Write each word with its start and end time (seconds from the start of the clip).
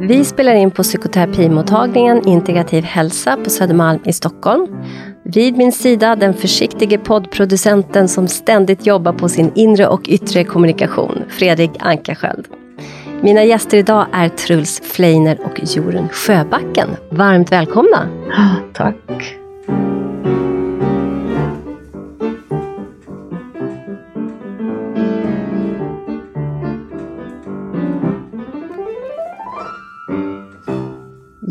Vi 0.00 0.24
spelar 0.24 0.54
in 0.54 0.70
på 0.70 0.82
psykoterapimottagningen 0.82 2.28
Integrativ 2.28 2.84
hälsa 2.84 3.36
på 3.44 3.50
Södermalm 3.50 4.00
i 4.04 4.12
Stockholm. 4.12 4.66
Vid 5.24 5.56
min 5.56 5.72
sida 5.72 6.16
den 6.16 6.34
försiktige 6.34 6.98
poddproducenten 6.98 8.08
som 8.08 8.28
ständigt 8.28 8.86
jobbar 8.86 9.12
på 9.12 9.28
sin 9.28 9.52
inre 9.54 9.86
och 9.86 10.08
yttre 10.08 10.44
kommunikation, 10.44 11.22
Fredrik 11.28 11.70
Ankarsköld. 11.78 12.46
Mina 13.20 13.44
gäster 13.44 13.78
idag 13.78 14.06
är 14.12 14.28
Truls 14.28 14.80
Fleiner 14.84 15.38
och 15.44 15.60
Jorun 15.62 16.08
Sjöbacken. 16.08 16.88
Varmt 17.10 17.52
välkomna! 17.52 18.08
Tack! 18.72 19.41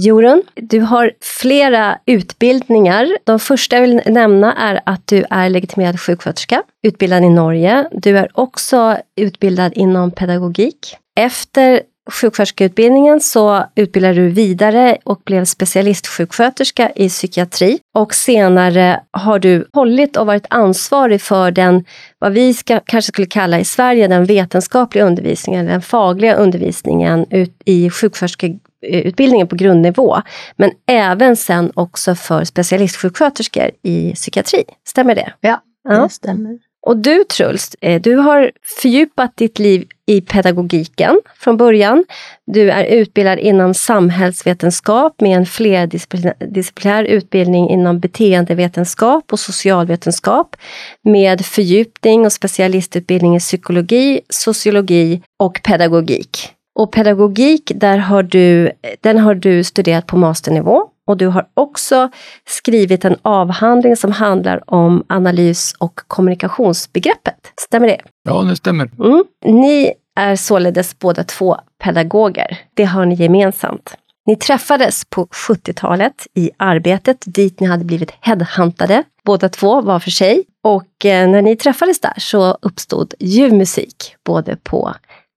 Jorun, 0.04 0.44
du 0.56 0.80
har 0.80 1.12
flera 1.22 1.98
utbildningar. 2.06 3.18
De 3.24 3.40
första 3.40 3.76
jag 3.76 3.82
vill 3.82 4.02
nämna 4.06 4.54
är 4.54 4.82
att 4.86 5.08
du 5.08 5.26
är 5.30 5.50
legitimerad 5.50 6.00
sjuksköterska, 6.00 6.64
utbildad 6.84 7.24
i 7.24 7.30
Norge. 7.30 7.88
Du 7.92 8.18
är 8.18 8.30
också 8.34 8.98
utbildad 9.16 9.74
inom 9.76 10.12
pedagogik. 10.12 10.96
Efter 11.20 11.82
sjuksköterskeutbildningen 12.12 13.20
så 13.20 13.66
utbildade 13.76 14.14
du 14.14 14.30
vidare 14.30 14.98
och 15.04 15.22
blev 15.26 15.46
specialistsjuksköterska 15.46 16.92
i 16.96 17.10
psykiatri. 17.10 17.80
Och 17.96 18.14
senare 18.14 19.00
har 19.12 19.40
du 19.40 19.68
hållit 19.74 20.18
och 20.18 20.26
varit 20.26 20.46
ansvarig 20.50 21.22
för 21.22 21.52
den, 21.52 21.86
vad 22.20 22.34
vi 22.34 22.54
ska, 22.54 22.80
kanske 22.80 23.12
skulle 23.12 23.28
kalla 23.28 23.60
i 23.60 23.66
Sverige, 23.66 24.08
den 24.08 24.26
vetenskapliga 24.26 25.06
undervisningen, 25.06 25.66
den 25.66 25.82
fagliga 25.82 26.36
undervisningen 26.36 27.26
ut 27.30 27.62
i 27.66 27.90
sjuksköterske 27.90 28.60
utbildningen 28.82 29.48
på 29.48 29.56
grundnivå, 29.56 30.22
men 30.56 30.72
även 30.88 31.36
sen 31.36 31.72
också 31.74 32.16
för 32.16 32.44
specialistsjuksköterskor 32.44 33.72
i 33.84 34.14
psykiatri. 34.14 34.64
Stämmer 34.88 35.16
det? 35.16 35.34
Ja, 35.42 35.62
det 35.90 35.96
ja. 35.96 36.10
stämmer. 36.10 36.60
Och 36.88 36.98
du 36.98 37.24
Truls, 37.24 37.76
eh, 37.82 38.02
du 38.02 38.16
har 38.16 38.52
fördjupat 38.82 39.38
ditt 39.38 39.60
liv 39.60 39.88
i 40.06 40.22
pedagogiken 40.22 41.22
från 41.36 41.58
början. 41.58 42.06
Du 42.46 42.72
är 42.72 42.86
utbildad 42.86 43.40
inom 43.40 43.74
samhällsvetenskap 43.74 45.22
med 45.22 45.38
en 45.38 45.46
flerdisciplinär 45.46 47.04
utbildning 47.04 47.70
inom 47.70 48.00
beteendevetenskap 48.00 49.34
och 49.34 49.40
socialvetenskap 49.40 50.56
med 51.04 51.46
fördjupning 51.46 52.26
och 52.26 52.34
specialistutbildning 52.34 53.36
i 53.36 53.40
psykologi, 53.40 54.22
sociologi 54.30 55.22
och 55.40 55.62
pedagogik. 55.64 56.54
Och 56.80 56.92
pedagogik, 56.92 57.72
där 57.76 57.98
har 57.98 58.24
du, 58.24 58.72
den 59.02 59.18
har 59.18 59.36
du 59.36 59.64
studert 59.64 60.08
på 60.08 60.18
masternivå. 60.18 60.88
Og 61.08 61.18
du 61.18 61.28
har 61.28 61.48
også 61.60 62.10
skrevet 62.48 63.06
en 63.06 63.18
avhandling 63.28 63.96
som 63.98 64.12
handler 64.16 64.62
om 64.68 65.02
analys 65.10 65.72
og 65.84 66.06
kommunikationsbegreppet. 66.08 67.52
Stemmer 67.60 67.88
det? 67.88 67.98
Ja, 68.30 68.38
det 68.48 68.56
stemmer. 68.62 68.92
Mm. 69.00 69.24
Ni 69.46 69.92
er 70.16 70.36
således 70.36 70.94
både 71.00 71.26
to 71.28 71.56
pedagoger. 71.84 72.58
Det 72.78 72.86
har 72.94 73.06
ni 73.06 73.16
gemensamt. 73.16 73.96
Ni 74.28 74.36
träffades 74.36 75.06
på 75.10 75.26
70-talet 75.26 76.28
i 76.36 76.52
arbeidet 76.58 77.26
dit 77.26 77.60
ni 77.60 77.68
hadde 77.68 77.86
blivit 77.86 78.14
headhuntade, 78.22 79.04
båda 79.26 79.50
två 79.50 79.82
var 79.82 80.00
for 80.00 80.12
seg. 80.12 80.46
Og 80.64 80.86
når 81.04 81.28
när 81.28 81.42
ni 81.42 81.56
träffades 81.56 82.00
der 82.00 82.14
så 82.18 82.58
oppstod 82.62 83.14
ljuv 83.20 83.54
musik, 83.54 84.16
både 84.26 84.56
på 84.56 84.94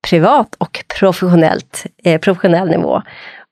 privat 0.09 0.55
och 0.59 0.85
professionellt, 0.99 1.87
eh, 2.05 2.21
professionell 2.21 2.69
nivå. 2.69 3.03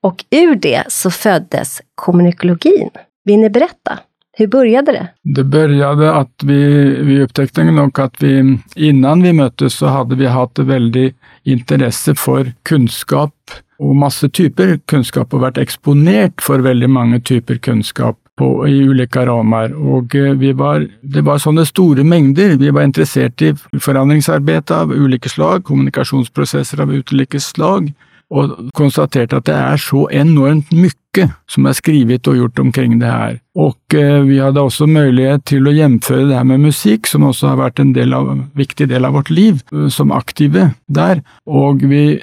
Och 0.03 0.25
ur 0.31 0.55
det 0.55 0.85
så 0.89 1.11
föddes 1.11 1.83
kommunikologin. 1.95 2.91
Vill 3.25 3.39
ni 3.39 3.51
berätta? 3.51 3.99
Hur 4.37 4.47
började 4.47 4.93
det? 4.93 5.09
Det 5.23 5.45
började 5.45 6.15
att 6.15 6.43
vi, 6.43 6.85
vi 7.03 7.23
upptäckte 7.23 7.65
nog 7.65 8.01
att 8.01 8.23
vi 8.23 8.59
innan 8.77 9.23
vi 9.23 9.33
möttes 9.33 9.75
så 9.75 9.87
hade 9.87 10.17
vi 10.17 10.27
haft 10.27 10.59
väldigt 10.59 11.17
intresse 11.43 12.15
för 12.15 12.53
kunskap 12.63 13.35
och 13.79 13.97
masse 13.97 14.29
typer 14.29 14.81
kunskap 14.87 15.35
och 15.35 15.41
varit 15.41 15.59
exponerat 15.59 16.43
för 16.43 16.59
väldigt 16.59 16.91
många 16.91 17.21
typer 17.21 17.55
kunskap 17.55 18.19
på, 18.39 18.69
i 18.69 18.89
ulike 18.89 19.27
ramar. 19.27 19.73
Och 19.73 20.15
eh, 20.15 20.55
var, 20.55 20.87
det 21.01 21.21
var 21.21 21.39
sånne 21.39 21.67
store 21.67 22.05
mengder. 22.05 22.57
Vi 22.57 22.71
var 22.71 22.83
interessert 22.83 23.43
i 23.43 23.55
forandringsarbeid 23.81 24.71
av 24.71 24.93
ulike 24.93 25.29
slag, 25.29 25.65
kommunikasjonsprosesser 25.65 26.81
av 26.81 26.93
ulike 26.93 27.41
slag 27.41 27.93
och 28.33 28.51
konstaterte 28.75 29.37
at 29.37 29.47
det 29.47 29.55
er 29.55 29.77
så 29.77 30.09
enormt 30.13 30.73
mykke 30.73 31.29
som 31.51 31.67
er 31.69 31.73
skrivet 31.77 32.29
og 32.31 32.37
gjort 32.39 32.59
omkring 32.59 33.01
det 33.01 33.11
her. 33.11 33.37
Og 33.55 33.77
eh, 33.95 34.23
vi 34.25 34.39
hadde 34.41 34.61
også 34.61 34.87
mulighet 34.89 35.45
til 35.51 35.67
å 35.69 35.73
gjennomføre 35.77 36.29
det 36.31 36.37
her 36.39 36.45
med 36.49 36.59
musikk, 36.65 37.07
som 37.07 37.23
også 37.29 37.49
har 37.53 37.59
vært 37.61 37.81
en 37.83 37.93
del 37.93 38.15
av, 38.17 38.27
viktig 38.57 38.89
del 38.89 39.05
av 39.05 39.13
vårt 39.19 39.31
liv, 39.31 39.61
eh, 39.75 39.89
som 39.93 40.13
aktive 40.17 40.71
der. 40.89 41.21
Og 41.45 41.85
vi 41.91 42.21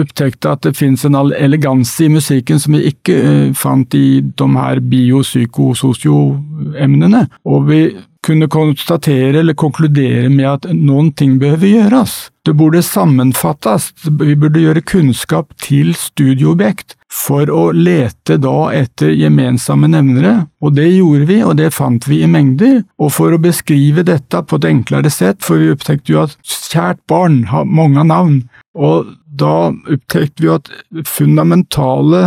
opptekte 0.00 0.50
at 0.52 0.62
det 0.64 0.76
finnes 0.76 1.04
en 1.04 1.14
elegans 1.16 2.00
i 2.00 2.08
musikken 2.12 2.58
som 2.60 2.72
vi 2.76 2.82
ikke 2.92 3.14
eh, 3.20 3.52
fant 3.56 3.94
i 3.94 4.20
de 4.20 4.56
här 4.56 4.80
biopsykosocio-ämnena. 4.80 7.26
Og 7.44 7.68
vi 7.68 7.96
kunde 8.26 8.48
konstatere 8.52 9.40
eller 9.40 9.54
konkludere 9.54 10.28
med 10.28 10.46
at 10.48 10.68
noen 10.76 11.10
ting 11.16 11.38
behøver 11.40 11.68
gjøres. 11.68 12.16
Det 12.44 12.54
burde 12.56 12.82
sammenfattes, 12.82 13.92
Vi 14.04 14.34
burde 14.34 14.60
gjøre 14.60 14.80
kunnskap 14.80 15.52
til 15.60 15.94
studieobjekt 15.94 16.96
for 17.10 17.50
å 17.50 17.70
lete 17.74 18.38
da 18.38 18.70
etter 18.72 19.12
gemensamme 19.18 19.88
nevnere, 19.90 20.46
og 20.62 20.76
det 20.76 20.88
gjorde 20.92 21.26
vi 21.26 21.40
og 21.42 21.56
det 21.58 21.72
fant 21.74 22.06
vi 22.08 22.22
i 22.22 22.30
mengder, 22.30 22.84
og 22.98 23.12
for 23.12 23.34
å 23.34 23.42
beskrive 23.42 24.04
dette 24.06 24.42
på 24.46 24.60
et 24.60 24.68
enklere 24.70 25.10
sett, 25.10 25.42
for 25.42 25.58
vi 25.58 25.72
opptekte 25.74 26.14
jo 26.14 26.22
at 26.22 26.36
kjært 26.70 27.02
barn 27.10 27.44
har 27.50 27.66
mange 27.66 28.04
navn, 28.06 28.44
og 28.74 29.10
da 29.26 29.72
opptekte 29.72 30.44
vi 30.44 30.54
at 30.54 30.70
fundamentala 31.06 32.24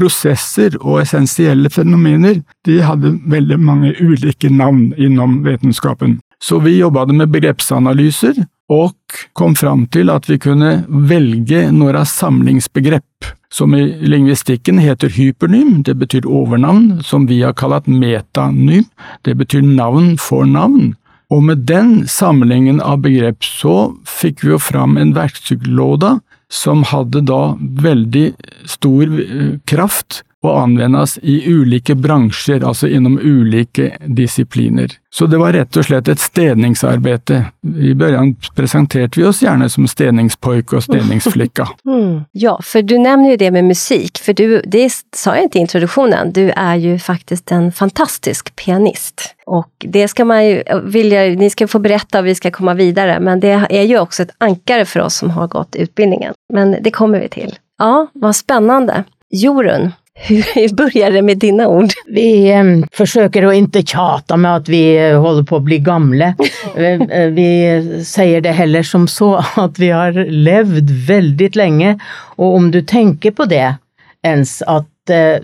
processer 0.00 0.78
og 0.80 1.02
essensielle 1.04 1.70
fenomener, 1.72 2.40
de 2.66 2.80
hadde 2.84 3.18
veldig 3.30 3.60
mange 3.60 3.92
ulike 4.00 4.50
navn 4.50 4.94
innom 4.96 5.42
vetenskapen. 5.44 6.18
Så 6.40 6.58
vi 6.64 6.78
jobba 6.78 7.04
med 7.12 7.28
begrepsanalyser, 7.34 8.40
og 8.70 8.94
kom 9.34 9.56
fram 9.58 9.84
til 9.92 10.12
at 10.14 10.28
vi 10.30 10.38
kunne 10.40 10.84
velge 10.88 11.66
noen 11.74 12.06
samlingsbegrepp 12.06 13.34
som 13.52 13.74
i 13.74 13.82
lingvistikken 14.06 14.78
heter 14.78 15.10
hypernym, 15.10 15.82
det 15.82 15.96
betyr 15.98 16.26
overnavn, 16.28 17.00
som 17.02 17.26
vi 17.26 17.40
har 17.42 17.56
kalt 17.58 17.88
metanym, 17.90 18.86
det 19.26 19.34
betyr 19.40 19.64
navn 19.66 20.14
for 20.22 20.46
navn. 20.46 20.94
Og 21.30 21.42
med 21.46 21.66
den 21.66 22.06
samlingen 22.10 22.80
av 22.82 23.02
begrepp 23.02 23.42
så 23.46 23.92
fikk 24.06 24.44
vi 24.44 24.54
jo 24.54 24.58
fram 24.62 24.96
en 24.98 25.12
verktygslåda 25.14 26.18
som 26.50 26.82
hadde 26.90 27.22
da 27.26 27.56
veldig 27.60 28.32
stor 28.68 29.14
eh, 29.22 29.54
kraft 29.70 30.24
och 30.42 30.60
anvendes 30.60 31.18
i 31.18 31.52
ulike 31.52 31.94
bransjer, 31.94 32.68
altså 32.68 32.88
innom 32.88 33.18
ulike 33.22 33.96
disipliner. 34.06 34.90
Så 35.12 35.26
det 35.26 35.38
var 35.38 35.52
rett 35.52 35.76
og 35.76 35.84
slett 35.84 36.08
et 36.08 36.20
städningsarbete. 36.20 37.44
I 37.66 37.94
begynnelsen 37.94 38.54
presenterte 38.56 39.20
vi 39.20 39.26
oss 39.26 39.42
gjerne 39.42 39.68
som 39.68 39.88
stedningspojke 39.88 40.76
og 40.76 40.86
stedningsflikka. 40.88 41.68
Mm. 41.90 42.20
Ja, 42.32 42.52
for 42.62 42.82
du 42.86 42.94
nevner 42.98 43.32
jo 43.32 43.36
det 43.36 43.50
med 43.50 43.64
musik, 43.64 44.18
for 44.22 44.36
du, 44.36 44.60
det 44.64 44.84
sa 45.16 45.34
jeg 45.36 45.48
ikke 45.48 45.58
i 45.58 45.62
introduktionen, 45.64 46.30
du 46.32 46.52
er 46.52 46.76
jo 46.78 46.94
faktisk 47.02 47.50
en 47.52 47.70
fantastisk 47.74 48.52
pianist. 48.56 49.32
Og 49.46 49.66
det 49.82 50.06
skal 50.12 50.28
man 50.30 50.44
jo 50.44 50.78
vilja, 50.92 51.24
ni 51.40 51.50
skal 51.50 51.68
få 51.68 51.80
berette, 51.82 52.22
vi 52.22 52.36
skal 52.38 52.54
komme 52.54 52.76
videre, 52.78 53.18
men 53.20 53.42
det 53.42 53.56
er 53.66 53.88
jo 53.90 54.04
også 54.04 54.28
et 54.28 54.34
ankare 54.44 54.86
for 54.86 55.08
oss 55.08 55.18
som 55.22 55.34
har 55.34 55.50
gått 55.50 55.76
utbildningen. 55.76 56.36
Men 56.52 56.76
det 56.84 56.94
kommer 56.94 57.24
vi 57.24 57.32
til. 57.40 57.56
Ja, 57.82 58.06
hva 58.14 58.32
spennende. 58.36 59.04
Jorun, 59.30 59.92
hur 60.28 60.74
börjar 60.74 61.10
det 61.10 61.22
med 61.22 61.38
dina 61.38 61.68
ord? 61.68 61.90
Vi 62.06 62.50
eh, 62.50 62.64
försöker 62.92 63.46
att 63.46 63.54
inte 63.54 63.82
tjata 63.82 64.36
med 64.36 64.56
att 64.56 64.68
vi 64.68 65.08
eh, 65.08 65.20
håller 65.20 65.42
på 65.42 65.56
att 65.56 65.62
bli 65.62 65.78
gamla. 65.78 66.34
Eh, 66.76 67.00
eh, 67.00 67.30
vi 67.30 68.04
säger 68.04 68.40
det 68.40 68.52
heller 68.52 68.82
som 68.82 69.08
så 69.08 69.44
att 69.54 69.78
vi 69.78 69.90
har 69.90 70.12
levt 70.30 70.90
väldigt 70.90 71.56
länge. 71.56 71.98
Och 72.36 72.54
om 72.54 72.70
du 72.70 72.82
tänker 72.82 73.30
på 73.30 73.44
det 73.44 73.74
ens, 74.22 74.62
att 74.62 74.86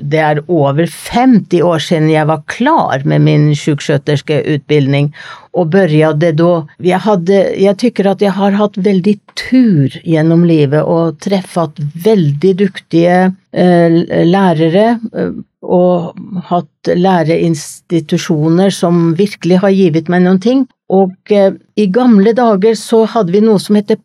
det 0.00 0.19
er 0.19 0.43
over 0.46 0.87
50 0.87 1.62
år 1.62 1.78
siden 1.78 2.11
jeg 2.11 2.26
var 2.26 2.43
klar 2.46 3.02
med 3.05 3.20
min 3.20 3.56
sjuksköterskeutbildning 3.56 5.14
og 5.56 5.67
började 5.73 6.32
då. 6.32 6.69
jeg, 6.79 6.99
hade, 6.99 7.61
jag 7.61 7.79
tykker 7.79 8.06
at 8.06 8.20
jeg 8.20 8.37
har 8.37 8.53
hatt 8.61 8.76
veldig 8.76 9.17
tur 9.49 9.94
gjennom 10.05 10.44
livet 10.44 10.85
og 10.85 11.17
treffet 11.25 11.81
veldig 12.05 12.53
duktige 12.61 13.32
eh, 13.56 13.97
lærere. 14.29 14.99
Eh, 15.17 15.32
og 15.67 16.14
hatt 16.47 16.91
læreinstitusjoner 16.94 18.70
som 18.70 19.17
virkelig 19.19 19.62
har 19.64 19.73
givet 19.75 20.11
meg 20.12 20.23
noen 20.26 20.43
ting. 20.44 20.67
Og 20.93 21.32
eh, 21.35 21.56
i 21.75 21.88
gamle 21.91 22.37
dager 22.37 22.76
så 22.79 23.02
hadde 23.11 23.35
vi 23.35 23.43
noe 23.43 23.59
som 23.62 23.81
heter 23.81 23.99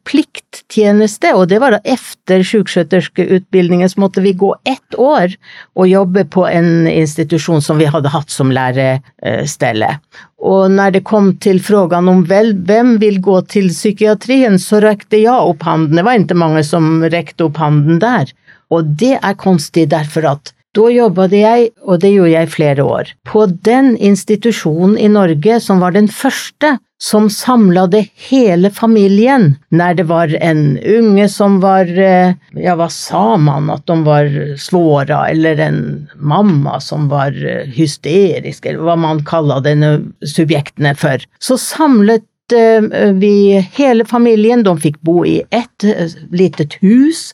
plikttjeneste, 0.72 1.34
og 1.36 1.50
det 1.50 1.60
var 1.60 1.72
da 1.72 1.80
etter 1.84 2.44
sjuksköterskeutbildningen 2.44 3.90
så 3.90 4.00
måtte 4.00 4.22
vi 4.22 4.34
gå 4.34 4.56
ett 4.66 4.96
år 4.98 5.36
og 5.76 5.88
jobbe 5.88 6.26
på 6.26 6.48
en 6.48 6.88
institusjon 6.88 7.62
som 7.62 7.78
vi 7.78 7.86
hadde 7.86 8.10
hatt 8.10 8.30
som 8.30 8.52
lærestelle. 8.52 10.00
Og 10.40 10.72
når 10.72 10.92
det 10.92 11.04
kom 11.04 11.38
til 11.38 11.62
frågan 11.62 12.08
om 12.08 12.24
vel, 12.26 12.56
hvem 12.56 12.98
vil 13.00 13.20
gå 13.22 13.42
til 13.48 13.70
psykiatrien, 13.70 14.58
så 14.60 14.82
rekte 14.82 15.18
jeg 15.18 15.34
opp 15.34 15.64
handen. 15.64 15.98
Det 15.98 16.06
var 16.06 16.18
ikke 16.18 16.36
mange 16.36 16.64
som 16.64 17.04
rekte 17.04 17.46
opp 17.46 17.58
handen 17.58 18.00
der. 18.00 18.32
Og 18.72 18.86
det 18.98 19.20
er 19.22 19.38
konstig 19.38 19.90
derfor 19.92 20.26
at 20.32 20.54
da 20.78 20.88
jobbet 20.92 21.34
jeg, 21.36 21.72
og 21.84 22.00
det 22.04 22.14
gjorde 22.14 22.32
jeg 22.32 22.48
i 22.48 22.54
flere 22.54 22.86
år, 22.86 23.12
på 23.28 23.44
den 23.68 23.96
institusjonen 23.98 24.96
i 25.00 25.10
Norge 25.12 25.60
som 25.64 25.84
var 25.84 25.96
den 25.98 26.08
første 26.08 26.78
som 27.02 27.28
samlet 27.34 27.96
hele 28.30 28.70
familien 28.70 29.56
når 29.74 29.96
det 29.98 30.06
var 30.12 30.34
en 30.38 30.78
unge 30.78 31.26
som 31.34 31.58
var 31.64 31.90
eh, 31.90 32.36
Ja, 32.54 32.76
hva 32.78 32.88
sa 32.94 33.38
man? 33.42 33.72
At 33.74 33.88
de 33.90 33.98
var 34.06 34.30
svåra, 34.62 35.24
eller 35.32 35.60
en 35.66 35.82
mamma 36.16 36.78
som 36.84 37.10
var 37.12 37.34
eh, 37.34 37.66
hysterisk, 37.74 38.68
eller 38.68 38.86
hva 38.86 38.98
man 39.02 39.24
kallet 39.26 39.66
denne 39.66 39.96
subjektene 40.22 40.94
for. 41.00 41.26
Så 41.42 41.58
samlet 41.58 42.54
eh, 42.54 42.86
vi 43.18 43.34
hele 43.80 44.06
familien, 44.06 44.62
de 44.68 44.76
fikk 44.86 45.02
bo 45.02 45.24
i 45.26 45.40
ett 45.50 45.88
litet 46.30 46.78
hus, 46.86 47.32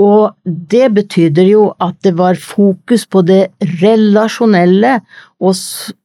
og 0.00 0.32
det 0.44 0.86
betydde 0.96 1.44
jo 1.50 1.66
at 1.82 1.98
det 2.04 2.14
var 2.18 2.38
fokus 2.40 3.04
på 3.06 3.22
det 3.28 3.42
relasjonelle, 3.82 5.00
og 5.42 5.58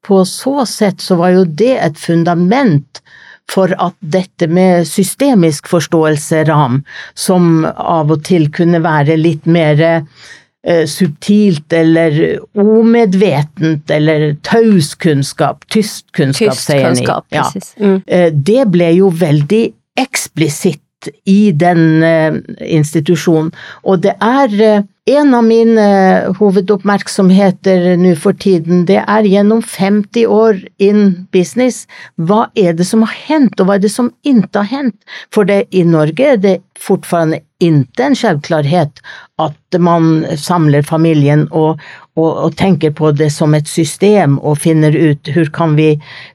på 0.08 0.24
så 0.28 0.66
sett 0.68 1.04
så 1.04 1.18
var 1.20 1.38
jo 1.38 1.46
det 1.48 1.76
et 1.80 2.00
fundament 2.00 3.02
for 3.48 3.72
at 3.80 3.96
dette 4.00 4.50
med 4.52 4.88
systemisk 4.88 5.70
forståelse, 5.72 6.44
RAM, 6.50 6.82
som 7.16 7.64
av 7.66 8.12
og 8.12 8.26
til 8.28 8.50
kunne 8.52 8.82
være 8.84 9.16
litt 9.20 9.48
mer 9.48 9.80
eh, 9.88 10.84
subtilt 10.84 11.72
eller 11.74 12.20
omedvetent 12.60 13.94
eller 13.94 14.34
taus 14.44 14.94
kunnskap, 15.00 15.64
tyst 15.72 16.10
kunnskap, 16.18 16.60
sier 16.60 16.92
ni. 16.92 17.08
Ja. 17.32 17.48
Mm. 17.80 18.02
Eh, 18.04 18.28
det 18.36 18.68
ble 18.74 18.92
jo 18.98 19.14
veldig 19.16 19.64
eksplisitt 19.98 20.84
i 21.26 21.52
den 21.52 22.04
eh, 22.04 22.38
institusjonen. 22.66 23.52
Og 23.84 24.02
det 24.06 24.16
er 24.24 24.54
eh, 24.64 24.86
en 25.08 25.34
av 25.38 25.46
mine 25.46 25.84
eh, 25.84 26.30
hovedoppmerksomheter 26.40 27.94
nå 28.02 28.14
for 28.20 28.38
tiden, 28.38 28.86
det 28.90 29.00
er 29.04 29.30
gjennom 29.30 29.62
50 29.64 30.26
år 30.28 30.64
in 30.84 31.28
business, 31.36 31.86
hva 32.18 32.48
er 32.58 32.76
det 32.78 32.88
som 32.90 33.06
har 33.06 33.16
hendt, 33.28 33.60
og 33.60 33.70
hva 33.70 33.78
er 33.78 33.86
det 33.86 33.94
som 33.94 34.12
ikke 34.28 34.64
har 34.64 34.72
hendt? 34.74 34.98
For 35.34 35.48
det, 35.48 35.66
i 35.72 35.86
Norge 35.88 36.34
er 36.34 36.42
det 36.42 36.58
fortfarande 36.82 37.44
ikke 37.64 38.06
en 38.06 38.16
selvklarhet 38.18 39.00
at 39.42 39.78
man 39.82 40.26
samler 40.38 40.86
familien 40.86 41.46
og, 41.52 41.82
og, 42.18 42.30
og, 42.30 42.56
tenker 42.58 42.94
på 42.98 43.12
det 43.18 43.30
som 43.34 43.56
et 43.58 43.70
system 43.70 44.38
og 44.40 44.60
finner 44.62 44.94
ut 44.94 45.30
hvordan 45.30 45.54
kan 45.54 45.76
vi, 45.78 45.88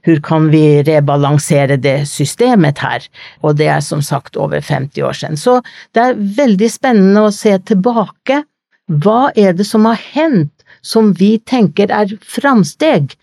hvordan 0.03 0.23
kan 0.27 0.49
vi 0.51 0.63
rebalansere 0.87 1.77
det 1.77 2.07
systemet 2.11 2.83
her. 2.83 3.07
Og 3.41 3.57
det 3.59 3.69
er 3.71 3.83
som 3.83 4.01
sagt 4.01 4.37
over 4.37 4.61
50 4.61 5.03
år 5.03 5.19
siden. 5.19 5.37
Så 5.37 5.61
det 5.95 6.03
er 6.03 6.25
veldig 6.43 6.71
spennende 6.71 7.27
å 7.27 7.35
se 7.35 7.55
tilbake. 7.67 8.43
Hva 8.87 9.31
er 9.35 9.55
det 9.55 9.67
som 9.67 9.87
har 9.87 9.99
hendt 10.13 10.51
som 10.83 11.13
vi 11.15 11.37
tenker 11.47 11.91
er 11.95 12.11
framsteg, 12.27 13.13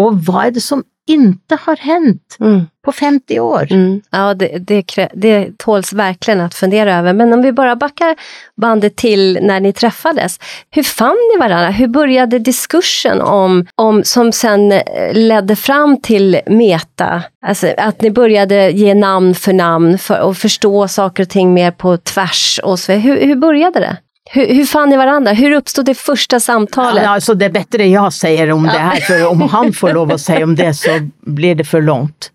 og 0.00 0.22
hva 0.24 0.46
er 0.48 0.54
det 0.56 0.62
som 0.64 0.80
inte 1.06 1.58
har 1.60 1.76
hänt 1.76 2.36
mm. 2.40 2.66
på 2.84 2.92
50 2.92 3.40
år. 3.40 3.66
Mm. 3.70 4.00
Ja, 4.10 4.34
det, 4.34 4.58
det, 4.58 5.08
det 5.14 5.58
tåls 5.58 5.92
verkligen 5.92 6.40
att 6.40 6.54
fundera 6.54 6.98
över. 6.98 7.12
Men 7.12 7.32
om 7.32 7.42
vi 7.42 7.52
bara 7.52 7.76
backar 7.76 8.16
bandet 8.56 8.96
till 8.96 9.38
när 9.42 9.60
ni 9.60 9.72
träffades. 9.72 10.38
Hur 10.70 10.82
fann 10.82 11.16
ni 11.34 11.40
varandra? 11.40 11.70
Hur 11.70 11.88
började 11.88 12.38
diskursen 12.38 13.20
om, 13.20 13.66
om 13.74 14.04
som 14.04 14.32
sen 14.32 14.72
eh, 14.72 14.80
ledde 15.12 15.56
fram 15.56 16.00
till 16.00 16.40
meta? 16.46 17.22
Alltså 17.46 17.74
att 17.76 18.02
ni 18.02 18.10
började 18.10 18.70
ge 18.70 18.94
namn 18.94 19.34
för 19.34 19.52
namn 19.52 19.98
för, 19.98 20.20
och 20.20 20.36
förstå 20.36 20.88
saker 20.88 21.22
och 21.22 21.28
ting 21.28 21.54
mer 21.54 21.70
på 21.70 21.96
tvärs. 21.96 22.60
Och 22.62 22.78
så. 22.78 22.92
Hur, 22.92 23.26
hur 23.26 23.36
började 23.36 23.80
det? 23.80 23.96
Hur, 24.32 24.54
hur 24.54 24.64
fann 24.64 24.88
ni 24.88 24.96
varandra? 24.96 25.32
Hur 25.32 25.52
uppstod 25.52 25.84
det 25.84 25.94
första 25.94 26.40
samtalet? 26.40 27.02
Ja, 27.02 27.10
alltså 27.10 27.34
det 27.34 27.44
är 27.44 27.50
bättre 27.50 27.86
jag 27.86 28.12
säger 28.12 28.52
om 28.52 28.64
ja. 28.64 28.72
det 28.72 28.78
här, 28.78 29.00
för 29.00 29.26
om 29.26 29.40
han 29.42 29.72
får 29.72 29.92
lov 29.92 30.12
att 30.12 30.20
säga 30.20 30.44
om 30.44 30.54
det 30.54 30.74
så 30.74 30.90
blir 31.26 31.54
det 31.54 31.64
för 31.64 31.82
långt. 31.82 32.30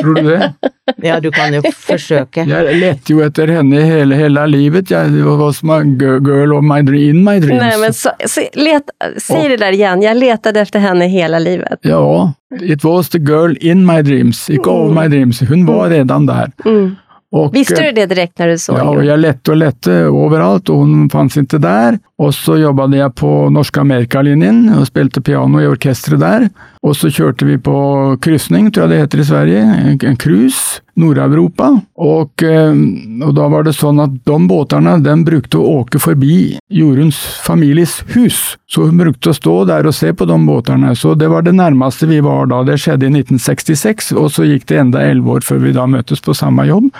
Tror 0.00 0.14
du 0.14 0.22
det? 0.22 0.54
Ja, 0.96 1.20
du 1.20 1.30
kan 1.30 1.54
jo 1.54 1.62
forsøke. 1.76 2.44
Jeg 2.48 2.76
lette 2.78 3.12
jo 3.12 3.20
etter 3.24 3.50
henne 3.52 3.82
hele, 3.84 4.16
hele 4.16 4.46
livet. 4.46 4.90
Jeg 4.90 5.10
som 5.54 5.68
my 5.68 5.80
girl 6.24 6.54
of 6.56 6.64
my 6.64 6.80
dream, 6.82 7.16
in 7.16 7.24
my 7.24 7.38
dreams. 7.40 7.62
Nej, 7.62 7.78
men 7.78 7.94
så, 7.94 8.10
så 8.26 8.40
let, 8.52 8.82
säg 9.16 9.48
det 9.48 9.56
där 9.56 9.72
igen, 9.72 10.02
jag 10.02 10.16
letade 10.16 10.60
efter 10.60 10.78
henne 10.78 11.06
hela 11.06 11.38
livet. 11.38 11.78
Ja, 11.82 12.32
it 12.60 12.84
was 12.84 13.08
the 13.08 13.18
girl 13.18 13.56
in 13.60 13.86
my 13.86 14.02
dreams, 14.02 14.50
ikke 14.50 14.70
mm. 14.70 14.76
of 14.76 15.02
my 15.02 15.08
dreams. 15.08 15.40
Hun 15.40 15.66
var 15.66 15.90
redan 15.90 16.26
der. 16.26 16.50
Mm. 16.64 16.96
Och, 17.30 17.54
Visste 17.54 17.82
du 17.82 17.92
det 17.92 18.06
direkt 18.06 18.38
när 18.38 18.48
du 18.48 18.58
såg 18.58 18.78
Ja, 18.78 18.82
og 18.90 19.04
jag 19.04 19.18
lette 19.20 19.50
och 19.50 19.56
lette 19.56 19.92
överallt 19.92 20.68
och 20.68 20.76
hon 20.76 21.10
fanns 21.10 21.36
inte 21.36 21.58
där. 21.58 21.98
Och 22.18 22.34
så 22.34 22.56
jobbade 22.58 22.96
jag 22.96 23.14
på 23.14 23.50
Norska 23.50 23.80
Amerikalinjen 23.80 24.74
och 24.78 24.86
spelade 24.86 25.20
piano 25.20 25.60
i 25.62 25.66
orkestret 25.66 26.20
där. 26.20 26.48
Och 26.80 26.96
så 26.96 27.10
kjørte 27.10 27.44
vi 27.44 27.58
på 27.58 28.16
kryssning, 28.22 28.70
tror 28.70 28.84
jeg 28.86 28.90
det 28.90 28.98
heter 29.02 29.18
i 29.18 29.24
Sverige, 29.24 29.60
en 30.02 30.16
cruise, 30.16 30.80
Nord-Europa. 30.98 31.70
Og, 31.98 32.42
eh, 32.42 32.74
og, 33.22 33.32
da 33.36 33.48
var 33.50 33.66
det 33.66 33.74
sånn 33.78 34.00
at 34.02 34.14
de 34.26 34.38
båtene 34.50 34.96
den 35.04 35.24
brukte 35.26 35.60
å 35.60 35.82
åke 35.82 36.00
forbi 36.02 36.58
Joruns 36.68 37.18
families 37.44 38.00
hus. 38.14 38.56
Så 38.68 38.88
hun 38.88 39.00
brukte 39.00 39.32
å 39.32 39.36
stå 39.36 39.54
der 39.70 39.88
og 39.88 39.96
se 39.96 40.12
på 40.12 40.26
de 40.28 40.36
båtene. 40.46 40.94
Så 40.98 41.14
det 41.18 41.30
var 41.32 41.46
det 41.46 41.56
nærmeste 41.56 42.08
vi 42.10 42.20
var 42.24 42.50
da. 42.50 42.60
Det 42.66 42.76
skjedde 42.82 43.08
i 43.08 43.12
1966, 43.14 44.12
og 44.18 44.30
så 44.34 44.46
gikk 44.48 44.68
det 44.68 44.82
enda 44.82 45.02
elleve 45.06 45.38
år 45.38 45.46
før 45.46 45.62
vi 45.64 45.74
da 45.76 45.86
møttes 45.88 46.22
på 46.24 46.36
samme 46.36 46.66
jobb. 46.68 46.90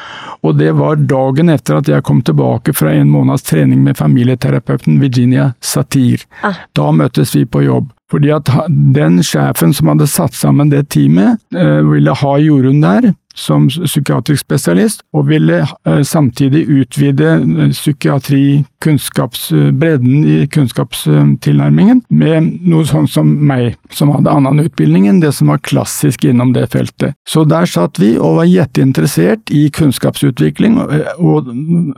Og 0.47 0.57
det 0.59 0.73
var 0.79 1.03
dagen 1.11 1.53
etter 1.53 1.81
at 1.81 1.91
jeg 1.91 2.07
kom 2.07 2.23
tilbake 2.25 2.73
fra 2.77 2.95
en 2.95 3.13
måneds 3.13 3.45
trening 3.51 3.85
med 3.85 3.99
familieterapeuten 3.99 5.01
Virginia 5.03 5.53
Satir. 5.61 6.25
Ah. 6.43 6.65
Da 6.73 6.91
møttes 6.95 7.35
vi 7.37 7.45
på 7.45 7.67
jobb. 7.67 7.93
Fordi 8.09 8.31
at 8.33 8.49
den 8.97 9.21
sjefen 9.27 9.75
som 9.77 9.91
hadde 9.93 10.09
satt 10.09 10.37
sammen 10.37 10.71
det 10.73 10.87
teamet, 10.95 11.43
eh, 11.53 11.83
ville 11.85 12.15
ha 12.17 12.37
Jorunn 12.41 12.81
der 12.81 13.13
som 13.39 13.69
psykiatrisk 13.69 14.47
spesialist, 14.47 15.05
og 15.15 15.29
ville 15.31 15.63
eh, 15.63 16.03
samtidig 16.03 16.67
utvide 16.81 17.35
eh, 17.39 17.71
psykiatri 17.71 18.43
bredden 18.81 20.25
i 20.25 20.47
kunnskapstilnærmingen 20.47 22.03
med 22.09 22.51
noe 22.69 22.87
sånn 22.87 23.09
som 23.11 23.29
meg, 23.49 23.77
som 23.91 24.13
hadde 24.15 24.31
annen 24.31 24.63
utbildning 24.65 25.09
enn 25.09 25.21
det 25.21 25.33
som 25.37 25.51
var 25.53 25.63
klassisk 25.65 26.25
innom 26.25 26.53
det 26.55 26.69
feltet. 26.73 27.15
Så 27.29 27.45
der 27.49 27.67
satt 27.67 27.99
vi 27.99 28.17
og 28.17 28.39
var 28.39 28.49
gjetteinteressert 28.49 29.51
i 29.51 29.69
kunnskapsutvikling, 29.75 30.79
og 31.19 31.51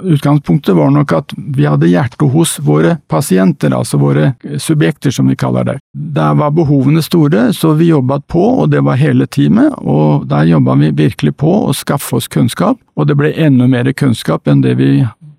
utgangspunktet 0.02 0.76
var 0.76 0.90
nok 0.94 1.12
at 1.12 1.34
vi 1.36 1.68
hadde 1.68 1.90
hjertet 1.90 2.30
hos 2.32 2.58
våre 2.64 2.96
pasienter, 3.08 3.74
altså 3.76 4.00
våre 4.00 4.34
subjekter 4.58 5.10
som 5.14 5.28
vi 5.30 5.38
kaller 5.38 5.64
det. 5.64 5.78
Der 5.92 6.34
var 6.38 6.52
behovene 6.54 7.02
store, 7.02 7.50
så 7.56 7.74
vi 7.78 7.90
jobbet 7.90 8.26
på, 8.30 8.42
og 8.62 8.70
det 8.72 8.82
var 8.86 9.00
hele 9.00 9.26
teamet, 9.26 9.74
og 9.80 10.26
der 10.30 10.48
jobba 10.50 10.76
vi 10.80 10.92
virkelig 10.96 11.36
på 11.40 11.54
å 11.68 11.74
skaffe 11.76 12.16
oss 12.18 12.28
kunnskap, 12.30 12.80
og 12.96 13.08
det 13.08 13.16
ble 13.16 13.32
enda 13.36 13.68
mer 13.70 13.88
kunnskap 13.96 14.48
enn 14.50 14.62
det 14.64 14.76
vi 14.80 14.90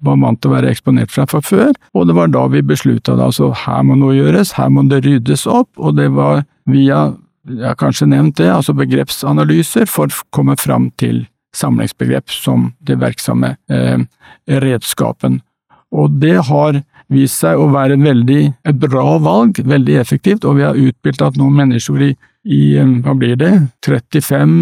var 0.01 0.19
vant 0.21 0.41
til 0.41 0.51
å 0.51 0.55
være 0.55 0.71
eksponert 0.73 1.13
fra 1.13 1.27
fra 1.29 1.41
før, 1.45 1.73
og 1.93 2.07
det 2.09 2.15
var 2.17 2.31
da 2.33 2.45
vi 2.51 2.63
beslutta 2.65 3.15
det. 3.17 3.27
Altså, 3.31 3.51
her 3.65 3.83
må 3.87 3.97
noe 3.99 4.15
gjøres, 4.17 4.55
her 4.57 4.71
må 4.73 4.85
det 4.89 5.03
ryddes 5.05 5.45
opp, 5.49 5.69
og 5.77 5.97
det 5.99 6.09
var 6.15 6.43
via, 6.69 7.11
jeg 7.49 7.67
har 7.67 7.77
kanskje 7.79 8.09
nevnt 8.09 8.39
det, 8.41 8.49
altså 8.53 8.75
begrepsanalyser 8.77 9.89
for 9.89 10.09
å 10.09 10.25
komme 10.33 10.57
fram 10.59 10.89
til 11.01 11.25
samlingsbegrep 11.57 12.31
som 12.31 12.71
det 12.87 12.99
verksomme 13.01 13.55
eh, 13.71 13.99
redskapen. 14.61 15.41
Og 15.91 16.13
det 16.21 16.37
har 16.47 16.79
vist 17.11 17.41
seg 17.43 17.59
å 17.59 17.67
være 17.73 17.97
veldig, 17.99 18.41
et 18.67 18.77
bra 18.79 19.17
valg, 19.19 19.59
veldig 19.67 19.97
effektivt, 19.99 20.45
og 20.47 20.59
vi 20.59 20.67
har 20.67 20.79
utbildet 20.79 21.39
noen 21.39 21.57
mennesker 21.59 22.05
i, 22.07 22.11
i 22.47 22.61
hva 23.03 23.15
blir 23.19 23.35
det, 23.39 23.51
35, 23.83 24.55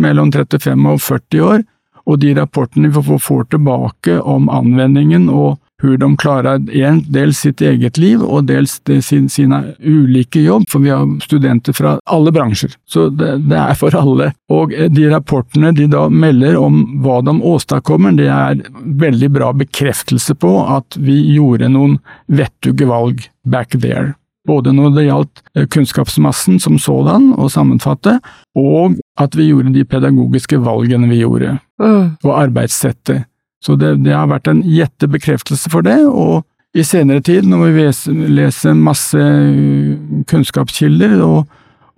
mellom 0.00 0.32
35 0.32 0.88
og 0.94 1.02
40 1.04 1.44
år 1.50 1.66
og 2.06 2.20
de 2.22 2.34
rapportene 2.38 2.92
vi 2.92 3.18
får 3.18 3.50
tilbake 3.56 4.20
om 4.20 4.48
anvendingen 4.52 5.28
og 5.28 5.58
hvordan 5.80 6.14
de 6.14 6.20
klarer 6.20 6.60
dels 7.08 7.40
sitt 7.44 7.62
eget 7.64 7.98
liv 7.98 8.22
og 8.22 8.48
dels 8.50 8.78
sin, 9.04 9.28
sine 9.32 9.62
ulike 9.80 10.42
jobb, 10.44 10.66
for 10.70 10.84
vi 10.84 10.92
har 10.92 11.06
studenter 11.24 11.72
fra 11.76 11.96
alle 12.04 12.32
bransjer. 12.36 12.74
Så 12.88 13.08
det, 13.08 13.36
det, 13.48 13.56
er 13.56 13.74
for 13.78 13.96
alle. 13.96 14.30
Og 14.52 14.74
de 14.92 15.08
rapportene 15.12 15.72
de 15.76 15.88
da 15.90 16.06
melder 16.12 16.58
om 16.60 16.82
hva 17.04 17.20
de 17.24 17.36
åstadkommer, 17.40 18.16
det 18.18 18.28
er 18.28 18.64
veldig 18.84 19.32
bra 19.32 19.52
bekreftelse 19.56 20.36
på 20.40 20.54
at 20.68 21.00
vi 21.00 21.16
gjorde 21.34 21.72
noen 21.72 21.98
vettuge 22.28 22.88
valg 22.90 23.24
back 23.48 23.76
there. 23.80 24.14
Både 24.48 24.72
når 24.72 24.94
det 24.96 25.06
gjaldt 25.06 25.42
eh, 25.54 25.66
kunnskapsmassen 25.68 26.60
som 26.62 26.78
sådan 26.80 27.30
å 27.36 27.48
sammenfatte, 27.52 28.18
og 28.56 28.96
at 29.20 29.36
vi 29.36 29.50
gjorde 29.50 29.74
de 29.74 29.84
pedagogiske 29.84 30.60
valgene 30.64 31.10
vi 31.10 31.20
gjorde, 31.20 31.58
mm. 31.82 32.16
og 32.24 32.32
arbeidssettet. 32.38 33.26
Så 33.60 33.76
det, 33.76 33.98
det, 34.06 34.14
har 34.16 34.30
vært 34.30 34.48
en 34.48 34.62
jettebekreftelse 34.64 35.72
for 35.72 35.84
det, 35.84 35.98
og 36.08 36.46
i 36.72 36.84
senere 36.86 37.20
tid, 37.20 37.48
når 37.50 37.72
vi 37.74 37.86
leser 38.30 38.76
masse 38.78 39.18
uh, 39.18 40.22
kunnskapskilder 40.30 41.18
og, 41.24 41.50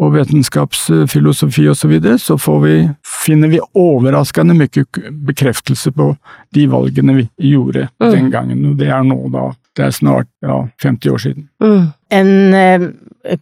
og 0.02 0.14
vitenskapsfilosofi 0.16 1.68
osv., 1.68 1.78
så, 1.78 1.90
videre, 1.92 2.18
så 2.18 2.38
vi, 2.64 2.76
finner 3.06 3.52
vi 3.52 3.60
overraskende 3.78 4.56
mye 4.58 4.86
bekreftelse 5.28 5.92
på 5.94 6.14
de 6.56 6.66
valgene 6.72 7.20
vi 7.20 7.28
gjorde 7.52 7.86
mm. 8.00 8.08
den 8.08 8.32
gangen, 8.32 8.64
og 8.72 8.80
det 8.80 8.90
er 8.90 9.04
nå 9.06 9.20
da 9.30 9.50
det 9.76 9.86
er 9.86 9.94
snart 9.96 10.28
ja, 10.44 10.58
50 10.82 11.12
år 11.12 11.20
siden. 11.22 11.46
En 12.12 12.54
eh, 12.54 12.88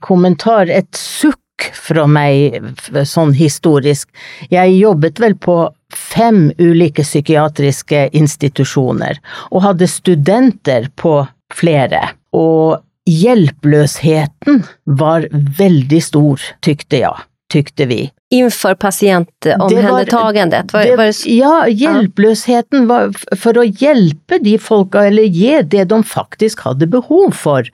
kommentar, 0.05 0.71
et 0.71 0.91
sukk 0.97 1.39
fra 1.77 2.07
meg 2.09 2.61
sånn 3.09 3.35
historisk. 3.37 4.09
Jeg 4.53 4.79
jobbet 4.79 5.21
vel 5.21 5.37
på 5.37 5.57
fem 5.95 6.49
ulike 6.59 7.05
psykiatriske 7.05 8.07
institusjoner, 8.17 9.19
og 9.50 9.67
hadde 9.67 9.91
studenter 9.91 10.89
på 11.00 11.19
flere. 11.55 12.00
Og 12.37 12.79
hjelpeløsheten 13.11 14.62
var 15.00 15.27
veldig 15.33 16.00
stor, 16.05 16.47
tykte 16.65 17.03
jeg, 17.03 17.27
tykte 17.53 17.89
vi. 17.91 18.03
Inför 18.33 18.75
patientomhändertagandet? 18.75 20.73
Var, 20.73 20.97
var, 20.97 21.05
det, 21.05 21.27
ja, 21.27 21.67
hjelpeløsheten 21.69 22.87
var 22.87 23.11
for 23.37 23.59
å 23.59 23.65
hjelpe 23.67 24.39
de 24.39 24.55
folka, 24.63 25.03
eller 25.11 25.27
gi 25.27 25.57
det 25.67 25.89
de 25.91 25.99
faktisk 26.07 26.63
hadde 26.69 26.87
behov 26.87 27.35
for. 27.35 27.67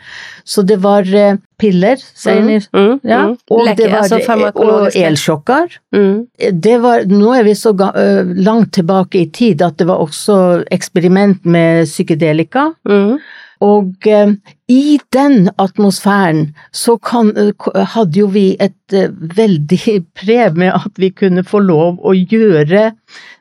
Så 0.49 0.65
det 0.65 0.79
var 0.81 1.05
eh, 1.13 1.37
piller, 1.61 2.01
sier 2.01 2.41
mm, 2.41 2.65
mm, 2.73 2.99
ja, 3.05 3.21
mm. 3.29 3.37
og 3.53 3.63
Lekke, 3.67 3.77
det 3.83 3.93
var 3.93 4.07
altså 4.07 4.19
og 4.65 4.97
elsjokker. 4.97 5.77
Mm. 5.97 6.17
Det 6.65 6.77
var, 6.81 7.05
nå 7.11 7.37
er 7.37 7.45
vi 7.51 7.55
så 7.59 7.75
langt 7.77 8.73
tilbake 8.77 9.27
i 9.27 9.29
tid 9.29 9.65
at 9.65 9.77
det 9.77 9.91
var 9.93 10.01
også 10.05 10.39
eksperiment 10.73 11.45
med 11.45 11.85
psykedelika. 11.85 12.71
Mm. 12.89 13.19
Og 13.65 14.07
eh, 14.07 14.35
i 14.69 14.99
den 15.15 15.49
atmosfæren 15.57 16.51
så 16.73 16.97
kan, 16.99 17.33
eh, 17.37 17.85
hadde 17.95 18.21
jo 18.21 18.29
vi 18.33 18.57
et 18.61 18.93
eh, 18.93 19.13
veldig 19.13 19.97
prev 20.19 20.59
med 20.59 20.75
at 20.77 21.01
vi 21.01 21.11
kunne 21.11 21.45
få 21.47 21.63
lov 21.65 22.01
å 22.05 22.13
gjøre 22.17 22.91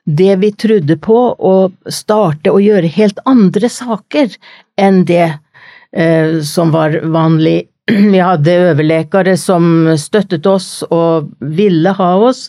det 0.05 0.33
vi 0.39 0.51
trodde 0.53 0.97
på, 1.01 1.19
og 1.33 1.73
starte 1.89 2.53
å 2.53 2.61
gjøre 2.61 2.91
helt 2.93 3.19
andre 3.25 3.69
saker 3.69 4.35
enn 4.77 5.03
det 5.09 5.31
eh, 5.91 6.41
som 6.45 6.71
var 6.75 6.99
vanlig. 7.03 7.65
Vi 8.13 8.17
hadde 8.17 8.53
overlekere 8.71 9.35
som 9.37 9.91
støttet 10.01 10.45
oss 10.49 10.79
og 10.89 11.27
ville 11.37 11.91
ha 11.93 12.07
oss, 12.17 12.47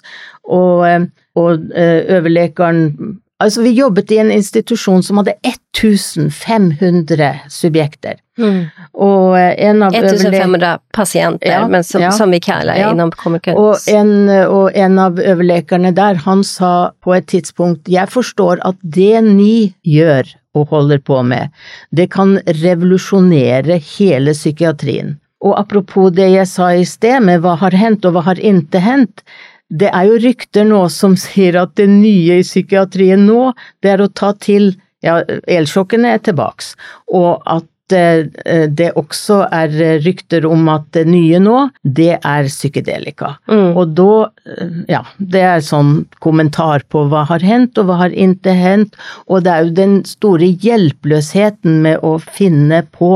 og, 0.49 0.87
eh, 0.89 1.05
og 1.37 1.67
overlekeren 1.77 3.19
Altså, 3.38 3.62
vi 3.62 3.71
jobbet 3.76 4.11
i 4.11 4.19
en 4.19 4.31
institusjon 4.33 5.02
som 5.05 5.19
hadde 5.21 5.35
1500 5.45 7.35
subjekter. 7.52 8.14
Mm. 8.38 8.62
Og 8.93 9.37
eh, 9.37 9.52
en 9.69 9.83
av 9.85 9.93
1500 9.95 10.78
pasienter, 10.97 11.52
ja, 11.52 11.66
men 11.69 11.85
som, 11.85 12.00
ja, 12.00 12.12
som, 12.16 12.33
vi 12.33 12.40
kaller 12.40 12.81
ja. 12.81 12.90
innom 12.93 13.12
kommunikasjon. 13.12 13.61
Og 13.61 13.76
en, 13.93 14.31
og 14.49 14.71
en 14.73 14.99
av 15.02 15.21
overlekerne 15.21 15.93
der, 15.97 16.23
han 16.25 16.45
sa 16.49 16.93
på 17.05 17.12
et 17.16 17.28
tidspunkt 17.33 17.93
jeg 17.93 18.09
forstår 18.12 18.64
at 18.64 18.81
det 18.81 19.21
ni 19.28 19.75
gjør 19.85 20.33
og 20.57 20.73
holder 20.73 21.05
på 21.05 21.21
med, 21.28 21.52
det 21.93 22.09
kan 22.16 22.38
revolusjonere 22.62 23.76
hele 23.99 24.33
psykiatrien. 24.33 25.19
Og 25.45 25.52
apropos 25.61 26.09
det 26.16 26.31
jeg 26.33 26.49
sa 26.49 26.71
i 26.73 26.87
sted 26.88 27.21
med 27.25 27.45
hva 27.45 27.59
har 27.61 27.76
hendt 27.76 28.09
og 28.09 28.16
hva 28.16 28.25
har 28.31 28.40
ikke 28.40 28.81
hendt, 28.81 29.21
det 29.69 29.91
er 29.91 30.11
jo 30.11 30.19
rykter 30.23 30.67
nå 30.67 30.87
som 30.93 31.17
sier 31.19 31.59
at 31.59 31.77
det 31.79 31.89
nye 31.91 32.41
i 32.41 32.47
psykiatrien 32.47 33.27
nå, 33.27 33.51
det 33.83 33.97
er 33.97 34.05
å 34.05 34.13
ta 34.13 34.33
til 34.39 34.75
ja, 35.05 35.21
elsjokkene 35.51 36.15
er 36.17 36.23
tilbaks, 36.25 36.75
og 37.15 37.43
at 37.51 37.95
eh, 37.95 38.67
det 38.71 38.93
også 38.99 39.43
er 39.55 39.75
rykter 40.05 40.47
om 40.49 40.69
at 40.73 40.87
det 40.97 41.05
nye 41.11 41.41
nå, 41.43 41.59
det 41.83 42.15
er 42.17 42.49
psykedelika. 42.51 43.35
Mm. 43.51 43.69
Og 43.75 43.93
da, 43.99 44.15
eh, 44.55 44.79
ja, 44.95 45.03
det 45.19 45.45
er 45.51 45.67
sånn 45.67 45.93
kommentar 46.23 46.87
på 46.91 47.05
hva 47.11 47.27
har 47.29 47.45
hendt 47.47 47.79
og 47.83 47.91
hva 47.91 48.01
har 48.05 48.17
ikke 48.17 48.55
hendt, 48.57 48.97
og 49.27 49.45
det 49.47 49.53
er 49.53 49.67
jo 49.67 49.77
den 49.83 50.01
store 50.09 50.51
hjelpeløsheten 50.63 51.83
med 51.87 52.07
å 52.07 52.17
finne 52.23 52.85
på 52.95 53.13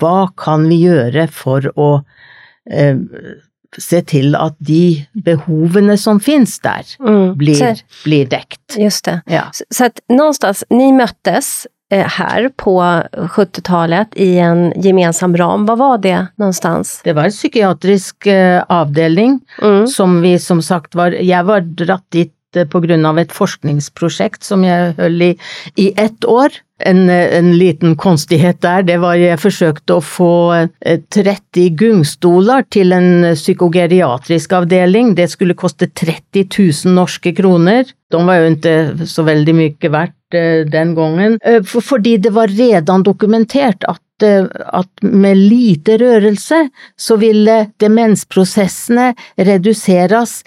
hva 0.00 0.18
kan 0.40 0.68
vi 0.72 0.82
gjøre 0.86 1.28
for 1.32 1.72
å 1.76 1.94
eh, 2.72 2.96
se 3.78 4.02
til 4.04 4.36
at 4.36 4.56
de 4.58 5.04
behovene 5.24 5.96
som 6.00 6.20
finnes 6.20 6.58
der, 6.64 6.86
mm. 7.00 7.36
blir, 7.40 7.84
blir 8.04 8.28
dekt. 8.28 8.76
Just 8.76 9.04
det. 9.08 9.20
Ja. 9.30 9.48
Så, 9.52 9.64
så 9.70 9.88
at 9.90 10.02
någonstans, 10.12 10.64
ni 10.70 10.92
møttes 10.92 11.62
her 11.92 12.08
här 12.08 12.48
på 12.48 12.80
70-talet 13.12 14.08
i 14.16 14.38
en 14.38 14.72
gemensam 14.76 15.36
ram. 15.36 15.66
Hva 15.66 15.76
var 15.76 15.98
det 15.98 16.26
någonstans? 16.36 17.00
Det 17.04 17.12
var 17.12 17.24
en 17.24 17.30
psykiatrisk 17.30 18.26
eh, 18.26 18.62
avdeling 18.68 19.40
mm. 19.62 19.86
som 19.86 20.20
vi 20.20 20.38
som 20.38 20.62
sagt 20.62 20.94
var 20.94 21.12
Jeg 21.12 21.44
var 21.44 21.60
dratt 21.60 22.06
dit 22.10 22.32
eh, 22.32 22.38
på 22.72 22.82
grunn 22.84 23.06
av 23.08 23.20
et 23.22 23.32
forskningsprosjekt 23.32 24.44
som 24.44 24.66
jeg 24.66 24.94
høll 24.98 25.28
i 25.30 25.32
i 25.80 25.92
ett 25.96 26.24
år 26.28 26.52
en, 26.84 27.10
en, 27.10 27.50
liten 27.58 27.96
konstighet 27.96 28.60
der, 28.62 28.82
det 28.86 28.98
var 29.02 29.18
jeg 29.18 29.40
forsøkte 29.40 29.98
å 29.98 30.04
få 30.04 30.32
30 30.82 31.28
eh, 31.30 31.68
gungstoler 31.78 32.66
til 32.72 32.94
en 32.96 33.28
psykogeriatrisk 33.38 34.56
avdeling. 34.58 35.14
Det 35.18 35.28
skulle 35.30 35.58
koste 35.58 35.88
30 35.88 36.48
000 36.50 36.96
norske 36.96 37.34
kroner. 37.38 37.86
De 38.12 38.24
var 38.26 38.40
jo 38.40 38.50
ikke 38.54 39.06
så 39.08 39.24
veldig 39.26 39.56
mye 39.58 39.92
verdt 39.92 40.16
eh, 40.16 40.21
den 40.32 40.94
gangen, 40.94 41.38
eh, 41.44 41.62
fordi 41.62 42.16
det 42.16 42.32
var 42.34 42.48
redan 42.48 43.02
dokumentert 43.02 43.84
at 43.88 44.00
at 44.22 45.02
med 45.02 45.36
lite 45.36 45.96
rørelse 45.98 46.68
så 47.00 47.16
ville 47.16 47.56
demensprosessene 47.82 49.12
reduseres 49.36 50.42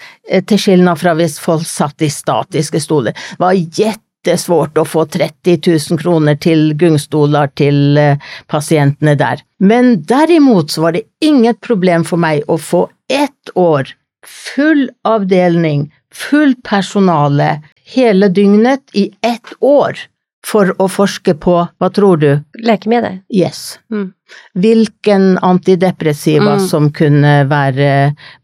til 0.48 0.60
skillnad 0.60 1.00
fra 1.00 1.14
hvis 1.18 1.38
folk 1.42 1.66
satt 1.68 2.02
i 2.02 2.10
statiske 2.12 2.80
stoler. 2.80 3.12
Det 3.12 3.42
var 3.42 3.56
jettesvårt 3.56 4.78
å 4.80 4.86
få 4.88 5.06
30 5.12 5.60
000 5.66 6.00
kroner 6.00 6.38
til 6.40 6.72
gungstoler 6.78 7.52
til 7.58 7.98
eh, 8.00 8.18
pasientene 8.50 9.16
der. 9.18 9.44
Men 9.58 10.02
derimot 10.08 10.72
så 10.72 10.86
var 10.86 10.96
det 10.96 11.06
inget 11.24 11.60
problem 11.60 12.04
for 12.04 12.20
meg 12.22 12.44
å 12.48 12.58
få 12.58 12.86
ett 13.12 13.54
år, 13.54 13.92
full 14.26 14.88
avdeling, 15.06 15.86
fullt 16.12 16.62
personale, 16.66 17.60
hele 17.94 18.28
dygnet 18.28 18.90
i 18.92 19.10
ett 19.22 19.54
år 19.60 20.06
for 20.46 20.70
å 20.78 20.86
forske 20.90 21.34
på, 21.42 21.56
hva 21.66 21.88
tror 21.90 22.20
du? 22.22 22.28
Lekemiddel? 22.62 23.18
Yes. 23.34 23.80
Mm. 23.90 24.12
Hvilken 24.58 25.38
antidepressiva 25.44 26.56
mm. 26.58 26.64
som 26.70 26.88
kunne 26.94 27.34
være 27.50 27.88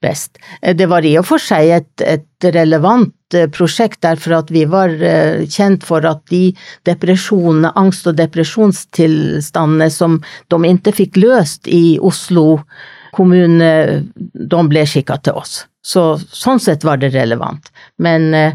best. 0.03 0.41
Eh, 0.61 0.75
det 0.79 0.89
var 0.91 1.07
i 1.07 1.15
og 1.21 1.27
for 1.29 1.43
seg 1.43 1.71
et, 1.79 2.05
et 2.07 2.49
relevant 2.57 3.39
eh, 3.39 3.47
prosjekt, 3.55 4.01
derfor 4.03 4.41
at 4.41 4.51
vi 4.55 4.65
var 4.71 4.95
eh, 4.99 5.45
kjent 5.47 5.87
for 5.87 6.07
at 6.09 6.25
de 6.33 6.49
depresjonene, 6.89 7.71
angst- 7.79 8.11
og 8.11 8.19
depresjonstilstandene 8.19 9.91
som 9.95 10.19
de 10.51 10.63
ikke 10.73 10.97
fikk 11.05 11.23
løst 11.23 11.71
i 11.71 12.01
Oslo 12.03 12.63
kommune, 13.15 14.03
de 14.17 14.67
ble 14.73 14.89
skikka 14.89 15.21
til 15.23 15.39
oss. 15.39 15.61
Så 15.83 16.03
sånn 16.31 16.61
sett 16.62 16.85
var 16.87 17.01
det 17.03 17.11
relevant. 17.15 17.73
Men 17.99 18.31
uh, 18.35 18.53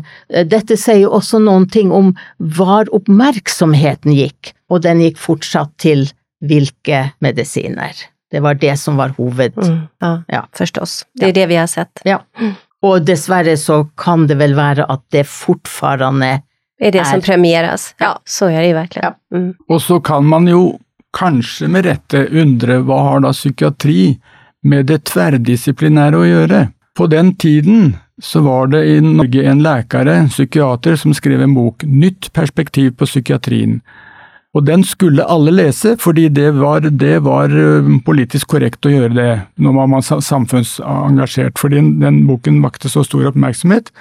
dette 0.48 0.78
sier 0.80 1.04
jo 1.04 1.16
også 1.18 1.42
noen 1.44 1.68
ting 1.72 1.92
om 1.92 2.14
hvor 2.38 2.88
oppmerksomheten 2.96 4.16
gikk, 4.16 4.54
og 4.72 4.86
den 4.88 5.04
gikk 5.04 5.20
fortsatt 5.20 5.74
til 5.82 6.08
hvilke 6.46 7.10
medisiner. 7.24 7.98
Det 8.32 8.40
var 8.44 8.58
det 8.60 8.76
som 8.80 8.98
var 9.00 9.16
hoved... 9.18 9.56
Mm, 9.58 9.88
ja, 10.04 10.14
ja, 10.28 10.42
forstås. 10.56 11.06
Det 11.16 11.30
er 11.30 11.32
ja. 11.32 11.38
det 11.40 11.46
vi 11.52 11.60
har 11.60 11.70
sett. 11.72 12.02
Ja. 12.08 12.20
Og 12.86 13.06
dessverre 13.08 13.56
så 13.58 13.86
kan 13.98 14.28
det 14.28 14.38
vel 14.40 14.56
være 14.58 14.86
at 14.92 15.04
det 15.16 15.24
fortfarande 15.32 16.34
er 16.78 16.94
det 16.94 17.02
er, 17.02 17.10
som 17.10 17.24
premieres. 17.24 17.94
Ja, 18.04 18.18
så 18.28 18.52
er 18.52 18.62
det 18.62 18.74
virkelig. 18.78 19.14
Mm. 19.34 19.54
Og 19.70 19.82
så 19.82 20.00
kan 20.04 20.28
man 20.28 20.48
jo 20.48 20.78
kanskje 21.18 21.70
med 21.72 21.88
rette 21.88 22.28
undre 22.30 22.82
hva 22.86 23.00
har 23.08 23.24
da 23.26 23.32
psykiatri 23.34 24.18
med 24.68 24.90
det 24.92 25.06
tverrdisiplinære 25.10 26.20
å 26.20 26.28
gjøre? 26.28 26.62
På 26.98 27.08
den 27.08 27.36
tiden 27.36 27.96
så 28.22 28.42
var 28.42 28.68
det 28.74 28.82
i 28.90 29.00
Norge 29.06 29.44
en 29.46 29.62
lækare, 29.62 30.16
en 30.18 30.32
psykiater, 30.34 30.96
som 30.98 31.14
skrev 31.14 31.44
en 31.46 31.54
bok, 31.54 31.84
Nytt 31.86 32.32
perspektiv 32.34 32.96
på 32.98 33.06
psykiatrien. 33.06 33.82
Og 34.58 34.66
den 34.66 34.82
skulle 34.84 35.26
alle 35.30 35.52
lese, 35.54 35.94
fordi 36.02 36.30
det 36.34 36.56
var, 36.58 36.80
det 36.80 37.20
var 37.22 37.52
politisk 38.06 38.48
korrekt 38.56 38.88
å 38.88 38.94
gjøre 38.94 39.14
det 39.14 39.34
når 39.62 39.76
man 39.76 39.94
var 39.94 40.24
samfunnsengasjert. 40.26 41.60
Fordi 41.62 41.84
den 42.02 42.24
boken 42.26 42.64
vakte 42.64 42.90
så 42.90 43.04
stor 43.06 43.30
oppmerksomhet. 43.30 43.92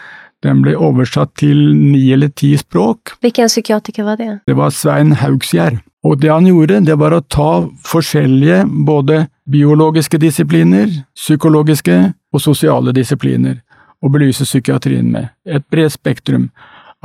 Den 0.45 0.63
ble 0.65 0.77
oversatt 0.81 1.35
til 1.41 1.61
ni 1.77 2.07
eller 2.15 2.33
ti 2.33 2.55
språk. 2.57 3.19
Hvilken 3.21 3.53
psykiatriker 3.53 4.07
var 4.09 4.17
det? 4.21 4.31
Det 4.49 4.57
var 4.57 4.73
Svein 4.73 5.13
Haugsgjerd. 5.21 5.83
Og 6.07 6.21
det 6.23 6.31
han 6.31 6.47
gjorde, 6.47 6.85
det 6.87 6.97
var 7.01 7.13
å 7.17 7.25
ta 7.25 7.67
forskjellige 7.89 8.63
både 8.87 9.27
biologiske 9.51 10.21
disipliner, 10.23 10.89
psykologiske 11.19 11.97
og 12.37 12.45
sosiale 12.45 12.95
disipliner, 12.97 13.61
å 14.05 14.11
belyse 14.13 14.45
psykiatrien 14.45 15.09
med. 15.11 15.31
Et 15.49 15.65
bredt 15.73 15.97
spektrum. 15.97 16.51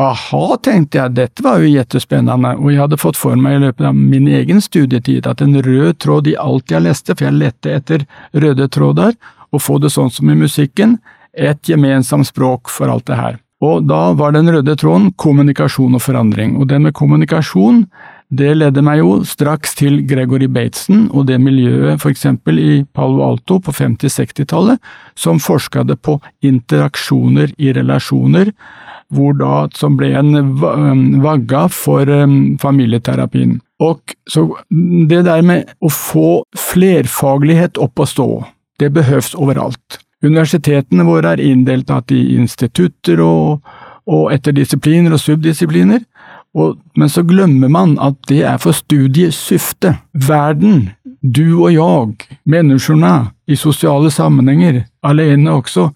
Aha, 0.02 0.56
tenkte 0.64 0.98
jeg, 0.98 1.14
dette 1.18 1.44
var 1.46 1.62
jo 1.62 1.70
jettespennende, 1.70 2.56
og 2.58 2.72
jeg 2.72 2.82
hadde 2.82 3.00
fått 3.00 3.20
for 3.20 3.38
meg 3.38 3.58
i 3.58 3.64
løpet 3.66 3.90
av 3.90 3.98
min 3.98 4.28
egen 4.32 4.62
studietid 4.64 5.28
at 5.30 5.44
en 5.44 5.60
rød 5.62 6.00
tråd 6.02 6.30
i 6.32 6.38
alt 6.40 6.72
jeg 6.72 6.86
leste, 6.86 7.16
for 7.16 7.28
jeg 7.28 7.38
lette 7.38 7.76
etter 7.76 8.06
røde 8.34 8.68
tråder, 8.72 9.16
og 9.52 9.62
få 9.62 9.78
det 9.84 9.92
sånn 9.94 10.12
som 10.14 10.32
i 10.32 10.38
musikken, 10.40 10.98
et 11.36 11.60
gemensamt 11.68 12.28
språk 12.32 12.72
for 12.72 12.92
alt 12.92 13.06
det 13.08 13.20
her. 13.20 13.38
Og 13.62 13.86
da 13.86 14.10
var 14.18 14.34
den 14.34 14.50
røde 14.50 14.74
tråden 14.80 15.12
kommunikasjon 15.22 16.00
og 16.00 16.02
forandring, 16.02 16.56
og 16.58 16.72
det 16.72 16.80
med 16.82 16.96
kommunikasjon, 16.98 17.84
det 18.32 18.54
ledde 18.56 18.80
meg 18.86 19.02
jo 19.02 19.16
straks 19.28 19.74
til 19.76 19.98
Gregory 20.08 20.48
Bateson 20.48 21.10
og 21.12 21.26
det 21.28 21.36
miljøet 21.44 22.00
for 22.00 22.14
eksempel 22.14 22.60
i 22.62 22.70
Palo 22.96 23.26
Alto 23.26 23.58
på 23.60 23.74
50–60-tallet, 23.76 24.80
som 25.20 25.42
forsket 25.44 25.92
på 26.00 26.16
interaksjoner 26.48 27.52
i 27.60 27.74
relasjoner, 27.76 28.54
hvor 29.12 29.36
da, 29.36 29.66
som 29.76 29.98
ble 30.00 30.14
en 30.16 30.32
um, 30.40 31.02
vagga 31.24 31.66
for 31.76 32.08
um, 32.08 32.56
familieterapien. 32.62 33.58
Og 33.84 34.16
så 34.30 34.46
det 34.72 35.26
der 35.28 35.44
med 35.44 35.74
å 35.84 35.92
få 35.92 36.46
flerfaglighet 36.56 37.82
opp 37.84 38.00
å 38.00 38.08
stå, 38.08 38.30
det 38.80 38.94
behøves 38.96 39.36
overalt. 39.36 40.00
Universitetene 40.24 41.04
våre 41.04 41.36
er 41.36 41.44
inndelt 41.44 41.92
i 42.16 42.22
institutter 42.38 43.20
og, 43.26 43.60
og 44.08 44.32
etter 44.32 44.56
disipliner 44.56 45.18
og 45.18 45.20
subdisipliner, 45.20 46.06
og, 46.58 46.80
men 47.00 47.10
så 47.10 47.24
glemmer 47.24 47.72
man 47.72 47.96
at 48.04 48.18
det 48.30 48.42
er 48.44 48.58
for 48.60 48.76
studiesyfte. 48.76 49.96
Verden, 50.28 50.90
du 51.22 51.64
og 51.64 51.72
jeg, 51.74 52.40
menneskene 52.50 53.14
i 53.48 53.56
sosiale 53.56 54.12
sammenhenger, 54.12 54.84
alene 55.04 55.54
også, 55.56 55.90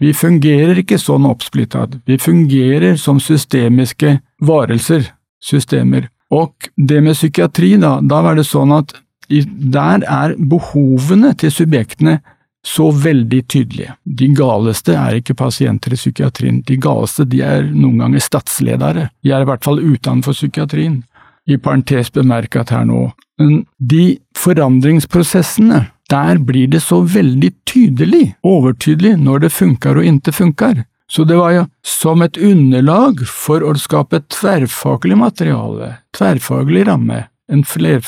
vi 0.00 0.12
fungerer 0.12 0.78
ikke 0.82 0.98
sånn 1.00 1.26
oppsplittet, 1.26 1.98
vi 2.06 2.18
fungerer 2.20 2.98
som 3.00 3.18
systemiske 3.22 4.18
varelser, 4.44 5.08
systemer. 5.42 6.10
Og 6.30 6.68
det 6.76 7.00
med 7.02 7.16
psykiatri, 7.16 7.76
da, 7.80 7.96
da 8.02 8.20
var 8.22 8.36
det 8.36 8.46
sånn 8.46 8.74
at 8.76 8.94
der 9.26 10.04
er 10.06 10.36
behovene 10.38 11.32
til 11.38 11.50
subjektene 11.50 12.20
så 12.66 12.88
veldig 12.90 13.42
tydelige. 13.46 13.94
De 14.04 14.28
galeste 14.34 14.96
er 14.98 15.20
ikke 15.20 15.36
pasienter 15.38 15.94
i 15.94 15.98
psykiatrien, 16.00 16.62
de 16.66 16.78
galeste 16.82 17.26
de 17.30 17.42
er 17.46 17.68
noen 17.70 18.00
ganger 18.02 18.24
statsledere, 18.24 19.08
de 19.22 19.34
er 19.34 19.44
i 19.44 19.48
hvert 19.48 19.66
fall 19.66 19.78
utenfor 19.82 20.34
psykiatrien. 20.34 21.04
I 21.46 21.60
parentes 21.62 22.10
bemerket 22.10 22.72
her 22.74 22.82
nå, 22.88 23.04
men 23.38 23.60
de 23.78 24.16
forandringsprosessene 24.34 25.84
der 26.10 26.40
blir 26.42 26.70
det 26.70 26.80
så 26.82 27.00
veldig 27.06 27.52
tydelig, 27.66 28.34
overtydelig, 28.46 29.14
når 29.22 29.46
det 29.46 29.52
funker 29.54 29.98
og 29.98 30.06
ikke 30.06 30.34
funker. 30.34 30.82
Så 31.10 31.22
det 31.26 31.38
var 31.38 31.52
jo 31.54 31.64
som 31.86 32.22
et 32.22 32.38
underlag 32.38 33.22
for 33.30 33.62
å 33.62 33.74
skape 33.78 34.18
et 34.18 34.28
tverrfaglig 34.34 35.18
materiale, 35.18 35.92
tverrfaglig 36.16 36.86
ramme, 36.88 37.26
en, 37.46 37.62
fler, 37.62 38.02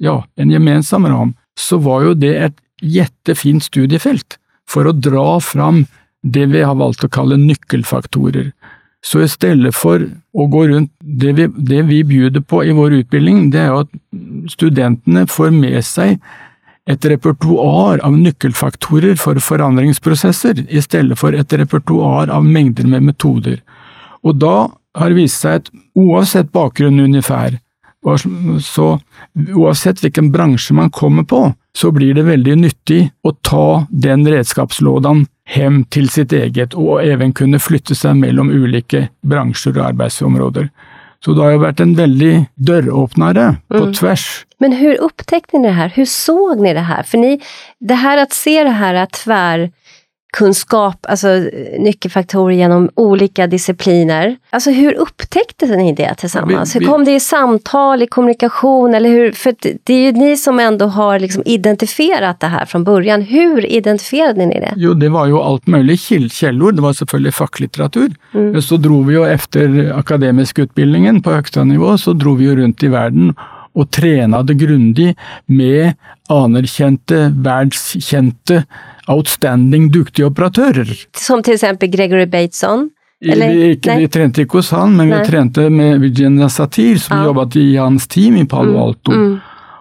ja, 0.00 0.22
en 0.40 0.52
gemensam 0.52 1.08
ram, 1.08 1.34
så 1.58 1.76
var 1.84 2.08
jo 2.08 2.14
det 2.16 2.32
et 2.46 2.56
jettefint 2.80 3.64
studiefelt 3.64 4.38
for 4.70 4.86
å 4.86 4.96
dra 4.96 5.38
fram 5.42 5.84
det 6.22 6.46
vi 6.52 6.62
har 6.64 6.76
valgt 6.78 7.04
å 7.04 7.12
kalle 7.12 7.38
nøkkelfaktorer. 7.40 8.50
Så 9.00 9.22
i 9.24 9.30
stedet 9.32 9.72
for 9.72 10.02
å 10.36 10.46
gå 10.52 10.66
rundt 10.68 10.92
det 11.00 11.32
vi, 11.38 11.46
det 11.48 11.80
vi 11.88 12.02
bjuder 12.04 12.44
på 12.44 12.60
i 12.68 12.74
vår 12.76 12.98
utbildning, 13.00 13.48
det 13.54 13.62
er 13.62 13.70
jo 13.72 13.82
at 13.86 13.94
studentene 14.52 15.24
får 15.30 15.54
med 15.56 15.80
seg 15.86 16.18
et 16.90 17.06
repertoar 17.08 18.02
av 18.04 18.16
nøkkelfaktorer 18.18 19.16
for 19.20 19.40
forandringsprosesser, 19.40 20.66
i 20.68 20.82
stedet 20.84 21.16
for 21.20 21.36
et 21.36 21.52
repertoar 21.56 22.32
av 22.32 22.44
mengder 22.44 22.88
med 22.90 23.06
metoder. 23.08 23.60
Og 24.26 24.36
da 24.42 24.68
har 24.98 25.12
det 25.12 25.20
vist 25.20 25.40
seg 25.40 25.62
at 25.62 25.70
uansett 25.96 26.50
bakgrunn 26.52 27.00
ungefær, 27.00 27.56
så 28.64 28.88
uansett 29.54 30.00
hvilken 30.02 30.30
bransje 30.34 30.76
man 30.76 30.92
kommer 30.92 31.24
på, 31.28 31.42
så 31.76 31.90
blir 31.94 32.14
det 32.14 32.26
veldig 32.26 32.56
nyttig 32.64 33.02
å 33.22 33.32
ta 33.46 33.86
den 33.90 34.26
redskapslådan 34.28 35.26
hjem 35.50 35.82
til 35.90 36.08
sitt 36.10 36.32
eget, 36.34 36.74
og 36.74 37.02
even 37.04 37.34
kunne 37.36 37.60
flytte 37.62 37.96
seg 37.98 38.18
mellom 38.18 38.50
ulike 38.50 39.08
bransjer 39.26 39.78
og 39.78 39.90
arbeidsområder. 39.92 40.70
Så 41.20 41.34
det 41.36 41.44
har 41.44 41.52
jo 41.52 41.64
vært 41.66 41.82
en 41.84 41.96
veldig 41.98 42.34
døråpnere 42.56 43.46
på 43.68 43.82
mm. 43.90 43.92
tvers. 43.98 44.26
Men 44.62 44.72
hvordan 44.78 45.04
oppdaget 45.04 45.50
dere 45.52 45.66
det 45.66 45.74
her? 45.76 45.92
Hvordan 45.96 46.12
så 46.14 46.36
dere 46.54 46.76
det 46.78 46.86
her? 46.88 47.08
For 47.10 47.20
ni, 47.20 47.34
det 47.80 47.98
her 48.00 48.22
å 48.22 48.28
se 48.32 48.56
det 48.64 48.76
her 48.78 49.00
tvär 49.18 49.66
kunskap, 50.32 51.06
alltså 51.08 51.28
nyckelfaktorer 51.78 52.54
genom 52.54 52.90
olika 52.94 53.46
discipliner. 53.46 54.36
Alltså 54.50 54.70
hur 54.70 54.94
upptäckte 54.94 55.66
ni 55.66 55.92
det 55.92 56.14
tillsammans? 56.14 56.76
Vi, 56.76 56.78
vi, 56.78 56.84
hur 56.84 56.92
kom 56.92 57.04
det 57.04 57.14
i 57.14 57.20
samtal, 57.20 58.02
i 58.02 58.06
kommunikation? 58.06 58.94
Eller 58.94 59.10
hur, 59.10 59.32
för 59.32 59.54
det 59.84 59.94
är 59.94 60.00
ju 60.00 60.12
ni 60.12 60.36
som 60.36 60.60
ändå 60.60 60.86
har 60.86 61.18
liksom 61.18 61.42
identifierat 61.46 62.40
det 62.40 62.46
här 62.46 62.64
från 62.64 62.84
början. 62.84 63.22
Hur 63.22 63.66
identifierade 63.66 64.46
ni 64.46 64.60
det? 64.60 64.72
Jo, 64.76 64.94
det 64.94 65.08
var 65.08 65.26
jo 65.26 65.40
alt 65.40 65.66
mulig 65.66 66.00
källor. 66.30 66.72
Det 66.72 66.82
var 66.82 66.92
selvfølgelig 66.92 67.34
facklitteratur. 67.34 68.14
Mm. 68.34 68.62
Så 68.62 68.76
dro 68.76 69.02
vi 69.02 69.14
jo 69.14 69.24
efter 69.24 69.92
akademisk 69.98 70.58
utbildningen 70.58 71.22
på 71.22 71.32
högsta 71.32 71.64
nivå, 71.64 71.98
så 71.98 72.12
dro 72.12 72.34
vi 72.34 72.44
jo 72.44 72.56
rundt 72.56 72.82
i 72.82 72.88
verden 72.88 73.34
og 73.74 73.90
trenade 73.90 74.54
grundig 74.54 75.14
med 75.46 75.94
anerkjente, 76.30 77.30
verdskjente 77.44 78.64
outstanding 79.10 79.90
duktige 79.92 80.30
operatører. 80.30 80.90
Som 81.16 81.42
til 81.42 81.58
eksempel 81.58 81.90
Gregory 81.90 82.26
Bateson? 82.30 82.88
Eller? 83.20 83.52
Vi, 83.52 83.70
ikke, 83.74 83.98
vi 84.00 84.08
trente 84.08 84.44
ikke 84.46 84.60
hos 84.60 84.70
han, 84.72 84.94
men 84.96 85.10
Nei. 85.10 85.18
vi 85.18 85.28
trente 85.28 85.66
med 85.70 86.00
Virginia 86.00 86.48
Satir, 86.48 86.98
som 87.02 87.18
ja. 87.18 87.28
jobbet 87.28 87.56
i 87.60 87.66
hans 87.76 88.08
team 88.08 88.38
i 88.40 88.46
Palo 88.48 88.72
mm, 88.72 88.82
Alto. 88.82 89.12
Mm, 89.12 89.26
mm. 89.26 89.38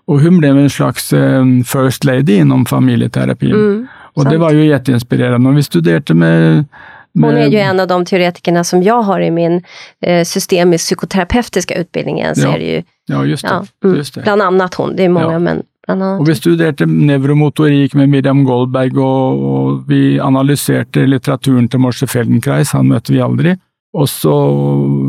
Og 0.10 0.22
hun 0.26 0.40
ble 0.42 0.50
en 0.50 0.72
slags 0.74 1.12
um, 1.14 1.60
first 1.64 2.04
lady 2.04 2.42
innom 2.42 2.66
familieterapien. 2.68 3.56
Mm, 3.56 3.82
og 4.16 4.24
sant. 4.24 4.32
det 4.34 4.40
var 4.42 4.58
jo 4.58 4.66
jetteinspirerende. 4.66 5.52
Og 5.52 5.60
vi 5.60 5.64
studerte 5.64 6.18
med 6.18 6.66
hon 7.14 7.38
är 7.38 7.48
ju 7.48 7.58
en 7.58 7.80
av 7.80 7.88
de 7.88 8.06
teoretikerna 8.06 8.64
som 8.64 8.84
jag 8.84 9.02
har 9.02 9.22
i 9.22 9.32
min 9.32 9.64
eh, 10.02 10.24
systemisk 10.24 10.86
psykoterapeutiska 10.86 11.76
utbildning. 11.76 12.36
Så 12.36 12.42
ja, 12.42 12.58
ju, 12.58 12.84
ja, 13.06 13.26
just 13.26 13.44
det, 13.44 13.50
ja, 13.82 13.96
just 13.96 14.14
det. 14.14 14.22
Bland 14.22 14.42
annat 14.42 14.74
hon, 14.74 14.96
det 14.96 15.06
är 15.06 15.10
många 15.10 15.32
ja. 15.32 15.40
men 15.40 15.64
og 15.90 16.28
vi 16.28 16.36
studerte 16.38 16.86
nevromotorikk 16.86 17.96
med 17.98 18.12
Miriam 18.12 18.44
Goldberg, 18.46 18.98
og, 18.98 19.46
og, 19.52 19.72
vi 19.90 20.20
analyserte 20.22 21.08
litteraturen 21.08 21.70
til 21.70 21.82
Morse 21.82 22.08
Feldenkreis, 22.10 22.76
han 22.78 22.92
møtte 22.92 23.16
vi 23.16 23.24
aldri. 23.26 23.56
Og 23.98 24.06
så, 24.06 24.36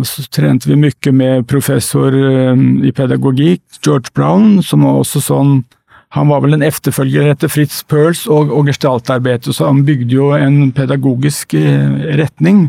så 0.08 0.24
trente 0.32 0.70
vi 0.70 0.78
mye 0.80 1.12
med 1.12 1.44
professor 1.50 2.14
um, 2.16 2.80
i 2.80 2.94
pedagogikk, 2.96 3.60
George 3.84 4.14
Brown, 4.16 4.62
som 4.64 4.86
var 4.86 5.02
også 5.02 5.20
sånn 5.26 5.60
han 6.16 6.26
var 6.26 6.40
vel 6.42 6.56
en 6.56 6.64
efterfølger 6.66 7.28
etter 7.30 7.50
Fritz 7.50 7.84
Perls 7.86 8.24
og, 8.26 8.48
og 8.50 8.66
gestaltarbeidet, 8.66 9.52
så 9.54 9.68
han 9.68 9.84
bygde 9.86 10.16
jo 10.16 10.32
en 10.34 10.72
pedagogisk 10.74 11.54
eh, 11.54 12.00
retning. 12.18 12.66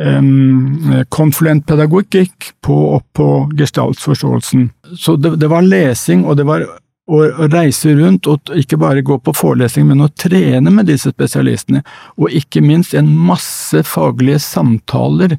Um, 0.00 1.04
konfluent 1.12 1.66
pedagogikk 1.68 2.54
på, 2.64 2.76
opp 2.96 3.04
på 3.14 3.26
gestaltforståelsen. 3.58 4.70
Så 4.96 5.14
det, 5.20 5.34
det, 5.42 5.50
var 5.52 5.62
lesing, 5.62 6.24
og 6.24 6.38
det 6.40 6.48
var 6.48 6.64
å 7.10 7.48
reise 7.50 7.94
rundt 7.98 8.28
og 8.30 8.52
ikke 8.56 8.78
bare 8.80 9.02
gå 9.06 9.18
på 9.24 9.34
forelesning, 9.34 9.88
men 9.90 10.04
å 10.04 10.10
trene 10.14 10.70
med 10.70 10.86
disse 10.90 11.10
spesialistene, 11.10 11.82
og 12.20 12.30
ikke 12.36 12.62
minst 12.64 12.94
en 12.94 13.10
masse 13.10 13.82
faglige 13.88 14.38
samtaler 14.44 15.36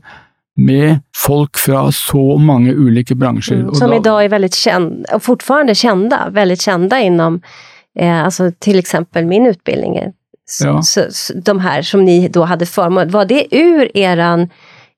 med 0.60 1.00
folk 1.16 1.58
fra 1.60 1.86
så 1.96 2.38
mange 2.38 2.74
ulike 2.76 3.16
bransjer. 3.16 3.64
Mm, 3.64 3.76
som 3.76 3.94
i 3.94 4.02
dag 4.04 4.26
er 4.26 4.34
veldig 4.34 4.52
kjent, 4.54 5.06
og 5.16 5.24
fortfarande 5.24 5.76
kjente, 5.78 6.20
veldig 6.36 6.58
kjente 6.60 7.00
innom 7.06 7.40
eh, 7.96 8.18
altså 8.26 8.52
til 8.60 8.82
eksempel 8.82 9.30
min 9.30 9.48
utbildning. 9.52 9.96
Ja. 10.60 10.82
Så, 10.84 11.08
så, 11.16 11.34
de 11.34 11.56
her 11.64 11.88
som 11.88 12.04
ni 12.04 12.26
da 12.28 12.46
hadde 12.50 12.68
formål, 12.68 13.14
var 13.14 13.30
det 13.30 13.46
ur 13.56 13.88
eran 13.96 14.50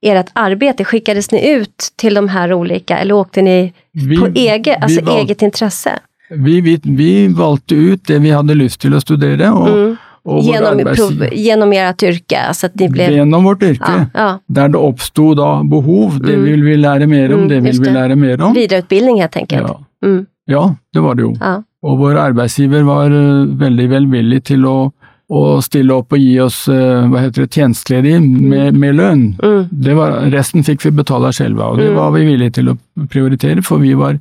ert 0.02 0.34
arbete? 0.34 0.88
Skickades 0.90 1.30
ni 1.32 1.44
ut 1.54 1.92
til 2.02 2.18
de 2.18 2.26
her 2.34 2.54
olika, 2.56 2.98
eller 2.98 3.22
åkte 3.22 3.46
ni 3.46 3.60
vi, 3.92 4.18
på 4.18 4.32
eget, 4.34 4.82
altså 4.82 5.06
eget 5.20 5.46
intresse? 5.46 6.00
Vi, 6.38 6.62
vi, 6.62 6.80
vi, 6.84 7.28
valgte 7.28 7.76
ut 7.76 8.04
det 8.08 8.20
vi 8.22 8.30
hadde 8.34 8.56
lyst 8.58 8.82
til 8.82 8.94
å 8.94 9.00
studere, 9.02 9.52
og, 9.54 9.68
mm. 9.70 9.94
Prov, 10.24 11.26
genom 11.36 11.74
ert 11.74 12.04
yrke, 12.04 12.54
så 12.54 12.66
att 12.66 12.76
ni 12.80 12.90
blev... 12.90 13.12
Gjennom 13.12 13.44
vårt 13.44 13.64
yrke. 13.64 13.92
Ja, 13.92 14.06
ja. 14.14 14.40
Der 14.48 14.70
det 14.70 14.78
oppsto 14.80 15.34
da 15.36 15.64
behov. 15.64 16.20
Det 16.24 16.38
Mm. 16.38 16.44
vil 16.46 16.64
vi 16.64 16.76
lære 16.78 17.08
mer 17.08 17.34
om, 17.34 17.40
Mm, 17.42 17.48
det 17.50 17.60
vil 17.64 17.80
vi 17.80 17.86
det. 17.86 17.94
lære 17.94 18.16
mer 18.16 18.42
om. 18.42 18.54
Videreutbildning, 18.54 19.20
helt 19.20 19.36
enkelt. 19.36 19.68
Ja. 19.68 20.08
Mm, 20.08 20.26
ja, 20.48 20.76
det 20.94 21.02
var 21.04 21.16
det 21.16 21.22
jo. 21.24 21.34
ja. 21.42 21.62
Og 21.84 21.98
vår 22.00 22.16
arbeidsgiver 22.16 22.84
var 22.88 23.06
eh, 23.12 23.46
veldig 23.60 23.90
velvillig 23.90 24.44
til 24.44 24.64
å, 24.66 24.94
å 25.30 25.62
stille 25.62 25.92
opp 25.94 26.14
og 26.14 26.20
gi 26.20 26.40
oss 26.40 26.68
eh, 26.70 27.04
hva 27.12 27.20
heter 27.20 27.44
det, 27.44 27.52
tjenesteledige 27.52 28.22
med, 28.24 28.74
med 28.80 28.96
lønn. 28.96 29.36
Mm, 29.44 29.68
Det 29.72 29.94
var, 29.96 30.22
resten 30.32 30.64
fikk 30.64 30.86
vi 30.86 30.92
betale 30.92 31.34
selv, 31.34 31.60
og 31.60 31.78
det 31.78 31.90
Mm. 31.92 31.96
var 31.96 32.12
vi 32.12 32.24
villige 32.26 32.52
til 32.54 32.70
å 32.72 32.78
prioritere, 33.10 33.62
for 33.62 33.78
vi 33.84 33.94
var, 33.94 34.20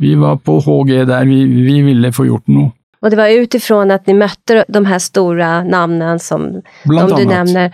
vi 0.00 0.14
var 0.18 0.38
på 0.40 0.58
HG 0.64 1.04
der 1.08 1.24
vi, 1.28 1.42
vi 1.44 1.80
ville 1.84 2.12
få 2.16 2.26
gjort 2.28 2.48
noe. 2.48 2.72
Og 3.00 3.12
det 3.12 3.16
var 3.16 3.32
utifrån 3.32 3.92
at 3.94 4.08
ni 4.08 4.14
møtte 4.16 4.64
de 4.68 4.80
her 4.84 5.00
store 5.00 5.50
navnene 5.64 6.18
som 6.20 6.42
Blant 6.84 7.14
de 7.14 7.22
du 7.24 7.30
nevner, 7.30 7.70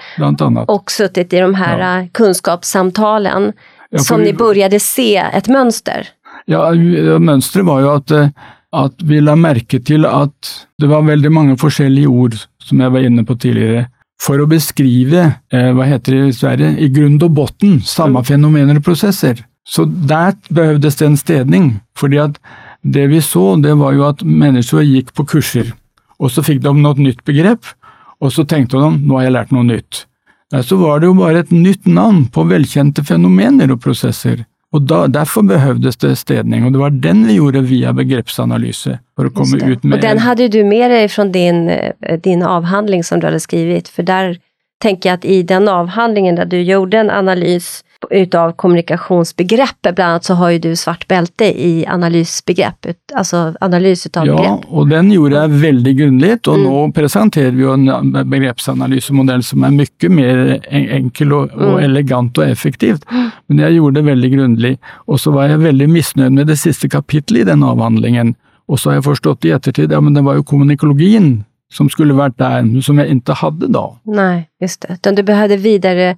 og 0.68 0.92
suttit 0.94 1.32
i 1.34 1.40
de 1.42 1.48
her 1.58 1.78
Ja. 1.78 1.94
kunnskapssamtalene, 2.14 3.52
Ja, 3.92 3.98
som 3.98 4.20
dere 4.20 4.32
ni 4.32 4.38
började 4.38 4.80
se 4.80 5.16
et 5.16 5.48
mønster? 5.48 6.06
Ja, 6.46 6.70
Mønsteret 7.18 7.66
var 7.66 7.80
jo 7.80 7.90
at, 7.96 8.10
eh, 8.10 8.28
at 8.72 9.02
vi 9.02 9.20
la 9.20 9.34
merke 9.34 9.82
til 9.84 10.06
at 10.06 10.66
det 10.78 10.88
var 10.88 11.02
veldig 11.02 11.30
mange 11.32 11.56
forskjellige 11.56 12.08
ord, 12.08 12.34
som 12.62 12.80
jeg 12.80 12.92
var 12.92 13.00
inne 13.00 13.24
på 13.24 13.34
tidligere, 13.38 13.86
for 14.20 14.38
å 14.38 14.46
beskrive, 14.46 15.36
eh, 15.52 15.72
hva 15.72 15.84
heter 15.86 16.12
det 16.12 16.28
i 16.28 16.32
Sverige, 16.32 16.78
i 16.78 16.88
grunn 16.88 17.18
og 17.22 17.34
botten 17.34 17.80
samme 17.80 18.22
fenomener 18.24 18.76
og 18.76 18.84
prosesser. 18.84 19.42
Så 19.66 19.84
der 19.84 20.36
behøvdes 20.48 20.96
det 21.00 21.06
en 21.06 21.18
stedning, 21.18 21.70
fordi 21.98 22.20
at 22.22 22.38
det 22.86 23.08
vi 23.10 23.20
så, 23.20 23.56
det 23.58 23.74
var 23.80 23.96
jo 23.96 24.06
at 24.06 24.22
mennesker 24.22 24.84
gikk 24.86 25.10
på 25.16 25.26
kurser, 25.26 25.72
og 26.22 26.30
så 26.30 26.44
fikk 26.46 26.62
de 26.62 26.72
noe 26.76 26.94
nytt 27.02 27.24
begrep, 27.26 27.66
og 28.22 28.30
så 28.32 28.46
tenkte 28.48 28.78
de 28.80 28.92
nå 29.02 29.18
har 29.18 29.26
jeg 29.26 29.34
lært 29.34 29.54
noe 29.54 29.66
nytt. 29.66 30.04
Nei, 30.54 30.62
så 30.62 30.78
var 30.78 31.02
det 31.02 31.08
jo 31.10 31.16
bare 31.18 31.42
et 31.42 31.50
nytt 31.50 31.88
navn 31.90 32.28
på 32.30 32.44
velkjente 32.46 33.02
fenomener 33.04 33.72
og 33.74 33.80
prosesser. 33.82 34.44
Og 34.74 34.84
da, 34.86 35.06
Derfor 35.10 35.42
behøvdes 35.46 35.98
det 36.02 36.12
stedning, 36.20 36.66
og 36.66 36.74
det 36.74 36.80
var 36.80 36.94
den 37.02 37.24
vi 37.26 37.38
gjorde 37.40 37.64
via 37.66 37.92
begrepsanalyse. 37.96 38.98
For 39.18 39.28
å 39.28 39.34
komme 39.34 39.58
ut 39.58 39.82
med 39.82 39.98
Og 39.98 40.04
den 40.04 40.22
hadde 40.22 40.48
du 40.52 40.60
med 40.66 40.90
deg 40.94 41.10
fra 41.10 41.24
din, 41.24 41.68
eh, 41.68 42.18
din 42.22 42.42
avhandling 42.46 43.02
som 43.02 43.20
du 43.20 43.26
hadde 43.26 43.42
skrevet, 43.42 43.88
for 43.88 44.06
der 44.06 44.36
tenker 44.82 45.10
jeg 45.10 45.18
at 45.18 45.24
i 45.24 45.42
den 45.42 45.66
avhandlingen 45.72 46.36
der 46.36 46.46
du 46.50 46.58
gjorde 46.58 47.00
en 47.00 47.10
analys 47.10 47.82
utav 48.10 48.52
kommunikationsbegreppet, 48.56 49.94
Blant 49.96 49.98
annet 50.00 50.24
så 50.24 50.34
har 50.34 50.50
jo 50.50 50.58
du 50.58 50.76
svart 50.76 51.06
belte 51.08 51.44
i 51.44 51.84
analysbegrepp, 51.88 52.86
altså 53.14 53.36
alltså 53.36 53.56
analys 53.60 54.06
utav 54.06 54.26
Ja, 54.26 54.36
begrepp. 54.36 54.64
og 54.72 54.88
den 54.90 55.10
gjorde 55.10 55.32
jeg 55.42 55.60
veldig 55.62 55.94
grundig, 55.98 56.48
og 56.48 56.58
Mm. 56.58 56.64
nå 56.64 56.92
presenterer 56.94 57.50
vi 57.52 57.62
jo 57.62 57.72
en 57.72 58.12
begrepsanalysemodell 58.30 59.42
som 59.42 59.64
er 59.64 59.70
mye 59.70 60.08
mer 60.10 60.58
enkel 60.70 61.32
og, 61.32 61.50
og 61.54 61.78
Mm. 61.80 61.84
elegant 61.84 62.38
og 62.38 62.44
effektivt. 62.48 63.02
Men 63.48 63.58
jeg 63.58 63.74
gjorde 63.78 63.94
det 63.94 64.04
veldig 64.04 64.32
grundig, 64.32 64.78
og 65.08 65.18
så 65.18 65.32
var 65.32 65.48
jeg 65.48 65.58
veldig 65.60 65.88
misnøyd 65.88 66.32
med 66.32 66.46
det 66.46 66.58
siste 66.58 66.88
kapittelet 66.88 67.40
i 67.40 67.50
den 67.50 67.62
avhandlingen. 67.62 68.34
Og 68.68 68.78
så 68.78 68.90
har 68.90 68.94
jeg 69.00 69.04
forstått 69.04 69.44
i 69.44 69.52
ettertid, 69.54 69.90
ja 69.92 70.00
men 70.00 70.14
det 70.14 70.24
var 70.24 70.34
jo 70.34 70.42
kommunikologien 70.42 71.44
som 71.70 71.88
skulle 71.88 72.14
vært 72.14 72.36
der, 72.38 72.62
som 72.80 72.98
jeg 72.98 73.10
ikke 73.10 73.34
hadde 73.34 73.72
da. 73.72 73.88
Nei, 74.06 74.46
just 74.62 74.80
det. 74.86 75.02
Du 75.02 75.22
behøvde 75.22 75.58
behövde 75.58 76.16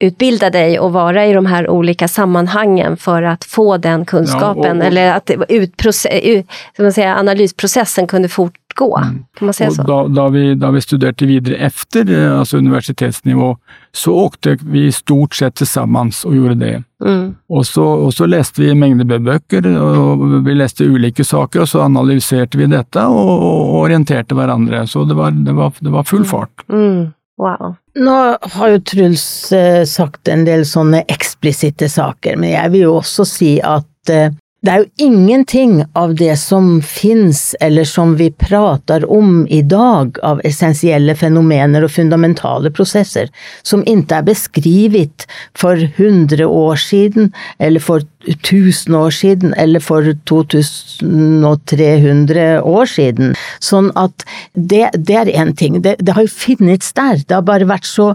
vidareutbilda 0.00 0.50
dig 0.50 0.78
och 0.78 0.92
vara 0.92 1.26
i 1.26 1.32
de 1.32 1.46
här 1.46 1.70
olika 1.70 2.08
sammanhangen 2.08 2.96
för 2.96 3.22
att 3.22 3.44
få 3.44 3.76
den 3.76 4.04
kunskapen, 4.04 4.62
Ja, 4.64 4.70
och- 4.72 4.76
och- 4.78 4.84
eller 4.84 5.12
att 5.12 5.30
utproce- 5.30 6.20
ut, 6.20 6.46
man 6.78 6.92
säga, 6.92 7.16
analysprocessen 7.16 8.06
kunde 8.06 8.28
fortgå. 8.28 8.96
Mm. 8.96 9.24
Kan 9.38 9.46
man 9.46 9.52
säga 9.54 9.70
så? 9.70 9.82
da, 9.82 10.08
da, 10.08 10.28
vi, 10.28 10.54
da 10.54 10.70
vi 10.70 10.80
studerte 10.80 11.26
videre 11.26 11.56
efter 11.56 12.10
eh, 12.24 12.38
altså 12.40 12.56
universitetsnivå, 12.56 13.56
så 13.92 14.12
åkte 14.14 14.56
vi 14.62 14.92
stort 14.92 15.34
sett 15.34 15.58
sammen 15.68 16.12
og 16.24 16.34
gjorde 16.36 16.54
det. 16.54 16.82
Mm. 17.04 17.34
Og 17.48 17.66
så, 17.66 17.84
och 17.84 18.14
så 18.14 18.26
leste 18.26 18.62
vi 18.62 18.74
mängder 18.74 19.04
med 19.04 19.22
bøker, 19.22 19.66
og 19.78 20.44
vi 20.44 20.54
leste 20.54 20.84
ulike 20.84 21.24
saker, 21.24 21.60
og 21.60 21.68
så 21.68 21.80
analyserte 21.80 22.58
vi 22.58 22.66
dette 22.66 23.00
og, 23.06 23.42
og 23.42 23.74
orienterte 23.82 24.34
hverandre. 24.34 24.86
Så 24.86 25.04
det 25.04 25.14
var, 25.16 25.30
det 25.30 25.52
var, 25.54 25.72
det 25.78 25.90
var 25.90 26.02
full 26.02 26.24
fart. 26.24 26.50
Mm. 26.68 27.12
Wow. 27.38 27.76
Nå 27.94 28.14
har 28.40 28.72
jo 28.72 28.80
Truls 28.82 29.52
eh, 29.54 29.84
sagt 29.86 30.28
en 30.28 30.42
del 30.46 30.64
sånne 30.66 31.04
eksplisitte 31.10 31.86
saker, 31.90 32.38
men 32.40 32.50
jeg 32.56 32.74
vil 32.74 32.86
jo 32.88 32.96
også 32.98 33.26
si 33.28 33.52
at 33.62 34.12
eh, 34.12 34.34
det 34.68 34.74
er 34.74 34.82
jo 34.82 35.08
ingenting 35.08 35.78
av 35.96 36.10
det 36.18 36.34
som 36.36 36.82
fins, 36.84 37.56
eller 37.64 37.86
som 37.88 38.10
vi 38.18 38.26
prater 38.36 39.06
om 39.08 39.46
i 39.48 39.62
dag, 39.64 40.18
av 40.20 40.42
essensielle 40.44 41.16
fenomener 41.16 41.80
og 41.86 41.90
fundamentale 41.94 42.68
prosesser, 42.76 43.30
som 43.64 43.80
ikke 43.88 44.18
er 44.18 44.26
beskrivet 44.26 45.24
for 45.56 45.72
100 45.80 46.44
år 46.44 46.76
siden, 46.84 47.32
eller 47.56 47.80
for 47.80 48.04
1000 48.28 48.92
år 48.98 49.10
siden, 49.16 49.54
eller 49.56 49.80
for 49.80 50.04
2300 50.28 52.60
år 52.60 52.84
siden. 52.92 53.32
Sånn 53.64 53.88
at 53.96 54.12
det, 54.52 54.92
det 55.00 55.16
er 55.22 55.32
én 55.32 55.56
ting. 55.56 55.80
Det, 55.80 55.96
det 55.96 56.12
har 56.12 56.28
jo 56.28 56.36
funnes 56.44 56.92
der. 56.92 57.24
Det 57.24 57.32
har 57.38 57.48
bare 57.48 57.64
vært 57.72 57.88
så 57.88 58.12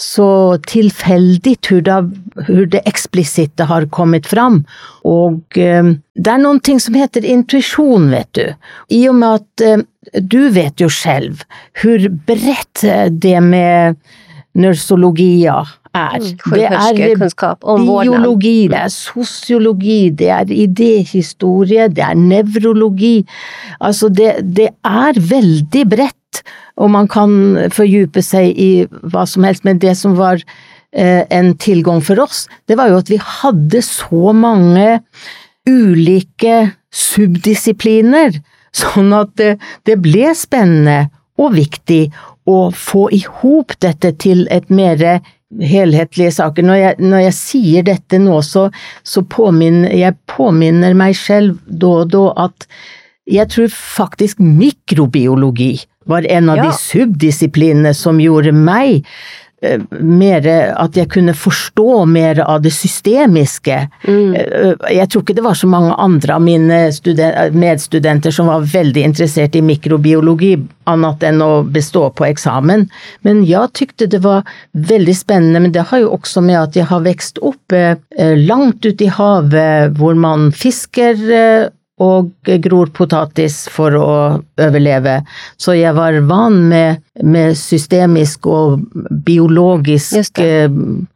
så 0.00 0.58
tilfeldig 0.66 1.56
hvor 1.68 2.66
det, 2.72 2.82
eksplisitte 2.88 3.66
har 3.68 3.86
kommet 3.92 4.26
fram. 4.26 4.62
Og 5.04 5.58
eh, 5.58 5.92
det 6.14 6.32
er 6.32 6.42
noen 6.42 6.60
ting 6.60 6.80
som 6.82 6.96
heter 6.98 7.24
intuisjon, 7.24 8.10
vet 8.12 8.32
du. 8.38 8.46
I 8.90 9.04
og 9.10 9.18
med 9.20 9.42
at 9.42 9.66
eh, 9.66 9.84
du 10.18 10.48
vet 10.50 10.80
jo 10.80 10.90
selv 10.92 11.44
hvor 11.80 12.08
bredt 12.26 12.84
eh, 12.84 13.08
det 13.12 13.38
med 13.44 14.00
neurologia 14.58 15.62
er. 15.92 16.18
Det 16.20 16.64
er 16.66 16.96
biologi, 17.60 18.68
det 18.68 18.80
er 18.80 18.92
sosiologi, 18.92 20.00
det 20.10 20.30
er 20.32 20.52
idéhistorie, 20.52 21.88
det 21.92 22.04
er 22.04 22.16
nevrologi. 22.18 23.22
Altså, 23.80 24.08
det, 24.08 24.34
det 24.56 24.70
er 24.84 25.20
veldig 25.20 25.86
bredt, 25.88 26.18
og 26.80 26.92
man 26.94 27.08
kan 27.10 27.32
fordype 27.74 28.22
seg 28.24 28.56
i 28.56 28.70
hva 29.12 29.26
som 29.28 29.44
helst, 29.46 29.66
men 29.68 29.80
det 29.82 29.94
som 29.98 30.16
var 30.18 30.40
eh, 30.40 31.24
en 31.28 31.52
tilgang 31.60 32.00
for 32.04 32.22
oss, 32.24 32.46
det 32.70 32.78
var 32.80 32.92
jo 32.92 33.00
at 33.02 33.12
vi 33.12 33.20
hadde 33.20 33.82
så 33.84 34.32
mange 34.36 35.02
ulike 35.68 36.72
subdisipliner, 36.92 38.40
sånn 38.72 39.12
at 39.16 39.34
det, 39.40 39.52
det 39.88 39.98
ble 40.02 40.32
spennende 40.36 41.10
og 41.40 41.54
viktig 41.56 42.06
å 42.48 42.70
få 42.74 43.06
i 43.14 43.22
hop 43.40 43.76
dette 43.84 44.12
til 44.20 44.46
et 44.52 44.68
mer 44.72 45.22
helhetlige 45.60 46.32
saker. 46.38 46.64
Når 46.66 46.80
jeg, 46.80 46.96
når 47.12 47.24
jeg 47.26 47.36
sier 47.36 47.86
dette 47.86 48.18
nå, 48.22 48.40
så, 48.46 48.68
så 49.04 49.22
påminner 49.28 49.92
jeg 49.94 50.18
påminner 50.30 50.96
meg 50.98 51.16
selv 51.18 51.60
da 51.66 51.94
og 52.02 52.12
da 52.12 52.26
at 52.48 52.66
jeg 53.30 53.46
tror 53.52 53.70
faktisk 53.70 54.40
mikrobiologi 54.42 55.76
var 56.06 56.26
en 56.30 56.48
av 56.48 56.56
Ja. 56.56 56.62
de 56.64 56.72
subdisiplinene 56.72 57.94
som 57.94 58.18
gjorde 58.20 58.52
meg 58.52 59.04
eh, 59.62 59.78
mer 60.00 60.42
At 60.76 60.96
jeg 60.96 61.08
kunne 61.08 61.34
forstå 61.38 62.04
mer 62.10 62.40
av 62.40 62.62
det 62.62 62.72
systemiske. 62.72 63.88
Mm. 64.08 64.34
Eh, 64.34 64.74
Jeg 64.90 65.08
tror 65.08 65.22
ikke 65.22 65.36
det 65.36 65.44
var 65.44 65.54
så 65.54 65.68
mange 65.70 65.94
andre 65.98 66.34
av 66.34 66.42
mine 66.42 66.90
medstudenter 67.54 68.30
som 68.34 68.46
var 68.50 68.60
veldig 68.66 69.02
interessert 69.06 69.54
i 69.56 69.62
mikrobiologi, 69.62 70.56
annet 70.90 71.22
enn 71.22 71.42
å 71.44 71.62
bestå 71.62 72.08
på 72.16 72.26
eksamen. 72.26 72.88
Men 73.22 73.44
jeg 73.46 73.72
tykte 73.78 74.08
det 74.10 74.22
var 74.24 74.42
veldig 74.74 75.14
spennende, 75.16 75.60
men 75.62 75.72
det 75.72 75.86
har 75.92 76.02
jo 76.02 76.10
også 76.16 76.42
med 76.42 76.58
at 76.60 76.74
jeg 76.78 76.88
har 76.90 77.04
vokst 77.06 77.38
opp 77.42 77.72
eh, 77.72 77.94
langt 78.42 78.84
ute 78.84 79.04
i 79.06 79.12
havet, 79.12 79.94
hvor 79.98 80.14
man 80.18 80.50
fisker 80.52 81.70
og 82.02 82.52
gror 82.64 82.90
potatis 82.94 83.62
for 83.72 83.94
å 83.98 84.08
overleve. 84.60 85.20
Så 85.60 85.76
jeg 85.78 85.94
var 85.96 86.18
van 86.28 86.58
med, 86.70 87.02
med 87.22 87.56
systemisk 87.58 88.48
og 88.50 88.82
biologisk 89.26 90.40
eh, 90.42 90.68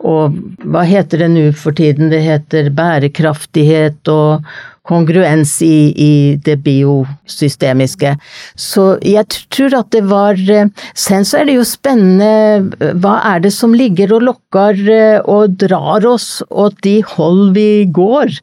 Og 0.06 0.36
hva 0.64 0.84
heter 0.86 1.24
det 1.24 1.30
nå 1.32 1.44
for 1.56 1.76
tiden? 1.76 2.10
Det 2.12 2.22
heter 2.24 2.70
bærekraftighet 2.76 4.10
og 4.12 4.46
kongruens 4.86 5.56
i, 5.66 5.90
i 5.90 6.12
det 6.46 6.60
biosystemiske. 6.62 8.12
Så 8.54 8.84
jeg 9.02 9.26
tror 9.50 9.74
at 9.80 9.90
det 9.94 10.04
var 10.06 10.38
eh, 10.38 10.70
Sen 10.94 11.26
så 11.26 11.40
er 11.40 11.48
det 11.48 11.58
jo 11.58 11.66
spennende 11.66 12.30
eh, 12.78 12.94
hva 13.02 13.18
er 13.34 13.42
det 13.46 13.54
som 13.56 13.74
ligger 13.74 14.14
og 14.18 14.28
lokker 14.30 14.80
og 15.26 15.58
drar 15.58 16.06
oss 16.06 16.40
åt 16.50 16.78
de 16.86 17.00
hold 17.16 17.54
vi 17.56 17.86
går? 17.90 18.38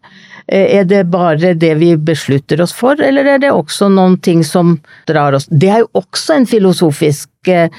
Eh, 0.47 0.79
Er 0.79 0.83
det 0.85 1.03
bare 1.11 1.53
det 1.53 1.73
vi 1.79 1.95
beslutter 1.97 2.61
oss 2.61 2.73
for, 2.73 2.99
eller 3.01 3.25
er 3.25 3.39
det 3.43 3.51
også 3.51 3.89
noen 3.89 4.17
ting 4.19 4.43
som 4.43 4.79
drar 5.07 5.33
oss 5.33 5.47
Det 5.49 5.69
er 5.69 5.83
jo 5.83 5.91
også 6.03 6.39
en 6.39 6.47
filosofisk 6.47 7.29
eh, 7.47 7.69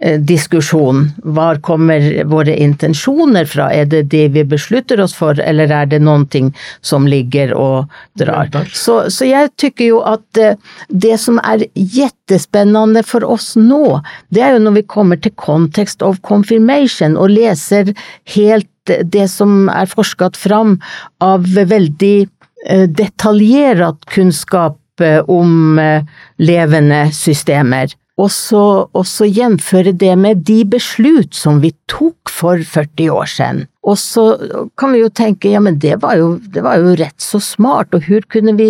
eh, 0.00 0.20
diskusjon. 0.20 1.10
Hva 1.22 1.54
kommer 1.60 2.24
våre 2.30 2.56
intensjoner 2.56 3.44
fra? 3.44 3.70
Er 3.72 3.84
det 3.84 4.06
det 4.14 4.28
vi 4.34 4.44
beslutter 4.44 5.00
oss 5.00 5.14
for, 5.14 5.38
eller 5.40 5.70
er 5.70 5.86
det 5.86 6.00
noen 6.00 6.26
ting 6.26 6.52
som 6.80 7.06
ligger 7.06 7.54
og 7.54 7.92
drar? 8.18 8.48
Så, 8.72 9.10
så 9.10 9.28
jeg 9.28 9.52
tykker 9.60 9.90
jo 9.92 10.02
at 10.08 10.58
det 10.88 11.16
som 11.20 11.40
er 11.44 11.66
jettespennende 11.74 13.04
for 13.04 13.24
oss 13.24 13.54
nå, 13.56 14.00
det 14.30 14.42
er 14.42 14.56
jo 14.56 14.64
når 14.64 14.80
vi 14.80 14.86
kommer 14.96 15.20
til 15.20 15.34
context 15.36 16.02
of 16.02 16.22
confirmation 16.22 17.16
og 17.16 17.36
leser 17.36 17.92
helt 18.36 18.68
det 18.86 19.26
som 19.32 19.68
er 19.72 19.88
forsket 19.90 20.36
fram 20.36 20.78
av 21.24 21.46
veldig 21.54 22.16
eh, 22.68 22.86
detaljert 22.88 24.06
kunnskap 24.12 24.78
eh, 25.00 25.20
om 25.30 25.78
eh, 25.78 26.04
levende 26.38 27.06
systemer. 27.16 27.94
Og 28.14 28.28
så, 28.30 28.62
og 28.94 29.06
så 29.10 29.26
gjenføre 29.26 29.90
det 29.98 30.12
med 30.18 30.44
de 30.46 30.60
beslut 30.70 31.34
som 31.34 31.58
vi 31.64 31.72
tok 31.90 32.30
for 32.30 32.60
40 32.62 33.08
år 33.10 33.30
siden. 33.30 33.64
Og 33.84 33.98
så 34.00 34.22
kan 34.78 34.94
vi 34.94 35.02
jo 35.02 35.10
tenke 35.12 35.50
ja, 35.50 35.60
men 35.60 35.80
det 35.82 35.98
var 36.02 36.14
jo, 36.20 36.28
det 36.38 36.62
var 36.64 36.78
jo 36.80 36.94
rett 37.00 37.18
så 37.20 37.40
smart, 37.42 37.90
og 37.92 38.06
hvor 38.06 38.22
kunne 38.32 38.54
vi, 38.56 38.68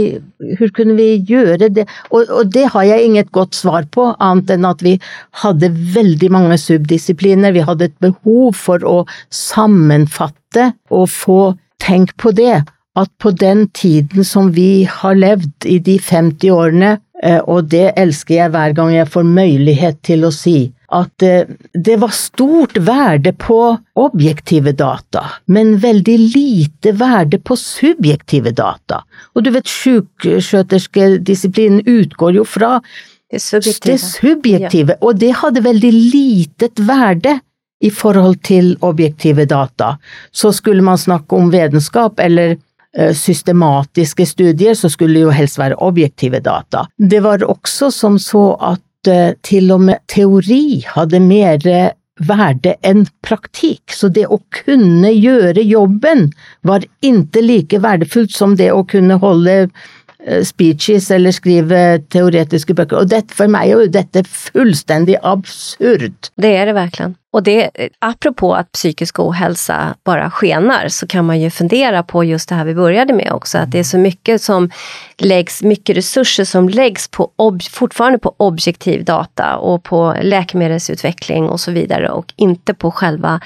hvor 0.59 0.72
kunne 0.74 0.96
vi 0.98 1.20
gjøre 1.28 1.68
det? 1.68 1.85
Og, 2.11 2.24
og, 2.24 2.48
det 2.57 2.66
har 2.72 2.88
jeg 2.88 3.04
inget 3.04 3.30
godt 3.37 3.54
svar 3.54 3.87
på, 3.94 4.09
annet 4.18 4.57
enn 4.57 4.66
at 4.68 4.83
vi 4.85 4.96
hadde 5.44 5.70
veldig 5.94 6.33
mange 6.35 6.59
subdisipliner. 6.59 7.54
Vi 7.54 7.66
hadde 7.68 7.90
et 7.90 7.98
behov 8.02 8.57
for 8.59 8.83
å 8.88 9.02
sammenfatte 9.28 10.72
og 10.90 11.11
få 11.12 11.40
tenkt 11.85 12.16
på 12.16 12.33
det. 12.35 12.64
At 12.96 13.11
på 13.18 13.33
den 13.35 13.66
tiden 13.74 14.24
som 14.26 14.52
vi 14.54 14.87
har 14.87 15.16
levd 15.18 15.66
i 15.66 15.80
de 15.83 15.98
50 15.98 16.54
årene, 16.54 16.96
og 17.46 17.68
det 17.70 17.92
elsker 18.00 18.35
jeg 18.35 18.50
hver 18.50 18.72
gang 18.74 18.94
jeg 18.94 19.11
får 19.11 19.29
mulighet 19.29 20.00
til 20.03 20.27
å 20.27 20.33
si, 20.35 20.72
at 20.94 21.22
eh, 21.22 21.46
det 21.74 21.96
var 22.03 22.12
stort 22.14 22.77
verde 22.87 23.33
på 23.38 23.59
objektive 24.00 24.74
data, 24.77 25.24
men 25.46 25.77
veldig 25.83 26.18
lite 26.35 26.94
verde 26.98 27.38
på 27.38 27.57
subjektive 27.59 28.55
data. 28.55 29.03
Og 29.35 29.46
du 29.46 29.53
vet, 29.55 29.70
sjukskjøterske 29.70 31.16
disiplinen 31.24 31.83
utgår 31.87 32.40
jo 32.40 32.44
fra 32.46 32.79
Det 33.31 33.40
subjektive. 33.40 33.92
det 33.92 34.00
subjektive, 34.00 34.96
og 35.00 35.18
det 35.18 35.33
hadde 35.40 35.64
veldig 35.64 35.92
litet 35.92 36.79
verde 36.79 37.38
i 37.85 37.90
forhold 37.90 38.38
til 38.46 38.77
objektive 38.81 39.46
data. 39.50 39.96
Så 40.31 40.53
skulle 40.53 40.83
man 40.83 40.98
snakke 40.98 41.37
om 41.37 41.50
vitenskap 41.50 42.20
eller 42.20 42.55
eh, 42.55 42.61
systematiske 42.94 44.26
studier, 44.26 44.74
så 44.78 44.90
skulle 44.92 45.24
jo 45.24 45.35
helst 45.35 45.59
være 45.59 45.78
objektive 45.83 46.40
data. 46.44 46.87
Det 46.98 47.22
var 47.24 47.42
også 47.42 47.90
som 47.94 48.18
så 48.22 48.52
at 48.62 49.11
eh, 49.11 49.35
til 49.42 49.72
og 49.74 49.85
med 49.88 50.02
teori 50.11 50.85
hadde 50.94 51.20
mer 51.24 51.64
verde 52.22 52.76
enn 52.87 53.04
praktikk, 53.26 53.90
så 53.90 54.09
det 54.09 54.28
å 54.30 54.38
kunne 54.54 55.11
gjøre 55.11 55.64
jobben 55.66 56.28
var 56.62 56.87
ikke 57.02 57.42
like 57.42 57.83
verdefullt 57.83 58.35
som 58.35 58.54
det 58.59 58.70
å 58.72 58.85
kunne 58.87 59.18
holde 59.22 59.57
eh, 59.64 60.44
speeches 60.46 61.11
eller 61.14 61.35
skrive 61.35 61.83
teoretiske 62.14 62.76
bøker, 62.78 63.02
og 63.02 63.11
dette, 63.11 63.35
for 63.35 63.50
meg 63.50 63.72
er 63.72 63.74
jo 63.74 63.92
dette 63.98 64.24
fullstendig 64.30 65.18
absurd. 65.22 66.30
Det 66.38 66.54
er 66.54 66.70
det 66.70 66.78
verkligen. 66.78 67.18
Och 67.34 67.42
det, 67.42 67.70
apropå 67.98 68.54
att 68.54 68.72
psykisk 68.72 69.18
ohälsa 69.18 69.94
bara 70.04 70.30
skenar, 70.30 70.88
så 70.88 71.06
kan 71.06 71.24
man 71.24 71.40
ju 71.40 71.50
fundera 71.50 72.02
på 72.02 72.24
just 72.24 72.48
det 72.48 72.54
här 72.54 72.64
vi 72.64 72.74
började 72.74 73.12
med 73.12 73.32
också, 73.32 73.58
att 73.58 73.70
det 73.70 73.78
är 73.78 73.84
så 73.84 73.98
mycket 73.98 74.42
som 74.42 74.70
läggs, 75.18 75.62
mycket 75.62 75.96
resurser 75.96 76.44
som 76.44 76.68
läggs 76.68 77.08
på, 77.08 77.30
ob, 77.36 77.62
fortfarande 77.62 78.18
på 78.18 78.34
objektiv 78.36 79.04
data 79.04 79.56
och 79.56 79.82
på 79.82 80.16
läkemedelsutveckling 80.22 81.48
och 81.48 81.60
så 81.60 81.70
vidare 81.70 82.08
och 82.10 82.32
inte 82.36 82.74
på 82.74 82.90
själva 82.90 83.40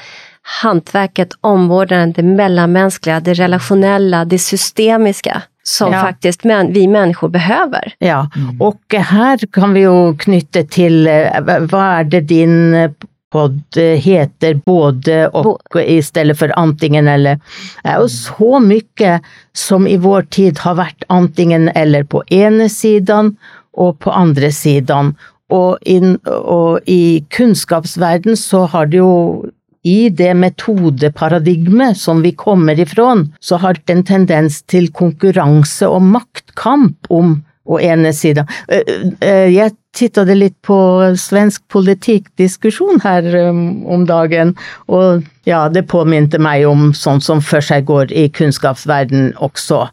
hantverket, 0.62 1.29
omvårdnaden, 1.40 2.12
det 2.12 2.22
mellanmänskliga, 2.22 3.20
det 3.20 3.35
relationella, 3.35 4.24
det 4.24 4.38
systemiska 4.38 5.42
som 5.62 5.92
Ja. 5.92 6.01
faktiskt 6.01 6.44
män, 6.44 6.72
vi 6.72 6.87
människor 6.87 7.29
behöver. 7.29 7.92
Ja, 7.98 8.31
og 8.61 8.94
her 8.94 9.53
kan 9.53 9.74
vi 9.74 9.81
jo 9.81 10.14
knytte 10.18 10.64
til 10.64 11.07
eh, 11.07 11.40
hva 11.40 12.01
er 12.01 12.05
det 12.05 12.20
din 12.29 12.94
podd 13.33 13.77
heter, 13.77 14.57
både 14.64 15.29
og 15.37 15.79
i 15.81 15.99
stedet 16.05 16.37
for 16.38 16.53
antingen 16.57 17.09
eller. 17.09 17.41
Det 17.83 17.93
er 17.93 18.03
jo 18.03 18.09
så 18.12 18.61
mye 18.64 19.19
som 19.57 19.88
i 19.88 19.99
vår 20.01 20.29
tid 20.35 20.62
har 20.64 20.79
vært 20.81 21.05
antingen 21.12 21.69
eller 21.77 22.07
på 22.09 22.23
ene 22.33 22.71
siden 22.73 23.35
og 23.79 23.99
på 24.05 24.14
andre 24.14 24.53
siden. 24.55 25.14
Og, 25.49 25.79
in, 25.88 26.19
og 26.29 26.85
i 26.88 27.25
kunnskapsverden 27.33 28.37
så 28.37 28.67
har 28.69 28.91
det 28.91 29.01
jo 29.01 29.49
i 29.88 30.09
det 30.12 30.35
metodeparadigmet 30.37 31.97
som 31.97 32.21
vi 32.23 32.35
kommer 32.37 32.81
ifra, 32.81 33.14
så 33.41 33.57
har 33.62 33.79
det 33.79 33.95
en 33.95 34.05
tendens 34.05 34.61
til 34.69 34.91
konkurranse 34.93 35.88
og 35.88 36.03
maktkamp 36.05 37.09
om 37.09 37.38
å 37.69 37.79
ene 37.81 38.13
sida. 38.17 38.47
Eh, 38.69 39.13
eh, 39.21 39.49
Jeg 39.55 39.77
tittet 39.99 40.31
litt 40.37 40.55
på 40.63 40.79
svensk 41.19 41.65
politikkdiskusjon 41.73 43.01
her 43.03 43.25
um, 43.49 43.63
om 43.89 44.05
dagen, 44.07 44.53
og 44.87 45.25
ja, 45.49 45.65
det 45.73 45.89
påminte 45.91 46.39
meg 46.39 46.67
om 46.69 46.93
sånn 46.95 47.23
som 47.25 47.41
for 47.43 47.65
seg 47.65 47.89
går 47.89 48.13
i 48.13 48.29
kunnskapsverden 48.31 49.33
også. 49.43 49.89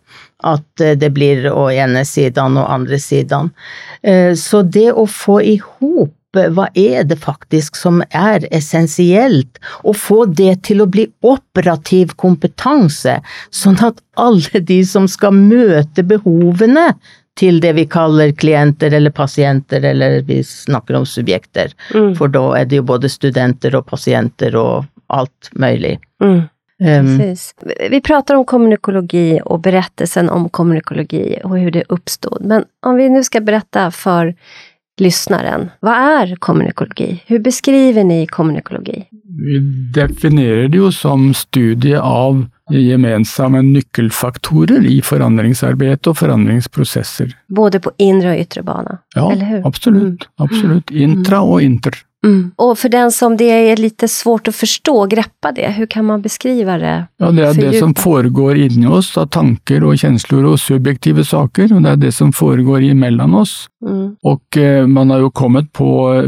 At 0.46 0.84
eh, 0.84 0.98
det 1.00 1.10
blir 1.16 1.48
å 1.50 1.70
ene 1.72 2.06
siden 2.06 2.60
og 2.60 2.70
andre 2.70 3.00
siden. 3.02 3.50
Så 4.38 4.62
det 4.62 4.92
å 4.94 5.08
få 5.10 5.40
i 5.42 5.56
hop 5.58 6.14
hva 6.36 6.68
er 6.76 7.06
det 7.08 7.18
faktisk 7.24 7.78
som 7.80 8.02
er 8.12 8.46
essensielt, 8.56 9.60
og 9.84 9.96
få 10.00 10.26
det 10.26 10.64
til 10.68 10.84
å 10.84 10.90
bli 10.92 11.08
operativ 11.26 12.16
kompetanse, 12.20 13.20
sånn 13.52 13.80
at 13.86 14.02
alle 14.20 14.62
de 14.62 14.82
som 14.88 15.08
skal 15.12 15.36
møte 15.36 16.04
behovene 16.04 16.92
til 17.36 17.60
det 17.63 17.74
vi 17.76 17.86
kaller 17.91 18.32
klienter 18.32 18.93
eller 18.95 19.12
pasienter, 19.12 19.84
eller 19.84 20.21
vi 20.28 20.39
snakker 20.43 20.95
om 20.95 21.06
subjekter, 21.06 21.74
for 22.17 22.32
da 22.32 22.43
er 22.62 22.67
det 22.71 22.80
jo 22.80 22.88
både 22.88 23.12
studenter 23.12 23.76
og 23.76 23.88
pasienter 23.91 24.56
og 24.56 24.86
alt 25.08 25.50
mulig. 25.54 25.98
Mm. 26.24 26.45
Um, 26.80 27.36
Vi 27.89 28.02
prater 28.02 28.36
om 28.36 28.45
kommunikologi 28.45 29.39
og 29.45 29.62
berättelsen 29.62 30.30
om 30.30 30.50
kommunikologi 30.50 31.38
og 31.43 31.50
hvordan 31.50 31.71
det 31.71 31.84
oppstod. 31.89 32.43
Men 32.43 32.65
om 32.84 32.95
vi 32.95 33.08
nå 33.10 33.24
skal 33.24 33.45
berätta 33.48 33.91
for 33.91 34.34
lyssnaren, 35.00 35.69
hva 35.80 35.95
er 36.21 36.36
kommunikologi? 36.39 37.21
Hvordan 37.28 37.43
beskriver 37.43 38.04
ni 38.04 38.26
kommunikologi? 38.28 39.06
Vi 39.39 39.60
definerer 39.95 40.67
det 40.67 40.78
jo 40.78 40.91
som 40.91 41.34
studie 41.34 42.00
av 42.00 42.43
gemensamme 42.71 43.62
nøkkelfaktorer 43.65 44.86
i 44.89 44.99
forandringsarbeidet 45.06 46.08
og 46.10 46.17
forandringsprosesser. 46.17 47.34
Både 47.54 47.80
på 47.80 47.91
inre 48.01 48.34
og 48.36 48.41
ytre 48.45 48.63
bane, 48.65 48.97
Ja, 49.15 49.28
eller 49.32 49.45
hur? 49.45 49.62
absolutt. 49.67 50.28
Absolutt. 50.41 50.91
Intra 50.91 51.41
og 51.43 51.62
inter. 51.62 51.93
Mm. 52.26 52.52
Och 52.56 52.80
för 52.80 52.90
den 52.90 53.12
som 53.12 53.38
det 53.38 53.70
är 53.70 53.78
lite 53.78 54.08
svårt 54.08 54.48
att 54.48 54.56
förstå, 54.56 55.06
greppa 55.06 55.52
det, 55.52 55.68
hur 55.68 55.86
kan 55.86 56.06
man 56.06 56.22
beskriva 56.22 56.78
det? 56.78 57.06
Ja, 57.18 57.32
det 57.32 57.44
er 57.46 57.54
det 57.54 57.80
som 57.80 57.94
foregår 57.94 58.58
inni 58.58 58.88
oss 58.88 59.14
av 59.18 59.30
tanker 59.32 59.86
og 59.86 60.00
kjensler 60.02 60.48
og 60.50 60.58
subjektive 60.60 61.24
saker, 61.26 61.70
og 61.76 61.86
det 61.86 61.92
er 61.94 62.02
det 62.08 62.12
som 62.18 62.34
foregår 62.34 62.84
imellom 62.90 63.38
oss. 63.40 63.54
Mm. 63.86 64.16
Og 64.26 64.58
eh, 64.58 64.88
man 64.90 65.14
har 65.14 65.22
jo 65.22 65.30
kommet 65.30 65.70
på, 65.78 65.90
eh, 66.18 66.26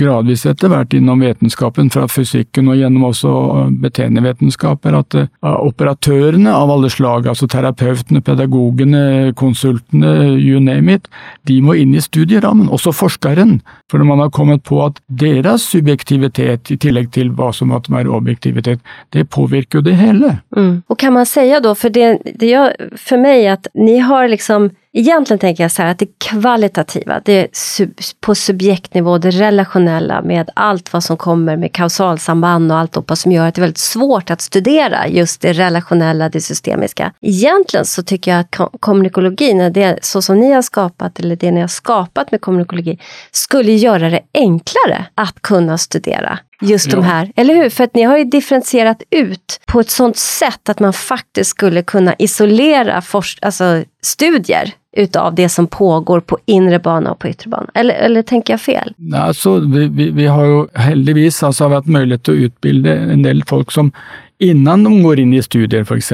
gradvis 0.00 0.44
etter 0.50 0.72
hvert 0.72 0.94
innom 0.98 1.22
vetenskapen, 1.22 1.90
fra 1.94 2.08
fysikken 2.10 2.68
og 2.72 2.80
gjennom 2.80 3.06
også 3.12 3.34
eh, 3.60 3.70
beteenevitenskaper, 3.86 4.98
at 4.98 5.18
eh, 5.22 5.30
operatørene 5.46 6.50
av 6.50 6.74
alle 6.74 6.90
slag, 6.90 7.30
altså 7.30 7.46
terapeutene, 7.46 8.24
pedagogene, 8.26 9.32
konsultene, 9.38 10.34
you 10.34 10.58
name 10.60 10.98
it, 10.98 11.06
de 11.46 11.60
må 11.62 11.78
inn 11.78 11.94
i 11.94 12.02
studierammen, 12.02 12.68
også 12.74 12.92
forskeren. 12.96 13.60
For 13.88 14.02
man 14.04 14.20
har 14.20 14.34
kommet 14.34 14.66
på 14.66 14.82
at 14.84 14.98
deres 15.36 15.66
subjektivitet, 15.68 16.70
i 16.70 16.78
tillegg 16.80 17.10
til 17.14 17.30
hva 17.36 17.50
som 17.54 17.72
er 17.74 18.10
objektivitet, 18.10 18.82
det 19.12 19.28
påvirker 19.30 19.80
jo 19.80 19.86
det 19.86 19.96
hele. 19.98 20.38
Mm. 20.56 20.82
Og 20.88 20.98
kan 20.98 21.14
man 21.16 21.28
si 21.28 21.46
da, 21.48 21.74
for 21.74 21.94
det, 21.94 22.18
det 22.40 22.52
gjør 22.52 22.74
for 22.96 23.22
meg 23.22 23.46
at 23.58 23.70
ni 23.78 23.98
har 24.04 24.28
liksom, 24.32 24.70
egentligen 24.92 25.38
tänker 25.38 25.64
jag 25.64 25.70
så 25.70 25.82
här 25.82 25.90
att 25.90 25.98
det 25.98 26.18
kvalitativa, 26.18 27.20
det 27.24 27.32
är 27.32 27.48
sub, 27.52 27.98
på 28.20 28.34
subjektnivå, 28.34 29.18
det 29.18 29.30
relationella 29.30 30.22
med 30.22 30.50
allt 30.54 30.92
vad 30.92 31.04
som 31.04 31.16
kommer 31.16 31.56
med 31.56 31.72
kausalsamband 31.72 32.72
och 32.72 32.78
alltihopa 32.78 33.16
som 33.16 33.32
gör 33.32 33.46
att 33.46 33.54
det 33.54 33.58
är 33.58 33.62
väldigt 33.62 33.78
svårt 33.78 34.30
att 34.30 34.40
studera 34.40 35.08
just 35.08 35.40
det 35.40 35.52
relationella, 35.52 36.28
det 36.28 36.40
systemiska. 36.40 37.12
Egentligen 37.20 37.86
så 37.86 38.02
tycker 38.02 38.30
jag 38.30 38.40
att 38.40 38.56
ko- 38.56 38.70
kommunikologin, 38.80 39.72
det, 39.72 39.98
så 40.02 40.22
som 40.22 40.40
ni 40.40 40.52
har 40.52 40.62
skapat, 40.62 41.18
eller 41.18 41.36
det 41.36 41.50
ni 41.50 41.60
har 41.60 41.68
skapat 41.68 42.30
med 42.30 42.40
kommunikologi, 42.40 42.98
skulle 43.32 43.72
göra 43.72 44.10
det 44.10 44.20
enklare 44.34 45.04
att 45.14 45.42
kunna 45.42 45.78
studera 45.78 46.38
just 46.60 46.90
de 46.90 46.96
Ja. 46.96 47.02
här, 47.02 47.32
eller 47.36 47.54
hur? 47.54 47.70
För 47.70 47.84
att 47.84 47.94
ni 47.94 48.02
har 48.02 48.18
ju 48.18 48.24
differentierat 48.24 49.02
ut 49.10 49.60
på 49.66 49.80
ett 49.80 49.90
sånt 49.90 50.16
sätt 50.16 50.68
att 50.68 50.80
man 50.80 50.92
faktiskt 50.92 51.50
skulle 51.50 51.82
kunna 51.82 52.14
isolera 52.18 53.02
alltså 53.42 53.84
studier 54.02 54.72
utav 54.96 55.34
det 55.34 55.48
som 55.48 55.66
pågår 55.66 56.20
på 56.20 56.38
inre 56.46 56.78
bana 56.78 57.10
og 57.10 57.18
på 57.18 57.28
ytre 57.28 57.50
bana? 57.50 57.70
Eller, 57.74 57.94
eller 57.94 58.22
tenker 58.22 58.52
jeg 58.52 58.60
fel? 58.60 58.94
Altså, 59.14 59.58
vi, 59.58 59.86
vi, 59.88 60.10
vi, 60.10 60.26
har 60.26 60.46
jo 60.46 60.68
heldigvis 60.74 61.42
altså, 61.42 61.68
hatt 61.68 61.86
mulighet 61.86 62.24
til 62.24 62.34
å 62.34 62.48
utbilde 62.48 62.96
en 63.12 63.22
del 63.22 63.44
folk 63.46 63.72
som 63.72 63.92
innan 64.38 64.84
de 64.84 65.02
går 65.02 65.20
inn 65.20 65.34
i 65.34 65.42
studier, 65.42 65.82
f.eks. 65.82 66.12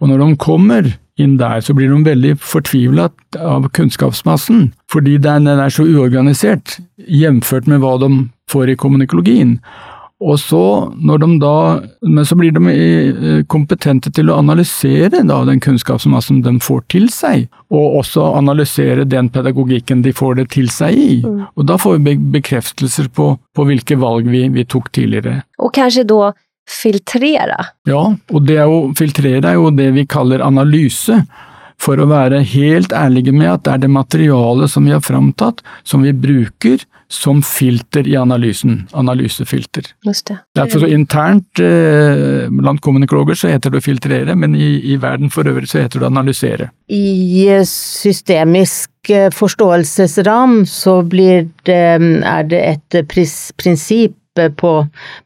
Og 0.00 0.08
når 0.08 0.18
de 0.18 0.36
kommer 0.36 0.92
inn 1.20 1.36
der, 1.40 1.60
så 1.60 1.74
blir 1.76 1.90
de 1.92 2.02
veldig 2.06 2.36
fortvilet 2.40 3.38
av 3.38 3.68
kunnskapsmassen, 3.76 4.70
fordi 4.92 5.18
den 5.22 5.48
er 5.50 5.72
så 5.72 5.84
uorganisert, 5.84 6.78
jevnført 6.96 7.68
med 7.68 7.82
hva 7.82 7.98
de 8.00 8.10
får 8.52 8.72
i 8.72 8.78
kommunikologien. 8.80 9.58
Og 10.22 10.38
så, 10.38 10.62
da, 11.42 11.54
men 12.06 12.26
så 12.26 12.36
blir 12.38 12.52
de 12.54 12.70
eh, 12.70 13.40
kompetente 13.50 14.12
til 14.14 14.30
å 14.30 14.36
analysere 14.38 15.22
da, 15.26 15.40
den 15.48 15.60
kunnskapsmassen 15.62 16.44
de 16.44 16.52
får 16.62 16.84
til 16.94 17.08
seg, 17.10 17.48
og 17.74 17.98
også 18.02 18.28
analysere 18.38 19.06
den 19.08 19.32
pedagogikken 19.34 20.04
de 20.06 20.14
får 20.14 20.38
det 20.38 20.46
til 20.54 20.70
seg 20.70 20.94
i. 20.94 21.18
Mm. 21.26 21.42
Og 21.58 21.66
da 21.66 21.78
får 21.80 21.98
vi 22.06 22.14
bekreftelser 22.38 23.10
på, 23.10 23.32
på 23.34 23.66
hvilke 23.66 23.98
valg 23.98 24.30
vi, 24.30 24.46
vi 24.54 24.64
tok 24.64 24.92
tidligere. 24.94 25.40
Og 25.58 25.74
kanskje 25.74 26.06
da 26.06 26.30
filtrere? 26.68 27.58
Ja, 27.88 28.04
og 28.12 28.46
det 28.46 28.60
å 28.64 28.84
filtrere 28.98 29.52
er 29.52 29.58
jo 29.58 29.72
det 29.74 29.90
vi 29.96 30.06
kaller 30.08 30.44
analyse 30.44 31.22
for 31.82 31.98
å 31.98 32.06
være 32.10 32.42
helt 32.46 32.94
ærlige 32.94 33.34
med 33.34 33.50
at 33.50 33.64
det 33.66 33.74
er 33.74 33.84
det 33.84 33.92
materialet 33.92 34.70
som 34.70 34.86
vi 34.86 34.94
har 34.94 35.02
framtatt, 35.02 35.62
som 35.82 36.04
vi 36.06 36.14
bruker 36.14 36.84
som 37.12 37.42
filter 37.44 38.06
i 38.08 38.14
analysen. 38.16 38.88
Analysefilter. 38.96 39.90
Just 40.06 40.30
det. 40.30 40.38
Derfor 40.56 40.84
så 40.84 40.88
internt 40.88 41.60
eh, 41.60 42.48
blant 42.48 42.80
kommunikologer 42.80 43.36
så 43.36 43.50
heter 43.52 43.74
det 43.74 43.82
å 43.82 43.84
filtrere, 43.84 44.36
men 44.38 44.56
i, 44.56 44.70
i 44.94 44.96
verden 45.00 45.32
for 45.32 45.48
øvrig 45.48 45.68
så 45.68 45.82
heter 45.82 46.00
det 46.00 46.08
å 46.08 46.12
analysere. 46.12 46.70
I 46.88 47.60
systemisk 47.68 49.12
eh, 49.12 49.28
forståelsesram 49.34 50.62
så 50.70 51.00
blir 51.04 51.50
det, 51.68 51.84
er 52.00 52.48
det 52.48 52.64
et 52.70 53.02
prinsipp 53.10 54.16
på 54.56 54.72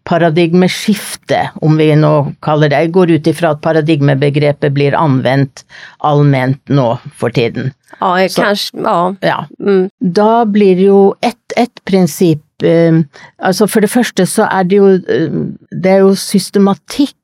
paradigmeskifte, 0.08 1.50
om 1.62 1.76
vi 1.78 1.92
nå 1.98 2.12
kaller 2.42 2.72
det. 2.72 2.80
Jeg 2.86 2.94
går 2.96 3.12
ut 3.16 3.30
ifra 3.30 3.52
at 3.54 3.62
paradigmebegrepet 3.64 4.74
blir 4.74 4.96
anvendt 4.98 5.64
allment 6.04 6.60
nå 6.68 6.88
for 7.14 7.30
tiden. 7.30 7.72
Ja, 8.00 8.28
Så, 8.28 8.42
kanskje, 8.42 8.82
ja. 8.82 9.14
ja. 9.22 9.38
Mm. 9.60 9.88
Da 10.00 10.44
blir 10.44 10.80
jo 10.82 11.14
ett 11.22 11.38
et 11.56 11.84
prinsipp 11.86 12.42
eh, 12.62 12.98
Altså 13.38 13.66
for 13.70 13.80
det 13.80 13.90
første 13.90 14.26
så 14.28 14.48
er 14.50 14.66
det 14.68 14.76
jo 14.76 14.88
eh, 14.98 15.38
Det 15.70 15.92
er 15.92 16.02
jo 16.04 16.14
systematikk 16.18 17.14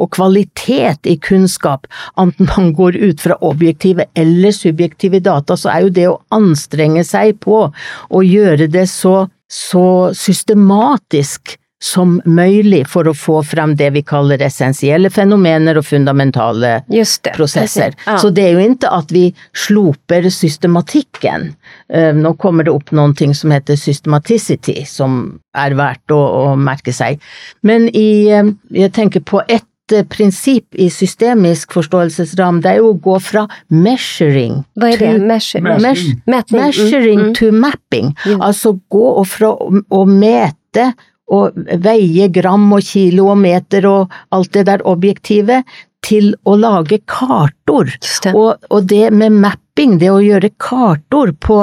og 0.00 0.08
kvalitet 0.16 1.04
i 1.04 1.18
kunnskap, 1.20 1.84
enten 2.16 2.48
man 2.48 2.70
går 2.72 2.96
ut 2.96 3.20
fra 3.20 3.36
objektive 3.44 4.06
eller 4.16 4.54
subjektive 4.56 5.20
data, 5.20 5.52
så 5.52 5.68
er 5.68 5.82
jo 5.84 5.90
det 5.98 6.06
å 6.08 6.20
anstrenge 6.32 7.04
seg 7.04 7.36
på 7.44 7.66
å 7.68 8.22
gjøre 8.24 8.70
det 8.72 8.86
så 8.88 9.26
så 9.50 10.14
systematisk 10.14 11.56
som 11.82 12.18
mulig 12.24 12.82
for 12.92 13.08
å 13.08 13.14
få 13.16 13.38
frem 13.46 13.72
det 13.76 13.88
vi 13.94 14.02
kaller 14.04 14.42
essensielle 14.44 15.08
fenomener 15.10 15.78
og 15.80 15.86
fundamentale 15.88 16.74
det, 16.92 17.06
prosesser. 17.32 17.94
Ja. 18.04 18.18
Så 18.20 18.28
det 18.36 18.44
er 18.44 18.58
jo 18.58 18.66
ikke 18.66 18.90
at 18.92 19.14
vi 19.14 19.22
sloper 19.56 20.28
systematikken. 20.34 21.54
Eh, 21.88 22.12
nå 22.16 22.34
kommer 22.42 22.68
det 22.68 22.74
opp 22.74 22.92
noen 22.92 23.16
ting 23.16 23.32
som 23.36 23.54
heter 23.54 23.80
systematicity, 23.80 24.82
som 24.84 25.40
er 25.56 25.76
verdt 25.78 26.12
å, 26.12 26.20
å 26.20 26.44
merke 26.60 26.92
seg. 26.92 27.16
Men 27.64 27.88
i, 27.96 28.28
eh, 28.28 28.52
jeg 28.76 28.92
tenker 29.00 29.24
på 29.24 29.40
ett 29.48 29.64
Eh, 29.92 30.04
prinsipp 30.04 30.74
i 30.74 30.90
systemisk 30.90 31.72
forståelsesram, 31.72 32.60
det 32.62 32.70
er 32.70 32.80
jo 32.80 32.92
å 32.92 32.98
gå 33.02 33.16
fra 33.22 33.46
measuring 33.74 34.60
Hva 34.78 34.92
er 34.92 35.00
det? 35.00 35.12
Measure, 35.26 35.62
measuring. 35.64 36.20
measuring 36.26 37.22
mm. 37.30 37.32
to 37.38 37.50
mapping. 37.52 38.12
Mm. 38.26 38.40
Altså 38.40 38.76
gå 38.92 39.08
fra 39.26 39.50
å 39.50 40.02
mete 40.06 40.92
og 41.30 41.58
veie 41.82 42.26
gram 42.34 42.66
og 42.74 42.82
kilo 42.86 43.28
og 43.32 43.38
meter 43.42 43.86
og 43.86 44.14
alt 44.34 44.52
det 44.54 44.66
der 44.66 44.82
objektive, 44.88 45.60
til 46.06 46.32
å 46.48 46.56
lage 46.56 47.00
kartor. 47.08 47.90
Og, 48.32 48.56
og, 48.70 48.86
det 48.88 49.10
med 49.12 49.36
mapping, 49.42 49.98
det 50.00 50.08
å 50.10 50.20
gjøre 50.24 50.50
kartor 50.60 51.34
på 51.44 51.58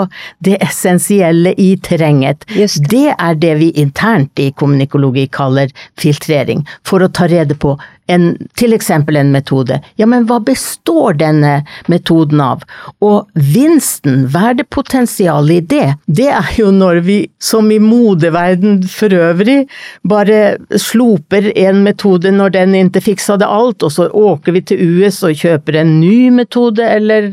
det 0.46 0.60
essensielle 0.64 1.56
i 1.58 1.72
terrenget, 1.84 2.46
det 2.92 3.16
er 3.18 3.40
det 3.42 3.56
vi 3.62 3.72
internt 3.82 4.40
i 4.40 4.52
kommunikologi 4.54 5.28
kaller 5.34 5.74
filtrering, 6.00 6.64
for 6.86 7.04
å 7.04 7.10
ta 7.10 7.28
rede 7.32 7.58
på 7.58 7.76
en, 8.12 8.28
til 8.60 8.76
eksempel 8.76 9.20
en 9.20 9.32
metode. 9.34 9.80
Ja, 10.00 10.08
men 10.10 10.26
hva 10.30 10.40
består 10.44 11.18
denne 11.20 11.62
metoden 11.92 12.42
av? 12.44 12.64
Og 13.04 13.28
vinsten, 13.34 14.26
verdepotensialet 14.34 15.58
i 15.58 15.66
det, 15.76 15.88
det 16.20 16.30
er 16.34 16.54
jo 16.58 16.72
når 16.76 17.02
vi, 17.08 17.18
som 17.40 17.70
i 17.72 17.80
modeverden 17.84 18.82
for 18.92 19.14
øvrig, 19.14 19.60
bare 20.08 20.58
sloper 20.80 21.52
en 21.56 21.84
metode 21.86 22.32
når 22.34 22.56
den 22.56 22.76
ikke 22.78 23.04
fiksa 23.12 23.38
det 23.42 23.50
alt, 23.52 23.84
og 23.84 23.94
så 23.94 24.10
åker 24.10 24.56
vi 24.56 24.64
til 24.72 24.84
US 24.98 25.22
og 25.28 25.38
kjøper 25.38 25.82
en 25.82 25.98
ny 26.02 26.30
metode, 26.34 26.84
eller 26.84 27.30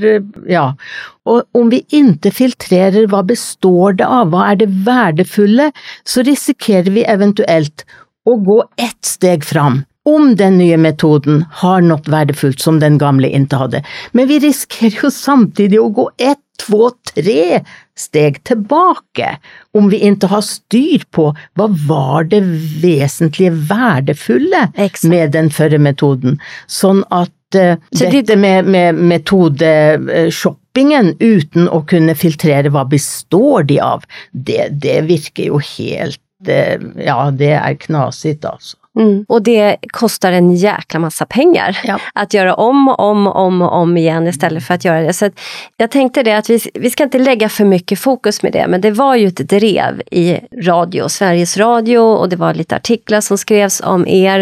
ja. 0.51 0.71
Og 1.25 1.47
om 1.57 1.71
vi 1.73 1.81
ikke 1.97 2.33
filtrerer 2.35 3.09
hva 3.09 3.23
består 3.25 3.97
det 4.01 4.07
av, 4.09 4.33
hva 4.33 4.51
er 4.51 4.61
det 4.61 4.71
verdefulle, 4.85 5.71
så 6.05 6.25
risikerer 6.27 6.93
vi 6.93 7.07
eventuelt 7.09 7.87
å 8.29 8.37
gå 8.41 8.61
ett 8.81 9.01
steg 9.05 9.45
fram 9.45 9.83
om 10.05 10.37
den 10.37 10.59
nye 10.61 10.77
metoden 10.81 11.45
har 11.61 11.81
noe 11.85 12.03
verdifullt 12.13 12.61
som 12.61 12.81
den 12.83 12.99
gamle 13.01 13.29
ikke 13.33 13.57
hadde, 13.63 13.81
men 14.13 14.29
vi 14.29 14.39
risikerer 14.45 15.07
jo 15.07 15.11
samtidig 15.13 15.81
å 15.81 15.89
gå 15.97 16.11
ett, 16.21 16.41
to, 16.61 16.91
tre 17.11 17.65
steg 17.99 18.37
tilbake 18.47 19.39
om 19.75 19.89
vi 19.91 19.99
ikke 20.07 20.29
har 20.31 20.45
styr 20.47 21.03
på 21.15 21.35
hva 21.59 21.67
var 21.89 22.25
det 22.31 22.43
vesentlige 22.83 23.53
verdifulle 23.71 24.69
med 25.11 25.33
den 25.35 25.51
førre 25.55 25.79
metoden, 25.83 26.39
sånn 26.71 27.03
at 27.11 27.59
uh, 27.59 27.75
Så 27.91 28.07
dette 28.13 28.37
med, 28.39 28.67
med 28.71 28.95
metodeshoppingen 29.15 31.17
uten 31.19 31.69
å 31.69 31.83
kunne 31.91 32.15
filtrere 32.19 32.71
hva 32.75 32.85
består 32.87 33.63
de 33.67 33.81
av, 33.83 34.05
det, 34.31 34.69
det 34.83 35.01
virker 35.11 35.45
jo 35.51 35.59
helt 35.75 36.23
uh, 36.49 36.79
Ja, 37.03 37.31
det 37.35 37.53
er 37.59 37.75
knasig, 37.83 38.39
altså. 38.47 38.77
Mm. 38.99 39.25
Och 39.29 39.43
det 39.43 39.77
kostar 39.89 40.33
en 40.33 40.55
jäkla 40.55 41.01
massa 41.01 41.27
pengar 41.27 41.79
ja. 41.85 41.99
att 42.15 42.35
göra 42.35 42.55
om 42.55 42.89
och 42.89 43.01
om 43.01 43.27
och 43.27 43.37
om, 43.37 43.63
om 43.63 43.97
igen 43.97 44.27
istället 44.27 44.65
för 44.65 44.75
att 44.75 44.85
göra 44.85 45.01
det. 45.01 45.13
Så 45.13 45.27
att 45.27 45.41
jag 45.77 45.91
tänkte 45.91 46.23
det 46.23 46.33
att 46.33 46.51
vi, 46.51 46.61
vi 46.75 46.91
ska 46.91 47.03
inte 47.03 47.19
lägga 47.19 47.49
för 47.49 47.65
mycket 47.65 47.99
fokus 47.99 48.43
med 48.43 48.53
det, 48.53 48.67
men 48.69 48.81
det 48.81 48.91
var 48.91 49.15
ju 49.15 49.27
ett 49.27 49.49
drev 49.49 50.03
i 50.11 50.39
radio, 50.63 51.09
Sveriges 51.09 51.57
Radio 51.57 51.99
och 51.99 52.29
det 52.29 52.37
var 52.37 52.55
lite 52.55 52.77
artiklar 52.77 53.21
som 53.21 53.39
skrevs 53.39 53.81
om 53.85 54.09
er 54.09 54.41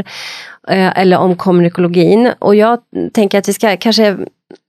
eh, 0.69 0.99
eller 0.99 1.19
om 1.19 1.37
kommunikologin. 1.37 2.31
Och 2.39 2.55
jag 2.55 2.79
tänker 3.13 3.39
att 3.39 3.49
vi 3.49 3.53
ska 3.53 3.77
kanske 3.77 4.17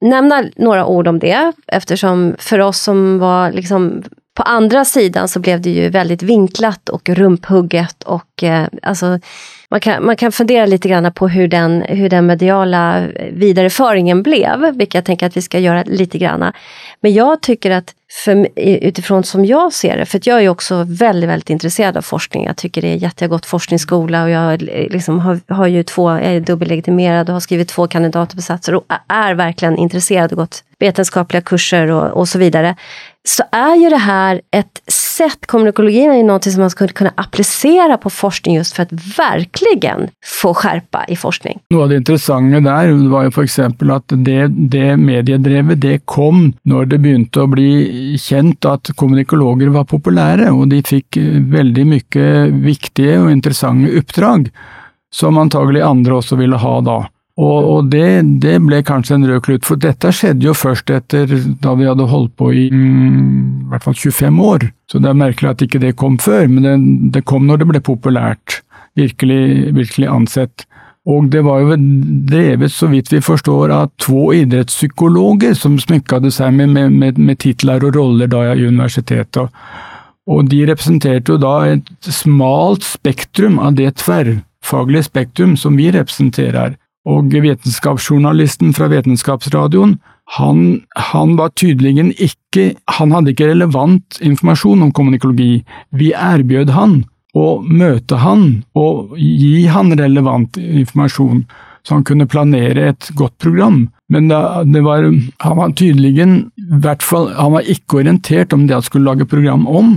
nämna 0.01 0.43
några 0.55 0.85
ord 0.85 1.07
om 1.07 1.19
det 1.19 1.51
eftersom 1.67 2.35
för 2.39 2.59
oss 2.59 2.79
som 2.79 3.19
var 3.19 3.51
liksom 3.51 4.03
på 4.35 4.43
andra 4.43 4.85
sidan 4.85 5.27
så 5.27 5.39
blev 5.39 5.61
det 5.61 5.69
ju 5.69 5.89
väldigt 5.89 6.23
vinklat 6.23 6.89
och 6.89 7.09
rumphugget 7.09 8.03
och 8.03 8.43
eh, 8.43 8.67
alltså 8.81 9.19
man 9.73 9.79
kan, 9.79 10.05
man 10.05 10.15
kan 10.15 10.31
fundera 10.31 10.65
lite 10.65 10.89
grann 10.89 11.13
på 11.13 11.27
hur 11.27 11.47
den, 11.47 11.81
hur 11.81 12.09
den 12.09 12.25
mediala 12.25 13.07
vidareföringen 13.31 14.23
blev, 14.23 14.59
vilket 14.75 14.93
jag 14.93 15.05
tänker 15.05 15.25
att 15.25 15.37
vi 15.37 15.41
ska 15.41 15.59
göra 15.59 15.83
lite 15.83 16.17
grann. 16.17 16.51
Men 17.01 17.13
jag 17.13 17.41
tycker 17.41 17.71
att, 17.71 17.93
för, 18.25 18.47
utifrån 18.55 19.23
som 19.23 19.45
jag 19.45 19.73
ser 19.73 19.97
det, 19.97 20.05
för 20.05 20.21
jag 20.23 20.43
är 20.43 20.49
också 20.49 20.85
väldigt, 20.87 21.29
väldigt 21.29 21.49
intresserad 21.49 21.97
av 21.97 22.01
forskning. 22.01 22.45
Jag 22.45 22.57
tycker 22.57 22.81
det 22.81 22.87
är 22.87 22.95
jättegott 22.95 23.45
forskningsskola 23.45 24.23
och 24.23 24.29
jag 24.29 24.61
liksom 24.61 25.19
har, 25.19 25.39
har 25.47 25.67
ju 25.67 25.83
två, 25.83 26.11
jag 26.11 26.23
är 26.23 26.39
dubbellegitimerad 26.39 27.29
och 27.29 27.33
har 27.33 27.39
skrivit 27.39 27.67
två 27.67 27.87
kandidatuppsatser 27.87 28.75
och 28.75 28.85
är 29.07 29.33
verkligen 29.33 29.77
intresserad 29.77 30.31
och 30.31 30.37
gått 30.37 30.63
vetenskapliga 30.79 31.41
kurser 31.41 31.91
och, 31.91 32.11
och 32.11 32.27
så 32.27 32.39
vidare 32.39 32.75
så 33.27 33.43
är 33.51 33.75
ju 33.75 33.89
det 33.89 33.97
här 33.97 34.41
ett 34.51 34.81
sätt, 34.87 35.45
kommunikologin 35.45 36.11
är 36.11 36.15
ju 36.15 36.23
någonting 36.23 36.51
som 36.51 36.61
man 36.61 36.69
skulle 36.69 36.93
kunna 36.93 37.13
applicera 37.15 37.97
på 37.97 38.09
forskning 38.09 38.55
just 38.55 38.75
för 38.75 38.83
att 38.83 38.91
verkligen 39.17 40.09
få 40.41 40.53
skärpa 40.53 41.05
i 41.07 41.15
forskning. 41.15 41.59
Noe 41.69 41.83
av 41.83 41.89
det 41.89 41.95
interessante 41.95 42.59
der 42.59 43.09
var 43.09 43.23
jo 43.23 43.31
f.eks. 43.31 43.59
at 43.59 44.15
det, 44.25 44.47
det 44.47 44.97
mediedrevet 44.97 45.81
det 45.81 46.01
kom 46.05 46.51
når 46.63 46.85
det 46.91 46.99
begynte 46.99 47.43
å 47.43 47.47
bli 47.47 48.17
kjent 48.19 48.65
at 48.65 48.91
kommunikologer 48.99 49.71
var 49.71 49.87
populære, 49.87 50.51
og 50.51 50.67
de 50.73 50.83
fikk 50.83 51.17
veldig 51.53 51.87
mye 51.87 52.29
viktige 52.65 53.19
og 53.21 53.31
interessante 53.31 53.93
oppdrag 53.99 54.49
som 55.13 55.37
antagelig 55.37 55.83
andre 55.85 56.19
også 56.19 56.35
ville 56.39 56.57
ha 56.59 56.77
da. 56.81 56.99
Og, 57.33 57.65
og 57.65 57.87
det, 57.89 58.21
det, 58.43 58.59
ble 58.61 58.83
kanskje 58.85 59.15
en 59.17 59.25
rød 59.25 59.41
klut, 59.47 59.63
for 59.65 59.81
dette 59.81 60.11
skjedde 60.13 60.45
jo 60.45 60.53
først 60.53 60.91
etter 60.93 61.31
da 61.63 61.73
vi 61.79 61.87
hadde 61.89 62.05
holdt 62.11 62.35
på 62.37 62.51
i 62.53 62.67
mm, 62.69 63.63
i 63.63 63.71
hvert 63.71 63.87
fall 63.87 63.97
25 63.97 64.43
år. 64.45 64.67
Så 64.91 65.01
det 65.01 65.09
er 65.09 65.17
merkelig 65.17 65.49
at 65.49 65.63
ikke 65.65 65.81
det 65.81 65.95
kom 65.97 66.19
før, 66.21 66.45
men 66.51 66.67
det, 66.67 66.75
det 67.15 67.23
kom 67.25 67.47
når 67.49 67.63
det 67.63 67.69
ble 67.71 67.81
populært, 67.81 68.59
virkelig, 68.99 69.73
virkelig 69.73 70.11
ansett. 70.13 70.67
Og 71.09 71.25
det 71.33 71.41
var 71.43 71.63
jo 71.63 71.75
drevet, 72.29 72.71
så 72.71 72.87
vidt 72.87 73.09
vi 73.11 73.23
forstår, 73.23 73.73
av 73.73 73.89
två 73.99 74.29
idrettspsykologer 74.43 75.57
som 75.57 75.79
smykket 75.81 76.29
seg 76.31 76.53
med, 76.53 76.77
med, 76.91 77.17
med, 77.17 77.39
titlar 77.39 77.83
och 77.83 77.95
roller 77.95 78.27
da 78.27 78.53
i 78.53 78.67
universitetet. 78.67 79.37
Og 79.37 79.49
och 80.37 80.45
de 80.45 80.65
representerte 80.65 81.31
jo 81.31 81.37
da 81.37 81.65
et 81.67 81.89
smalt 82.01 82.83
spektrum 82.83 83.59
av 83.59 83.73
det 83.73 83.97
tverrfaglige 83.99 85.03
spektrum 85.03 85.57
som 85.57 85.75
vi 85.75 85.91
representerer. 85.91 86.77
Og 87.03 87.33
vitenskapsjournalisten 87.33 88.71
fra 88.75 88.87
Vitenskapsradioen, 88.91 89.97
han, 90.37 90.59
han 90.95 91.33
var 91.35 91.51
tydeligen 91.59 92.13
ikke 92.15 92.77
Han 92.95 93.11
hadde 93.11 93.33
ikke 93.33 93.49
relevant 93.49 94.21
informasjon 94.23 94.85
om 94.85 94.93
kommunikologi. 94.95 95.65
Vi 95.91 96.13
erbjød 96.15 96.71
han 96.71 97.01
å 97.35 97.59
møte 97.65 98.21
han 98.21 98.63
og 98.77 99.17
gi 99.17 99.65
han 99.67 99.91
relevant 99.97 100.57
informasjon, 100.61 101.43
så 101.83 101.97
han 101.97 102.05
kunne 102.07 102.29
planere 102.29 102.91
et 102.93 103.09
godt 103.17 103.35
program. 103.41 103.87
Men 104.13 104.29
det, 104.29 104.83
var, 104.85 105.07
han 105.41 105.57
var 105.57 105.73
tydelig 105.73 106.13
hvert 106.83 107.03
fall, 107.03 107.31
han 107.33 107.55
var 107.57 107.67
ikke 107.73 108.03
orientert 108.03 108.53
om 108.53 108.67
det 108.67 108.77
han 108.77 108.85
skulle 108.85 109.09
lage 109.09 109.27
program 109.29 109.65
om. 109.67 109.95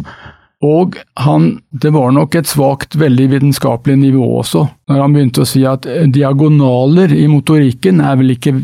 Og 0.67 0.97
han, 1.21 1.47
det 1.71 1.93
var 1.95 2.15
nok 2.17 2.35
et 2.39 2.49
svakt, 2.49 2.97
veldig 2.99 3.27
vitenskapelig 3.35 3.97
nivå 4.01 4.25
også, 4.41 4.65
når 4.91 5.03
han 5.03 5.15
begynte 5.15 5.45
å 5.45 5.49
si 5.49 5.63
at 5.69 5.87
diagonaler 6.15 7.13
i 7.15 7.27
motorikken 7.31 8.01
er 8.01 8.17
vel 8.21 8.35
ikke 8.35 8.55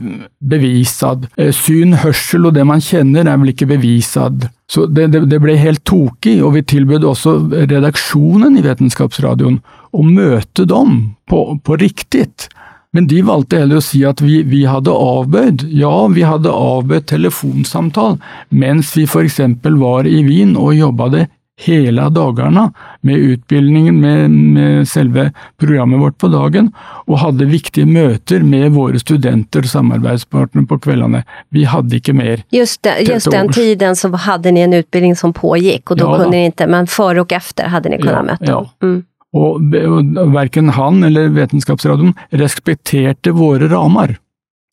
bevisad. 0.53 1.29
Syn, 1.55 1.99
hørsel 2.03 2.49
og 2.49 2.57
det 2.57 2.65
man 2.69 2.83
kjenner 2.83 3.29
er 3.29 3.39
vel 3.43 3.53
ikke 3.53 3.69
bevisad. 3.75 4.49
Så 4.73 4.87
det, 4.89 5.11
det, 5.13 5.27
det 5.31 5.43
ble 5.43 5.59
helt 5.61 5.85
tokig, 5.89 6.39
og 6.41 6.57
vi 6.57 6.65
tilbød 6.73 7.07
også 7.13 7.37
redaksjonen 7.53 8.57
i 8.57 8.65
Vitenskapsradioen 8.65 9.61
å 9.93 10.07
møte 10.07 10.67
dem 10.69 10.99
på, 11.29 11.45
på 11.63 11.79
riktig. 11.83 12.31
Men 12.93 13.07
de 13.09 13.23
valgte 13.25 13.61
heller 13.61 13.81
å 13.81 13.85
si 13.85 14.03
at 14.05 14.21
vi, 14.21 14.43
vi 14.45 14.65
hadde 14.69 14.93
avbøyd. 14.93 15.67
Ja, 15.73 15.93
vi 16.13 16.25
hadde 16.29 16.53
avbøyd 16.53 17.07
telefonsamtale, 17.09 18.19
mens 18.53 18.93
vi 18.97 19.07
eksempel 19.23 19.79
var 19.81 20.09
i 20.09 20.21
Wien 20.27 20.57
og 20.61 20.75
jobba 20.77 21.09
det 21.13 21.29
hele 21.65 22.09
dagene 22.15 22.69
med 23.07 23.19
utbildningen, 23.33 24.01
med, 24.01 24.31
med, 24.31 24.89
selve 24.89 25.29
programmet 25.61 26.01
vårt 26.01 26.19
på 26.19 26.31
dagen, 26.33 26.71
og 27.07 27.21
hadde 27.23 27.49
viktige 27.51 27.87
møter 27.87 28.43
med 28.47 28.73
våre 28.77 29.01
studenter 29.03 29.67
og 29.67 29.73
samarbeidspartnere 29.73 30.69
på 30.71 30.81
kveldene. 30.87 31.23
Vi 31.55 31.67
hadde 31.69 31.99
ikke 31.99 32.17
mer. 32.17 32.45
Just, 32.55 32.83
det, 32.87 32.99
just 33.09 33.31
den 33.31 33.53
tiden 33.53 33.97
så 33.99 34.11
hadde 34.27 34.53
ni 34.55 34.65
en 34.65 34.77
utbildning 34.81 35.17
som 35.19 35.35
pågikk, 35.37 35.95
og 35.95 36.03
da 36.03 36.09
ja, 36.09 36.19
kunne 36.19 36.35
ni 36.35 36.45
ikke, 36.51 36.69
men 36.71 36.91
før 36.91 37.25
og 37.25 37.35
etter 37.39 37.73
hadde 37.73 37.95
ni 37.95 38.03
kunnet 38.03 38.21
ja, 38.21 38.27
møte 38.33 38.47
dem. 38.47 38.53
Ja. 38.53 38.89
Mm. 38.89 39.01
Og, 39.33 39.77
og 40.21 40.35
verken 40.35 40.69
han 40.77 41.01
eller 41.09 41.31
Vitenskapsradioen 41.33 42.13
respekterte 42.37 43.33
våre 43.33 43.71
rammer. 43.73 44.19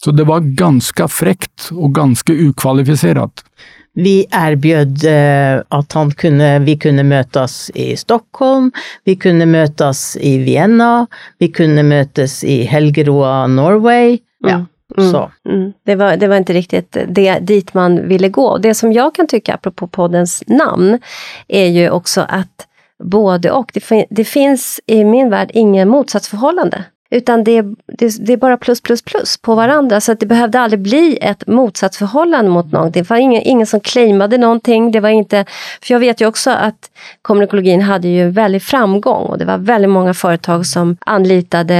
Så 0.04 0.12
det 0.16 0.26
var 0.28 0.48
ganske 0.60 1.08
frekt 1.12 1.70
og 1.76 1.94
ganske 1.96 2.34
ukvalifisert. 2.34 3.44
Vi 4.00 4.26
erbjöd 4.32 5.06
eh, 5.06 5.62
at 5.68 5.94
han 5.94 6.12
kunne, 6.12 6.50
vi 6.64 6.78
kunne 6.80 7.04
møtes 7.04 7.70
i 7.76 7.92
Stockholm, 8.00 8.72
vi 9.04 9.16
kunne 9.20 9.46
møtes 9.50 10.16
i 10.16 10.38
Vienna, 10.46 11.06
vi 11.40 11.52
kunne 11.52 11.84
møtes 11.84 12.40
i 12.44 12.62
Helgeroa, 12.70 13.48
Norway. 13.48 14.20
Ja. 14.48 14.64
Mm, 14.98 15.12
så. 15.12 15.32
Mm. 15.50 15.74
Det, 15.86 15.96
var, 15.96 16.18
det 16.18 16.28
var 16.28 16.38
inte 16.38 16.54
riktigt 16.54 16.98
det, 17.08 17.40
dit 17.40 17.74
man 17.74 18.08
ville 18.08 18.30
gå. 18.30 18.58
Det 18.58 18.74
som 18.74 18.94
jag 18.94 19.16
kan 19.16 19.28
tycka, 19.28 19.54
apropå 19.54 19.88
poddens 19.88 20.44
namn, 20.48 21.00
är 21.48 21.68
ju 21.68 21.90
också 21.90 22.26
att 22.30 22.68
både 23.04 23.52
och. 23.52 23.72
Det, 23.74 24.06
det 24.10 24.26
finns 24.26 24.80
i 24.86 25.04
min 25.04 25.30
värld 25.30 25.52
ingen 25.54 25.90
motsatsförhållande. 25.90 26.84
Utan 27.12 27.44
det, 27.44 27.62
det, 27.88 28.26
det, 28.26 28.34
är 28.34 28.38
bara 28.38 28.58
plus, 28.58 28.82
plus, 28.82 29.02
plus 29.02 29.38
på 29.38 29.56
varandra. 29.56 30.02
Så 30.02 30.12
att 30.12 30.20
det 30.20 30.26
behövde 30.26 30.60
aldrig 30.60 30.80
bli 30.80 31.18
ett 31.22 31.48
motsatsförhållande 31.48 32.52
mot 32.52 32.72
någonting. 32.72 33.04
Det 33.04 33.10
var 33.10 33.18
ingen, 33.18 33.42
ingen 33.42 33.68
som 33.68 33.80
claimade 33.80 34.38
någonting. 34.38 34.92
Det 34.92 35.00
var 35.00 35.10
inte, 35.10 35.46
för 35.82 35.94
jag 35.94 36.00
vet 36.00 36.22
ju 36.22 36.28
också 36.28 36.52
att 36.52 36.92
kommunikologin 37.22 37.82
hade 37.82 38.08
ju 38.08 38.30
väldigt 38.30 38.64
framgång 38.64 39.26
och 39.26 39.38
det 39.38 39.46
var 39.46 39.58
väldigt 39.58 39.92
många 39.92 40.14
företag 40.14 40.66
som 40.66 40.98
anlitade 41.00 41.76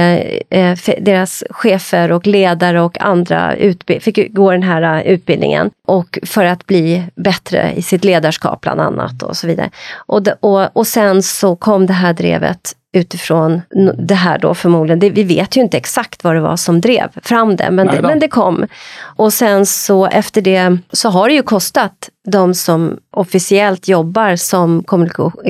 eh, 0.50 0.78
deras 1.00 1.44
chefer 1.50 2.12
och 2.12 2.26
ledare 2.26 2.80
och 2.80 3.00
andra 3.00 3.56
fick 4.00 4.34
gå 4.34 4.52
den 4.52 4.62
här 4.62 4.96
eh, 4.96 5.12
utbildningen. 5.12 5.70
Och 5.86 6.18
för 6.26 6.44
att 6.44 6.66
bli 6.66 7.04
bättre 7.14 7.72
i 7.76 7.82
sitt 7.82 8.04
ledarskap 8.04 8.60
bland 8.60 8.80
annat 8.80 9.22
och 9.22 9.36
så 9.36 9.46
vidare. 9.46 9.70
Och, 9.96 10.28
och, 10.40 10.76
och 10.76 10.86
sen 10.86 11.22
så 11.22 11.56
kom 11.56 11.86
det 11.86 11.92
här 11.92 12.12
drevet 12.12 12.74
utifrån 12.92 13.62
det 13.98 14.14
här 14.14 14.38
då 14.38 14.54
förmodligen. 14.54 14.98
Det, 14.98 15.10
vi 15.10 15.22
vet 15.22 15.56
ju 15.56 15.60
inte 15.60 15.76
exakt 15.76 16.24
vad 16.24 16.34
det 16.34 16.40
var 16.40 16.56
som 16.56 16.80
drev 16.80 17.08
fram 17.22 17.56
det 17.56 17.70
men, 17.70 17.86
det, 17.86 18.02
men 18.02 18.18
det 18.18 18.28
kom. 18.28 18.66
Och 19.16 19.32
sen 19.32 19.66
så 19.66 20.06
efter 20.06 20.42
det 20.42 20.78
så 20.92 21.08
har 21.08 21.28
det 21.28 21.34
ju 21.34 21.42
kostat 21.42 22.08
de 22.28 22.54
som 22.54 22.96
officiellt 23.10 23.88
jobbar 23.88 24.36
som 24.36 24.82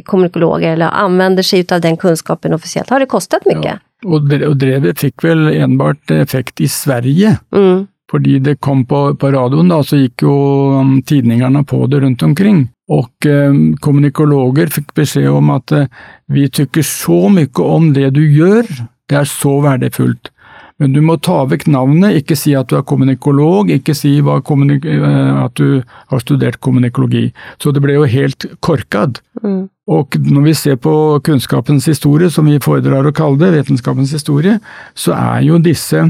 kommunikologer 0.05 0.72
eller 0.72 0.86
använder 0.86 1.43
sig 1.43 1.66
av 1.72 1.80
den 1.80 1.97
kunskapen 1.97 2.55
officiellt, 2.55 2.91
har 2.91 3.01
det 3.01 3.07
kostat 3.07 3.43
mycket. 3.45 3.78
Ja. 4.03 4.11
Och 4.11 4.57
drevet 4.57 4.99
fick 4.99 5.24
väl 5.24 5.47
enbart 5.47 6.11
effekt 6.11 6.61
i 6.61 6.68
Sverige. 6.68 7.38
Mm. 7.55 7.86
Fordi 8.11 8.38
det 8.38 8.57
kom 8.57 8.86
på, 8.86 9.14
på 9.14 9.30
radioen, 9.30 9.68
da, 9.68 9.82
så 9.86 9.97
gikk 9.97 10.24
jo 10.24 10.32
um, 10.80 11.03
tidningene 11.07 11.62
på 11.64 11.86
det 11.86 12.01
rundt 12.01 12.22
omkring. 12.22 12.64
Og 12.91 13.28
eh, 13.28 13.55
kommunikologer 13.84 14.72
fikk 14.74 14.95
beskjed 14.99 15.30
om 15.30 15.53
at 15.55 15.74
eh, 15.76 15.88
vi 16.32 16.49
tykker 16.51 16.86
så 16.86 17.28
mye 17.30 17.64
om 17.64 17.93
det 17.95 18.11
du 18.16 18.24
gjør, 18.24 18.66
det 19.11 19.22
er 19.22 19.30
så 19.30 19.61
verdifullt. 19.64 20.32
Men 20.80 20.95
du 20.97 21.03
må 21.05 21.18
ta 21.20 21.43
vekk 21.45 21.66
navnet, 21.68 22.22
ikke 22.22 22.36
si 22.41 22.55
at 22.57 22.70
du 22.70 22.78
er 22.78 22.86
kommunikolog, 22.88 23.68
ikke 23.68 23.93
si 23.95 24.14
kommunik 24.49 24.86
eh, 24.88 25.43
at 25.45 25.53
du 25.61 25.82
har 25.84 26.22
studert 26.22 26.61
kommunikologi. 26.64 27.28
Så 27.61 27.74
det 27.76 27.82
ble 27.84 27.99
jo 27.99 28.09
helt 28.09 28.49
korkad. 28.64 29.20
Mm. 29.45 29.68
Og 29.91 30.16
når 30.24 30.47
vi 30.49 30.55
ser 30.57 30.80
på 30.80 30.95
kunnskapens 31.26 31.86
historie, 31.91 32.30
som 32.32 32.49
vi 32.49 32.57
foredrar 32.64 33.07
å 33.07 33.14
kalle 33.14 33.43
det, 33.43 33.53
vitenskapens 33.59 34.14
historie, 34.16 34.57
så 34.97 35.12
er 35.18 35.45
jo 35.51 35.61
disse 35.61 36.07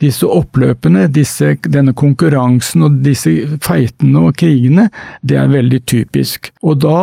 disse 0.00 0.28
oppløpene, 0.28 1.06
disse, 1.12 1.54
denne 1.72 1.94
konkurransen 1.96 2.86
og 2.86 3.00
disse 3.04 3.32
feitene 3.64 4.26
og 4.28 4.36
krigene, 4.40 4.88
det 5.22 5.38
er 5.40 5.52
veldig 5.52 5.82
typisk. 5.88 6.52
Og 6.62 6.80
da 6.84 6.98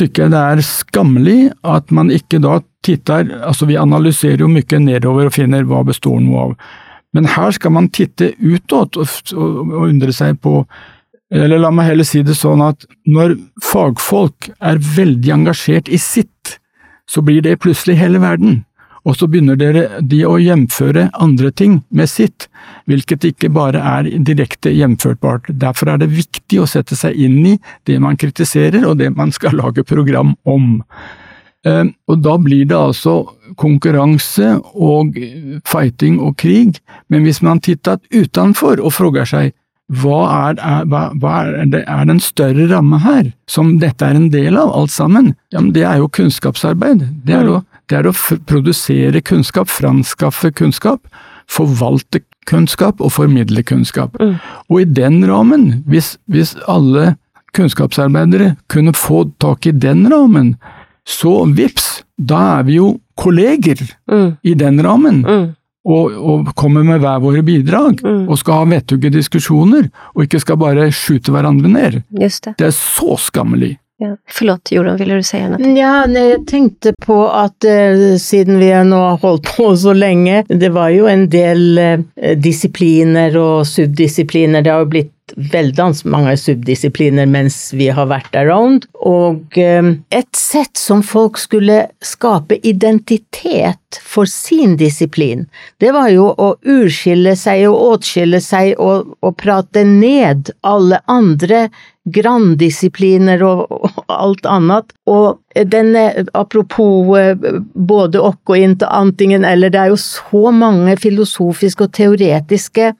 tykker 0.00 0.26
jeg 0.26 0.34
det 0.34 0.42
er 0.54 0.62
skammelig 0.64 1.38
at 1.66 1.90
man 1.94 2.12
ikke 2.12 2.40
da 2.42 2.60
titter 2.84 3.28
Altså, 3.44 3.66
vi 3.68 3.76
analyserer 3.76 4.40
jo 4.40 4.48
mye 4.48 4.78
nedover 4.80 5.28
og 5.28 5.36
finner 5.36 5.66
hva 5.68 5.82
består 5.84 6.20
noe 6.24 6.46
av. 6.46 6.54
Men 7.12 7.26
her 7.28 7.52
skal 7.52 7.74
man 7.74 7.90
titte 7.92 8.32
utåt 8.38 8.96
og, 9.00 9.10
og, 9.34 9.58
og 9.66 9.82
undre 9.88 10.14
seg 10.14 10.38
på 10.40 10.62
Eller 11.30 11.60
la 11.60 11.70
meg 11.74 11.90
heller 11.90 12.06
si 12.06 12.22
det 12.26 12.38
sånn 12.38 12.62
at 12.64 12.86
når 13.06 13.36
fagfolk 13.62 14.48
er 14.58 14.80
veldig 14.82 15.30
engasjert 15.36 15.86
i 15.86 15.98
sitt, 16.00 16.56
så 17.06 17.22
blir 17.22 17.44
det 17.44 17.60
plutselig 17.62 18.00
hele 18.00 18.18
verden. 18.22 18.64
Og 19.08 19.16
så 19.16 19.28
begynner 19.30 19.56
dere 19.56 20.02
de 20.04 20.20
å 20.28 20.36
hjemføre 20.40 21.08
andre 21.24 21.50
ting 21.56 21.80
med 21.88 22.10
sitt, 22.10 22.48
hvilket 22.90 23.24
ikke 23.30 23.52
bare 23.54 23.80
er 23.80 24.10
direkte 24.26 24.72
hjemførbart. 24.74 25.48
Derfor 25.62 25.94
er 25.94 26.02
det 26.02 26.12
viktig 26.12 26.60
å 26.60 26.68
sette 26.68 26.98
seg 26.98 27.16
inn 27.16 27.38
i 27.54 27.56
det 27.88 28.00
man 28.02 28.18
kritiserer 28.20 28.84
og 28.88 28.98
det 29.00 29.12
man 29.16 29.32
skal 29.32 29.56
lage 29.56 29.86
program 29.88 30.34
om. 30.44 30.82
Eh, 31.66 31.86
og 32.08 32.20
da 32.24 32.36
blir 32.40 32.68
det 32.68 32.76
altså 32.76 33.22
konkurranse 33.60 34.58
og 34.74 35.16
fighting 35.68 36.20
og 36.20 36.36
krig, 36.40 36.80
men 37.08 37.24
hvis 37.24 37.42
man 37.44 37.60
tittet 37.60 38.04
utenfor 38.12 38.80
og 38.80 38.94
frågar 38.96 39.28
seg 39.28 39.56
hva 39.90 40.20
er, 40.30 40.60
er, 40.62 40.84
hva, 40.86 41.00
hva 41.18 41.32
er, 41.42 41.64
det, 41.72 41.80
er 41.90 42.04
det 42.06 42.14
en 42.14 42.22
større 42.22 42.68
ramme 42.70 43.00
her, 43.02 43.32
som 43.50 43.74
dette 43.82 44.06
er 44.06 44.14
en 44.14 44.28
del 44.30 44.58
av 44.60 44.70
alt 44.76 44.92
sammen? 44.94 45.32
Ja, 45.50 45.58
men 45.58 45.72
det 45.74 45.82
er 45.82 45.98
jo 45.98 46.10
kunnskapsarbeid. 46.14 47.02
Det 47.26 47.34
er 47.34 47.50
å 47.50 47.58
det 47.90 47.98
er 47.98 48.08
å 48.08 48.14
produsere 48.46 49.22
kunnskap, 49.26 49.70
franskaffe 49.70 50.52
kunnskap, 50.54 51.02
forvalte 51.50 52.22
kunnskap 52.48 53.00
og 53.02 53.12
formidle 53.14 53.64
kunnskap. 53.66 54.14
Mm. 54.20 54.36
Og 54.70 54.82
i 54.82 54.88
den 55.00 55.20
rammen, 55.28 55.82
hvis, 55.90 56.14
hvis, 56.30 56.54
alle 56.70 57.16
kunnskapsarbeidere 57.56 58.54
kunne 58.70 58.94
få 58.94 59.24
tak 59.42 59.66
i 59.66 59.74
den 59.74 60.04
rammen, 60.12 60.54
så 61.08 61.42
vips, 61.50 62.04
da 62.14 62.60
er 62.60 62.68
vi 62.68 62.78
jo 62.78 62.92
kolleger 63.18 63.82
mm. 64.10 64.28
i 64.46 64.54
den 64.54 64.78
rammen. 64.86 65.24
Mm. 65.26 65.48
Og, 65.90 66.14
og, 66.14 66.50
kommer 66.60 66.84
med 66.84 67.00
hver 67.02 67.22
våre 67.24 67.42
bidrag, 67.42 68.02
mm. 68.04 68.26
og 68.30 68.38
skal 68.38 68.60
ha 68.60 68.70
vettuge 68.76 69.10
diskusjoner, 69.10 69.88
og 70.14 70.26
ikke 70.26 70.42
skal 70.42 70.60
bare 70.60 70.90
skyte 70.94 71.32
hverandre 71.34 71.72
ned. 71.72 72.02
Det. 72.12 72.30
det 72.60 72.68
er 72.68 72.76
så 72.76 73.16
skammelig. 73.18 73.78
Ja. 74.02 74.16
Förlåt 74.28 74.72
ville 74.96 75.14
du 75.14 75.22
säga 75.22 75.48
något? 75.48 75.78
Ja, 75.78 76.06
nej, 76.06 76.30
jag 76.30 76.46
på 77.06 77.28
att 77.28 77.64
eh, 77.64 78.16
siden 78.20 78.58
vi 78.58 78.70
har 78.70 79.16
holdt 79.16 79.56
på 79.56 79.76
så 79.84 79.92
lenge, 79.92 80.44
det 80.48 80.68
var 80.68 80.88
jo 80.88 81.06
en 81.06 81.30
del 81.30 81.78
eh, 81.78 82.00
disipliner 82.36 83.36
og 83.36 83.66
subdisipliner. 83.66 84.62
Det 84.62 84.72
har 84.72 84.86
jo 84.86 84.92
blitt 84.96 85.34
veldig 85.52 85.84
mange 86.10 86.36
subdisipliner 86.40 87.26
mens 87.26 87.74
vi 87.76 87.90
har 87.92 88.08
vært 88.10 88.36
around. 88.40 88.86
Og 88.94 89.58
eh, 89.58 89.92
et 90.10 90.36
sett 90.36 90.80
som 90.80 91.02
folk 91.02 91.38
skulle 91.38 91.82
skape 92.00 92.56
identitet 92.62 93.89
for 93.98 94.28
sin 94.30 94.76
disiplin, 94.76 95.46
det 95.82 95.92
var 95.96 96.10
jo 96.14 96.30
å 96.30 96.52
urskille 96.62 97.34
seg 97.36 97.66
og 97.70 97.94
åtskille 97.94 98.40
seg 98.44 98.74
og, 98.78 99.16
og 99.24 99.36
prate 99.40 99.84
ned 99.86 100.52
alle 100.62 101.00
andre 101.10 101.68
granddisipliner 102.08 103.42
og, 103.44 103.66
og, 103.70 104.04
alt 104.10 104.46
annet. 104.48 104.92
Og 105.10 105.40
denne, 105.68 106.04
apropos 106.38 107.10
eh, 107.18 107.34
både 107.74 108.22
okk 108.22 108.52
og 108.52 108.62
int 108.64 108.84
antingen 108.86 109.44
eller, 109.44 109.72
det 109.72 109.80
er 109.82 109.92
jo 109.92 109.98
så 110.00 110.52
mange 110.54 110.94
filosofiske 111.00 111.86
og 111.86 111.94
teoretiske 111.98 112.92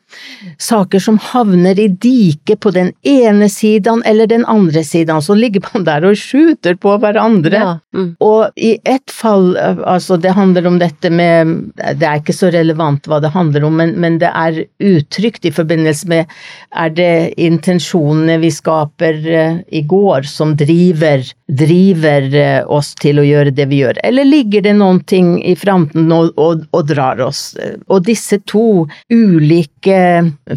saker 0.60 1.02
som 1.02 1.20
havner 1.30 1.78
i 1.78 1.88
diket 1.88 2.60
på 2.60 2.74
den 2.74 2.92
ene 3.06 3.48
siden 3.52 4.02
eller 4.06 4.28
den 4.30 4.44
andre 4.50 4.82
siden, 4.84 5.22
så 5.22 5.36
ligger 5.38 5.64
man 5.70 5.86
der 5.88 6.08
og 6.10 6.18
skjuter 6.18 6.76
på 6.80 6.96
hverandre. 7.00 7.62
Ja. 7.62 7.76
Mm. 7.96 8.10
Og 8.24 8.50
i 8.56 8.76
ett 8.84 9.14
fall, 9.14 9.54
altså 9.56 10.18
det 10.20 10.34
handler 10.36 10.66
om 10.68 10.79
dette 10.80 11.10
med 11.12 11.72
Det 11.76 12.06
er 12.06 12.20
ikke 12.20 12.36
så 12.36 12.50
relevant 12.52 13.06
hva 13.08 13.20
det 13.22 13.32
handler 13.34 13.66
om, 13.68 13.76
men, 13.80 13.94
men 14.00 14.18
det 14.22 14.30
er 14.30 14.62
uttrykt 14.82 15.46
i 15.48 15.54
forbindelse 15.54 16.08
med 16.10 16.30
Er 16.70 16.94
det 16.96 17.12
intensjonene 17.40 18.38
vi 18.42 18.50
skaper 18.54 19.20
uh, 19.26 19.60
i 19.68 19.82
går 19.86 20.28
som 20.28 20.54
driver, 20.58 21.24
driver 21.46 22.26
uh, 22.34 22.70
oss 22.70 22.92
til 23.00 23.20
å 23.20 23.26
gjøre 23.26 23.54
det 23.56 23.68
vi 23.70 23.82
gjør, 23.82 24.00
eller 24.06 24.28
ligger 24.28 24.64
det 24.66 24.74
noen 24.78 25.00
ting 25.08 25.32
i 25.46 25.54
framtiden 25.58 26.10
og, 26.14 26.32
og, 26.40 26.64
og, 26.72 26.84
drar 26.90 27.20
oss? 27.24 27.54
Og 27.90 28.04
disse 28.06 28.40
to 28.48 28.86
ulike 29.12 30.00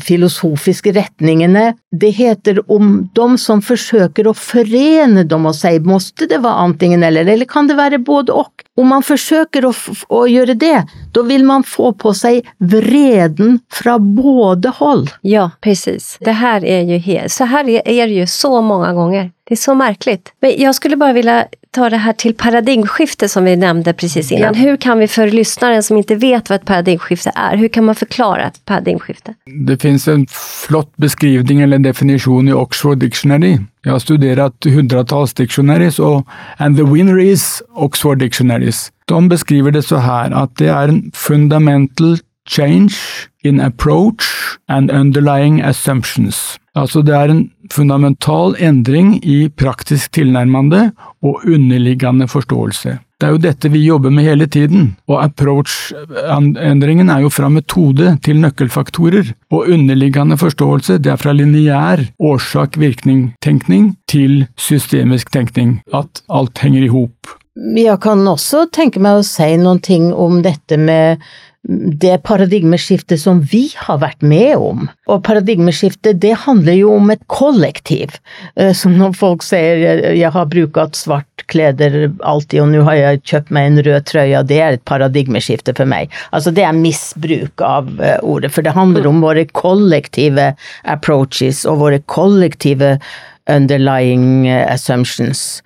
filosofiske 0.03 0.93
retningene, 0.95 1.71
det 1.91 2.13
heter 2.17 2.61
om 2.71 2.95
de 3.15 3.28
som 3.41 3.61
forsøker 3.63 4.30
å 4.30 4.36
forene 4.38 5.26
dem 5.30 5.49
og 5.49 5.57
si 5.57 5.76
måtte 5.84 6.28
det 6.30 6.41
være 6.43 6.67
antingen 6.67 7.03
eller, 7.05 7.28
eller 7.30 7.49
kan 7.49 7.69
det 7.69 7.78
være 7.80 8.01
både 8.03 8.34
og? 8.34 8.65
Om 8.80 8.89
man 8.89 9.03
forsøker 9.05 9.67
å, 9.67 9.74
å 10.14 10.24
gjøre 10.30 10.55
det, 10.59 10.76
da 11.14 11.24
vil 11.28 11.45
man 11.47 11.66
få 11.68 11.91
på 11.99 12.14
seg 12.18 12.43
vreden 12.59 13.59
fra 13.74 13.97
både 13.99 14.74
hold. 14.80 15.11
Ja, 15.22 15.49
precis. 15.64 16.18
Det 16.24 16.38
her 16.39 16.66
er 16.66 16.86
jo 16.89 16.99
helt, 17.05 17.34
så 17.34 17.49
her 17.51 17.70
er 17.70 18.05
det 18.07 18.18
jo 18.18 18.30
så 18.30 18.59
mange 18.61 18.93
ganger. 18.97 19.32
Det 19.43 19.57
er 19.57 19.59
så 19.59 19.76
merkelig. 19.76 20.22
Men 20.41 20.53
jeg 20.55 20.76
skulle 20.78 20.97
bare 20.97 21.18
vilja 21.18 21.38
ta 21.74 21.89
det 21.89 21.99
her 22.05 22.16
til 22.22 22.36
paradigmskifte 22.38 23.28
som 23.30 23.47
vi 23.49 23.55
nevnte 23.59 23.91
precis 23.97 24.32
innan. 24.32 24.55
Ja. 24.55 24.70
Hur 24.70 24.78
kan 24.78 25.01
vi 25.01 25.09
for 25.11 25.28
lyssnaren 25.34 25.84
som 25.84 25.97
ikke 25.99 26.20
vet 26.22 26.49
hva 26.49 26.59
et 26.59 26.68
paradigmskifte 26.70 27.34
er, 27.36 27.57
hur 27.59 27.72
kan 27.74 27.88
man 27.89 27.97
forklare 27.97 28.51
et 28.51 28.59
paradigmskifte? 28.70 29.36
Det 29.68 29.80
finnes 29.82 30.07
en 30.07 30.26
flott 30.32 30.91
beskrivning 31.01 31.64
eller 31.66 31.82
definisjon 31.84 32.47
i 32.47 32.55
Oxford 32.55 33.01
Dictionary. 33.03 33.57
Jeg 33.86 33.91
har 33.91 33.99
studert 33.99 34.65
hundretalls 34.73 35.34
dictionaries, 35.34 35.99
og 35.99 36.25
and 36.59 36.75
the 36.75 36.86
winner 36.86 37.17
is 37.17 37.61
Oxford 37.75 38.17
Dictionaries. 38.19 38.91
De 39.09 39.29
beskriver 39.29 39.71
det 39.71 39.84
så 39.84 39.99
her 39.99 40.31
at 40.43 40.49
det 40.59 40.67
er 40.67 40.88
en 40.88 41.11
fundamental 41.15 42.19
change 42.47 42.95
in 43.43 43.59
approach 43.59 44.57
and 44.69 44.91
underlying 44.91 45.61
assumptions. 45.61 46.57
Altså 46.75 47.01
det 47.01 47.15
er 47.15 47.31
en 47.31 47.51
fundamental 47.71 48.55
endring 48.59 49.25
i 49.25 49.49
praktisk 49.49 50.13
tilnærmende 50.13 50.91
og 51.23 51.41
underliggende 51.47 52.27
forståelse. 52.27 52.97
Det 53.24 53.30
er 53.30 53.36
jo 53.38 53.39
dette 53.39 53.69
vi 53.71 53.80
jobber 53.86 54.11
med 54.11 54.26
hele 54.28 54.49
tiden, 54.51 54.89
og 55.07 55.21
approach-endringen 55.24 57.07
er 57.07 57.21
jo 57.24 57.30
fra 57.32 57.47
metode 57.47 58.17
til 58.26 58.41
nøkkelfaktorer, 58.43 59.30
og 59.47 59.69
underliggende 59.71 60.36
forståelse 60.41 60.97
det 60.99 61.13
er 61.13 61.21
fra 61.21 61.32
lineær 61.32 62.03
årsak-virkning-tenkning 62.19 63.93
til 64.11 64.43
systemisk 64.59 65.32
tenkning, 65.32 65.78
at 65.95 66.19
alt 66.28 66.59
henger 66.65 66.84
i 66.84 66.91
hop. 66.91 67.32
Jeg 67.80 67.95
kan 68.03 68.28
også 68.28 68.65
tenke 68.76 68.99
meg 68.99 69.21
å 69.21 69.24
si 69.24 69.53
noen 69.55 69.80
ting 69.80 70.11
om 70.11 70.41
dette 70.43 70.76
med 70.76 71.24
det 71.64 72.18
paradigmeskiftet 72.28 73.22
som 73.22 73.39
vi 73.47 73.70
har 73.86 74.01
vært 74.01 74.24
med 74.26 74.57
om. 74.59 74.88
Og 75.07 75.22
paradigmeskiftet, 75.24 76.20
det 76.20 76.34
handler 76.43 76.76
jo 76.76 76.89
om 76.97 77.11
et 77.14 77.22
kollektiv. 77.32 78.18
Eh, 78.59 78.74
som 78.76 78.97
når 78.99 79.16
folk 79.16 79.43
sier 79.43 80.11
'jeg 80.14 80.32
har 80.32 80.45
brukt 80.45 80.95
svart 80.95 81.45
kleder 81.47 82.11
alltid, 82.24 82.61
og 82.61 82.68
nå 82.68 82.84
har 82.84 82.95
jeg 82.95 83.24
kjøpt 83.24 83.51
meg 83.51 83.66
en 83.66 83.84
rød 83.84 84.03
trøye', 84.03 84.47
det 84.47 84.59
er 84.59 84.74
et 84.74 84.86
paradigmeskifte 84.86 85.76
for 85.76 85.86
meg. 85.86 86.11
Altså 86.34 86.51
det 86.51 86.64
er 86.64 86.74
misbruk 86.74 87.61
av 87.61 87.88
eh, 88.01 88.20
ordet, 88.22 88.51
for 88.51 88.61
det 88.61 88.76
handler 88.76 89.07
om 89.07 89.22
våre 89.22 89.45
kollektive 89.45 90.55
approaches 90.84 91.66
og 91.66 91.80
våre 91.80 91.99
kollektive 91.99 92.99
underlying 93.47 94.47
eh, 94.47 94.74
assumptions. 94.74 95.61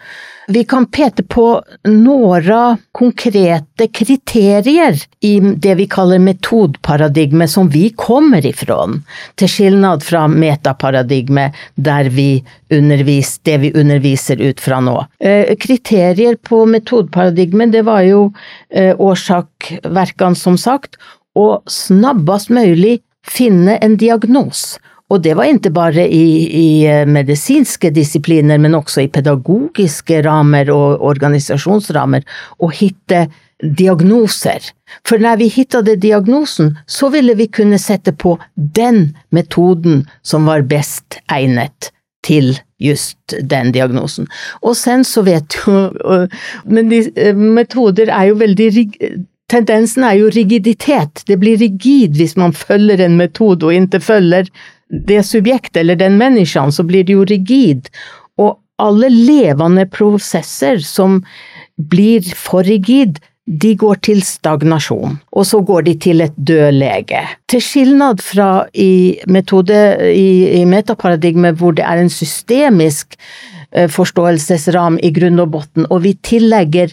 Vi 0.49 0.63
kan 0.63 0.85
peke 0.85 1.23
på 1.27 1.45
noen 1.91 2.77
konkrete 2.95 3.87
kriterier 3.91 4.95
i 5.19 5.39
det 5.39 5.73
vi 5.75 5.87
kaller 5.91 6.21
metodparadigme 6.23 7.47
som 7.51 7.67
vi 7.69 7.89
kommer 7.89 8.45
ifra, 8.45 8.77
til 9.35 9.51
skillnad 9.51 10.05
fra 10.07 10.23
metaparadigme, 10.31 11.49
der 11.75 12.07
vi 12.15 12.29
underviser 12.71 13.43
det 13.43 13.57
vi 13.65 13.73
underviser 13.75 14.39
ut 14.39 14.63
fra 14.63 14.79
nå. 14.79 14.95
Eh, 15.19 15.51
kriterier 15.59 16.39
på 16.39 16.63
metodparadigmet, 16.65 17.75
det 17.75 17.83
var 17.83 18.07
jo 18.07 18.31
årsakverkene 18.71 20.35
som 20.35 20.55
sagt, 20.55 20.95
og 21.35 21.67
snabbest 21.67 22.49
mulig 22.55 23.01
finne 23.27 23.77
en 23.83 23.99
diagnos. 23.99 24.77
Og 25.07 25.23
det 25.23 25.37
var 25.39 25.47
ikke 25.47 25.71
bare 25.71 26.03
i, 26.03 26.27
i, 26.47 26.69
eh, 26.87 27.07
medisinske 27.07 27.91
disipliner, 27.95 28.59
men 28.59 28.75
også 28.75 29.05
i 29.05 29.11
pedagogiske 29.11 30.21
rammer 30.25 30.71
og 30.73 31.03
organisasjonsrammer, 31.07 32.25
å 32.59 32.71
hitte 32.71 33.27
diagnoser. 33.63 34.61
For 35.07 35.17
når 35.23 35.39
vi 35.41 35.47
hittet 35.55 35.93
diagnosen, 36.01 36.75
så 36.85 37.09
ville 37.13 37.37
vi 37.39 37.47
kunne 37.47 37.79
sette 37.81 38.13
på 38.13 38.35
den 38.55 39.15
metoden 39.31 40.05
som 40.21 40.45
var 40.45 40.67
best 40.67 41.19
egnet 41.31 41.91
til 42.27 42.57
just 42.83 43.17
den 43.41 43.71
diagnosen. 43.71 44.27
Og 44.61 44.75
sen 44.77 45.07
så 45.07 45.23
vet 45.25 45.55
jo 45.55 46.27
Men 46.65 46.89
de, 46.89 47.11
eh, 47.15 47.33
metoder 47.33 48.11
er 48.11 48.29
jo 48.29 48.35
veldig 48.35 48.85
Tendensen 49.47 50.03
er 50.03 50.17
jo 50.19 50.29
rigiditet. 50.29 51.23
Det 51.25 51.39
blir 51.39 51.57
rigid 51.57 52.17
hvis 52.17 52.35
man 52.35 52.51
følger 52.51 52.99
en 52.99 53.15
metode 53.15 53.63
og 53.63 53.71
ikke 53.71 54.01
følger 54.03 54.49
det 54.89 55.23
subjektet 55.27 55.81
eller 55.81 55.99
den 55.99 56.17
menneskene, 56.19 56.71
så 56.71 56.85
blir 56.87 57.07
det 57.07 57.17
jo 57.17 57.25
rigid. 57.27 57.89
Og 58.39 58.57
alle 58.81 59.09
levende 59.09 59.87
prosesser 59.89 60.79
som 60.85 61.21
blir 61.77 62.25
for 62.37 62.67
rigid, 62.67 63.19
de 63.47 63.71
går 63.79 64.01
til 64.03 64.19
stagnasjon, 64.27 65.13
og 65.31 65.45
så 65.47 65.61
går 65.63 65.85
de 65.87 65.93
til 66.03 66.21
et 66.25 66.35
død 66.35 66.73
lege. 66.75 67.21
Til 67.47 67.63
skillnad 67.63 68.19
fra 68.19 68.65
i 68.75 69.17
metode, 69.31 69.77
i, 70.11 70.59
i 70.59 70.65
metaparadigmet 70.67 71.55
hvor 71.55 71.77
det 71.77 71.85
er 71.87 72.01
en 72.01 72.11
systemisk 72.11 73.15
forståelsesram 73.71 74.99
i 75.03 75.11
grunn 75.11 75.39
og 75.43 75.49
bunn, 75.53 75.85
og 75.91 76.03
vi 76.05 76.13
tillegger 76.23 76.87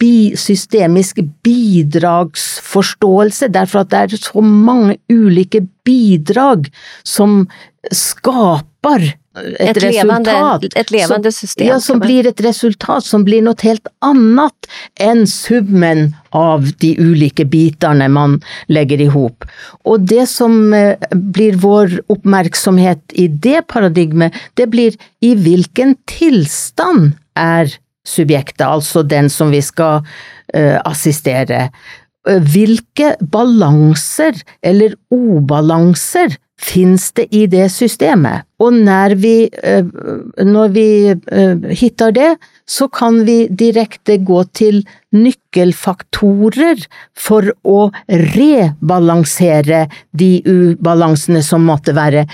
bi 0.00 0.36
systemisk 0.36 1.18
bidragsforståelse, 1.44 3.48
derfor 3.48 3.78
at 3.80 3.90
det 3.92 3.98
er 4.00 4.08
så 4.20 4.40
mange 4.44 4.96
ulike 5.10 5.60
bidrag 5.86 6.70
som 7.04 7.48
skaper 7.92 9.00
et, 9.40 9.76
et 9.76 9.82
levende, 9.82 10.30
resultat. 10.30 10.78
Et 10.80 10.92
levende 10.94 11.32
system. 11.32 11.66
ja, 11.66 11.78
som 11.80 12.00
blir 12.02 12.28
et 12.30 12.40
resultat 12.44 13.06
som 13.06 13.24
blir 13.26 13.44
noe 13.44 13.58
helt 13.64 13.88
annet 14.04 14.70
enn 15.00 15.26
summen 15.30 16.10
av 16.36 16.68
de 16.82 16.92
ulike 17.00 17.46
bitene 17.50 18.08
man 18.12 18.38
legger 18.70 19.02
i 19.02 19.08
hop. 19.10 19.46
Og 19.88 20.06
det 20.10 20.28
som 20.30 20.74
eh, 20.76 20.94
blir 21.10 21.58
vår 21.60 22.00
oppmerksomhet 22.12 23.16
i 23.18 23.28
det 23.28 23.64
paradigmet, 23.72 24.36
det 24.54 24.70
blir 24.70 24.98
i 25.24 25.34
hvilken 25.34 25.96
tilstand 26.10 27.14
er 27.38 27.72
subjektet, 28.06 28.66
altså 28.66 29.02
den 29.06 29.28
som 29.30 29.50
vi 29.52 29.60
skal 29.62 30.00
uh, 30.56 30.78
assistere. 30.88 31.68
Hvilke 32.24 33.14
balanser 33.32 34.36
eller 34.66 34.96
obalanser 35.14 36.36
finnes 36.60 37.10
det 37.16 37.28
i 37.34 37.46
det 37.50 37.68
systemet. 37.72 38.44
Og 38.60 38.76
når 38.76 39.14
vi, 39.20 39.34
eh, 39.48 39.84
når 40.44 40.74
vi 40.74 40.86
hittar 41.80 42.12
eh, 42.12 42.16
det, 42.18 42.30
så 42.68 42.88
kan 42.92 43.22
vi 43.26 43.46
direkte 43.48 44.18
gå 44.20 44.42
til 44.54 44.82
nøkkelfaktorer 45.16 46.84
for 47.16 47.50
å 47.64 47.88
rebalansere 48.36 49.86
de 50.12 50.32
ubalansene 50.44 51.42
som 51.42 51.64
måtte 51.66 51.96
være. 51.96 52.26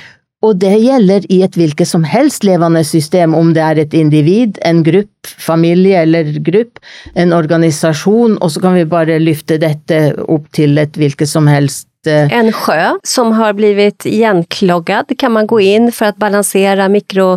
Og 0.45 0.59
det 0.61 0.74
gjelder 0.83 1.24
i 1.33 1.41
et 1.47 1.57
hvilket 1.57 1.89
som 1.89 2.05
helst 2.07 2.45
levende 2.45 2.83
system, 2.85 3.35
om 3.35 3.55
det 3.57 3.62
er 3.64 3.81
et 3.83 3.95
individ, 3.97 4.61
en 4.68 4.83
gruppe, 4.85 5.12
familie 5.27 6.03
eller 6.05 6.29
gruppe, 6.45 6.83
en 7.16 7.33
organisasjon, 7.35 8.37
og 8.39 8.53
så 8.53 8.62
kan 8.62 8.77
vi 8.77 8.85
bare 8.87 9.18
løfte 9.22 9.59
dette 9.62 10.01
opp 10.29 10.51
til 10.55 10.77
et 10.79 10.99
hvilket 11.01 11.31
som 11.31 11.49
helst 11.51 11.89
en 12.07 12.52
sjø 12.54 12.96
som 13.07 13.32
har 13.36 13.57
blivit 13.59 14.07
igenkloggad. 14.07 15.12
Kan 15.18 15.34
man 15.36 15.48
gå 15.50 15.61
inn 15.64 15.90
for 15.94 16.12
å 16.12 16.20
balansere 16.20 16.88
mikro, 16.92 17.36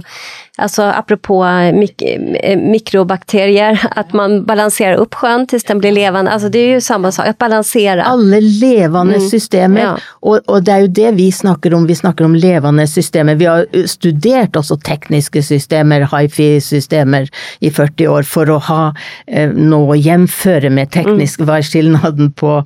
Alltså 0.60 0.84
apropå 0.84 1.44
mik 1.74 2.02
eh, 2.02 2.58
mikrobakterier, 2.60 3.80
at 3.96 4.14
man 4.14 4.44
balanserer 4.46 5.00
opp 5.02 5.16
sjøen 5.20 5.46
til 5.50 5.62
den 5.68 5.82
blir 5.82 5.96
levende. 5.96 6.32
Alltså 6.32 6.50
det 6.54 6.62
er 6.66 6.78
jo 6.78 6.84
samme 6.84 7.12
sak, 7.16 7.32
å 7.32 7.38
balansere. 7.40 8.04
Alle 8.06 8.42
levende 8.44 9.20
mm. 9.22 9.26
systemer, 9.32 9.82
ja. 9.86 9.96
og, 10.22 10.44
og, 10.48 10.62
det 10.68 10.76
er 10.76 10.86
jo 10.86 10.92
det 11.00 11.16
vi 11.20 11.30
snakker 11.34 11.76
om. 11.78 11.88
Vi 11.90 11.98
snakker 12.00 12.28
om 12.28 12.38
levende 12.38 12.86
systemer. 12.90 13.40
Vi 13.40 13.50
har 13.50 13.66
studert 13.90 14.60
også 14.60 14.80
tekniske 14.86 15.44
systemer, 15.46 16.08
hifi-systemer, 16.12 17.32
i 17.60 17.72
40 17.74 18.14
år 18.14 18.30
for 18.30 18.52
å 18.52 18.62
ha 18.70 18.84
eh, 19.28 19.52
noe 19.56 19.96
å 19.96 20.00
gjenføre 20.00 20.72
med 20.74 20.92
teknisk. 20.96 21.42
Mm. 21.42 21.50
Hva 21.50 21.60
er 21.60 21.70
skillnaden 21.70 22.34
på 22.40 22.60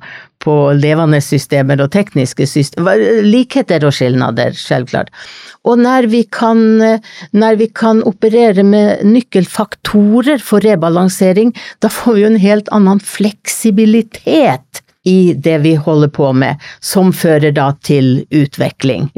på 0.44 0.54
levende 0.76 1.20
systemer 1.24 1.80
og 1.80 1.92
tekniske 1.94 2.46
systemer. 2.48 3.00
Likheter 3.24 3.84
og 3.86 3.94
skilnader, 3.96 4.52
selvklart. 4.58 5.12
Og 5.64 5.80
når 5.80 6.10
vi, 6.12 6.24
kan, 6.28 6.58
når 7.32 7.54
vi 7.56 7.68
kan 7.72 7.83
operere 8.06 8.64
med 8.66 9.04
nøkkelfaktorer 9.06 10.42
for 10.42 10.64
rebalansering, 10.64 11.52
da 11.84 11.90
får 11.92 12.16
vi 12.16 12.24
jo 12.24 12.32
en 12.32 12.40
helt 12.42 12.72
annen 12.74 13.02
fleksibilitet 13.02 14.84
i 15.04 15.34
det 15.36 15.58
vi 15.58 15.74
holder 15.76 16.08
på 16.08 16.30
med, 16.32 16.60
som 16.80 17.12
fører 17.12 17.52
da 17.52 17.68
til 17.84 18.24
utvikling. 18.32 19.10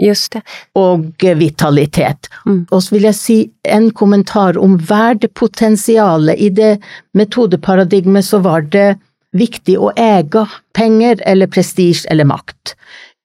Og 0.75 1.07
vitalitet. 1.39 2.27
Mm. 2.47 2.65
Og 2.71 2.83
så 2.83 2.97
vil 2.97 3.07
jeg 3.07 3.19
si 3.19 3.39
en 3.63 3.93
kommentar 3.95 4.59
om 4.59 4.75
verdepotensialet. 4.89 6.43
I 6.43 6.51
det 6.51 6.73
metodeparadigmet 7.15 8.27
så 8.27 8.43
var 8.43 8.67
det 8.75 8.97
viktig 9.37 9.79
å 9.79 9.93
eie 9.95 10.47
penger 10.75 11.23
eller 11.27 11.51
prestisje 11.53 12.11
eller 12.11 12.27
makt. 12.27 12.75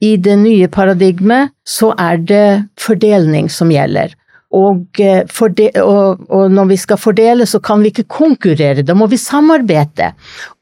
I 0.01 0.15
det 0.17 0.37
nye 0.41 0.69
paradigmet 0.69 1.53
så 1.67 1.91
er 1.97 2.17
det 2.17 2.45
fordelning 2.81 3.49
som 3.53 3.73
gjelder. 3.73 4.13
Og, 4.51 4.99
fordele, 5.31 5.83
og, 5.83 6.25
og, 6.27 6.49
når 6.51 6.65
vi 6.73 6.77
skal 6.81 6.99
fordele, 6.99 7.45
så 7.47 7.61
kan 7.63 7.83
vi 7.83 7.93
ikke 7.93 8.09
konkurrere, 8.11 8.83
da 8.83 8.95
må 8.97 9.07
vi 9.11 9.19
samarbeide. 9.21 10.11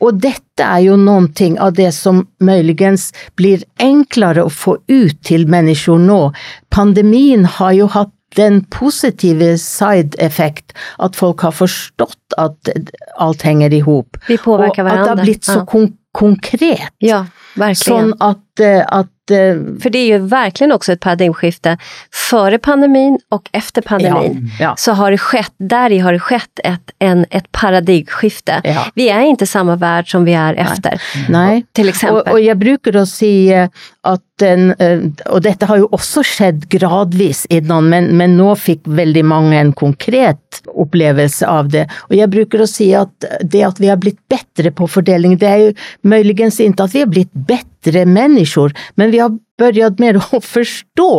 Og 0.06 0.20
dette 0.22 0.66
er 0.66 0.84
jo 0.86 0.98
noen 1.00 1.32
ting 1.34 1.58
av 1.58 1.74
det 1.80 1.90
som 1.98 2.22
muligens 2.46 3.10
blir 3.40 3.66
enklere 3.82 4.46
å 4.46 4.54
få 4.54 4.78
ut 4.92 5.18
til 5.26 5.48
mennesker 5.50 5.98
nå. 6.06 6.22
Pandemien 6.70 7.48
har 7.58 7.74
jo 7.80 7.90
hatt 7.90 8.14
den 8.38 8.62
positive 8.70 9.56
side-effekt 9.58 10.76
at 11.02 11.18
folk 11.18 11.42
har 11.42 11.56
forstått 11.58 12.38
at 12.38 12.70
alt 13.18 13.42
henger 13.42 13.74
i 13.74 13.82
hop. 13.86 14.20
Og 14.46 14.68
at 14.70 14.78
det 14.78 15.00
har 15.08 15.24
blitt 15.24 15.50
så 15.50 15.64
kon 15.66 15.96
konkret. 16.16 16.90
Ja, 17.06 17.24
verkligen. 17.60 18.12
Sånn 18.12 18.14
at, 18.20 18.66
eh, 18.66 18.84
at 18.88 19.16
för 19.30 19.90
det 19.90 19.98
är 20.00 20.08
ju 20.08 20.18
verkligen 20.18 20.72
också 20.72 20.92
ett 20.92 21.00
paradigmskifte. 21.00 21.78
Före 22.12 22.58
pandemin 22.58 23.20
och 23.30 23.50
efter 23.52 23.82
pandemin 23.82 24.52
ja, 24.60 24.66
ja. 24.66 24.76
så 24.78 24.92
har 24.92 25.12
det 25.12 25.18
skett, 25.18 25.54
där 25.58 26.00
har 26.00 26.14
det 26.14 26.20
skett 26.20 26.60
ett, 26.64 26.92
en, 27.00 27.26
ett 27.30 27.52
paradigmskifte. 27.52 28.62
Ja. 28.64 28.86
Vi 28.96 29.10
är 29.10 29.22
inte 29.22 29.48
samma 29.48 29.76
värld 29.76 30.12
som 30.12 30.26
vi 30.26 30.34
är 30.34 30.54
efter. 30.54 31.02
Nej. 31.30 31.66
Till 31.72 31.90
exempel. 31.90 32.18
Och, 32.18 32.32
och 32.32 32.42
jag 32.42 32.58
brukar 32.58 32.92
då 32.92 33.06
säga 33.06 33.70
at 34.02 34.22
den, 34.40 34.72
eh, 34.80 35.00
og 35.28 35.42
dette 35.44 35.68
har 35.68 35.82
jo 35.82 35.90
også 35.92 36.24
skjedd 36.24 36.64
gradvis 36.72 37.44
innan, 37.52 37.90
men, 37.92 38.06
men 38.18 38.38
nå 38.40 38.54
fikk 38.56 38.88
veldig 38.88 39.24
mange 39.28 39.58
en 39.60 39.74
konkret 39.76 40.62
opplevelse 40.72 41.48
av 41.48 41.72
det. 41.74 41.86
Og 42.08 42.16
jeg 42.16 42.32
bruker 42.32 42.64
å 42.64 42.70
si 42.70 42.90
at 42.96 43.28
det 43.44 43.66
at 43.68 43.82
vi 43.82 43.92
har 43.92 44.00
blitt 44.00 44.20
bedre 44.32 44.72
på 44.76 44.88
fordeling, 44.88 45.36
det 45.42 45.50
er 45.50 45.64
jo 45.66 45.74
muligens 46.08 46.62
ikke 46.64 46.88
at 46.88 46.96
vi 46.96 47.04
har 47.04 47.12
blitt 47.12 47.34
bedre 47.50 48.06
mennesker, 48.06 48.74
men 48.96 49.12
vi 49.12 49.22
har 49.24 49.36
börjat 49.60 50.00
mer 50.00 50.20
å 50.20 50.40
forstå 50.56 51.10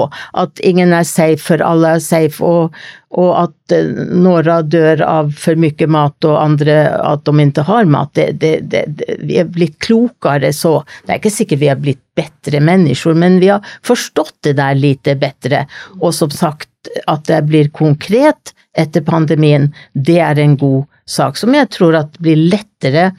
at 0.42 0.62
ingen 0.66 0.94
er 0.96 1.06
safe 1.08 1.42
for 1.42 1.62
alle 1.64 1.96
er 1.96 2.04
safe, 2.04 2.40
og, 2.44 2.76
og 3.10 3.30
at 3.42 3.74
eh, 3.76 3.90
noen 4.14 4.70
dør 4.70 5.04
av 5.06 5.32
for 5.38 5.60
mye 5.60 5.90
mat 5.90 6.28
og 6.28 6.38
andre 6.40 6.78
at 6.96 7.26
de 7.26 7.46
ikke 7.46 7.66
har 7.68 7.90
mat. 7.90 8.14
Det, 8.16 8.30
det, 8.40 8.54
det, 8.72 9.18
vi 9.26 9.40
er 9.42 9.50
blitt 9.50 9.78
klokere 9.82 10.52
så. 10.56 10.78
Det 11.04 11.14
er 11.14 11.22
ikke 11.22 11.34
sikkert 11.34 11.64
vi 11.64 11.72
har 11.72 11.80
blitt 11.82 12.02
bedre 12.16 12.62
mennesker, 12.64 13.16
men 13.18 13.38
vi 13.42 13.52
har 13.52 13.66
forstått 13.86 14.38
det 14.48 14.56
der 14.60 14.78
litt 14.78 15.08
bedre. 15.20 15.66
Og 16.00 16.14
som 16.16 16.32
sagt, 16.32 16.69
at 17.06 17.26
det 17.28 17.42
blir 17.48 17.70
konkret 17.76 18.54
etter 18.78 19.02
pandemien, 19.02 19.68
det 19.92 20.20
er 20.22 20.38
en 20.38 20.56
god 20.56 20.86
sak 21.10 21.38
som 21.40 21.54
jeg 21.54 21.68
tror 21.74 21.98
at 21.98 22.18
blir 22.22 22.38
lettere 22.38 23.10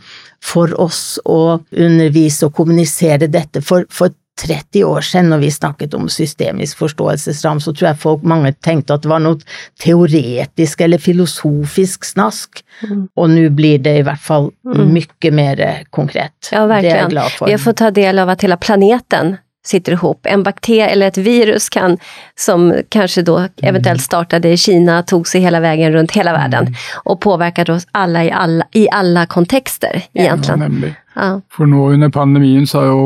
for 0.42 0.72
oss 0.82 1.20
å 1.28 1.60
undervise 1.70 2.48
og 2.48 2.56
kommunisere 2.58 3.28
dette. 3.30 3.62
For, 3.66 3.86
for 3.92 4.16
30 4.42 4.86
år 4.88 5.06
siden 5.06 5.30
når 5.30 5.44
vi 5.44 5.52
snakket 5.52 5.94
om 5.94 6.08
systemisk 6.10 6.80
forståelsesram, 6.82 7.60
så 7.62 7.74
tror 7.76 7.92
jeg 7.92 8.02
folk 8.02 8.24
mange 8.28 8.54
tenkte 8.64 8.96
at 8.96 9.04
det 9.04 9.12
var 9.12 9.22
noe 9.24 9.38
teoretisk 9.82 10.82
eller 10.82 11.02
filosofisk 11.02 12.08
snask. 12.08 12.64
Mm. 12.88 13.06
Og 13.16 13.30
nå 13.36 13.46
blir 13.58 13.84
det 13.84 13.98
i 14.00 14.08
hvert 14.08 14.24
fall 14.24 14.50
mm. 14.66 14.82
mye 14.96 15.34
mer 15.36 15.64
konkret. 15.94 16.52
Ja, 16.52 16.66
verkligen. 16.66 16.88
Det 16.88 16.96
er 16.96 17.04
jeg 17.04 17.14
glad 17.14 17.38
for. 17.38 17.52
Vi 17.52 17.58
har 17.58 17.64
fått 17.68 17.82
ta 17.84 17.92
del 17.94 18.24
av 18.24 18.34
at 18.34 18.48
hele 18.48 18.58
planeten 18.62 19.36
sitter 19.66 19.94
ihop. 19.94 20.26
En 20.26 20.44
bakterie 20.44 20.88
eller 20.88 21.08
et 21.08 21.18
virus 21.18 21.70
kan, 21.70 21.98
som 22.40 22.72
kanskje 22.90 23.26
da 23.28 23.48
eventuelt 23.64 24.02
startet 24.02 24.46
i 24.46 24.56
Kina, 24.58 25.02
tog 25.04 25.28
seg 25.30 25.46
hele 25.46 25.62
veien 25.62 25.94
rundt 25.94 26.16
hele 26.18 26.34
verden 26.36 26.72
og 27.06 27.20
påverkade 27.22 27.76
oss 27.78 27.88
alle 27.98 28.26
i 28.28 28.32
alle, 28.32 28.68
i 28.74 28.88
alla 28.92 29.26
kontekster, 29.26 30.02
egentligen. 30.14 30.96
Ja, 31.16 31.42
For 31.52 31.68
nå 31.68 31.92
under 31.92 32.10
pandemien 32.10 32.68
så 32.68 32.80
har 32.80 32.90
jo 32.90 33.06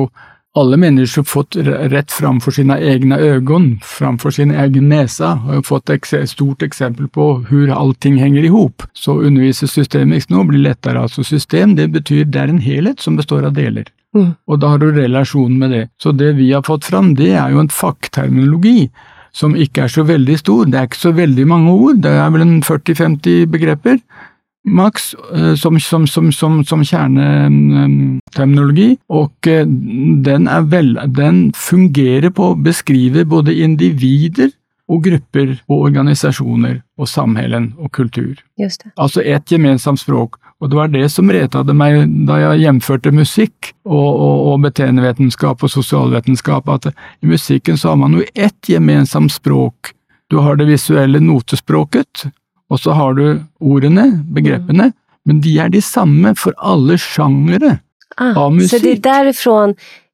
alle 0.56 0.78
mennesker 0.78 1.24
fått 1.28 1.56
rett 1.92 2.12
framfor 2.12 2.54
sine 2.56 2.78
egne 2.80 3.18
ögon, 3.20 3.80
framfor 3.84 4.32
sin 4.32 4.52
egen 4.56 4.88
näsa, 4.90 5.34
har 5.44 5.62
fått 5.68 5.90
et 5.90 6.08
stort 6.30 6.64
eksempel 6.64 7.10
på 7.12 7.26
hur 7.50 7.74
allting 7.76 8.16
henger 8.22 8.44
ihop. 8.48 8.84
Så 8.94 9.18
undervisningssystemet 9.20 10.30
nå 10.30 10.46
blir 10.48 10.64
lettere. 10.64 11.02
Altså 11.02 11.24
system 11.28 11.76
det 11.76 11.90
betyr 11.92 12.24
det 12.24 12.40
er 12.40 12.54
en 12.54 12.64
helhet 12.64 13.04
som 13.04 13.20
består 13.20 13.44
av 13.44 13.58
deler. 13.60 13.92
Mm. 14.16 14.32
Og 14.48 14.62
da 14.62 14.72
har 14.74 14.82
du 14.82 14.88
relasjon 14.96 15.58
med 15.60 15.76
det. 15.76 15.84
Så 16.02 16.14
det 16.16 16.36
vi 16.38 16.52
har 16.54 16.64
fått 16.66 16.88
fram, 16.88 17.14
det 17.20 17.34
er 17.36 17.52
jo 17.52 17.64
en 17.64 17.74
fagterminologi 17.74 18.88
som 19.36 19.58
ikke 19.60 19.86
er 19.86 19.92
så 19.92 20.06
veldig 20.08 20.38
stor. 20.40 20.70
Det 20.72 20.80
er 20.80 20.88
ikke 20.88 21.02
så 21.02 21.12
veldig 21.16 21.48
mange 21.48 21.74
ord, 21.74 22.00
det 22.04 22.14
er 22.16 22.32
vel 22.32 22.46
en 22.46 22.62
40-50 22.64 23.50
begreper 23.52 24.00
maks 24.66 25.16
eh, 25.34 25.56
som, 25.56 25.80
som, 25.80 26.08
som, 26.08 26.32
som, 26.32 26.84
kjerneterminologi, 26.84 28.98
og 29.14 29.48
eh, 29.48 29.66
den, 30.26 30.50
vel, 30.72 31.00
den 31.16 31.54
fungerer 31.56 32.30
på 32.34 32.52
å 32.52 32.56
beskrive 32.58 33.26
både 33.30 33.54
individer 33.62 34.50
og 34.90 35.04
grupper 35.06 35.62
og 35.70 35.82
organisasjoner 35.90 36.82
og 36.98 37.08
samhällen 37.10 37.74
og 37.78 37.92
kultur. 37.94 38.36
Altså 38.96 39.22
ett 39.22 39.52
gemensamt 39.52 40.00
språk. 40.00 40.36
Og 40.64 40.72
det 40.72 40.78
var 40.78 40.92
det 40.94 41.08
som 41.12 41.30
retade 41.32 41.74
meg 41.76 42.06
da 42.28 42.38
jeg 42.40 42.64
hjemførte 42.64 43.12
musikk 43.12 43.74
og, 43.84 44.08
og, 44.08 44.38
og 44.54 44.62
beteendevitenskap 44.64 45.66
og 45.66 45.72
sosialvitenskap, 45.72 46.70
at 46.72 46.88
i 46.94 47.30
musikken 47.30 47.78
så 47.78 47.92
har 47.92 48.00
man 48.00 48.16
jo 48.16 48.24
ett 48.34 48.70
gemensamt 48.72 49.36
språk. 49.36 49.92
Du 50.32 50.40
har 50.42 50.56
det 50.56 50.70
visuelle 50.70 51.20
notespråket, 51.20 52.28
og 52.72 52.80
så 52.82 52.96
har 52.98 53.20
du 53.20 53.26
ordene, 53.60 54.08
begrepene, 54.34 54.94
men 55.26 55.44
de 55.44 55.58
er 55.60 55.70
de 55.74 55.84
samme 55.84 56.34
for 56.40 56.56
alle 56.58 56.98
sjangere 57.02 57.76
ah, 58.16 58.32
av 58.32 58.56
musikk. 58.56 58.78
Så 58.78 58.82
det 58.86 58.96
er 58.96 59.06
derifra 59.10 59.60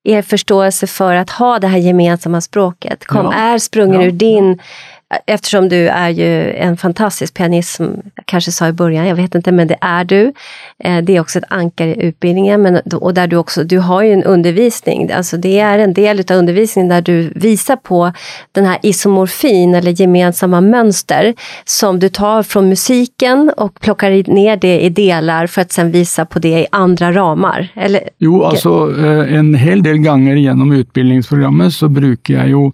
er 0.02 0.24
forståelse 0.26 0.88
for 0.90 1.14
å 1.14 1.26
ha 1.38 1.52
det 1.62 1.70
her 1.70 1.84
gemensamme 1.86 2.40
språket 2.42 3.06
kom, 3.06 3.30
ja, 3.30 3.54
er 3.54 3.62
sprunget 3.62 4.02
ja, 4.02 4.08
ur 4.08 4.16
din 4.18 4.56
eftersom 5.26 5.70
du 5.70 5.88
är 5.88 6.10
ju 6.10 6.54
en 6.54 6.78
fantastisk 6.78 7.34
pianist 7.34 7.76
som 7.76 8.02
jag 8.16 8.26
kanske 8.26 8.52
sa 8.52 8.68
i 8.68 8.72
början, 8.72 9.08
jag 9.08 9.16
vet 9.16 9.36
inte, 9.36 9.52
men 9.52 9.68
det 9.68 9.78
är 9.82 10.04
du. 10.04 10.34
Eh, 10.84 10.98
det 10.98 11.16
är 11.16 11.20
också 11.20 11.40
ett 11.40 11.46
anker 11.48 11.88
i 11.88 12.04
utbildningen 12.04 12.80
och 12.94 13.14
där 13.14 13.28
du 13.28 13.36
också, 13.36 13.64
du 13.64 13.80
har 13.80 14.02
ju 14.02 14.14
en 14.14 14.24
undervisning, 14.24 15.12
alltså 15.12 15.38
det 15.38 15.60
är 15.60 15.80
en 15.80 15.94
del 15.94 16.20
av 16.20 16.38
undervisningen 16.38 16.90
där 16.90 17.02
du 17.02 17.32
visar 17.36 17.76
på 17.76 18.12
den 18.52 18.66
här 18.66 18.78
isomorfin 18.84 19.76
eller 19.76 20.02
gemensamma 20.02 20.62
mönster 20.62 21.34
som 21.66 22.00
du 22.00 22.10
tar 22.10 22.44
från 22.44 22.70
musiken 22.70 23.52
och 23.58 23.80
plockar 23.80 24.34
ner 24.34 24.58
det 24.58 24.80
i 24.80 24.90
delar 24.90 25.48
för 25.48 25.62
att 25.62 25.72
sen 25.72 25.92
visa 25.92 26.26
på 26.26 26.40
det 26.40 26.60
i 26.60 26.68
andra 26.72 27.12
ramar. 27.12 27.68
Jo, 28.18 28.44
alltså 28.44 28.96
eh, 29.00 29.36
en 29.36 29.56
hel 29.56 29.84
del 29.84 29.98
ganger 29.98 30.36
gjennom 30.36 30.72
utbildningsprogrammet 30.72 31.74
så 31.74 31.90
bruker 31.90 32.34
jeg 32.34 32.50
jo 32.50 32.72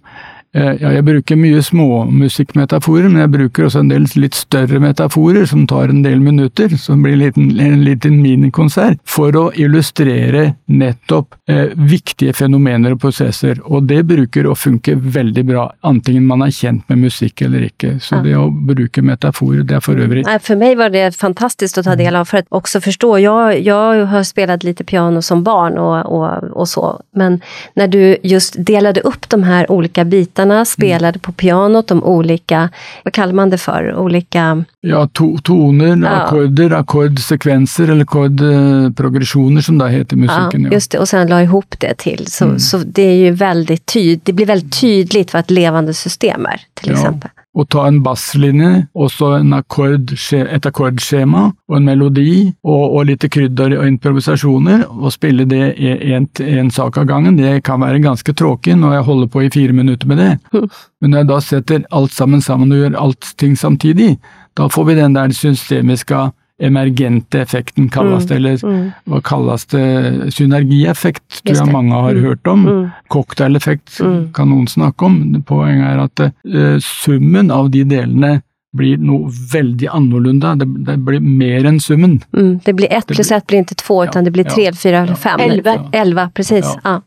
ja, 0.56 0.92
jeg 0.94 1.04
bruker 1.04 1.36
mye 1.36 1.60
små 1.62 2.06
musikkmetaforer, 2.08 3.10
men 3.10 3.20
jeg 3.20 3.32
bruker 3.34 3.66
også 3.66 3.82
en 3.82 3.90
del 3.90 4.06
litt 4.16 4.36
større 4.38 4.80
metaforer 4.80 5.44
som 5.48 5.66
tar 5.68 5.92
en 5.92 6.00
del 6.04 6.22
minutter, 6.24 6.72
som 6.80 7.02
blir 7.04 7.18
en 7.18 7.20
liten, 7.20 7.50
en 7.60 7.82
liten 7.84 8.16
minikonsert, 8.22 9.00
for 9.04 9.36
å 9.36 9.44
illustrere 9.60 10.54
nettopp 10.72 11.36
eh, 11.52 11.74
viktige 11.76 12.32
fenomener 12.36 12.96
og 12.96 13.02
prosesser. 13.02 13.60
Og 13.68 13.90
det 13.90 14.00
bruker 14.08 14.48
å 14.48 14.56
funke 14.56 14.96
veldig 14.96 15.44
bra, 15.50 15.66
antingen 15.84 16.24
man 16.30 16.46
er 16.46 16.54
kjent 16.56 16.88
med 16.88 17.04
musikk 17.04 17.44
eller 17.44 17.68
ikke. 17.68 17.98
Så 18.00 18.22
det 18.24 18.32
å 18.38 18.48
bruke 18.48 19.04
metaforer, 19.04 19.66
det 19.68 19.78
er 19.78 19.84
for 19.84 20.00
øvrig 20.00 20.24
For 20.24 20.56
meg 20.56 20.78
var 20.80 20.94
det 20.94 21.12
fantastisk 21.18 21.82
å 21.82 21.84
ta 21.90 21.98
del 21.98 22.16
av, 22.16 22.28
for 22.30 22.40
å 22.40 22.62
også 22.62 22.80
forstå. 22.88 23.12
Jeg, 23.20 23.60
jeg 23.68 24.08
har 24.14 24.24
spilt 24.24 24.64
litt 24.64 24.80
piano 24.88 25.20
som 25.24 25.44
barn 25.44 25.76
og, 25.82 26.08
og, 26.08 26.48
og 26.56 26.68
så, 26.70 26.96
men 27.18 27.40
når 27.76 27.92
du 27.92 28.02
just 28.24 28.56
delade 28.64 29.04
opp 29.04 29.28
de 29.28 29.42
her 29.44 29.68
ulike 29.68 30.06
bitene 30.08 30.37
medarbetarna 30.38 30.64
spelade 30.64 31.18
på 31.18 31.32
pianot 31.32 31.88
de 31.88 32.04
olika, 32.04 32.68
vad 33.04 33.12
kallar 33.14 33.32
man 33.32 33.50
det 33.50 33.58
för, 33.58 33.94
olika... 33.94 34.64
Ja, 34.80 35.08
to 35.12 35.38
toner, 35.38 35.96
Ja. 35.96 36.08
akkorder, 36.08 36.70
akkordsekvenser 36.72 37.88
eller 37.90 38.02
akkordprogresjoner 38.02 39.60
som 39.60 39.78
det 39.78 39.88
heter 39.88 40.16
i 40.16 40.18
musikken. 40.18 40.62
Ja, 40.62 40.68
Ja, 40.68 40.72
just 40.74 40.90
det, 40.90 40.98
och 40.98 41.08
sen 41.08 41.26
la 41.28 41.42
ihop 41.42 41.74
det 41.78 41.94
till. 41.94 42.26
Så, 42.26 42.44
Mm. 42.44 42.58
så 42.58 42.78
det 42.78 43.02
är 43.02 43.14
ju 43.14 43.30
väldigt 43.30 43.86
tyd, 43.86 44.20
det 44.24 44.32
blir 44.32 44.46
väldigt 44.46 44.80
tydligt 44.80 45.32
vad 45.32 45.40
ett 45.40 45.50
levande 45.50 45.94
system 45.94 46.46
är, 46.46 46.60
till 46.74 46.88
Ja. 46.90 46.94
exempel. 46.94 47.30
Å 47.58 47.64
ta 47.66 47.88
en 47.88 47.98
basslinje, 48.04 48.84
og 48.94 49.10
så 49.10 49.32
akkord, 49.56 50.12
et 50.14 50.66
akkordskjema 50.68 51.48
og 51.50 51.74
en 51.74 51.88
melodi, 51.88 52.52
og, 52.62 52.84
og 52.94 53.08
litt 53.08 53.26
krydder 53.34 53.74
og 53.80 53.88
improvisasjoner, 53.88 54.84
og 54.86 55.10
spille 55.10 55.46
det 55.50 55.74
en 55.74 56.70
sak 56.70 57.00
av 57.02 57.08
gangen, 57.10 57.38
det 57.40 57.64
kan 57.66 57.82
være 57.82 58.04
ganske 58.04 58.34
tråkig 58.38 58.76
når 58.78 58.98
jeg 58.98 59.08
holder 59.10 59.32
på 59.32 59.42
i 59.42 59.50
fire 59.54 59.74
minutter 59.74 60.10
med 60.10 60.22
det. 60.22 60.32
Men 61.02 61.10
når 61.10 61.24
jeg 61.24 61.30
da 61.32 61.40
setter 61.48 61.88
alt 61.94 62.14
sammen 62.14 62.44
sammen 62.44 62.70
og 62.74 62.84
gjør 62.84 63.00
alt 63.02 63.32
ting 63.42 63.58
samtidig, 63.58 64.14
da 64.58 64.70
får 64.70 64.88
vi 64.88 64.98
den 64.98 65.18
der 65.18 65.34
systemiske 65.34 66.28
emergente 66.60 67.40
effekten, 67.40 67.88
kalles 67.90 68.26
det, 68.26 68.36
eller 68.36 68.56
Mm. 68.64 68.92
hva 69.06 69.20
kalles 69.22 69.64
det, 69.66 70.32
synergieffekt, 70.34 71.42
tror 71.44 71.56
jeg 71.56 71.72
mange 71.72 71.92
har 71.92 72.14
Mm. 72.14 72.22
hørt 72.24 72.46
om. 72.46 72.66
Mm. 72.66 72.90
Cocktaileffekt 73.08 74.00
Mm. 74.00 74.32
kan 74.32 74.48
noen 74.48 74.66
snakke 74.66 75.02
om. 75.06 75.42
Poenget 75.46 75.86
er 75.86 75.98
at 76.00 76.20
eh, 76.20 76.78
summen 76.80 77.50
av 77.50 77.70
de 77.70 77.84
delene 77.84 78.42
blir 78.76 78.98
noe 78.98 79.30
veldig 79.52 79.88
annorlunda. 79.88 80.54
Det, 80.58 80.66
det 80.84 80.98
blir 81.04 81.20
mer 81.20 81.64
enn 81.64 81.80
summen. 81.80 82.22
Mm. 82.36 82.60
Det 82.64 82.74
blir 82.76 82.88
ett 82.92 83.06
pluss 83.06 83.32
ett 83.32 83.46
blir 83.46 83.62
ikke 83.64 83.76
två, 83.80 84.04
Ja, 84.04 84.10
utan 84.10 84.24
det 84.24 84.32
blir 84.32 84.44
tre, 84.44 84.66
eller 84.66 84.76
fyra 84.76 84.98
eller 85.02 85.16
ja. 85.16 85.16
fem. 85.16 85.40
Elleve. 85.40 86.30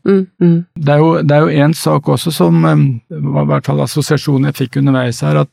Mm. 0.08 0.28
Mm. 0.42 0.66
Det 0.76 0.90
er 0.90 1.40
jo, 1.40 1.48
en 1.50 1.74
sak 1.74 2.04
også 2.10 2.32
som 2.34 2.62
var 2.64 3.44
i 3.44 3.46
hvert 3.46 3.66
fall 3.66 3.82
assosiasjonen 3.82 4.46
jeg 4.46 4.56
fikk 4.56 4.78
underveis 4.82 5.22
her, 5.22 5.38
at 5.38 5.50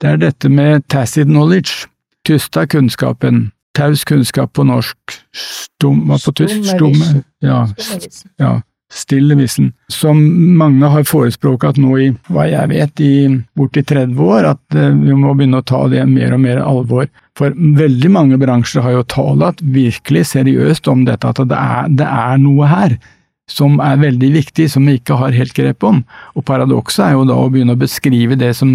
det 0.00 0.10
er 0.10 0.16
dette 0.16 0.48
med 0.50 0.86
tacit 0.88 1.26
knowledge. 1.28 1.86
Tysta 2.24 2.66
kunnskapen. 2.66 3.50
Taus 3.74 4.04
kunnskap 4.06 4.52
på 4.54 4.64
norsk. 4.64 5.18
Stum, 5.34 6.06
på 6.08 6.32
tysk? 6.32 6.62
Stumme 6.62 6.94
Stumme. 6.94 7.24
Ja, 7.42 7.66
ja, 8.38 8.52
stillevisen, 8.94 9.72
som 9.90 10.20
mange 10.58 10.88
har 10.90 11.06
forespråket 11.08 11.80
nå 11.82 11.96
i, 11.98 12.06
hva 12.30 12.46
jeg 12.48 12.70
vet, 12.70 13.02
i 13.02 13.14
borti 13.58 13.82
30 13.82 14.20
år, 14.22 14.48
at 14.54 14.78
eh, 14.78 14.94
vi 14.94 15.16
må 15.18 15.34
begynne 15.34 15.60
å 15.60 15.66
ta 15.66 15.82
det 15.90 16.04
mer 16.10 16.36
og 16.36 16.42
mer 16.44 16.62
alvor. 16.62 17.10
For 17.38 17.54
veldig 17.54 18.12
mange 18.14 18.38
bransjer 18.38 18.84
har 18.84 18.94
jo 18.98 19.08
talt 19.10 19.62
virkelig 19.74 20.28
seriøst 20.30 20.88
om 20.92 21.04
dette, 21.08 21.26
at 21.26 21.42
det 21.50 21.58
er, 21.58 21.90
det 21.90 22.08
er 22.08 22.40
noe 22.42 22.70
her 22.70 22.96
som 23.50 23.76
er 23.84 23.98
veldig 24.00 24.30
viktig, 24.38 24.70
som 24.72 24.86
vi 24.88 24.96
ikke 25.00 25.18
har 25.20 25.34
helt 25.36 25.52
grep 25.56 25.84
om. 25.84 26.00
Og 26.38 26.46
paradokset 26.48 27.10
er 27.10 27.16
jo 27.18 27.26
da 27.28 27.36
å 27.36 27.50
begynne 27.52 27.74
å 27.76 27.80
beskrive 27.80 28.38
det 28.40 28.54
som 28.56 28.70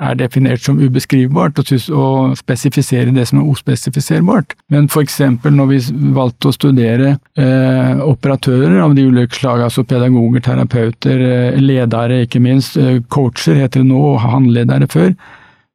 er 0.00 0.18
definert 0.18 0.62
som 0.64 0.78
ubeskrivbart, 0.80 1.58
og, 1.60 1.72
og 1.96 2.36
spesifisere 2.38 3.14
det 3.14 3.26
som 3.30 3.40
er 3.40 3.50
ospesifiserbart. 3.52 4.56
Men 4.72 4.88
eksempel 5.00 5.54
når 5.56 5.70
vi 5.70 5.80
valgte 6.16 6.50
å 6.50 6.56
studere 6.56 7.16
eh, 7.38 8.02
operatører 8.02 8.78
av 8.82 8.96
de 8.96 9.06
ulike 9.06 9.38
slag, 9.38 9.64
altså 9.66 9.84
pedagoger, 9.84 10.44
terapeuter, 10.46 11.24
eh, 11.30 11.58
ledere 11.62 12.24
ikke 12.26 12.42
minst, 12.42 12.76
eh, 12.80 13.00
coacher 13.08 13.58
heter 13.62 13.84
det 13.84 13.90
nå, 13.90 14.02
og 14.12 14.22
handledere 14.24 14.88
før, 14.90 15.12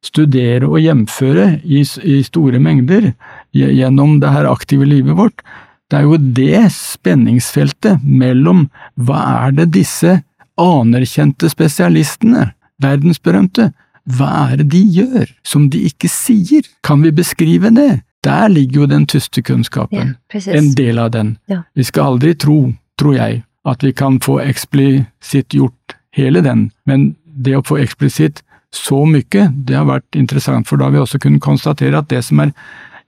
studere 0.02 0.66
og 0.66 0.80
hjemføre 0.82 1.60
i, 1.62 1.82
i 1.82 2.16
store 2.26 2.58
mengder 2.62 3.12
gjennom 3.54 4.16
det 4.22 4.32
her 4.34 4.48
aktive 4.50 4.88
livet 4.88 5.14
vårt, 5.18 5.44
det 5.92 6.00
er 6.00 6.08
jo 6.08 6.16
det 6.16 6.62
spenningsfeltet 6.72 8.00
mellom 8.02 8.64
hva 8.96 9.20
er 9.44 9.56
det 9.58 9.68
disse 9.76 10.22
anerkjente 10.60 11.50
spesialistene, 11.52 12.48
verdensberømte, 12.82 13.70
hva 14.10 14.30
er 14.50 14.62
det 14.62 14.70
de 14.72 14.82
gjør 14.96 15.30
som 15.46 15.68
de 15.70 15.84
ikke 15.88 16.10
sier? 16.10 16.66
Kan 16.82 17.04
vi 17.04 17.12
beskrive 17.14 17.70
det? 17.74 18.02
Der 18.22 18.48
ligger 18.48 18.82
jo 18.82 18.86
den 18.86 19.06
tyste 19.06 19.42
kunnskapen, 19.42 20.14
ja, 20.32 20.40
en 20.54 20.74
del 20.78 20.98
av 20.98 21.10
den. 21.10 21.36
Ja. 21.50 21.64
Vi 21.74 21.82
skal 21.82 22.14
aldri 22.14 22.34
tro, 22.38 22.72
tror 22.98 23.16
jeg, 23.16 23.42
at 23.66 23.82
vi 23.82 23.92
kan 23.92 24.20
få 24.22 24.38
eksplisitt 24.44 25.54
gjort 25.54 25.96
hele 26.14 26.42
den, 26.42 26.70
men 26.86 27.16
det 27.24 27.56
å 27.58 27.64
få 27.66 27.80
eksplisitt 27.82 28.44
så 28.72 29.02
mye, 29.04 29.48
det 29.52 29.76
har 29.76 29.88
vært 29.88 30.16
interessant, 30.16 30.68
for 30.68 30.78
da 30.78 30.86
har 30.86 30.94
vi 30.94 31.02
også 31.02 31.20
kunnet 31.22 31.42
konstatere 31.44 31.98
at 31.98 32.08
det 32.12 32.22
som 32.24 32.40
er 32.44 32.54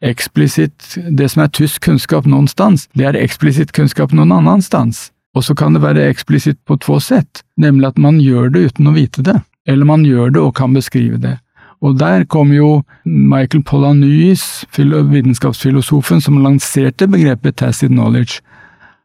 eksplisitt, 0.04 0.98
det 1.08 1.30
som 1.32 1.44
er 1.44 1.52
tysk 1.54 1.86
kunnskap 1.86 2.26
någonstans, 2.28 2.88
det 2.98 3.06
er 3.08 3.20
eksplisitt 3.22 3.72
kunnskap 3.76 4.12
noen 4.12 4.34
annenstans. 4.34 5.08
Og 5.34 5.46
så 5.46 5.54
kan 5.58 5.74
det 5.74 5.82
være 5.82 6.04
eksplisitt 6.10 6.60
på 6.68 6.76
to 6.82 7.00
sett, 7.02 7.42
nemlig 7.58 7.88
at 7.90 7.98
man 7.98 8.20
gjør 8.22 8.52
det 8.54 8.68
uten 8.68 8.90
å 8.90 8.94
vite 8.94 9.24
det, 9.26 9.38
eller 9.66 9.84
man 9.84 10.04
gjør 10.04 10.34
det 10.34 10.42
og 10.42 10.54
kan 10.54 10.74
beskrive 10.74 11.18
det. 11.18 11.38
Og 11.84 11.98
der 12.00 12.24
kom 12.24 12.52
jo 12.52 12.82
Michael 13.04 13.62
filo- 14.72 15.02
vitenskapsfilosofen, 15.02 16.20
som 16.20 16.42
lanserte 16.42 17.06
begrepet 17.06 17.56
tacit 17.56 17.90
knowledge. 17.90 18.40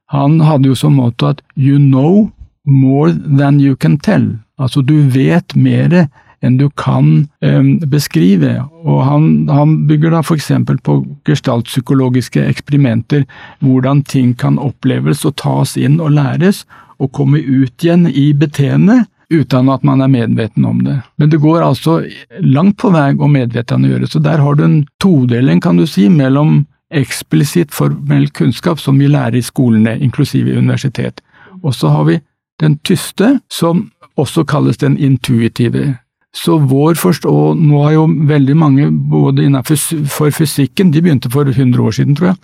Han 0.10 0.39
hadde 0.39 0.68
jo 0.68 0.76
som 0.76 0.93
motto 0.93 1.28
at 1.28 1.41
you 1.57 1.78
know 1.78 2.32
more 2.66 3.12
than 3.12 3.60
you 3.60 3.76
can 3.76 3.97
tell. 3.97 4.38
Altså 4.60 4.82
du 4.82 5.01
vet 5.01 5.55
mer 5.55 6.07
enn 6.41 6.57
du 6.57 6.70
kan 6.70 7.28
eh, 7.41 7.64
beskrive. 7.88 8.64
Og 8.86 9.03
han, 9.03 9.49
han 9.49 9.88
bygger 9.88 10.12
da 10.12 10.22
eksempel 10.36 10.78
på 10.78 11.05
gestaltpsykologiske 11.28 12.45
eksperimenter, 12.47 13.26
hvordan 13.60 14.03
ting 14.03 14.38
kan 14.38 14.57
oppleves 14.57 15.26
og 15.26 15.36
tas 15.36 15.76
inn 15.78 15.99
og 15.99 16.12
læres, 16.16 16.66
og 16.99 17.12
komme 17.12 17.39
ut 17.39 17.84
igjen 17.84 18.07
i 18.07 18.34
beteendet 18.34 19.07
uten 19.30 19.69
at 19.69 19.84
man 19.86 20.01
er 20.01 20.09
medveten 20.11 20.65
om 20.65 20.82
det. 20.84 20.97
Men 21.17 21.30
det 21.30 21.39
går 21.41 21.61
altså 21.61 21.99
langt 22.41 22.77
på 22.82 22.91
vei 22.93 23.11
å 23.13 23.30
medvetengjøre, 23.30 24.09
så 24.09 24.21
der 24.23 24.41
har 24.41 24.57
du 24.57 24.65
en 24.65 24.82
todeling, 25.01 25.61
kan 25.61 25.77
du 25.77 25.86
si, 25.88 26.07
mellom 26.09 26.63
eksplisitt 26.89 27.73
formell 27.75 28.30
kunnskap 28.34 28.82
som 28.82 28.97
vi 28.97 29.09
lærer 29.11 29.38
i 29.38 29.45
skolene, 29.45 29.99
inklusive 30.01 30.57
universitet. 30.57 31.21
Og 31.61 31.75
så 31.77 31.93
har 31.93 32.07
vi 32.09 32.19
den 32.59 32.80
tyste, 32.84 33.38
som 33.51 33.91
også 34.19 34.43
kalles 34.49 34.82
den 34.82 34.97
intuitive. 34.97 35.99
Så 36.36 36.57
vår 36.69 36.97
forstå, 36.99 37.36
nå 37.57 37.84
har 37.84 37.93
jo 37.93 38.07
veldig 38.30 38.55
mange, 38.57 38.89
både 38.91 39.45
innenfor 39.45 39.77
for 40.09 40.34
fysikken, 40.34 40.91
de 40.91 41.01
begynte 41.01 41.30
for 41.34 41.49
100 41.49 41.82
år 41.82 41.95
siden, 41.95 42.17
tror 42.17 42.34
jeg, 42.34 42.41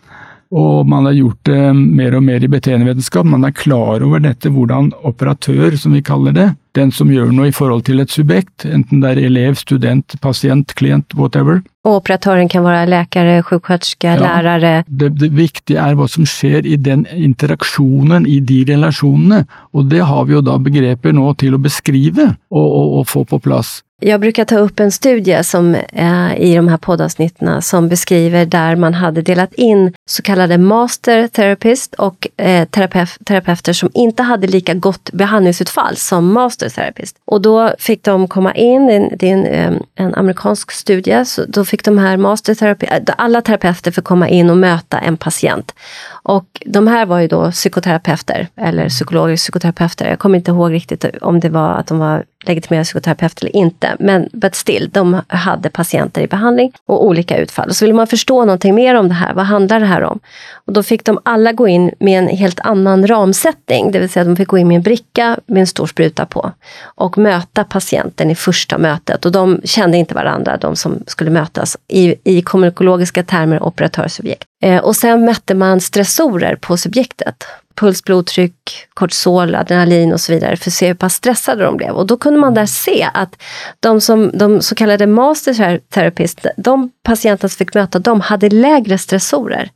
og 0.51 0.85
man 0.87 1.05
har 1.05 1.15
gjort 1.17 1.39
det 1.49 1.61
mer 1.75 2.15
og 2.15 2.23
mer 2.23 2.43
i 2.43 2.47
beteendevitenskap. 2.51 3.25
Man 3.25 3.43
er 3.47 3.51
klar 3.55 4.03
over 4.05 4.19
dette, 4.23 4.49
hvordan 4.53 4.91
operatør, 5.03 5.75
som 5.77 5.93
vi 5.97 6.01
kaller 6.05 6.35
det, 6.35 6.49
den 6.75 6.91
som 6.91 7.09
gjør 7.09 7.31
noe 7.31 7.47
i 7.49 7.55
forhold 7.55 7.85
til 7.87 7.99
et 8.03 8.11
subjekt, 8.11 8.65
enten 8.67 9.01
det 9.01 9.13
er 9.15 9.21
elev, 9.29 9.55
student, 9.55 10.17
pasient, 10.21 10.75
klient, 10.75 11.15
whatever, 11.15 11.63
Og 11.85 11.99
operatøren 11.99 12.47
kan 12.49 12.63
være 12.65 12.87
läkare, 12.89 13.43
sjuksköterska, 13.45 14.15
Ja. 14.15 14.41
lärare. 14.41 14.83
det, 14.89 15.11
det 15.19 15.29
viktige 15.31 15.77
er 15.77 15.93
hva 15.95 16.07
som 16.09 16.25
skjer 16.25 16.65
i 16.65 16.75
den 16.75 17.05
interaksjonen, 17.05 18.25
i 18.25 18.39
de 18.39 18.63
relasjonene, 18.65 19.45
og 19.73 19.89
det 19.89 20.01
har 20.01 20.25
vi 20.25 20.33
jo 20.33 20.41
da 20.41 20.57
begreper 20.57 21.13
nå 21.13 21.33
til 21.37 21.53
å 21.55 21.61
beskrive 21.61 22.35
og, 22.51 22.65
og, 22.65 22.93
og 22.99 23.07
få 23.07 23.23
på 23.29 23.39
plass. 23.39 23.83
Jag 24.07 24.19
brukar 24.19 24.45
ta 24.45 24.57
upp 24.57 24.79
en 24.79 24.91
studie 24.91 25.43
som, 25.43 25.75
eh, 25.75 26.35
i 26.37 26.55
de 26.55 26.67
här 26.67 26.77
poddavsnitten 26.77 27.61
som 27.61 27.89
beskriver 27.89 28.45
där 28.45 28.75
man 28.75 28.93
hade 28.93 29.21
delat 29.21 29.53
in 29.53 29.93
så 30.09 30.21
kallade 30.21 30.57
master 30.57 31.27
therapist 31.27 31.93
och 31.93 32.27
eh, 32.37 32.67
terapeut, 32.67 33.17
terapeuter 33.25 33.73
som 33.73 33.89
inte 33.93 34.23
hade 34.23 34.47
lika 34.47 34.73
gott 34.73 35.09
behandlingsutfall 35.13 35.95
som 35.95 36.33
master 36.33 36.69
therapist. 36.69 37.15
Och 37.25 37.41
då 37.41 37.73
fick 37.79 38.03
de 38.03 38.27
komma 38.27 38.53
in, 38.53 38.87
det 38.87 38.93
är 38.93 38.97
en, 38.97 39.09
det 39.17 39.29
är 39.29 39.33
en, 39.33 39.45
eh, 39.45 39.81
en 39.95 40.15
amerikansk 40.15 40.71
studie, 40.71 41.25
så 41.25 41.45
då 41.47 41.65
fick 41.65 41.83
de 41.83 41.97
här 41.97 42.17
master 42.17 42.55
therapist, 42.55 42.91
alla 43.17 43.41
terapeuter 43.41 43.91
fick 43.91 44.03
komma 44.03 44.29
in 44.29 44.49
och 44.49 44.57
möta 44.57 44.99
en 44.99 45.17
patient. 45.17 45.73
Och 46.27 46.61
de 46.65 46.87
här 46.87 47.05
var 47.05 47.19
ju 47.19 47.27
då 47.27 47.51
psykoterapeuter, 47.51 48.47
eller 48.55 48.89
psykologer, 48.89 49.35
psykoterapeuter. 49.35 50.09
Jag 50.09 50.19
kommer 50.19 50.37
inte 50.37 50.51
ihåg 50.51 50.73
riktigt 50.73 51.05
om 51.21 51.39
det 51.39 51.49
var 51.49 51.73
att 51.73 51.87
de 51.87 51.99
var 51.99 52.23
legitimerade 52.45 52.83
psykoterapeuter 52.83 53.45
eller 53.45 53.55
inte. 53.55 53.95
Men 53.99 54.29
but 54.33 54.55
still, 54.55 54.89
de 54.93 55.21
hade 55.27 55.69
patienter 55.69 56.21
i 56.21 56.27
behandling 56.27 56.71
och 56.85 57.05
olika 57.05 57.37
utfall. 57.37 57.73
Så 57.73 57.85
ville 57.85 57.93
man 57.93 58.07
förstå 58.07 58.45
någonting 58.45 58.75
mer 58.75 58.95
om 58.95 59.07
det 59.07 59.13
här. 59.13 59.33
Vad 59.33 59.45
handlar 59.45 59.79
det 59.79 59.85
här 59.85 60.03
om? 60.03 60.19
Och 60.53 60.73
då 60.73 60.83
fick 60.83 61.05
de 61.05 61.19
alla 61.25 61.51
gå 61.51 61.67
in 61.67 61.91
med 61.99 62.19
en 62.19 62.27
helt 62.27 62.59
annan 62.59 63.07
ramsättning. 63.07 63.91
Det 63.91 63.99
vill 63.99 64.09
säga 64.09 64.23
de 64.23 64.35
fick 64.35 64.47
gå 64.47 64.57
in 64.57 64.67
med 64.67 64.75
en 64.75 64.81
bricka 64.81 65.39
med 65.45 65.61
en 65.61 65.67
stor 65.67 65.87
spruta 65.87 66.25
på. 66.25 66.51
Och 66.83 67.17
möta 67.17 67.63
patienten 67.63 68.31
i 68.31 68.35
första 68.35 68.77
mötet. 68.77 69.25
Och 69.25 69.31
de 69.31 69.61
kände 69.63 69.97
inte 69.97 70.15
varandra, 70.15 70.57
de 70.57 70.75
som 70.75 71.03
skulle 71.07 71.29
mötas. 71.29 71.77
I, 71.87 72.15
i 72.23 72.41
kommunikologiska 72.41 73.23
termer 73.23 73.63
operatör-subjekt. 73.63 74.47
Eh, 74.61 74.83
och 74.83 74.95
sen 74.95 75.25
mätte 75.25 75.55
man 75.55 75.81
stressorer 75.81 76.55
på 76.55 76.77
subjektet. 76.77 77.43
Puls, 77.75 78.03
blodtryck, 78.03 78.87
kortisol, 78.93 79.55
adrenalin 79.55 80.13
och 80.13 80.21
så 80.21 80.31
vidare 80.31 80.57
för 80.57 80.69
att 80.69 80.73
se 80.73 80.87
hur 80.87 80.93
pass 80.93 81.13
stressade 81.13 81.63
de 81.63 81.77
blev. 81.77 81.91
Och 81.91 82.07
då 82.07 82.17
kunde 82.17 82.39
man 82.39 82.53
där 82.53 82.65
se 82.65 83.09
att 83.13 83.41
de, 83.79 84.01
som, 84.01 84.31
de 84.33 84.61
så 84.61 84.75
kallade 84.75 85.07
master 85.07 85.79
therapist, 85.93 86.45
de 86.57 86.91
patienter 87.03 87.47
som 87.47 87.57
fick 87.57 87.73
möta 87.73 87.99
dem 87.99 88.21
hade 88.21 88.49
lägre 88.49 88.97
stressorer 88.97 89.71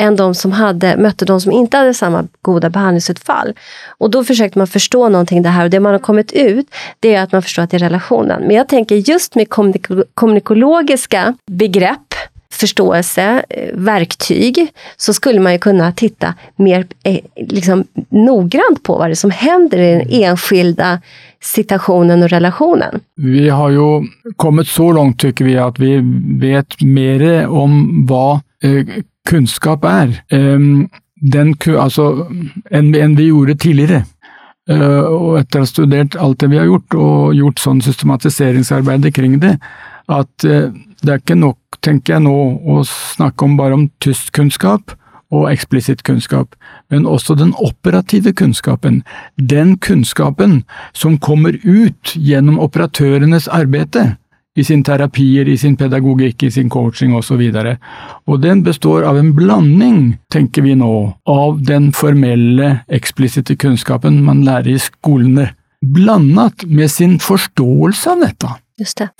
än 0.00 0.16
de 0.16 0.34
som 0.34 0.52
hade, 0.52 0.96
mötte 0.96 1.24
de 1.24 1.40
som 1.40 1.52
inte 1.52 1.76
hade 1.76 1.94
samma 1.94 2.24
goda 2.42 2.70
behandlingsutfall. 2.70 3.54
Och 3.98 4.10
då 4.10 4.24
försökte 4.24 4.58
man 4.58 4.66
förstå 4.66 5.08
någonting 5.08 5.42
det 5.42 5.48
här 5.48 5.64
och 5.64 5.70
det 5.70 5.80
man 5.80 5.92
har 5.92 5.98
kommit 5.98 6.32
ut, 6.32 6.66
det 7.00 7.14
är 7.14 7.22
att 7.22 7.32
man 7.32 7.42
förstår 7.42 7.62
att 7.62 7.70
det 7.70 7.76
är 7.76 7.78
relationen. 7.78 8.42
Men 8.42 8.56
jag 8.56 8.68
tänker 8.68 8.96
just 8.96 9.34
med 9.34 9.46
kommunikologiska 10.14 11.34
begrepp 11.46 12.07
förståelse, 12.52 13.44
eh, 13.50 13.74
verktyg, 13.74 14.72
så 14.96 15.14
skulle 15.14 15.40
man 15.40 15.52
ju 15.52 15.58
kunna 15.58 15.92
titta 15.92 16.34
mer 16.56 16.86
eh, 17.02 17.18
liksom, 17.36 17.84
noggrant 18.08 18.82
på 18.82 18.98
vad 18.98 19.10
det 19.10 19.16
som 19.16 19.30
händer 19.30 19.78
i 19.78 19.94
den 19.94 20.22
enskilda 20.22 21.00
situationen 21.40 22.22
og 22.22 22.32
relationen. 22.32 23.00
Vi 23.16 23.48
har 23.48 23.70
jo 23.70 24.04
kommet 24.36 24.68
så 24.68 24.92
langt, 24.92 25.20
tycker 25.20 25.44
vi, 25.44 25.56
at 25.56 25.78
vi 25.78 26.00
vet 26.40 26.80
mer 26.82 27.46
om 27.46 28.06
hva 28.08 28.40
eh, 28.64 28.86
er 29.30 30.22
är 30.30 30.54
um, 30.54 30.88
den, 31.20 31.54
altså, 31.78 32.26
enn, 32.70 33.16
vi 33.16 33.26
gjorde 33.26 33.54
tidligere. 33.54 34.04
Og 34.68 35.38
etter 35.40 35.58
å 35.58 35.62
ha 35.62 35.66
studert 35.66 36.16
alt 36.16 36.40
det 36.40 36.48
vi 36.48 36.56
har 36.56 36.64
gjort, 36.64 36.94
og 36.94 37.34
gjort 37.34 37.58
sånn 37.60 37.82
systematiseringsarbeid 37.82 39.14
kring 39.14 39.38
det, 39.40 39.58
at 40.08 40.46
det 41.02 41.12
er 41.12 41.20
ikke 41.22 41.38
nok, 41.38 41.58
tenker 41.84 42.16
jeg 42.16 42.26
nå, 42.26 42.36
å 42.66 42.80
snakke 42.86 43.46
om 43.46 43.58
bare 43.58 43.76
om 43.78 43.88
tystkunnskap 44.02 44.96
og 45.34 45.50
eksplisitt 45.50 46.02
kunnskap, 46.08 46.54
men 46.90 47.06
også 47.06 47.36
den 47.36 47.52
operative 47.60 48.32
kunnskapen. 48.32 49.02
Den 49.36 49.76
kunnskapen 49.84 50.62
som 50.96 51.18
kommer 51.20 51.58
ut 51.64 52.14
gjennom 52.16 52.58
operatørenes 52.64 53.48
arbeid 53.52 53.98
i 54.58 54.64
sin 54.64 54.82
terapier, 54.82 55.46
i 55.46 55.56
sin 55.60 55.76
pedagogikk, 55.78 56.42
i 56.42 56.50
sin 56.50 56.70
coaching 56.72 57.14
osv. 57.14 57.42
Og, 57.52 57.68
og 58.26 58.40
den 58.42 58.64
består 58.66 59.06
av 59.06 59.20
en 59.20 59.34
blanding, 59.36 60.16
tenker 60.32 60.64
vi 60.66 60.74
nå, 60.78 60.94
av 61.28 61.60
den 61.68 61.92
formelle, 61.94 62.80
eksplisitte 62.88 63.58
kunnskapen 63.60 64.22
man 64.24 64.42
lærer 64.48 64.74
i 64.74 64.80
skolene, 64.82 65.52
blandet 65.78 66.66
med 66.66 66.90
sin 66.90 67.18
forståelse 67.22 68.16
av 68.16 68.24
dette. 68.24 68.56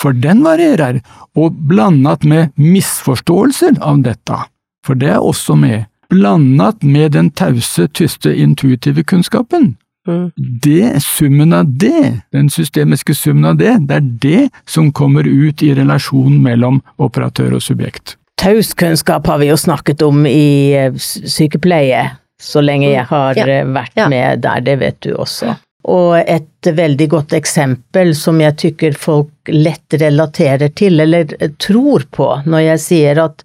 For 0.00 0.16
den 0.16 0.44
varierer, 0.46 1.00
og 1.36 1.56
blandet 1.68 2.24
med 2.28 2.54
misforståelser 2.56 3.80
av 3.82 4.02
dette, 4.06 4.38
for 4.86 4.98
det 4.98 5.12
er 5.16 5.24
også 5.24 5.56
med, 5.58 5.88
blandet 6.08 6.82
med 6.82 7.12
den 7.16 7.30
tause, 7.30 7.88
tyste, 7.92 8.32
intuitive 8.32 9.04
kunnskapen. 9.04 9.76
Mm. 10.08 10.30
Det, 10.36 11.02
summen 11.04 11.52
av 11.52 11.68
det, 11.68 12.22
den 12.32 12.48
systemiske 12.50 13.14
summen 13.14 13.44
av 13.50 13.58
det, 13.60 13.74
det 13.88 13.98
er 13.98 14.06
det 14.22 14.44
som 14.64 14.92
kommer 14.92 15.26
ut 15.28 15.62
i 15.62 15.74
relasjonen 15.76 16.40
mellom 16.42 16.80
operatør 16.96 17.58
og 17.58 17.64
subjekt. 17.64 18.16
Taus 18.38 18.72
kunnskap 18.78 19.26
har 19.26 19.42
vi 19.42 19.50
jo 19.50 19.58
snakket 19.58 20.02
om 20.06 20.24
i 20.30 20.72
eh, 20.78 20.94
sykepleie, 20.96 22.06
så 22.40 22.62
lenge 22.64 22.92
jeg 22.92 23.04
har 23.10 23.36
ja. 23.36 23.48
Eh, 23.58 23.72
vært 23.74 23.98
ja. 23.98 24.06
med 24.08 24.44
der, 24.46 24.62
det 24.64 24.78
vet 24.80 25.00
du 25.04 25.12
også. 25.18 25.58
Og 25.88 26.18
et 26.20 26.68
veldig 26.76 27.08
godt 27.08 27.34
eksempel 27.38 28.14
som 28.16 28.40
jeg 28.42 28.58
tykker 28.60 28.96
folk 28.98 29.52
lett 29.52 29.96
relaterer 30.00 30.72
til, 30.76 31.00
eller 31.00 31.32
tror 31.62 32.04
på, 32.12 32.30
når 32.44 32.64
jeg 32.66 32.84
sier 32.84 33.22
at 33.24 33.44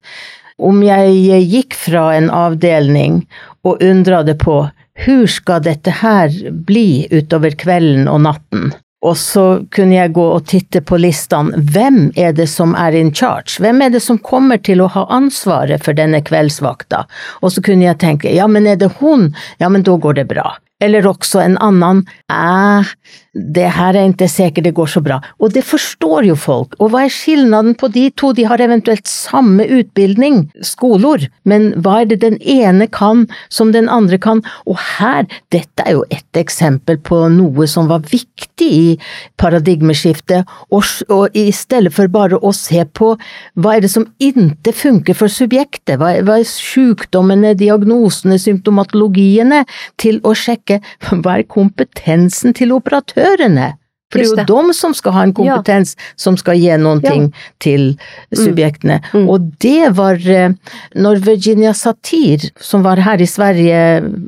om 0.64 0.84
jeg 0.86 1.44
gikk 1.50 1.76
fra 1.78 2.10
en 2.18 2.30
avdeling 2.30 3.24
og 3.66 3.82
undret 3.84 4.36
på 4.44 4.58
hvor 5.04 5.26
skal 5.26 5.64
dette 5.66 5.90
her 6.04 6.34
bli 6.68 7.08
utover 7.10 7.56
kvelden 7.58 8.06
og 8.12 8.20
natten, 8.28 8.74
og 9.04 9.18
så 9.20 9.46
kunne 9.74 9.98
jeg 9.98 10.14
gå 10.16 10.24
og 10.36 10.46
titte 10.48 10.80
på 10.86 11.00
listene. 11.02 11.60
Hvem 11.74 12.14
er 12.16 12.32
det 12.38 12.48
som 12.52 12.76
er 12.80 12.96
in 12.96 13.12
charge? 13.12 13.58
Hvem 13.60 13.82
er 13.84 13.92
det 13.92 14.04
som 14.06 14.20
kommer 14.24 14.62
til 14.64 14.84
å 14.84 14.90
ha 14.94 15.04
ansvaret 15.12 15.84
for 15.84 15.98
denne 15.98 16.22
kveldsvakta? 16.24 17.04
Og 17.42 17.52
så 17.52 17.64
kunne 17.66 17.90
jeg 17.90 18.00
tenke, 18.00 18.32
ja, 18.32 18.48
men 18.48 18.70
er 18.70 18.80
det 18.80 18.94
hun? 19.02 19.34
Ja, 19.60 19.68
men 19.74 19.84
da 19.84 19.98
går 20.00 20.22
det 20.22 20.30
bra. 20.32 20.54
Eller 20.82 21.06
også 21.08 21.44
en 21.44 21.58
annen 21.64 22.06
eh, 22.32 22.94
det 23.34 23.66
her 23.74 23.98
er 23.98 24.12
ikke 24.12 24.28
sikkert 24.30 24.68
det 24.68 24.76
går 24.78 24.90
så 24.94 25.02
bra. 25.02 25.16
Og 25.42 25.54
det 25.56 25.64
forstår 25.66 26.28
jo 26.28 26.36
folk. 26.38 26.76
Og 26.78 26.92
hva 26.94 27.04
er 27.08 27.14
skillnaden 27.14 27.74
på 27.80 27.90
de 27.90 28.06
to? 28.14 28.30
De 28.38 28.46
har 28.46 28.62
eventuelt 28.62 29.10
samme 29.10 29.66
utbildning, 29.66 30.44
skoler, 30.62 31.26
men 31.50 31.72
hva 31.82 32.04
er 32.04 32.12
det 32.12 32.20
den 32.22 32.38
ene 32.38 32.86
kan 32.94 33.26
som 33.50 33.72
den 33.74 33.90
andre 33.90 34.20
kan? 34.22 34.44
Og 34.70 34.78
her, 35.00 35.26
dette 35.54 35.82
er 35.82 35.98
jo 35.98 36.04
et 36.14 36.38
eksempel 36.38 37.00
på 37.02 37.24
noe 37.34 37.66
som 37.70 37.90
var 37.90 38.06
viktig 38.12 38.70
i 38.70 38.94
paradigmeskiftet, 39.42 40.46
og, 40.70 40.86
og 41.10 41.34
i 41.34 41.48
stedet 41.56 41.94
for 41.96 42.12
bare 42.14 42.38
å 42.38 42.54
se 42.54 42.86
på 42.86 43.16
hva 43.58 43.74
er 43.74 43.84
det 43.84 43.92
som 43.96 44.06
ikke 44.22 44.76
funker 44.78 45.18
for 45.18 45.32
subjektet, 45.32 45.98
hva, 45.98 46.14
hva 46.22 46.38
er 46.38 46.48
sykdommene, 46.50 47.56
diagnosene, 47.58 48.38
symptomatologiene, 48.38 49.64
til 49.98 50.22
å 50.22 50.36
sjekke 50.38 50.73
hva 51.10 51.40
er 51.40 51.48
kompetensen 51.50 52.56
til 52.58 52.76
operatørene? 52.76 53.74
For 54.14 54.22
det 54.22 54.44
er 54.44 54.46
jo 54.46 54.68
de 54.68 54.76
som 54.78 54.94
skal 54.94 55.16
ha 55.16 55.24
en 55.26 55.34
kompetens 55.34 55.96
ja. 55.96 56.10
som 56.22 56.36
skal 56.38 56.60
gi 56.62 56.70
noen 56.78 57.02
ting 57.02 57.24
ja. 57.32 57.46
til 57.66 57.86
mm. 57.96 58.38
subjektene. 58.38 59.00
Mm. 59.10 59.24
Mm. 59.24 59.30
Og 59.34 59.48
det 59.64 59.90
var 59.98 60.22
eh, 60.30 60.54
når 60.94 61.24
Virginia 61.26 61.74
Satir, 61.74 62.46
som 62.62 62.86
var 62.86 63.02
her 63.02 63.24
i 63.24 63.30
Sverige 63.30 63.82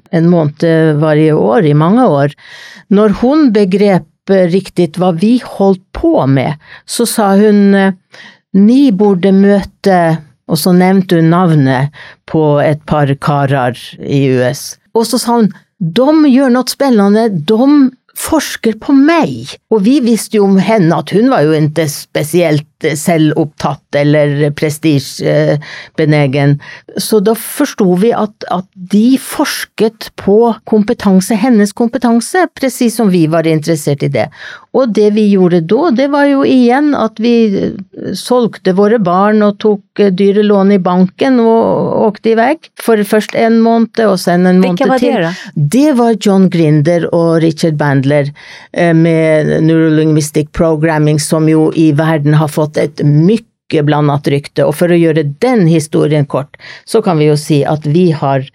en 0.10 0.32
måned 0.32 0.98
var 1.02 1.22
i 1.22 1.30
år 1.32 1.70
i 1.70 1.78
mange 1.78 2.08
år, 2.10 2.34
når 2.90 3.20
hun 3.22 3.52
begrep 3.54 4.10
riktig 4.26 4.96
hva 4.98 5.12
vi 5.14 5.36
holdt 5.46 5.84
på 5.94 6.18
med, 6.26 6.58
så 6.90 7.06
sa 7.06 7.36
hun 7.38 7.78
eh, 7.78 7.94
ni 8.58 8.88
burde 8.96 9.36
møte 9.36 10.00
og 10.46 10.60
så 10.62 10.74
nevnte 10.78 11.20
hun 11.20 11.32
navnet 11.34 11.94
på 12.30 12.42
et 12.62 12.82
par 12.90 13.10
karer 13.22 13.78
i 13.98 14.26
US. 14.38 14.76
Og 14.96 15.08
så 15.10 15.20
sa 15.22 15.40
hun 15.40 15.50
de 15.80 16.32
gjør 16.32 16.54
noe 16.56 16.72
spennende, 16.72 17.28
de 17.30 17.70
forsker 18.16 18.78
på 18.80 18.96
meg. 18.96 19.56
Og 19.74 19.84
vi 19.86 20.00
visste 20.04 20.40
jo 20.40 20.48
om 20.48 20.60
henne 20.62 21.02
at 21.02 21.12
hun 21.16 21.30
var 21.34 21.46
jo 21.46 21.56
ikke 21.58 21.88
spesielt 21.92 22.68
selvopptatt 23.00 23.98
eller 24.00 24.52
prestisjebenegen. 24.56 26.58
Så 27.02 27.20
da 27.26 27.36
forsto 27.36 27.96
vi 28.02 28.14
at, 28.16 28.48
at, 28.54 28.68
de 28.76 29.18
forsket 29.22 30.12
på 30.20 30.54
kompetanse, 30.70 31.36
hennes 31.40 31.74
kompetanse, 31.74 32.46
presis 32.56 32.96
som 33.00 33.10
vi 33.10 33.26
var 33.32 33.48
interessert 33.50 34.04
i 34.06 34.12
det. 34.12 34.28
Og 34.76 34.92
det 34.94 35.14
vi 35.16 35.30
gjorde 35.32 35.64
da, 35.66 35.90
det 35.96 36.10
var 36.14 36.28
jo 36.28 36.44
igjen 36.46 36.94
at 36.98 37.20
vi 37.24 37.34
solgte 38.18 38.76
våre 38.76 39.00
barn 39.00 39.42
og 39.46 39.58
tok 39.64 39.82
dyre 39.96 40.44
lån 40.44 40.74
i 40.76 40.80
banken 40.84 41.40
og 41.40 42.10
åkte 42.10 42.34
i 42.34 42.38
vei. 42.38 42.52
For 42.82 43.00
først 43.08 43.36
en 43.40 43.62
måned, 43.64 44.02
og 44.04 44.20
så 44.20 44.36
en 44.36 44.60
måned 44.60 44.82
til. 44.82 44.92
Hvilke 44.92 45.24
var. 45.24 45.40
Det, 45.56 45.70
det 45.76 45.96
var 45.98 46.16
John 46.20 46.50
Grinder 46.52 47.08
og 47.16 47.40
Richard 47.44 47.78
Bandler 47.80 48.30
eh, 48.74 48.94
med 48.96 49.52
Neurolinguistic 49.64 50.52
Programming, 50.56 51.20
som 51.20 51.48
jo 51.50 51.70
i 51.76 51.90
verden 51.96 52.36
har 52.40 52.52
fått 52.52 52.75
et 52.82 53.04
mykje 53.06 53.86
blandet 53.88 54.28
rykte. 54.32 54.66
Og 54.66 54.76
for 54.80 54.92
å 54.92 55.00
gjøre 55.00 55.28
den 55.44 55.66
historien 55.70 56.26
kort, 56.26 56.60
så 56.86 57.02
kan 57.06 57.22
vi 57.22 57.30
jo 57.30 57.38
si 57.40 57.64
at 57.68 57.88
vi 57.88 58.10
har 58.16 58.46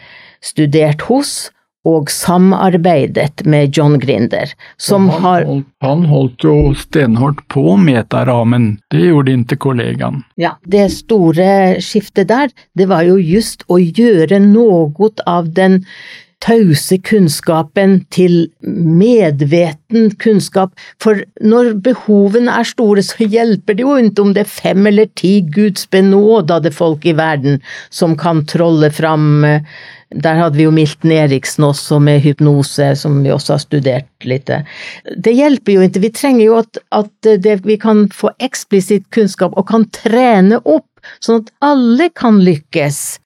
studert 0.44 1.04
hos 1.08 1.50
og 1.88 2.10
samarbeidet 2.12 3.46
med 3.48 3.76
John 3.76 3.96
Grinder, 4.00 4.52
som 4.76 5.08
han 5.08 5.22
har 5.24 5.44
holdt, 5.48 5.66
Han 5.80 6.04
holdt 6.10 6.44
jo 6.44 6.74
stenhardt 6.76 7.40
på 7.48 7.76
metaramen, 7.80 8.74
det 8.92 9.06
gjorde 9.06 9.32
ikke 9.38 9.56
kollegaen. 9.64 10.24
Ja, 10.36 10.58
det 10.68 10.90
store 10.92 11.80
skiftet 11.80 12.28
der, 12.28 12.52
det 12.76 12.90
var 12.90 13.06
jo 13.08 13.16
just 13.16 13.64
å 13.68 13.80
gjøre 13.80 14.42
noe 14.44 15.10
av 15.26 15.54
den 15.56 15.80
tause 16.41 16.97
kunnskapen 17.05 18.01
til 18.14 18.49
medveten 18.64 20.11
kunnskap, 20.22 20.72
for 21.03 21.20
når 21.45 21.74
behovene 21.84 22.55
er 22.61 22.68
store, 22.68 23.05
så 23.05 23.28
hjelper 23.28 23.76
det 23.76 23.84
jo 23.84 23.97
ikke 24.01 24.24
om 24.24 24.34
det 24.36 24.47
er 24.47 24.53
fem 24.53 24.88
eller 24.88 25.11
ti 25.20 25.41
Guds 25.53 25.86
benådede 25.93 26.72
folk 26.72 27.05
i 27.07 27.16
verden 27.16 27.61
som 27.93 28.16
kan 28.18 28.45
trolle 28.49 28.93
fram 28.95 29.45
der 30.11 30.41
hadde 30.41 30.59
vi 30.59 30.64
jo 30.64 30.72
Milton 30.74 31.12
Eriksen 31.14 31.64
også 31.68 32.01
med 32.03 32.20
hypnose, 32.24 32.88
som 32.99 33.20
vi 33.22 33.30
også 33.30 33.55
har 33.55 33.62
studert 33.62 34.26
litt. 34.26 34.51
Det 35.16 35.34
hjelper 35.36 35.76
jo 35.76 35.84
ikke, 35.86 36.03
vi 36.03 36.11
trenger 36.14 36.45
jo 36.45 36.57
at, 36.59 36.80
at 36.91 37.30
det, 37.45 37.61
vi 37.66 37.76
kan 37.78 38.09
få 38.14 38.32
eksplisitt 38.43 39.07
kunnskap 39.14 39.55
og 39.55 39.68
kan 39.70 39.86
trene 39.95 40.59
opp, 40.64 40.88
sånn 41.22 41.45
at 41.45 41.55
alle 41.62 42.11
kan 42.11 42.43
lykkes 42.43 43.20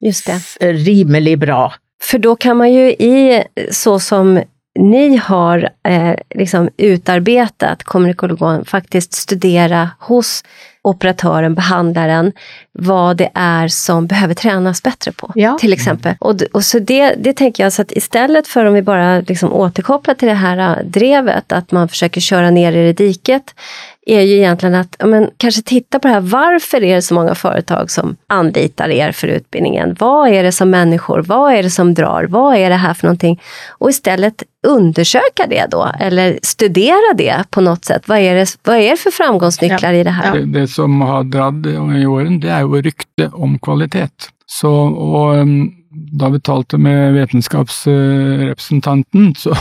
rimelig 0.84 1.38
bra. 1.46 1.62
För 2.02 2.18
då 2.18 2.36
kan 2.36 2.56
man 2.56 2.72
ju 2.72 2.90
i, 2.90 3.44
så 3.70 3.98
som 3.98 4.42
ni 4.78 5.16
har 5.16 5.68
eh, 5.88 6.14
liksom 6.34 6.68
utarbetat 6.76 7.82
kommunikologen, 7.82 8.64
faktiskt 8.64 9.12
studera 9.12 9.90
hos 9.98 10.42
operatören, 10.82 11.54
behandlaren, 11.54 12.32
vad 12.72 13.16
det 13.16 13.30
är 13.34 13.68
som 13.68 14.06
behöver 14.06 14.34
tränas 14.34 14.82
bättre 14.82 15.12
på. 15.12 15.32
Ja. 15.34 15.58
Till 15.60 15.72
exempel. 15.72 16.14
Och, 16.20 16.42
och 16.52 16.64
så 16.64 16.78
det, 16.78 17.14
det 17.14 17.32
tänker 17.32 17.62
jag, 17.62 17.72
så 17.72 17.82
att 17.82 17.92
istället 17.92 18.48
för 18.48 18.64
om 18.64 18.74
vi 18.74 18.82
bara 18.82 19.20
liksom 19.20 19.52
återkopplar 19.52 20.14
till 20.14 20.28
det 20.28 20.34
här 20.34 20.58
äh, 20.58 20.84
drevet, 20.84 21.52
att 21.52 21.72
man 21.72 21.88
försöker 21.88 22.20
köra 22.20 22.50
ner 22.50 22.72
i 22.72 22.86
det 22.86 22.92
diket, 22.92 23.54
är 24.06 24.20
ju 24.20 24.36
egentligen 24.36 24.74
att 24.74 24.96
ja, 24.98 25.06
men, 25.06 25.30
kanske 25.36 25.62
titta 25.62 25.98
på 25.98 26.08
det 26.08 26.14
här. 26.14 26.20
Varför 26.20 26.82
är 26.82 26.94
det 26.94 27.02
så 27.02 27.14
många 27.14 27.34
företag 27.34 27.90
som 27.90 28.16
anlitar 28.26 28.88
er 28.88 29.12
för 29.12 29.28
utbildningen? 29.28 29.96
Vad 29.98 30.28
är 30.28 30.42
det 30.42 30.52
som 30.52 30.70
människor, 30.70 31.22
vad 31.22 31.54
är 31.54 31.62
det 31.62 31.70
som 31.70 31.94
drar? 31.94 32.24
Vad 32.24 32.56
är 32.56 32.70
det 32.70 32.76
här 32.76 32.94
för 32.94 33.06
någonting? 33.06 33.40
Och 33.70 33.90
istället 33.90 34.42
undersöka 34.66 35.46
det 35.48 35.66
då, 35.70 35.90
eller 36.00 36.38
studera 36.42 37.14
det 37.16 37.44
på 37.50 37.60
något 37.60 37.84
sätt. 37.84 38.08
Vad 38.08 38.18
är 38.18 38.34
det, 38.34 38.56
vad 38.62 38.76
är 38.76 38.90
det 38.90 38.96
för 38.96 39.10
framgångsnycklar 39.10 39.92
i 39.92 40.04
det 40.04 40.10
här? 40.10 40.34
Det, 40.34 40.60
det 40.60 40.68
som 40.68 41.00
har 41.00 41.24
dratt 41.24 41.66
i 42.02 42.06
åren, 42.06 42.40
det 42.40 42.48
er 42.48 42.60
jo 42.60 42.76
rykte 42.76 43.30
om 43.32 43.58
kvalitet. 43.58 44.08
Så, 44.46 44.72
och, 44.86 45.34
um, 45.34 45.72
da 46.12 46.28
vi 46.28 46.40
talte 46.40 46.78
med 46.78 47.14
vitenskapsrepresentanten, 47.14 49.34
så 49.34 49.54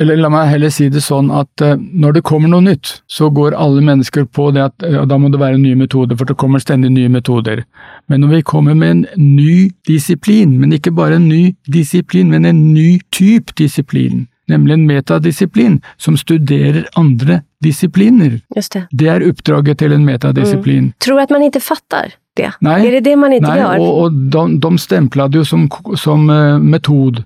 Eller 0.00 0.16
la 0.16 0.30
meg 0.32 0.48
heller 0.50 0.72
si 0.72 0.88
det 0.92 1.02
sånn 1.04 1.30
at 1.34 1.62
eh, 1.64 1.76
når 1.76 2.18
det 2.18 2.24
kommer 2.26 2.50
noe 2.52 2.64
nytt, 2.64 2.94
så 3.10 3.28
går 3.34 3.56
alle 3.58 3.84
mennesker 3.84 4.26
på 4.32 4.50
det 4.56 4.64
at 4.64 4.86
ja, 4.88 5.04
da 5.08 5.18
må 5.20 5.30
det 5.32 5.40
være 5.42 5.60
nye 5.60 5.78
metoder, 5.78 6.16
for 6.18 6.28
det 6.28 6.38
kommer 6.40 6.62
stendig 6.62 6.92
nye 6.94 7.12
metoder. 7.12 7.64
Men 8.10 8.24
når 8.24 8.36
vi 8.36 8.42
kommer 8.52 8.74
med 8.78 8.90
en 8.96 9.06
ny 9.36 9.70
disiplin, 9.88 10.58
men 10.60 10.72
ikke 10.72 10.94
bare 10.96 11.20
en 11.20 11.28
ny 11.28 11.54
disiplin, 11.70 12.32
men 12.32 12.48
en 12.48 12.62
ny 12.74 13.00
type 13.14 13.54
disiplin, 13.58 14.26
nemlig 14.50 14.74
en 14.74 14.86
metadisiplin 14.88 15.78
som 15.96 16.16
studerer 16.16 16.88
andre 16.98 17.42
disipliner, 17.62 18.40
Just 18.56 18.72
det. 18.72 18.86
det 18.90 19.08
er 19.08 19.28
oppdraget 19.28 19.78
til 19.78 19.94
en 19.94 20.04
metadisiplin. 20.04 20.92
Tror 21.00 21.22
at 21.22 21.30
man 21.30 21.44
ikke 21.46 21.62
fattar 21.62 22.16
det? 22.36 22.50
Nei, 22.64 22.80
er 22.86 22.98
det 22.98 23.04
det 23.06 23.18
man 23.18 23.32
ikke 23.36 23.46
nei, 23.46 23.58
gjør? 23.60 23.84
og, 23.84 24.00
og 24.02 24.18
de, 24.34 24.44
de 24.64 24.72
stemplade 24.82 25.38
jo 25.38 25.44
som, 25.46 25.68
som 26.00 26.26
eh, 26.32 26.58
metod. 26.58 27.22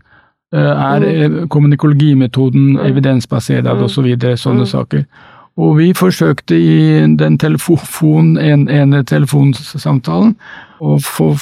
Eh, 0.52 0.58
er 0.94 1.02
eh, 1.02 1.46
kommunikologimetoden 1.48 2.78
evidensbaserad 2.78 3.76
Mm. 3.76 3.82
og 3.82 3.90
så 3.90 4.02
videre, 4.02 4.36
sånne 4.36 4.66
Mm. 4.66 4.66
saker. 4.66 5.04
Og 5.58 5.76
vi 5.78 5.92
forsøkte 5.92 6.54
i 6.54 7.16
den 7.16 7.38
telefon, 7.38 8.36
en, 8.38 8.68
ene 8.68 9.02
telefonsamtalen 9.02 10.34
å 10.80 10.98
få, 11.00 11.32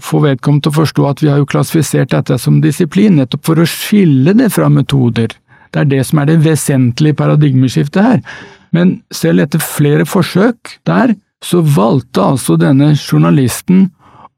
få 0.00 0.20
vedkommende 0.22 0.62
til 0.62 0.70
å 0.72 0.78
forstå 0.84 1.08
at 1.10 1.22
vi 1.22 1.28
har 1.28 1.38
jo 1.38 1.46
klassifisert 1.50 2.10
dette 2.10 2.38
som 2.38 2.60
disiplin, 2.60 3.16
nettopp 3.16 3.44
for 3.44 3.56
å 3.56 3.66
skille 3.66 4.34
det 4.36 4.52
fra 4.52 4.68
metoder. 4.68 5.34
Det 5.72 5.80
er 5.80 5.84
det 5.90 6.06
som 6.06 6.20
er 6.20 6.26
det 6.26 6.44
vesentlige 6.44 7.14
paradigmeskiftet 7.18 8.02
her. 8.02 8.20
Men 8.72 9.02
selv 9.10 9.42
etter 9.42 9.58
flere 9.58 10.06
forsøk 10.06 10.78
der, 10.86 11.16
så 11.42 11.60
valgte 11.60 12.22
altså 12.22 12.56
denne 12.56 12.94
journalisten 12.94 13.90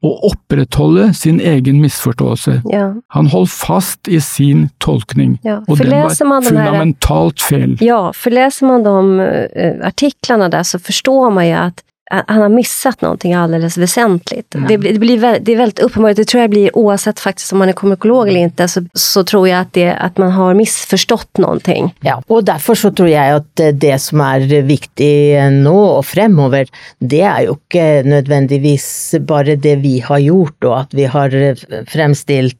å 0.05 0.11
opprettholde 0.29 1.09
sin 1.17 1.39
egen 1.41 1.79
misforståelse. 1.81 2.59
Ja. 2.69 2.91
Han 3.15 3.29
holdt 3.33 3.51
fast 3.51 4.07
i 4.07 4.19
sin 4.21 4.67
tolkning, 4.83 5.37
Ja, 5.43 5.61
og 5.67 5.81
den 5.81 5.89
var 5.89 6.13
fundamentalt 6.45 7.41
feil. 7.41 7.77
Ja, 7.81 8.11
for 8.13 8.33
leser 8.33 8.69
man 8.69 8.85
de 8.85 9.73
artiklene 9.87 10.51
der, 10.53 10.63
så 10.63 10.79
forstår 10.79 11.31
man 11.31 11.47
jo 11.47 11.55
att 11.55 11.79
eh, 11.79 11.86
han 12.09 12.41
har 12.41 12.49
missat 12.49 13.01
någonting 13.01 13.33
alldeles 13.33 13.77
väsentligt. 13.77 14.45
Det, 14.67 14.77
blir- 14.77 14.93
det, 14.93 14.99
blir, 14.99 15.39
det 15.41 15.51
är 15.53 15.57
väldigt 15.57 15.79
uppenbart, 15.79 16.15
det 16.15 16.25
tror 16.27 16.41
jag 16.41 16.49
blir 16.49 16.77
oavsett 16.77 17.19
faktiskt 17.19 17.51
om 17.53 17.59
man 17.59 17.69
är 17.69 17.73
kommunikolog 17.73 18.27
eller 18.27 18.39
inte, 18.39 18.67
så, 18.67 18.81
så 18.93 19.23
tror 19.23 19.47
jag 19.49 19.59
att, 19.59 19.73
det, 19.73 19.93
att 19.93 20.17
man 20.17 20.31
har 20.31 20.53
missförstått 20.53 21.37
någonting. 21.37 21.95
Ja, 22.01 22.21
og 22.27 22.43
derfor 22.45 22.75
så 22.75 22.91
tror 22.91 23.09
jeg 23.09 23.35
at 23.35 23.59
eh, 23.59 23.73
det 23.73 23.99
som 24.01 24.21
er 24.21 24.39
viktig 24.63 25.11
nå 25.51 25.75
og 25.97 26.05
fremover, 26.05 26.65
det 26.99 27.21
er 27.21 27.41
jo 27.47 27.57
ikke 27.57 28.03
nødvendigvis 28.07 29.15
bare 29.27 29.55
det 29.55 29.75
vi 29.83 29.99
har 29.99 30.19
gjort, 30.19 30.63
og 30.63 30.79
at 30.79 30.93
vi 30.97 31.05
har 31.11 31.33
eh, 31.35 31.55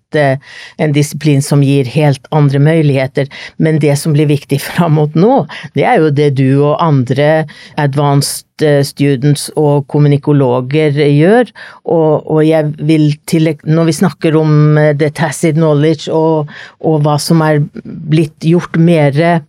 fremstilt 0.07 0.15
eh, 0.15 0.37
en 0.77 0.93
disiplin 0.93 1.41
som 1.41 1.63
gir 1.63 1.85
helt 1.85 2.25
andre 2.31 2.59
muligheter, 2.59 3.27
men 3.57 3.79
det 3.79 3.97
som 3.97 4.13
blir 4.13 4.27
viktig 4.27 4.61
framåt 4.69 5.15
nå, 5.15 5.47
det 5.75 5.83
er 5.85 5.99
jo 5.99 6.09
det 6.09 6.35
du 6.37 6.63
og 6.63 6.81
andre 6.81 7.45
advanced 7.77 8.45
eh, 8.61 8.83
students 8.83 9.51
og 9.55 9.87
kommunikologer 9.87 10.91
gjør, 10.91 11.51
og, 11.85 12.27
og 12.27 12.45
jeg 12.45 12.73
vil 12.79 13.15
til, 13.27 13.55
når 13.63 13.85
vi 13.85 13.93
snakker 13.93 14.35
om 14.35 14.77
eh, 14.77 14.95
the 14.95 15.09
tacit 15.09 15.55
knowledge 15.55 16.11
og, 16.11 16.47
og 16.81 17.01
hva 17.03 17.17
som 17.19 17.41
er 17.41 17.61
blitt 17.83 18.43
gjort 18.43 18.77
mer 18.77 19.41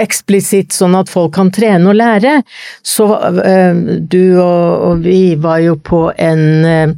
eksplisitt 0.00 0.72
sånn 0.72 0.96
at 0.96 1.10
folk 1.12 1.34
kan 1.36 1.50
trene 1.52 1.90
og 1.90 1.98
lære, 1.98 2.40
så 2.82 3.08
øh, 3.44 3.82
du 4.00 4.22
og, 4.40 4.86
og 4.90 5.04
vi 5.04 5.36
var 5.40 5.60
jo 5.64 5.76
på 5.76 6.08
en 6.16 6.64
eh, 6.64 6.94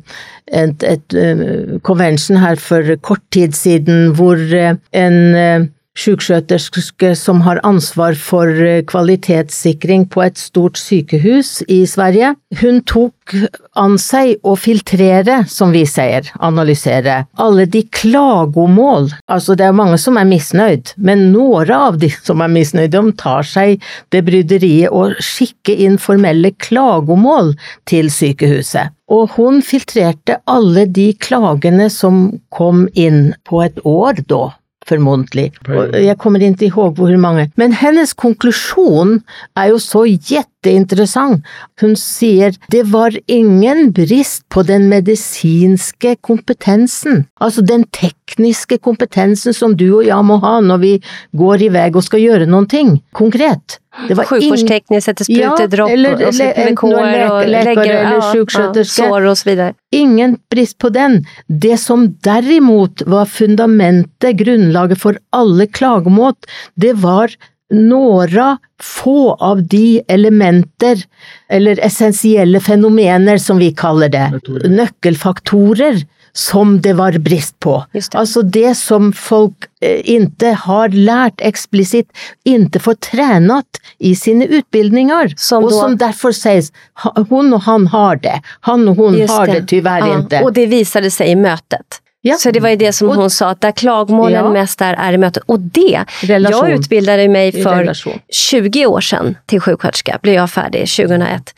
et, 0.52 0.82
et 0.84 1.14
eh, 1.16 1.78
convention 1.82 2.36
her 2.42 2.56
for 2.60 2.96
kort 3.02 3.22
tid 3.32 3.56
siden 3.56 4.12
hvor 4.16 4.36
eh, 4.36 4.76
en 4.92 5.18
uh, 5.34 5.68
sjuksköterske 5.98 7.12
som 7.16 7.42
har 7.44 7.60
ansvar 7.66 8.16
for 8.18 8.48
eh, 8.48 8.82
kvalitetssikring 8.88 10.06
på 10.12 10.22
et 10.24 10.38
stort 10.40 10.80
sykehus 10.80 11.60
i 11.68 11.82
Sverige. 11.86 12.34
Hun 12.62 12.80
tok 12.88 13.34
an 13.78 13.98
seg 14.00 14.40
å 14.44 14.54
filtrere, 14.58 15.42
som 15.48 15.72
vi 15.74 15.84
sier, 15.88 16.28
analysere, 16.40 17.22
alle 17.40 17.66
de 17.70 17.84
klagomål. 17.92 19.10
Altså 19.32 19.56
det 19.58 19.68
er 19.68 19.76
mange 19.76 19.98
som 20.00 20.18
er 20.20 20.28
misnøyd, 20.28 20.94
men 20.96 21.30
noen 21.34 21.72
av 21.72 22.00
de 22.00 22.10
som 22.22 22.42
er 22.44 22.52
misnøyde, 22.52 22.92
de 22.92 23.12
tar 23.16 23.46
seg 23.46 23.84
det 24.12 24.24
bryderiet 24.26 24.92
å 24.92 25.12
skikke 25.22 25.76
inn 25.84 26.00
formelle 26.00 26.52
klagomål 26.60 27.54
til 27.88 28.10
sykehuset. 28.12 28.92
Og 29.12 29.36
hun 29.36 29.60
filtrerte 29.64 30.38
alle 30.48 30.86
de 30.88 31.10
klagene 31.20 31.88
som 31.92 32.24
kom 32.54 32.86
inn 32.96 33.32
på 33.48 33.60
et 33.64 33.80
år 33.88 34.24
da. 34.28 34.48
Förmodligen. 34.88 35.52
Jeg 36.04 36.18
kommer 36.18 36.42
kommer 36.42 36.64
i 36.64 36.70
ihåg 36.70 36.96
hvor 36.98 37.16
mange. 37.16 37.50
Men 37.56 37.72
hennes 37.72 38.14
konklusjon 38.14 39.20
er 39.56 39.72
jo 39.72 39.78
så 39.78 40.04
jätteintressant. 40.62 41.42
Hun 41.80 41.96
sier 41.96 42.54
det 42.70 42.82
var 42.92 43.12
ingen 43.26 43.92
brist 43.92 44.48
på 44.48 44.62
den 44.62 44.88
medisinske 44.88 46.16
kompetensen. 46.20 47.26
altså 47.40 47.62
den 47.62 47.84
tekniske 47.84 48.78
kompetensen 48.78 49.52
som 49.54 49.76
du 49.76 49.88
og 49.98 50.04
jeg 50.06 50.24
må 50.24 50.38
ha 50.40 50.60
når 50.60 50.78
vi 50.78 50.92
går 51.36 51.62
i 51.62 51.68
vei 51.68 51.90
og 51.94 52.02
skal 52.04 52.20
gjøre 52.20 52.46
konkret. 53.14 53.78
Det 54.08 54.16
var 54.16 54.24
ing- 54.24 55.02
sette 55.02 55.24
sprutedropp, 55.24 55.88
Ja, 55.88 55.94
eller- 55.94 56.12
og 56.26 56.32
så 56.32 56.42
eller 56.54 56.68
en- 56.68 56.76
og 57.30 57.46
legger 57.46 57.82
eller 57.82 57.84
ja, 57.84 58.20
ja, 58.22 58.84
sår. 58.84 59.74
Ingen 59.92 60.38
brist 60.50 60.78
på 60.78 60.90
den. 60.90 61.26
Det 61.48 61.78
som 61.78 62.08
derimot 62.24 63.02
var 63.06 63.26
fundamentet, 63.26 64.36
grunnlaget 64.38 64.98
for 64.98 65.14
alle 65.32 65.66
klagemål, 65.66 66.32
det 66.78 66.94
var 67.02 67.28
några 67.72 68.58
få 68.82 69.34
av 69.34 69.62
de 69.62 70.02
elementer, 70.08 71.04
eller 71.48 71.80
essensielle 71.80 72.60
fenomener 72.60 73.38
som 73.38 73.58
vi 73.58 73.72
kaller 73.72 74.08
det, 74.08 74.30
nøkkelfaktorer, 74.68 76.02
som 76.32 76.80
det 76.80 76.92
var 76.92 77.12
brist 77.18 77.58
på. 77.60 77.84
Det. 77.92 78.14
Altså 78.14 78.42
det 78.42 78.74
som 78.74 79.12
folk 79.12 79.54
ikke 79.56 79.68
inte 80.12 80.52
har 80.62 80.88
lært 80.94 81.40
eksplisitt, 81.40 82.08
inte 82.44 82.78
får 82.80 82.94
tränat 82.94 83.80
i 83.98 84.14
sine 84.16 84.46
utbildningar. 84.46 85.34
Som 85.36 85.64
og 85.64 85.72
som 85.72 85.96
derfor 85.98 86.32
sies 86.32 86.70
hun 87.28 87.52
og 87.52 87.60
han 87.66 87.86
har 87.86 88.16
det, 88.22 88.38
han 88.60 88.88
og 88.88 88.96
hun 88.96 89.18
Just 89.18 89.34
har 89.34 89.46
det, 89.46 89.66
tyvärr 89.68 90.06
Ja, 90.06 90.20
ikke. 90.20 90.44
Og 90.44 90.54
det 90.54 90.66
visade 90.70 91.10
seg 91.10 91.28
i 91.28 91.36
mötet. 91.36 92.01
Ja. 92.24 92.34
Så 92.36 92.50
det 92.50 92.60
var 92.60 92.68
ju 92.68 92.76
det 92.76 92.92
som 92.92 93.08
hon 93.08 93.30
sa, 93.30 93.48
att 93.48 93.60
där 93.60 93.72
klagomålen 93.72 94.44
Ja. 94.44 94.52
mest 94.52 94.80
är, 94.80 94.94
är 94.94 95.12
i 95.12 95.18
mötet. 95.18 95.42
Och 95.46 95.60
det, 95.60 96.04
Relation. 96.22 96.68
jag 96.68 96.78
utbildade 96.78 97.28
mig 97.28 97.52
för 97.62 97.76
relation. 97.76 98.18
20 98.50 98.86
år 98.86 99.00
sedan 99.00 99.36
till 99.46 99.60
sjuksköterska, 99.60 100.18
blev 100.22 100.34
jag 100.34 100.50
färdig 100.50 100.88
2001. 100.88 101.54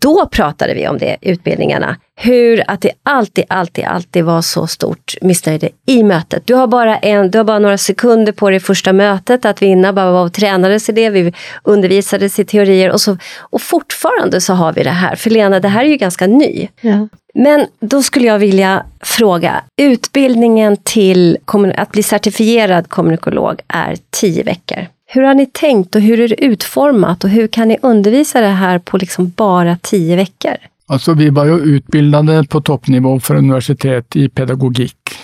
Då 0.00 0.26
pratade 0.26 0.74
vi 0.74 0.88
om 0.88 0.98
det 0.98 1.16
i 1.20 1.30
utbildningarna. 1.30 1.96
Hur 2.18 2.62
att 2.66 2.80
det 2.80 2.90
alltid, 3.02 3.44
alltid, 3.48 3.84
alltid 3.84 4.24
var 4.24 4.42
så 4.42 4.66
stort 4.66 5.14
missnöje 5.20 5.68
i 5.86 6.02
mötet. 6.02 6.42
Du 6.46 6.54
har 6.54 6.66
bara, 6.66 6.96
en, 6.96 7.30
du 7.30 7.38
har 7.38 7.44
bara 7.44 7.58
några 7.58 7.78
sekunder 7.78 8.32
på 8.32 8.50
det 8.50 8.60
första 8.60 8.92
mötet 8.92 9.44
att 9.44 9.62
vinna, 9.62 9.92
bara 9.92 10.10
var 10.12 10.24
och 10.24 10.32
tränades 10.32 10.88
i 10.88 10.92
det, 10.92 11.10
vi 11.10 11.32
undervisades 11.64 12.38
i 12.38 12.44
teorier 12.44 12.90
och, 12.90 13.00
så, 13.00 13.16
och 13.40 13.62
fortfarande 13.62 14.40
så 14.40 14.54
har 14.54 14.72
vi 14.72 14.82
det 14.82 14.90
här. 14.90 15.16
För 15.16 15.30
Lena, 15.30 15.60
det 15.60 15.68
här 15.68 15.84
är 15.84 15.88
ju 15.88 15.96
ganska 15.96 16.26
ny. 16.26 16.68
Ja. 16.80 17.08
Men 17.38 17.66
då 17.80 18.02
skulle 18.02 18.26
jag 18.26 18.38
vilja 18.38 18.84
fråga, 19.00 19.62
utbildningen 19.76 20.76
till 20.82 21.38
att 21.76 21.92
bli 21.92 22.02
certifierad 22.02 22.88
kommunikolog 22.88 23.60
är 23.68 23.96
tio 24.10 24.42
veckor. 24.42 24.86
Hur 25.06 25.22
har 25.22 25.34
ni 25.34 25.46
tänkt 25.46 25.94
och 25.94 26.00
hur 26.00 26.20
är 26.20 26.28
det 26.28 26.44
utformat 26.44 27.24
och 27.24 27.30
hur 27.30 27.46
kan 27.46 27.68
ni 27.68 27.78
undervisa 27.82 28.40
det 28.40 28.46
här 28.46 28.78
på 28.78 28.96
liksom 28.96 29.32
bara 29.36 29.78
tio 29.82 30.16
veckor? 30.16 30.56
Alltså, 30.88 31.14
vi 31.14 31.30
var 31.30 31.46
jo 31.46 31.58
utbildade 31.58 32.44
på 32.44 32.60
toppnivå 32.60 33.20
för 33.20 33.34
universitet 33.34 34.16
i 34.16 34.28
pedagogikk, 34.28 35.14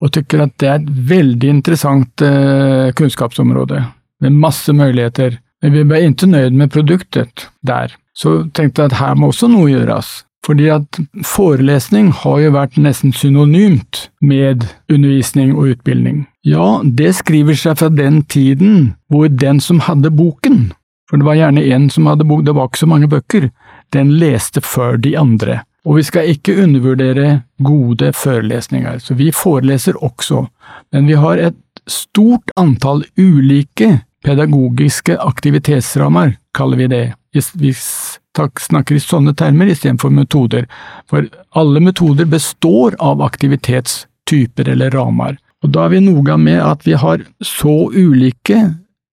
og 0.00 0.12
tykker 0.14 0.44
at 0.44 0.52
det 0.62 0.68
er 0.68 0.76
et 0.78 0.90
veldig 1.10 1.48
interessant 1.50 2.22
eh, 2.22 2.92
kunskapsområde 2.94 3.82
med 4.22 4.32
masse 4.32 4.72
muligheter. 4.72 5.40
Men 5.62 5.72
vi 5.72 5.82
var 5.82 6.06
ikke 6.06 6.26
nöjda 6.26 6.54
med 6.56 6.72
produktet 6.72 7.48
der. 7.62 7.96
så 8.18 8.48
tenkte 8.54 8.82
jeg 8.82 8.92
at 8.98 9.18
måste 9.18 9.48
noe 9.50 9.70
gjøres. 9.70 10.24
Fordi 10.46 10.68
at 10.72 10.98
forelesning 11.26 12.10
har 12.22 12.38
jo 12.40 12.54
vært 12.54 12.78
nesten 12.80 13.12
synonymt 13.12 14.08
med 14.24 14.64
undervisning 14.88 15.54
og 15.56 15.74
utbildning. 15.74 16.26
Ja, 16.46 16.80
det 16.82 17.14
skriver 17.18 17.58
seg 17.58 17.80
fra 17.80 17.90
den 17.92 18.22
tiden 18.30 18.94
hvor 19.12 19.28
den 19.28 19.60
som 19.60 19.82
hadde 19.84 20.12
boken, 20.14 20.70
for 21.08 21.20
det 21.20 21.26
var 21.28 21.38
gjerne 21.40 21.64
en 21.74 21.88
som 21.92 22.08
hadde 22.08 22.26
bok, 22.28 22.44
det 22.46 22.54
var 22.56 22.68
ikke 22.68 22.84
så 22.84 22.90
mange 22.90 23.08
bøker, 23.10 23.48
den 23.96 24.12
leste 24.20 24.62
før 24.64 24.96
de 25.00 25.14
andre. 25.18 25.62
Og 25.88 25.98
vi 25.98 26.04
skal 26.04 26.32
ikke 26.32 26.56
undervurdere 26.62 27.42
gode 27.64 28.12
forelesninger, 28.12 28.98
så 29.00 29.16
vi 29.16 29.30
foreleser 29.32 29.96
også, 30.04 30.44
men 30.92 31.08
vi 31.08 31.16
har 31.16 31.40
et 31.40 31.56
stort 31.88 32.52
antall 32.60 33.04
ulike 33.16 33.98
pedagogiske 34.24 35.16
aktivitetsrammer, 35.22 36.34
kaller 36.54 36.76
vi 36.76 36.88
det. 36.92 37.04
Vi 37.32 37.72
snakker 38.60 38.96
i 38.96 39.02
sånne 39.02 39.34
termer 39.38 39.70
istedenfor 39.72 40.12
metoder, 40.14 40.68
for 41.10 41.26
alle 41.58 41.82
metoder 41.84 42.28
består 42.30 42.96
av 43.02 43.22
aktivitetstyper 43.22 44.68
eller 44.74 44.94
rammer. 44.94 45.38
Og 45.64 45.72
da 45.74 45.86
er 45.86 45.96
vi 45.96 46.04
noga 46.04 46.36
med 46.38 46.60
at 46.62 46.86
vi 46.86 46.94
har 46.94 47.24
så 47.42 47.90
ulike 47.90 48.62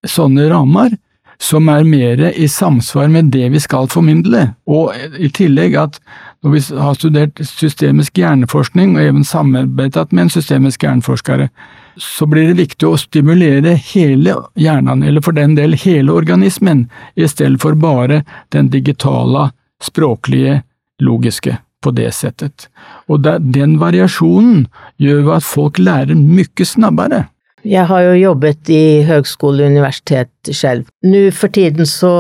sånne 0.06 0.50
rammer 0.52 0.94
som 1.42 1.68
er 1.70 1.84
mer 1.84 2.22
i 2.32 2.48
samsvar 2.48 3.10
med 3.12 3.32
det 3.34 3.50
vi 3.52 3.60
skal 3.60 3.90
formidle, 3.92 4.54
og 4.68 4.94
i 5.20 5.30
tillegg 5.34 5.76
at 5.80 6.00
når 6.46 6.54
vi 6.54 6.62
har 6.80 6.96
studert 6.96 7.42
systemisk 7.42 8.22
hjerneforskning 8.22 8.96
og 8.96 9.04
even 9.04 9.26
samarbeidet 9.28 10.14
med 10.14 10.28
en 10.28 10.32
systemisk 10.32 10.86
hjerneforskere, 10.86 11.50
så 11.98 12.26
blir 12.28 12.50
det 12.50 12.60
viktig 12.60 12.88
å 12.88 12.98
stimulere 13.00 13.76
hele 13.92 14.36
hjernen, 14.60 15.04
eller 15.04 15.24
for 15.24 15.36
den 15.36 15.56
del 15.58 15.78
hele 15.80 16.16
organismen, 16.16 16.86
i 17.16 17.28
stedet 17.28 17.62
for 17.64 17.78
bare 17.80 18.24
den 18.56 18.72
digitale, 18.74 19.50
språklige, 19.84 20.62
logiske 21.04 21.58
på 21.84 21.94
det 21.96 22.12
settet. 22.16 22.68
Og 23.12 23.26
den 23.26 23.78
variasjonen 23.82 24.66
gjør 25.02 25.36
at 25.38 25.48
folk 25.48 25.80
lærer 25.80 26.18
mye 26.18 26.68
snabbere. 26.68 27.26
Jeg 27.66 27.90
har 27.90 28.02
jo 28.06 28.14
jobbet 28.14 28.70
i 28.70 29.02
høgskole 29.08 29.66
og 29.66 29.74
universitet 29.74 30.52
selv. 30.54 30.86
Nå 31.02 31.32
for 31.34 31.50
tiden 31.50 31.88
så 31.90 32.14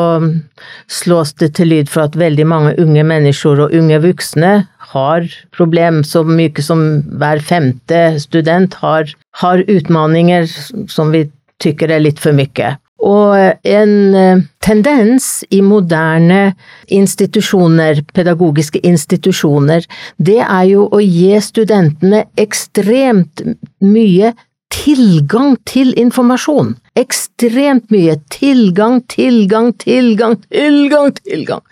slås 0.89 1.35
det 1.37 1.51
til 1.59 1.69
lyd 1.69 1.91
for 1.91 2.07
at 2.07 2.17
veldig 2.17 2.47
mange 2.49 2.71
unge 2.81 3.03
mennesker 3.05 3.61
og 3.67 3.75
unge 3.77 3.99
voksne 4.07 4.53
har 4.95 5.27
problem, 5.55 6.01
så 6.07 6.23
mye 6.25 6.63
som 6.63 6.85
hver 7.19 7.43
femte 7.43 8.15
student 8.23 8.79
har, 8.81 9.11
har 9.41 9.63
utfordringer 9.67 10.49
som 10.91 11.13
vi 11.13 11.27
tykker 11.63 11.91
er 11.91 12.03
litt 12.03 12.19
for 12.23 12.35
mye. 12.35 12.75
Og 13.05 13.35
en 13.67 14.15
eh, 14.17 14.41
tendens 14.63 15.43
i 15.53 15.59
moderne 15.61 16.55
institusjoner, 16.89 18.01
pedagogiske 18.15 18.81
institusjoner, 18.87 19.85
det 20.17 20.39
er 20.41 20.65
jo 20.71 20.87
å 20.89 21.01
gi 21.03 21.35
studentene 21.43 22.23
ekstremt 22.39 23.43
mye 23.83 24.33
tilgang 24.73 25.53
til 25.69 25.93
informasjon. 25.99 26.73
Ekstremt 26.97 27.91
mye 27.93 28.17
tilgang, 28.33 29.01
tilgang, 29.11 29.73
tilgang, 29.83 30.39
tilgang, 30.49 31.13
tilgang. 31.21 31.63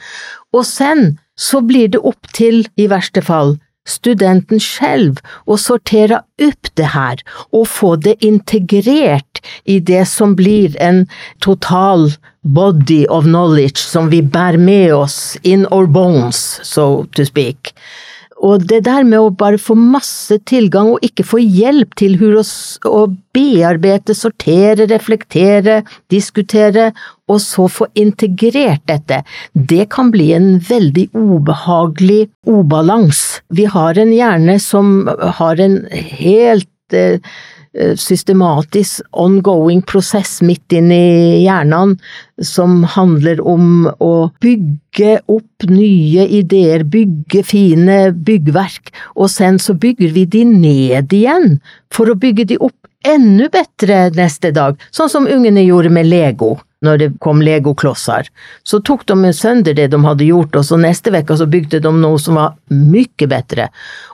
Og 0.53 0.67
sen 0.69 1.15
så 1.35 1.61
blir 1.61 1.89
det 1.93 2.01
opp 2.03 2.29
til, 2.33 2.65
i 2.77 2.87
verste 2.91 3.21
fall, 3.21 3.57
studenten 3.87 4.61
selv 4.63 5.19
å 5.45 5.57
sortere 5.59 6.21
opp 6.41 6.69
det 6.79 6.93
her 6.93 7.19
og 7.51 7.67
få 7.67 7.95
det 7.99 8.15
integrert 8.23 9.41
i 9.67 9.79
det 9.79 10.05
som 10.07 10.37
blir 10.39 10.77
en 10.79 11.03
total 11.43 12.13
body 12.43 13.03
of 13.09 13.27
knowledge 13.27 13.83
som 13.83 14.09
vi 14.11 14.21
bærer 14.21 14.59
med 14.59 14.93
oss 14.95 15.35
in 15.43 15.67
our 15.71 15.87
bones, 15.87 16.59
so 16.63 17.05
to 17.15 17.25
speak. 17.27 17.73
Og 18.43 18.65
det 18.67 18.81
der 18.87 19.05
med 19.07 19.21
å 19.21 19.31
bare 19.39 19.59
få 19.61 19.75
masse 19.79 20.35
tilgang 20.49 20.91
og 20.93 21.05
ikke 21.05 21.25
få 21.25 21.39
hjelp 21.39 21.95
til 21.99 22.17
å 22.19 23.05
bearbeide, 23.33 24.15
sortere, 24.17 24.87
reflektere, 24.91 25.81
diskutere, 26.11 26.91
og 27.31 27.39
så 27.39 27.69
få 27.71 27.87
integrert 27.95 28.83
dette, 28.89 29.21
det 29.55 29.87
kan 29.95 30.11
bli 30.11 30.33
en 30.35 30.57
veldig 30.67 31.07
ubehagelig 31.15 32.27
obalans. 32.51 33.23
Vi 33.47 33.65
har 33.71 33.97
en 33.97 34.11
hjerne 34.13 34.59
som 34.61 35.07
har 35.39 35.63
en 35.63 35.79
helt 36.19 36.97
eh, 36.97 37.23
systematisk 37.97 39.01
ongoing 39.17 39.81
prosess 39.81 40.41
midt 40.45 40.75
inn 40.77 40.91
i 40.93 41.41
hjernen 41.41 41.95
som 42.41 42.83
handler 42.95 43.41
om 43.41 43.87
å 43.97 44.13
bygge 44.43 45.15
opp 45.31 45.65
nye 45.69 46.27
ideer, 46.39 46.83
bygge 46.85 47.43
fine 47.49 47.97
byggverk, 48.13 48.93
og 49.17 49.31
sen 49.33 49.57
så 49.61 49.73
bygger 49.73 50.13
vi 50.13 50.25
de 50.25 50.43
ned 50.49 51.13
igjen 51.13 51.57
for 51.93 52.11
å 52.11 52.17
bygge 52.19 52.51
de 52.53 52.59
opp 52.61 52.77
enda 53.03 53.49
bedre 53.51 54.09
neste 54.15 54.53
dag, 54.55 54.77
sånn 54.91 55.11
som 55.11 55.27
ungene 55.27 55.65
gjorde 55.65 55.91
med 55.93 56.07
Lego 56.07 56.55
når 56.83 56.99
det 56.99 57.09
kom 57.23 57.39
legoklosser. 57.43 58.27
Så 58.67 58.81
tok 58.83 59.05
de 59.07 59.31
sønder 59.33 59.75
det 59.77 59.89
de 59.93 59.99
hadde 60.03 60.27
gjort, 60.27 60.55
og 60.59 60.65
så 60.67 60.79
neste 60.79 61.13
uke 61.15 61.37
bygde 61.47 61.79
de 61.83 61.93
noe 61.95 62.19
som 62.19 62.35
var 62.35 62.57
mye 62.69 63.27
bedre. 63.29 63.69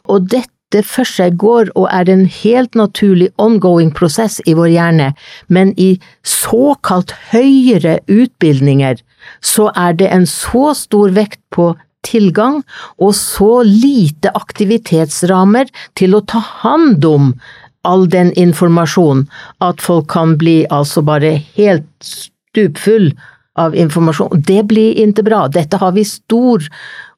Og 0.05 0.29
dette 0.29 0.53
det 0.73 0.83
for 0.85 1.07
seg 1.07 1.37
går 1.41 1.71
og 1.75 1.87
er 1.91 2.09
en 2.11 2.25
helt 2.29 2.77
naturlig 2.77 3.29
ongoing 3.41 3.91
prosess 3.95 4.39
i 4.45 4.55
vår 4.57 4.71
hjerne, 4.75 5.11
men 5.47 5.73
i 5.77 5.91
såkalt 6.25 7.13
høyere 7.31 7.99
utbildninger 8.07 9.01
så 9.45 9.69
er 9.75 9.97
det 9.99 10.09
en 10.13 10.27
så 10.29 10.73
stor 10.77 11.15
vekt 11.17 11.41
på 11.55 11.73
tilgang 12.05 12.61
og 13.01 13.15
så 13.17 13.63
lite 13.65 14.31
aktivitetsrammer 14.37 15.71
til 15.99 16.15
å 16.15 16.23
ta 16.23 16.39
hand 16.61 17.05
om 17.05 17.33
all 17.87 18.05
den 18.11 18.31
informasjonen 18.39 19.25
at 19.65 19.83
folk 19.83 20.09
kan 20.11 20.37
bli 20.39 20.61
altså 20.71 21.03
bare 21.05 21.37
helt 21.57 21.89
stupfull 22.03 23.11
av 23.59 23.75
informasjon. 23.75 24.43
Det 24.47 24.63
blir 24.69 24.97
ikke 24.99 25.25
bra. 25.27 25.45
Dette 25.51 25.79
har 25.81 25.95
vi 25.95 26.05
stor 26.07 26.63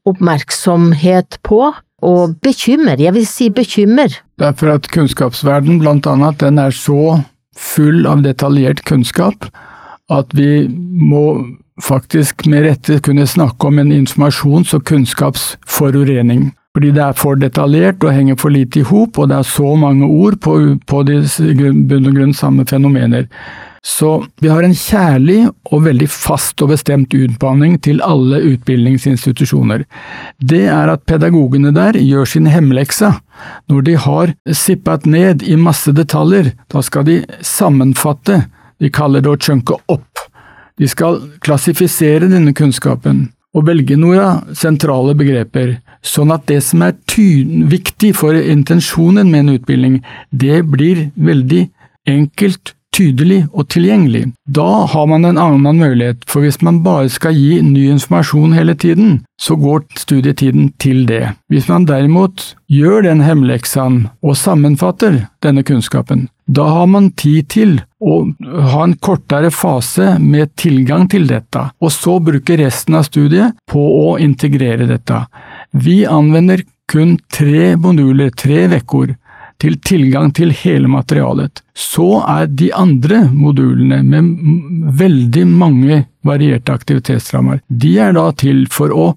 oppmerksomhet 0.10 1.38
på 1.46 1.68
og 2.02 2.38
bekymmer, 2.42 3.00
jeg 3.00 3.14
vil 3.14 3.28
si 3.28 3.50
bekymmer. 3.54 4.14
Det 4.40 4.48
er 4.48 4.56
for 4.58 4.74
at 4.74 4.90
kunnskapsverden 4.94 5.80
blant 5.82 6.08
annet, 6.10 6.40
den 6.42 6.60
er 6.60 6.74
så 6.74 7.22
full 7.58 8.08
av 8.10 8.24
detaljert 8.26 8.84
kunnskap 8.88 9.50
at 10.12 10.34
vi 10.36 10.68
må 10.68 11.26
faktisk 11.82 12.46
med 12.52 12.66
rette 12.68 13.00
kunne 13.06 13.28
snakke 13.28 13.70
om 13.70 13.80
en 13.80 13.94
informasjons- 13.96 14.74
og 14.76 14.84
kunnskapsforurening. 14.90 16.52
Fordi 16.76 16.92
det 16.96 17.04
er 17.04 17.18
for 17.20 17.36
detaljert 17.36 18.04
og 18.04 18.14
henger 18.16 18.38
for 18.40 18.54
lite 18.54 18.80
i 18.80 18.86
hop, 18.88 19.18
og 19.20 19.30
det 19.30 19.38
er 19.38 19.48
så 19.48 19.76
mange 19.76 20.08
ord 20.08 20.38
på, 20.40 20.58
på 20.88 21.04
de 21.08 21.20
bunn 21.88 22.08
og 22.08 22.16
grunn 22.16 22.36
samme 22.36 22.66
fenomener. 22.68 23.28
Så 23.82 24.26
vi 24.38 24.50
har 24.52 24.62
en 24.62 24.76
kjærlig 24.78 25.48
og 25.74 25.86
veldig 25.88 26.06
fast 26.14 26.62
og 26.62 26.70
bestemt 26.70 27.16
utbanning 27.18 27.80
til 27.82 28.02
alle 28.06 28.38
utbildningsinstitusjoner. 28.52 29.88
Det 30.38 30.68
er 30.70 30.92
at 30.94 31.06
pedagogene 31.10 31.74
der 31.74 31.98
gjør 31.98 32.30
sin 32.30 32.50
hemmelekse. 32.52 33.10
Når 33.74 33.86
de 33.88 33.96
har 33.98 34.34
sippet 34.54 35.08
ned 35.10 35.42
i 35.42 35.58
masse 35.58 35.90
detaljer, 35.98 36.52
da 36.70 36.84
skal 36.86 37.08
de 37.10 37.18
sammenfatte, 37.42 38.44
de 38.78 38.90
kaller 38.94 39.26
det 39.26 39.34
å 39.34 39.42
chunke 39.42 39.80
opp. 39.90 40.28
De 40.78 40.90
skal 40.90 41.18
klassifisere 41.42 42.30
denne 42.30 42.54
kunnskapen 42.58 43.32
og 43.58 43.66
velge 43.68 43.98
noen 44.00 44.54
sentrale 44.56 45.16
begreper, 45.18 45.80
sånn 46.06 46.32
at 46.32 46.46
det 46.48 46.62
som 46.64 46.86
er 46.86 46.94
viktig 47.70 48.14
for 48.16 48.38
intensjonen 48.38 49.28
med 49.28 49.44
en 49.44 49.56
utbildning, 49.58 49.98
det 50.32 50.62
blir 50.70 51.10
veldig 51.18 51.66
enkelt 52.08 52.76
tydelig 52.96 53.46
og 53.52 53.70
tilgjengelig. 53.72 54.26
Da 54.46 54.86
har 54.92 55.08
man 55.08 55.26
en 55.26 55.40
annen 55.40 55.80
mulighet, 55.80 56.26
for 56.30 56.44
hvis 56.44 56.62
man 56.66 56.82
bare 56.86 57.10
skal 57.12 57.36
gi 57.38 57.62
ny 57.66 57.88
informasjon 57.94 58.56
hele 58.58 58.76
tiden, 58.76 59.22
så 59.42 59.56
går 59.60 59.86
studietiden 59.98 60.72
til 60.82 61.06
det. 61.10 61.34
Hvis 61.52 61.70
man 61.72 61.88
derimot 61.90 62.52
gjør 62.72 63.08
den 63.08 63.24
hemmeleksaen 63.26 64.04
og 64.22 64.38
sammenfatter 64.38 65.24
denne 65.44 65.64
kunnskapen, 65.68 66.28
da 66.52 66.68
har 66.68 66.90
man 66.92 67.12
tid 67.16 67.48
til 67.54 67.78
å 68.02 68.26
ha 68.74 68.84
en 68.84 68.98
kortere 69.00 69.52
fase 69.54 70.18
med 70.20 70.52
tilgang 70.60 71.08
til 71.12 71.30
dette, 71.30 71.70
og 71.80 71.94
så 71.96 72.18
bruke 72.24 72.60
resten 72.60 72.98
av 73.00 73.08
studiet 73.08 73.56
på 73.72 73.82
å 73.82 74.18
integrere 74.20 74.90
dette. 74.90 75.24
Vi 75.72 76.02
anvender 76.10 76.66
kun 76.92 77.16
tre 77.32 77.78
moduler, 77.80 78.34
tre 78.36 78.66
uker, 78.68 79.16
til 79.62 79.78
tilgang 79.86 80.32
til 80.34 80.54
hele 80.64 80.90
materialet. 80.92 81.62
Så 81.78 82.24
er 82.26 82.50
de 82.50 82.72
andre 82.74 83.24
modulene, 83.30 84.02
med 84.04 84.98
veldig 84.98 85.46
mange 85.48 86.04
varierte 86.26 86.74
aktivitetsrammer, 86.74 87.62
de 87.68 87.96
er 88.02 88.18
da 88.18 88.28
til 88.38 88.66
for 88.74 88.94
å 88.94 89.08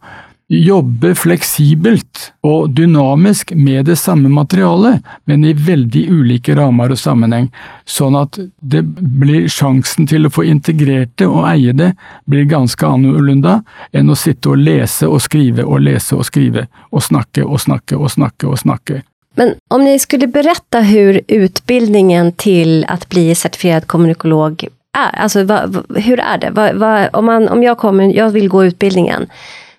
jobbe 0.48 1.14
fleksibelt 1.16 2.32
og 2.44 2.74
dynamisk 2.76 3.54
med 3.56 3.86
det 3.88 3.96
samme 3.96 4.28
materialet, 4.28 5.00
men 5.24 5.44
i 5.44 5.54
veldig 5.56 6.02
ulike 6.12 6.56
rammer 6.58 6.92
og 6.92 7.00
sammenheng, 7.00 7.48
sånn 7.88 8.16
at 8.18 8.38
det 8.60 8.82
blir 8.84 9.48
sjansen 9.48 10.08
til 10.10 10.28
å 10.28 10.32
få 10.34 10.44
integrert 10.50 11.14
det 11.20 11.30
og 11.30 11.48
eie 11.48 11.72
det, 11.72 11.94
blir 12.28 12.44
ganske 12.50 12.86
annerledes 12.86 13.64
enn 13.96 14.12
å 14.12 14.18
sitte 14.18 14.52
og 14.52 14.60
lese 14.60 15.08
og 15.08 15.22
skrive 15.24 15.64
og 15.64 15.80
lese 15.86 16.18
og 16.18 16.28
skrive, 16.28 16.68
og 16.92 17.02
snakke 17.02 17.44
og 17.44 17.60
snakke 17.64 17.96
og 17.96 18.12
snakke 18.12 18.52
og 18.52 18.60
snakke. 18.60 19.00
Men 19.34 19.54
om 19.70 19.84
ni 19.84 19.98
skulle 19.98 20.26
berätta 20.26 20.80
hur 20.80 21.20
utbildningen 21.28 22.32
till 22.32 22.84
att 22.88 23.08
bli 23.08 23.34
certifierad 23.34 23.86
kommunikolog 23.86 24.66
är, 24.96 25.20
alltså 25.20 25.44
va, 25.44 25.62
va, 25.66 25.82
hur 25.94 26.20
är 26.20 26.38
det? 26.38 26.50
Va, 26.74 27.08
om, 27.08 27.24
man, 27.24 27.48
om 27.48 27.62
jag 27.62 27.78
kommer, 27.78 28.16
jag 28.16 28.30
vill 28.30 28.48
gå 28.48 28.64
utbildningen, 28.64 29.26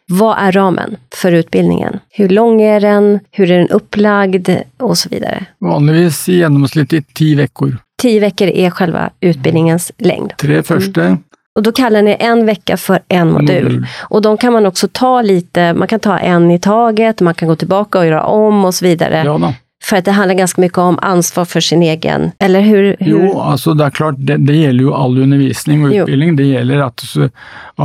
vad 0.07 0.37
är 0.39 0.51
ramen 0.51 0.97
för 1.15 1.31
utbildningen? 1.31 1.99
Hur 2.09 2.29
lång 2.29 2.61
är 2.61 2.79
den? 2.79 3.19
Hur 3.31 3.51
är 3.51 3.57
den 3.57 3.69
upplagd? 3.69 4.49
Och 4.77 4.97
så 4.97 5.09
vidare. 5.09 5.45
Vanligtvis 5.59 6.29
i 6.29 6.37
genomsnitt 6.37 6.93
i 6.93 7.01
tio 7.01 7.35
veckor. 7.35 7.77
Tio 8.01 8.19
veckor 8.19 8.47
är 8.47 8.69
själva 8.69 9.09
utbildningens 9.19 9.91
längd. 9.97 10.33
Tre 10.37 10.63
första. 10.63 11.03
Mm. 11.03 11.17
Och 11.55 11.63
då 11.63 11.71
kallar 11.71 12.01
ni 12.01 12.17
en 12.19 12.45
vecka 12.45 12.77
för 12.77 12.99
en 13.07 13.31
modul. 13.31 13.71
Mm. 13.71 13.85
Och 14.09 14.21
de 14.21 14.37
kan 14.37 14.53
man 14.53 14.65
också 14.65 14.87
ta 14.91 15.21
lite, 15.21 15.73
man 15.73 15.87
kan 15.87 15.99
ta 15.99 16.17
en 16.17 16.51
i 16.51 16.59
taget, 16.59 17.21
man 17.21 17.33
kan 17.33 17.47
gå 17.47 17.55
tillbaka 17.55 17.99
och 17.99 18.05
göra 18.05 18.23
om 18.23 18.65
och 18.65 18.73
så 18.73 18.85
vidare. 18.85 19.23
Ja, 19.25 19.37
då. 19.37 19.53
For 19.83 20.01
det 20.01 20.11
handler 20.11 20.35
ganske 20.35 20.61
mye 20.61 20.81
om 20.81 20.97
ansvar 21.01 21.45
for 21.45 21.61
sin 21.61 21.83
egen, 21.83 22.31
eller 22.39 22.61
hur? 22.61 22.95
hur? 22.99 23.11
Jo, 23.11 23.41
altså 23.41 23.73
det 23.73 23.85
er 23.85 23.93
klart, 23.93 24.15
det, 24.17 24.39
det 24.47 24.55
gjelder 24.55 24.83
jo 24.83 24.93
all 24.97 25.19
undervisning 25.21 25.83
og 25.85 25.93
utbildning. 25.93 26.31
Jo. 26.31 26.35
Det 26.39 26.47
gjelder 26.47 26.81
at, 26.87 27.03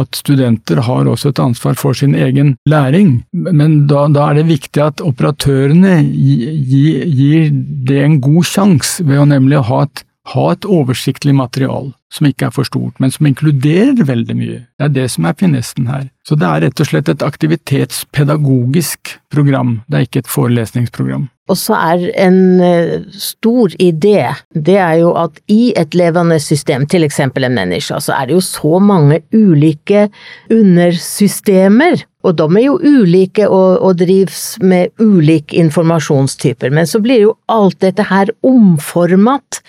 at, 0.00 0.14
studenter 0.16 0.80
har 0.86 1.10
også 1.12 1.34
et 1.34 1.42
ansvar 1.44 1.76
for 1.76 1.92
sin 1.92 2.14
egen 2.14 2.54
læring. 2.70 3.18
Men 3.32 3.82
da, 3.90 4.06
da 4.08 4.30
er 4.30 4.40
det 4.40 4.46
viktig 4.48 4.80
at 4.86 5.04
operatørene 5.04 5.98
gir, 6.06 7.04
gir 7.04 7.50
det 7.90 8.00
en 8.06 8.20
god 8.24 8.48
sjanse 8.48 9.04
ved 9.04 9.20
å 9.20 9.28
nemlig 9.28 9.60
ha 9.68 9.84
et 9.84 10.06
ha 10.34 10.50
et 10.52 10.66
oversiktlig 10.68 11.34
material 11.34 11.90
som 12.10 12.26
ikke 12.26 12.48
er 12.48 12.50
for 12.50 12.66
stort, 12.66 13.00
men 13.00 13.10
som 13.10 13.26
inkluderer 13.26 14.04
veldig 14.04 14.36
mye. 14.36 14.60
Det 14.78 14.86
er 14.88 14.94
det 14.94 15.10
som 15.10 15.24
er 15.24 15.36
finessen 15.38 15.86
her. 15.86 16.08
Så 16.26 16.36
det 16.36 16.46
er 16.46 16.64
rett 16.66 16.80
og 16.82 16.88
slett 16.88 17.08
et 17.08 17.22
aktivitetspedagogisk 17.24 19.16
program, 19.32 19.80
det 19.88 19.96
er 19.96 20.08
ikke 20.08 20.24
et 20.24 20.30
forelesningsprogram. 20.30 21.28
Og 21.50 21.58
så 21.58 21.74
er 21.74 22.04
en 22.22 22.60
eh, 22.62 23.00
stor 23.10 23.72
idé, 23.82 24.28
det 24.54 24.76
er 24.78 25.00
jo 25.00 25.14
at 25.18 25.40
i 25.50 25.72
et 25.78 25.96
levende 25.98 26.38
system, 26.42 26.86
til 26.86 27.06
eksempel 27.06 27.48
en 27.48 27.56
menneske, 27.56 27.98
så 27.98 28.14
er 28.20 28.28
det 28.28 28.36
jo 28.36 28.44
så 28.44 28.78
mange 28.78 29.22
ulike 29.34 30.06
undersystemer. 30.52 32.04
Og 32.20 32.36
de 32.36 32.46
er 32.60 32.66
jo 32.66 32.76
ulike 32.84 33.48
og, 33.48 33.80
og 33.80 33.96
drives 34.02 34.58
med 34.60 34.92
ulike 35.00 35.56
informasjonstyper, 35.56 36.70
men 36.70 36.86
så 36.86 37.00
blir 37.02 37.24
jo 37.24 37.32
alt 37.48 37.80
dette 37.80 38.04
her 38.10 38.30
omformet 38.46 39.62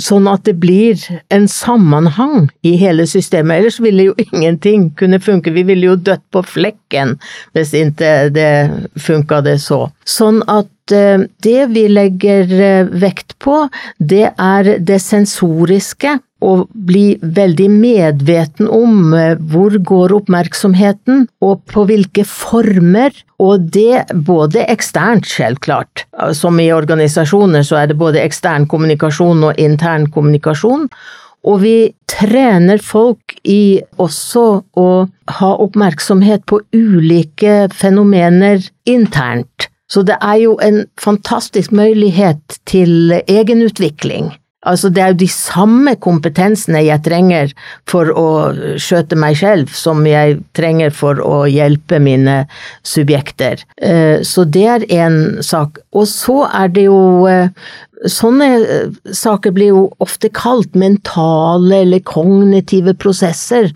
sånn 0.00 0.26
at 0.30 0.44
det 0.48 0.56
blir 0.60 1.00
en 1.32 1.46
sammenhang 1.50 2.48
i 2.64 2.74
hele 2.80 3.06
systemet. 3.08 3.60
Ellers 3.60 3.78
ville 3.82 4.08
jo 4.10 4.14
ingenting 4.30 4.90
kunne 4.98 5.20
funke, 5.22 5.52
vi 5.52 5.64
ville 5.68 5.91
jo 5.91 5.91
dødd 5.96 6.24
på 6.32 6.44
flekken 6.46 7.16
hvis 7.56 7.74
ikke 7.76 8.12
det 8.34 8.52
funka 9.00 9.42
det 9.44 9.58
så. 9.62 9.84
Sånn 10.08 10.42
at 10.50 10.94
eh, 10.94 11.24
det 11.44 11.68
vi 11.72 11.86
legger 11.90 12.52
eh, 12.58 12.92
vekt 13.04 13.36
på, 13.42 13.64
det 13.98 14.32
er 14.36 14.76
det 14.78 15.00
sensoriske 15.02 16.18
å 16.42 16.52
bli 16.72 17.06
veldig 17.22 17.68
medveten 17.70 18.68
om 18.70 19.14
eh, 19.14 19.38
hvor 19.52 19.76
går 19.92 20.14
oppmerksomheten, 20.18 21.26
og 21.44 21.62
på 21.70 21.86
hvilke 21.88 22.24
former, 22.28 23.14
og 23.42 23.68
det 23.74 24.04
både 24.26 24.66
eksternt, 24.70 25.28
selvklart, 25.30 26.06
som 26.38 26.60
i 26.62 26.70
organisasjoner 26.74 27.66
så 27.66 27.80
er 27.82 27.90
det 27.90 27.98
både 28.00 28.22
ekstern 28.22 28.68
kommunikasjon 28.70 29.48
og 29.48 29.62
intern 29.62 30.08
kommunikasjon, 30.12 30.88
og 31.42 31.62
vi 31.64 31.76
trener 32.10 32.82
folk 32.82 33.34
i 33.48 33.80
også 34.02 34.44
å 34.78 34.88
ha 35.38 35.50
oppmerksomhet 35.64 36.44
på 36.46 36.60
ulike 36.76 37.66
fenomener 37.74 38.62
internt. 38.88 39.68
Så 39.90 40.04
det 40.08 40.16
er 40.24 40.38
jo 40.44 40.54
en 40.64 40.84
fantastisk 41.00 41.72
mulighet 41.76 42.60
til 42.68 43.12
egenutvikling. 43.26 44.30
Altså, 44.62 44.92
det 44.94 45.02
er 45.02 45.12
jo 45.12 45.20
de 45.24 45.30
samme 45.30 45.94
kompetensene 45.98 46.84
jeg 46.86 47.02
trenger 47.02 47.54
for 47.90 48.12
å 48.14 48.26
skjøte 48.80 49.18
meg 49.18 49.38
selv, 49.40 49.72
som 49.74 50.04
jeg 50.06 50.38
trenger 50.54 50.94
for 50.94 51.18
å 51.22 51.42
hjelpe 51.50 51.98
mine 52.02 52.44
subjekter. 52.86 53.64
Eh, 53.82 54.22
så 54.22 54.46
det 54.46 54.66
er 54.76 54.86
én 54.86 55.18
sak. 55.42 55.82
Og 55.90 56.06
så 56.10 56.44
er 56.50 56.70
det 56.74 56.86
jo 56.90 57.00
eh, 57.30 57.48
Sånne 58.10 58.46
eh, 58.58 58.94
saker 59.14 59.52
blir 59.54 59.68
jo 59.70 59.82
ofte 60.02 60.26
kalt 60.34 60.74
mentale 60.74 61.84
eller 61.84 62.02
kognitive 62.02 62.96
prosesser. 62.98 63.70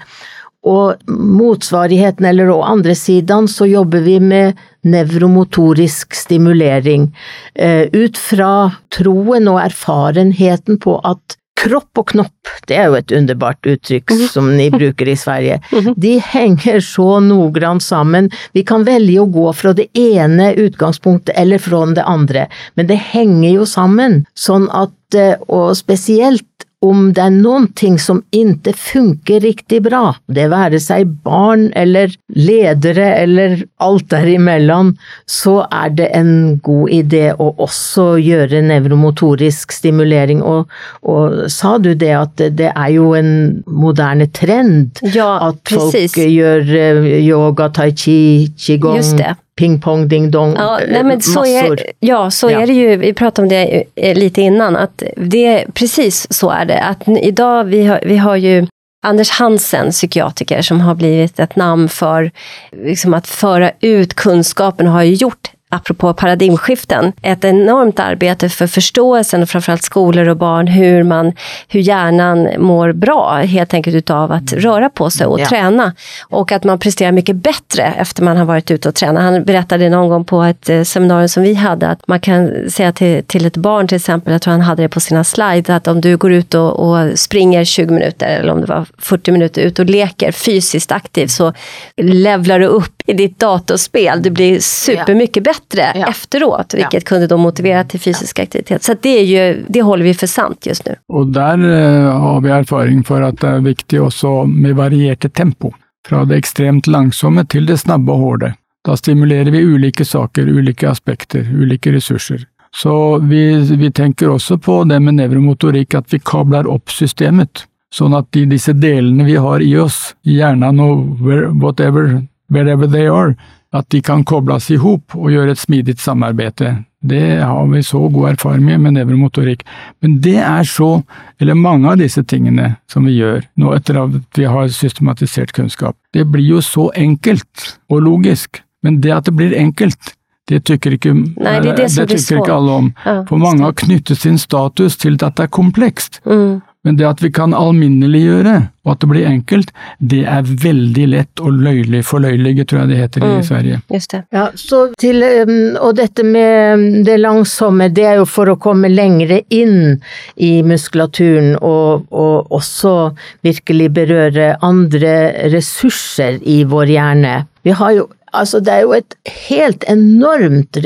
Og 0.67 1.11
motsvarigheten, 1.11 2.27
eller 2.27 2.51
å 2.51 2.63
andre 2.67 2.97
siden, 2.99 3.47
så 3.49 3.69
jobber 3.71 4.03
vi 4.07 4.19
med 4.21 4.59
nevromotorisk 4.87 6.15
stimulering. 6.15 7.11
Eh, 7.55 7.87
ut 7.93 8.19
fra 8.19 8.53
troen 8.95 9.51
og 9.51 9.61
erfarenheten 9.63 10.81
på 10.83 10.99
at 11.07 11.39
kropp 11.57 12.01
og 12.01 12.11
knopp, 12.13 12.51
det 12.69 12.77
er 12.77 12.91
jo 12.91 12.99
et 12.99 13.13
underbart 13.17 13.67
uttrykk 13.67 14.13
mhm. 14.13 14.27
som 14.31 14.51
ni 14.59 14.69
bruker 14.73 15.09
i 15.09 15.17
Sverige, 15.19 15.59
mhm. 15.73 15.95
de 15.97 16.17
henger 16.23 16.83
så 16.85 17.09
noggrant 17.25 17.85
sammen. 17.85 18.31
Vi 18.57 18.65
kan 18.69 18.85
velge 18.87 19.23
å 19.23 19.31
gå 19.33 19.49
fra 19.57 19.73
det 19.77 19.89
ene 19.97 20.53
utgangspunktet 20.67 21.35
eller 21.39 21.63
fra 21.63 21.85
det 21.97 22.05
andre, 22.07 22.47
men 22.77 22.91
det 22.91 23.01
henger 23.13 23.61
jo 23.61 23.69
sammen. 23.69 24.25
Sånn 24.37 24.69
at, 24.75 24.97
eh, 25.17 25.35
og 25.49 25.75
spesielt 25.79 26.66
om 26.85 27.13
det 27.17 27.23
er 27.23 27.33
noen 27.33 27.67
ting 27.79 27.97
som 28.01 28.21
ikke 28.37 28.75
funker 28.77 29.41
riktig 29.41 29.81
bra, 29.87 30.15
det 30.29 30.49
være 30.53 30.81
seg 30.83 31.09
barn 31.25 31.71
eller 31.79 32.13
ledere 32.37 33.07
eller 33.23 33.57
alt 33.83 34.11
derimellom, 34.13 34.93
så 35.25 35.63
er 35.73 35.95
det 35.97 36.11
en 36.19 36.59
god 36.67 36.93
idé 36.99 37.25
å 37.33 37.49
også 37.65 38.07
gjøre 38.21 38.61
nevromotorisk 38.69 39.73
stimulering. 39.73 40.45
Og, 40.45 40.69
og 41.09 41.47
sa 41.53 41.77
du 41.81 41.95
det 41.95 42.13
at 42.17 42.45
det 42.59 42.71
er 42.75 42.93
jo 42.93 43.15
en 43.17 43.33
moderne 43.67 44.29
trend 44.37 45.01
ja, 45.17 45.31
at 45.49 45.73
folk 45.73 46.21
gjør 46.21 46.77
eh, 46.77 47.11
yoga, 47.25 47.71
tai 47.73 47.91
chi, 47.97 48.53
qigong? 48.61 49.01
Just 49.01 49.17
det 49.17 49.33
ping-pong, 49.57 50.09
ding-dong, 50.09 50.55
ja, 50.59 50.81
nej, 50.89 51.05
men 51.05 51.23
så 51.23 51.47
är, 51.47 51.87
ja, 52.01 52.31
så 52.31 52.51
ja. 52.51 52.61
är 52.61 52.67
det 52.67 52.73
ju. 52.73 52.97
Vi 52.97 53.13
pratade 53.13 53.43
om 53.43 53.49
det 53.49 53.85
eh, 53.95 54.15
lite 54.15 54.41
innan, 54.41 54.77
att 54.77 55.03
det 55.17 55.65
precis 55.75 56.27
så 56.31 56.51
är 56.51 56.65
det. 56.65 56.81
Att 56.81 57.09
idag, 57.09 57.65
vi 57.65 57.87
har, 57.87 58.01
vi 58.07 58.17
har 58.17 58.37
ju 58.37 58.67
Anders 59.07 59.31
Hansen, 59.31 59.91
psykiatriker, 59.91 60.63
som 60.63 60.81
har 60.81 60.95
blivit 60.95 61.41
ett 61.41 61.57
namn 61.57 61.89
för 61.89 62.31
liksom, 62.73 63.15
att 63.15 63.27
föra 63.27 63.71
ut 63.81 64.15
kunskapen 64.15 64.87
och 64.87 64.93
har 64.93 65.03
ju 65.03 65.15
gjort 65.15 65.51
apropå 65.69 66.15
paradigmskiften, 66.15 67.13
ett 67.23 67.45
enormt 67.45 68.01
arbete 68.01 68.49
för 68.49 68.67
förståelsen 68.67 69.43
och 69.43 69.49
framförallt 69.49 69.83
skolor 69.83 70.29
och 70.29 70.37
barn, 70.37 70.67
hur, 70.67 71.03
man, 71.03 71.33
hur 71.69 71.81
hjärnan 71.81 72.49
mår 72.59 72.93
bra 72.93 73.37
helt 73.37 73.75
enkelt 73.75 73.97
utav 73.97 74.33
att 74.33 74.53
röra 74.53 74.89
på 74.91 75.11
sig 75.11 75.27
och 75.27 75.41
ja. 75.41 75.47
träna. 75.47 75.95
Och 76.29 76.53
att 76.53 76.65
man 76.65 76.79
presterar 76.79 77.13
mycket 77.13 77.37
bättre 77.37 77.83
efter 77.83 78.23
man 78.23 78.37
har 78.37 78.45
varit 78.45 78.71
ute 78.71 78.89
och 78.89 78.95
tränat. 78.95 79.23
Han 79.23 79.45
berättade 79.45 79.89
någon 79.89 80.09
gång 80.09 80.25
på 80.25 80.43
ett 80.43 80.69
eh, 80.69 80.83
seminarium 80.83 81.29
som 81.29 81.43
vi 81.43 81.55
hade 81.55 81.89
att 81.89 82.09
man 82.09 82.21
kan 82.21 82.71
säga 82.71 82.93
till, 82.93 83.25
till 83.25 83.47
ett 83.47 83.57
barn 83.57 83.89
till 83.89 83.97
exempel, 83.97 84.33
jag 84.33 84.43
tror 84.43 84.53
han 84.53 84.61
hade 84.61 84.83
det 84.83 84.89
på 84.89 85.01
sina 85.01 85.25
slides, 85.25 85.71
att 85.71 85.89
om 85.89 86.01
du 86.01 86.17
går 86.17 86.33
ut 86.33 86.55
och, 86.55 86.73
och 86.73 87.19
springer 87.19 87.65
20 87.65 87.95
minuter 87.95 88.27
eller 88.27 88.53
om 88.53 88.61
det 88.61 88.67
var 88.67 88.87
40 88.99 89.31
minuter 89.31 89.63
ut 89.63 89.79
och 89.79 89.87
leker 89.87 90.33
fysiskt 90.33 90.93
aktiv 90.93 91.27
så 91.27 91.53
levlar 91.97 92.59
du 92.59 92.67
upp 92.67 92.96
i 93.07 93.13
ditt 93.13 93.39
datorspel. 93.39 94.23
Du 94.23 94.31
blir 94.31 94.61
supermycket 94.61 95.45
bättre 95.45 95.57
bättre 95.77 96.01
ja. 96.01 96.07
efteråt, 96.07 96.75
vilket 96.75 96.95
ja. 96.95 97.01
kunde 97.01 97.27
då 97.27 97.37
motivera 97.37 97.85
till 97.85 98.01
fysisk 98.01 98.39
aktivitet. 98.39 98.83
Så 98.83 98.95
det, 99.01 99.19
är 99.19 99.25
ju, 99.25 99.65
det 99.69 99.83
håller 99.83 100.05
vi 100.05 100.15
för 100.15 100.27
sant 100.27 100.67
just 100.67 100.87
nu. 100.87 100.97
Och 101.09 101.27
där 101.27 101.59
uh, 101.59 102.11
har 102.11 102.41
vi 102.41 102.51
erfaring 102.51 103.05
för 103.05 103.23
att 103.23 103.41
det 103.41 103.49
är 103.49 103.59
viktigt 103.59 104.01
också 104.01 104.45
med 104.45 104.77
varierte 104.77 105.29
tempo. 105.29 105.73
Fra 106.09 106.25
det 106.25 106.37
ekstremt 106.37 106.87
langsomme 106.87 107.43
til 107.45 107.67
det 107.67 107.81
snabbe 107.83 108.13
og 108.13 108.19
hårde. 108.19 108.53
Da 108.87 108.95
stimulerer 108.97 109.51
vi 109.51 109.59
ulike 109.59 110.05
saker, 110.05 110.47
ulike 110.47 110.91
aspekter, 110.91 111.43
ulike 111.43 111.93
ressurser. 111.93 112.45
Så 112.71 113.19
vi, 113.19 113.59
vi 113.59 113.91
tenker 113.91 114.29
også 114.31 114.59
på 114.59 114.85
det 114.85 115.01
med 115.03 115.17
nevromotorikk, 115.19 115.95
at 115.95 116.13
vi 116.13 116.21
kabler 116.23 116.69
opp 116.71 116.95
systemet. 116.95 117.65
Sånn 117.91 118.15
at 118.15 118.29
de, 118.31 118.45
disse 118.47 118.73
delene 118.73 119.27
vi 119.27 119.35
har 119.35 119.63
i 119.63 119.73
oss, 119.83 120.15
i 120.23 120.39
hjernen 120.39 120.79
og 120.79 121.19
whatever, 121.59 122.21
wherever 122.53 122.87
they 122.87 123.09
are, 123.09 123.35
at 123.73 123.89
de 123.91 124.03
kan 124.03 124.25
kobles 124.25 124.71
i 124.71 124.79
hop 124.81 125.17
og 125.17 125.31
gjøre 125.33 125.55
et 125.55 125.61
smidig 125.61 125.99
samarbeid. 126.01 126.63
Det 127.07 127.23
har 127.43 127.67
vi 127.71 127.83
så 127.83 128.01
god 128.09 128.31
erfaring 128.33 128.65
med 128.65 128.81
med 128.81 128.97
nevromotorikk. 128.97 129.65
Men 130.03 130.21
det 130.21 130.39
er 130.39 130.63
så, 130.65 131.03
eller 131.41 131.55
mange 131.55 131.91
av 131.91 131.99
disse 132.01 132.23
tingene 132.25 132.77
som 132.91 133.07
vi 133.07 133.19
gjør 133.19 133.45
nå 133.57 133.75
etter 133.77 134.01
at 134.03 134.39
vi 134.39 134.45
har 134.45 134.69
systematisert 134.69 135.53
kunnskap, 135.53 135.97
det 136.13 136.27
blir 136.31 136.57
jo 136.57 136.63
så 136.63 136.91
enkelt 136.95 137.79
og 137.91 138.03
logisk. 138.03 138.63
Men 138.83 139.01
det 139.01 139.13
at 139.13 139.27
det 139.27 139.35
blir 139.37 139.55
enkelt, 139.59 140.15
det 140.47 140.63
tykker 140.65 140.95
ikke, 140.95 141.13
Nei, 141.13 141.57
det 141.61 141.75
det 141.77 141.89
det 141.91 142.07
tykker 142.13 142.39
ikke 142.39 142.55
alle 142.55 142.73
om. 142.81 142.91
Ja, 143.05 143.23
For 143.27 143.43
mange 143.43 143.65
har 143.67 143.75
knyttet 143.75 144.19
sin 144.23 144.39
status 144.39 144.97
til 144.97 145.19
at 145.19 145.35
det 145.37 145.49
er 145.49 145.51
komplekst. 145.51 146.21
Mm. 146.25 146.61
Men 146.87 146.97
det 147.01 147.07
at 147.09 147.23
vi 147.25 147.33
kan 147.35 147.55
alminneliggjøre, 147.57 148.55
og 148.87 148.93
at 148.93 149.01
det 149.03 149.09
blir 149.11 149.27
enkelt, 149.27 149.73
det 149.99 150.21
er 150.31 150.47
veldig 150.47 151.07
lett 151.11 151.43
å 151.43 151.51
løylig 151.51 152.05
forløyelige, 152.07 152.67
tror 152.71 152.85
jeg 152.85 152.93
det 152.93 152.99
heter 153.01 153.25
Mm. 153.27 153.33
i 153.41 153.47
Sverige. 153.49 153.81
Just 153.91 154.11
det. 154.15 154.23
Ja, 154.33 154.45
så 154.55 154.83
til, 154.99 155.25
um, 155.43 155.77
og 155.83 155.97
dette 155.99 156.23
med 156.23 157.05
det 157.09 157.19
langsomme, 157.21 157.89
det 157.91 158.05
er 158.07 158.21
jo 158.21 158.25
for 158.31 158.47
å 158.53 158.59
komme 158.63 158.89
lengre 158.93 159.41
inn 159.51 159.99
i 160.37 160.63
muskulaturen 160.63 161.57
og, 161.61 162.07
og 162.13 162.53
også 162.55 162.95
virkelig 163.43 163.91
berøre 163.97 164.53
andre 164.63 165.17
ressurser 165.51 166.39
i 166.47 166.63
vår 166.65 166.87
hjerne. 166.95 167.35
Vi 167.67 167.75
har 167.75 167.97
jo, 167.99 168.07
altså 168.33 168.61
det 168.63 168.73
er 168.77 168.87
jo 168.87 168.95
et 168.95 169.19
helt 169.49 169.83
enormt 169.91 170.79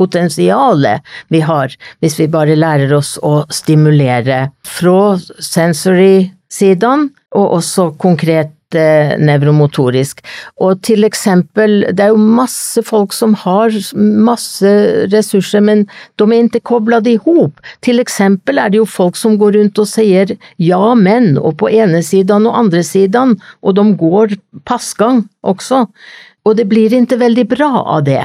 ressurspotensiale 0.00 1.00
vi 1.28 1.40
har, 1.40 1.74
hvis 2.00 2.18
vi 2.18 2.28
bare 2.28 2.56
lærer 2.56 2.92
oss 2.94 3.18
å 3.22 3.44
stimulere 3.50 4.50
fra 4.64 5.18
sensory-sidene, 5.38 7.10
og 7.30 7.60
også 7.60 7.92
konkret 7.96 8.74
eh, 8.74 9.16
nevromotorisk. 9.22 10.20
Og 10.58 10.80
til 10.82 11.04
eksempel, 11.04 11.86
det 11.94 12.02
er 12.02 12.10
jo 12.10 12.18
masse 12.18 12.82
folk 12.82 13.12
som 13.12 13.34
har 13.34 13.70
masse 13.94 14.66
ressurser, 15.12 15.60
men 15.60 15.86
de 16.18 16.26
er 16.26 16.48
ikke 16.48 16.60
koblet 16.60 17.06
ihop. 17.06 17.60
Til 17.82 18.00
eksempel 18.00 18.58
er 18.58 18.70
det 18.70 18.80
jo 18.80 18.88
folk 18.88 19.14
som 19.16 19.38
går 19.38 19.54
rundt 19.60 19.78
og 19.78 19.86
sier 19.86 20.34
ja, 20.58 20.94
men, 20.94 21.38
og 21.38 21.60
på 21.62 21.70
ene 21.70 22.02
siden 22.02 22.48
og 22.50 22.58
andre 22.58 22.82
siden, 22.82 23.38
og 23.62 23.78
de 23.78 23.86
går 23.94 24.34
passgang 24.66 25.28
også. 25.46 25.86
Og 26.48 26.56
det 26.56 26.66
blir 26.70 26.94
ikke 26.96 27.18
veldig 27.20 27.46
bra 27.50 27.70
av 27.96 28.04
det. 28.08 28.22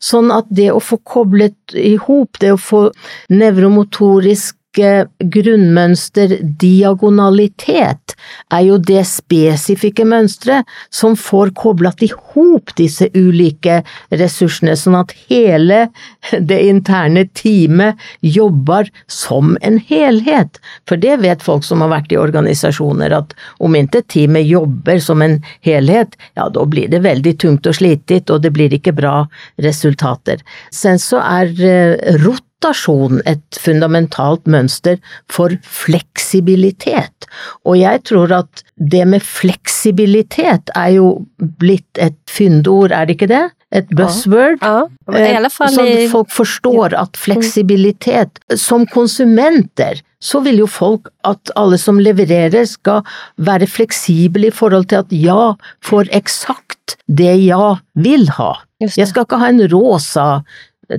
Sånn 0.00 0.32
at 0.34 0.48
det 0.48 0.70
å 0.72 0.80
få 0.80 1.00
koblet 1.04 1.76
ihop, 1.76 2.40
det 2.40 2.54
å 2.54 2.60
få 2.60 2.86
nevromotorisk 3.28 4.56
grunnmønster 4.78 6.38
diagonalitet 6.60 8.07
er 8.54 8.64
jo 8.66 8.78
det 8.78 9.04
spesifikke 9.08 10.06
mønsteret 10.08 10.68
som 10.94 11.16
får 11.18 11.52
koblet 11.58 12.02
ihop 12.06 12.74
disse 12.78 13.08
ulike 13.16 13.80
ressursene, 14.10 14.76
sånn 14.76 14.98
at 15.00 15.14
hele 15.28 15.86
det 16.32 16.58
interne 16.68 17.26
teamet 17.38 17.98
jobber 18.24 18.90
som 19.10 19.56
en 19.62 19.78
helhet. 19.90 20.60
For 20.88 21.00
det 21.00 21.18
vet 21.24 21.44
folk 21.44 21.66
som 21.66 21.84
har 21.84 21.92
vært 21.92 22.12
i 22.12 22.20
organisasjoner, 22.20 23.14
at 23.14 23.34
om 23.64 23.76
ikke 23.78 24.04
teamet 24.08 24.48
jobber 24.48 25.00
som 25.02 25.22
en 25.24 25.38
helhet, 25.66 26.16
ja 26.38 26.48
da 26.52 26.64
blir 26.68 26.90
det 26.92 27.04
veldig 27.04 27.36
tungt 27.42 27.68
og 27.68 27.78
slitet, 27.78 28.30
og 28.30 28.42
det 28.44 28.52
blir 28.56 28.74
ikke 28.74 28.96
bra 28.96 29.22
resultater. 29.62 30.42
Sen 30.74 31.00
så 31.02 31.22
er 31.22 31.54
eh, 31.64 32.18
rot 32.24 32.44
rotasjon 32.58 33.22
et 33.26 33.58
fundamentalt 33.60 34.46
mønster 34.46 34.98
for 35.30 35.50
fleksibilitet, 35.62 37.28
og 37.64 37.78
jeg 37.78 38.02
tror 38.04 38.32
at 38.32 38.64
det 38.76 39.06
med 39.06 39.22
fleksibilitet 39.22 40.70
er 40.74 40.96
jo 40.96 41.26
blitt 41.38 41.98
et 41.98 42.16
fyndord, 42.28 42.92
er 42.92 43.06
det 43.06 43.16
ikke 43.16 43.28
det? 43.28 43.50
Et 43.70 43.88
buzzword? 43.92 44.58
Ja, 44.62 44.86
i 45.12 45.36
alla 45.36 45.50
fall 45.52 45.68
Sånn 45.74 46.08
folk 46.08 46.30
forstår 46.32 46.94
at 46.96 47.18
fleksibilitet 47.20 48.38
Som 48.56 48.86
konsumenter 48.88 50.00
så 50.24 50.40
vil 50.40 50.62
jo 50.62 50.66
folk 50.66 51.10
at 51.28 51.52
alle 51.52 51.76
som 51.76 52.00
levererer 52.00 52.64
skal 52.64 53.04
være 53.36 53.68
fleksible 53.68 54.48
i 54.48 54.54
forhold 54.54 54.88
til 54.88 55.04
at 55.04 55.12
ja 55.12 55.52
får 55.84 56.08
eksakt 56.16 56.96
det 57.06 57.36
ja 57.44 57.76
vil 57.94 58.24
ha. 58.38 58.54
Jeg 58.80 59.10
skal 59.10 59.24
ikke 59.26 59.38
ha 59.42 59.52
en 59.52 59.64
rosa 59.70 60.26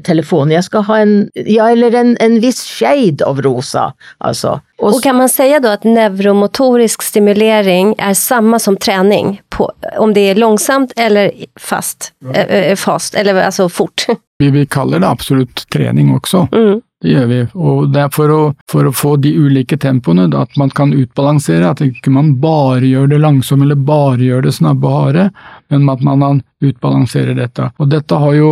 telefon, 0.04 0.52
jeg 0.52 0.64
skal 0.64 0.86
ha 0.86 0.98
en, 1.02 1.14
ja 1.34 1.70
eller 1.72 1.96
en, 1.96 2.16
en 2.22 2.40
viss 2.44 2.64
shade 2.66 3.26
av 3.26 3.42
rosa, 3.42 3.94
altså. 4.18 4.60
Og 4.80 4.96
Och 4.96 5.04
kan 5.04 5.16
man 5.16 5.30
säga 5.30 5.60
då 5.60 5.70
att 5.70 5.84
neuromotorisk 5.84 7.02
stimulering 7.02 7.96
är 7.98 8.14
samma 8.14 8.60
som 8.60 8.78
träning, 8.78 9.42
på, 9.50 9.72
om 9.98 10.14
det 10.14 10.20
är 10.20 10.36
långsamt 10.36 10.94
eller 10.96 11.32
fast, 11.60 12.14
eh, 12.34 12.76
fast 12.76 13.16
eller 13.16 13.44
alltså 13.44 13.70
fort? 13.70 14.06
Vi, 14.40 14.50
vi 14.50 14.66
kaller 14.66 15.00
det 15.00 15.08
absolutt 15.08 15.70
trening 15.70 16.16
også. 16.16 16.48
Mm. 16.52 16.82
Det 17.02 17.10
gjør 17.10 17.26
vi, 17.26 17.40
og 17.54 17.90
det 17.92 18.00
er 18.06 18.10
for 18.12 18.32
å, 18.32 18.40
for 18.72 18.88
å 18.88 18.92
få 18.96 19.14
de 19.20 19.34
ulike 19.36 19.78
tempoene, 19.80 20.30
da, 20.32 20.46
at 20.48 20.56
man 20.60 20.72
kan 20.76 20.94
utbalansere, 20.96 21.68
at 21.68 21.84
ikke 21.84 22.12
man 22.12 22.34
bare 22.40 22.88
gjør 22.88 23.08
det 23.12 23.20
langsomt 23.20 23.64
eller 23.64 23.76
bare 23.76 24.20
gjør 24.20 24.48
det 24.48 24.54
snabbe 24.56 24.88
og 24.88 24.98
harde, 24.98 25.26
men 25.68 25.92
at 25.92 26.04
man 26.04 26.42
utbalanserer 26.64 27.36
dette. 27.36 27.70
Og 27.80 27.92
dette 27.92 28.20
har 28.20 28.36
jo 28.36 28.52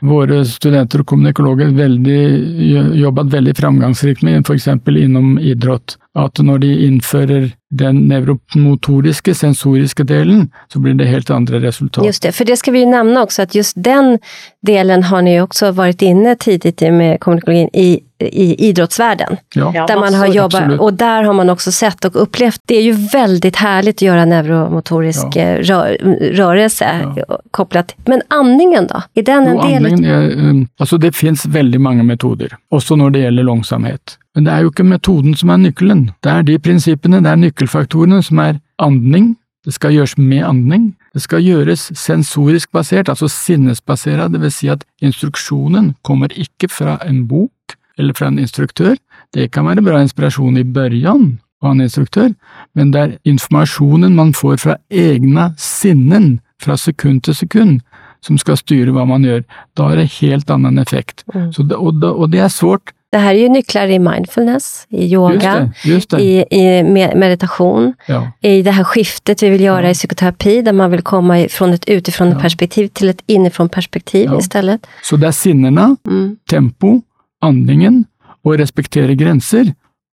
våre 0.00 0.44
studenter 0.44 1.02
og 1.02 1.06
kommunikologer 1.12 1.70
veldig, 1.76 2.20
jobbet 3.00 3.30
veldig 3.32 3.54
framgangsrikt 3.56 4.22
med, 4.26 4.46
f.eks. 4.46 4.68
innom 4.88 5.38
idrett. 5.38 5.96
At 6.16 6.40
når 6.40 6.62
de 6.64 6.70
innfører 6.86 7.50
den 7.76 8.06
nevromotoriske, 8.08 9.34
sensoriske 9.34 10.06
delen, 10.08 10.46
så 10.72 10.80
blir 10.80 10.94
det 10.96 11.10
helt 11.10 11.30
andre 11.30 11.60
resultat. 11.60 12.04
Just 12.06 12.22
det, 12.22 12.32
for 12.32 12.48
det 12.48 12.56
skal 12.56 12.72
vi 12.72 12.84
jo 12.86 12.90
nevne 12.90 13.20
også, 13.26 13.44
at 13.44 13.56
just 13.56 13.76
den 13.76 14.16
delen 14.66 15.04
har 15.10 15.22
ni 15.26 15.36
også 15.42 15.74
vært 15.76 16.02
inne 16.06 16.36
tidlig 16.40 16.92
med 16.92 17.20
kommunikologien 17.20 17.68
i, 17.76 18.00
i 18.18 18.68
idrottsvärlden. 18.68 19.36
Ja. 19.54 19.84
Där 19.88 20.00
man 20.00 20.14
har 20.14 20.26
jobbat, 20.26 20.54
absolut. 20.54 20.80
och 20.80 20.94
där 20.94 21.22
har 21.22 21.32
man 21.32 21.50
också 21.50 21.72
sett 21.72 22.04
och 22.04 22.22
upplevt, 22.22 22.60
det 22.66 22.76
är 22.76 22.82
ju 22.82 22.92
väldigt 22.92 23.56
härligt 23.56 23.96
att 23.96 24.02
göra 24.02 24.24
neuromotorisk 24.24 25.26
Ja. 25.34 25.42
eh, 25.42 25.58
rör, 25.62 25.96
rörelse 26.32 27.12
Ja. 27.28 27.38
kopplat. 27.50 27.94
Men 28.06 28.22
andningen 28.28 28.86
då? 28.86 29.02
Är 29.14 29.22
den 29.22 29.46
en 29.46 29.54
Jo, 29.56 29.62
del? 29.62 29.76
andningen 29.86 30.04
er, 30.04 30.36
um, 30.50 30.68
altså 30.80 30.98
det 30.98 31.12
finnes 31.16 31.46
veldig 31.46 31.80
mange 31.80 32.02
metoder, 32.02 32.48
også 32.70 32.96
når 32.96 33.10
det 33.10 33.20
gjelder 33.20 33.42
langsomhet. 33.42 34.18
Men 34.34 34.44
det 34.44 34.52
er 34.52 34.60
jo 34.60 34.70
ikke 34.70 34.84
metoden 34.84 35.34
som 35.36 35.48
er 35.50 35.56
nyckeln. 35.56 36.10
Det 36.24 36.32
er 36.32 36.42
de 36.42 36.58
principerna, 36.58 37.20
det 37.20 37.30
er 37.30 37.36
nyckelfaktorerna 37.36 38.22
som 38.22 38.38
er 38.38 38.58
andning, 38.78 39.36
det 39.64 39.74
skal 39.74 39.92
gjøres 39.92 40.18
med 40.18 40.44
andning, 40.44 40.94
det 41.14 41.22
skal 41.22 41.42
gjøres 41.42 41.90
sensorisk 41.98 42.70
basert, 42.72 43.08
altså 43.08 43.28
sinnesbasert, 43.28 44.32
det 44.32 44.40
vil 44.40 44.52
si 44.52 44.68
at 44.68 44.84
instruksjonen 45.02 45.94
kommer 46.04 46.28
ikke 46.36 46.68
fra 46.70 46.98
en 47.06 47.26
bok 47.28 47.50
eller 47.98 48.12
fra 48.14 48.26
en 48.28 48.38
instruktør. 48.38 48.96
Det 49.34 49.50
kan 49.52 49.66
være 49.66 49.82
bra 49.82 50.00
inspirasjon 50.02 50.56
i 50.58 50.64
børjan 50.64 51.38
av 51.62 51.70
en 51.72 51.80
instruktør, 51.80 52.32
men 52.74 52.90
det 52.92 53.00
er 53.00 53.14
informasjonen 53.24 54.14
man 54.14 54.32
får 54.36 54.56
fra 54.60 54.76
egne 54.90 55.54
sinnen, 55.58 56.40
fra 56.62 56.76
sekund 56.76 57.22
til 57.26 57.34
sekund, 57.34 57.80
som 58.24 58.38
skal 58.38 58.56
styre 58.56 58.92
hva 58.92 59.04
man 59.08 59.22
gjør. 59.24 59.42
Da 59.76 59.88
har 59.90 59.96
det 59.96 60.10
helt 60.20 60.50
annen 60.50 60.78
effekt. 60.78 61.24
Mm. 61.34 61.52
Så 61.52 61.62
det, 61.68 61.76
og, 61.76 62.00
det, 62.00 62.10
og 62.10 62.30
det 62.32 62.40
er 62.40 62.48
svårt. 62.52 62.92
Det 63.12 63.20
her 63.22 63.30
er 63.36 63.38
jo 63.46 63.52
nøkler 63.54 63.92
i 63.94 63.98
mindfulness, 64.02 64.86
i 64.90 65.06
Just 65.06 65.14
yoga, 65.14 65.52
det. 65.60 65.84
Just 65.86 66.10
det. 66.10 66.20
i, 66.20 66.42
i 66.50 66.82
meditasjon, 66.82 67.20
meditation, 67.20 67.94
Ja. 68.08 68.20
i 68.42 68.62
det 68.66 68.74
her 68.74 68.84
skiftet 68.84 69.42
vi 69.42 69.50
vil 69.50 69.60
gjøre 69.68 69.84
Ja. 69.84 69.90
i 69.90 69.92
psykoterapi, 69.94 70.56
der 70.66 70.72
man 70.72 70.90
vil 70.90 71.02
komme 71.02 71.48
fra 71.48 71.68
et 71.72 71.86
utenfra-perspektiv 71.88 72.82
Ja. 72.82 72.88
perspektiv 72.88 73.08
et 73.10 73.22
innenfra-perspektiv 73.28 74.24
Ja. 74.32 74.38
istället. 74.38 74.86
Så 75.02 75.16
det 75.16 75.26
er 75.28 75.30
sinnene, 75.32 75.96
Mm. 76.04 76.36
tempo, 76.48 77.00
andningen 77.46 78.04
og 78.46 78.60
respektere 78.60 79.16
grenser. 79.18 79.72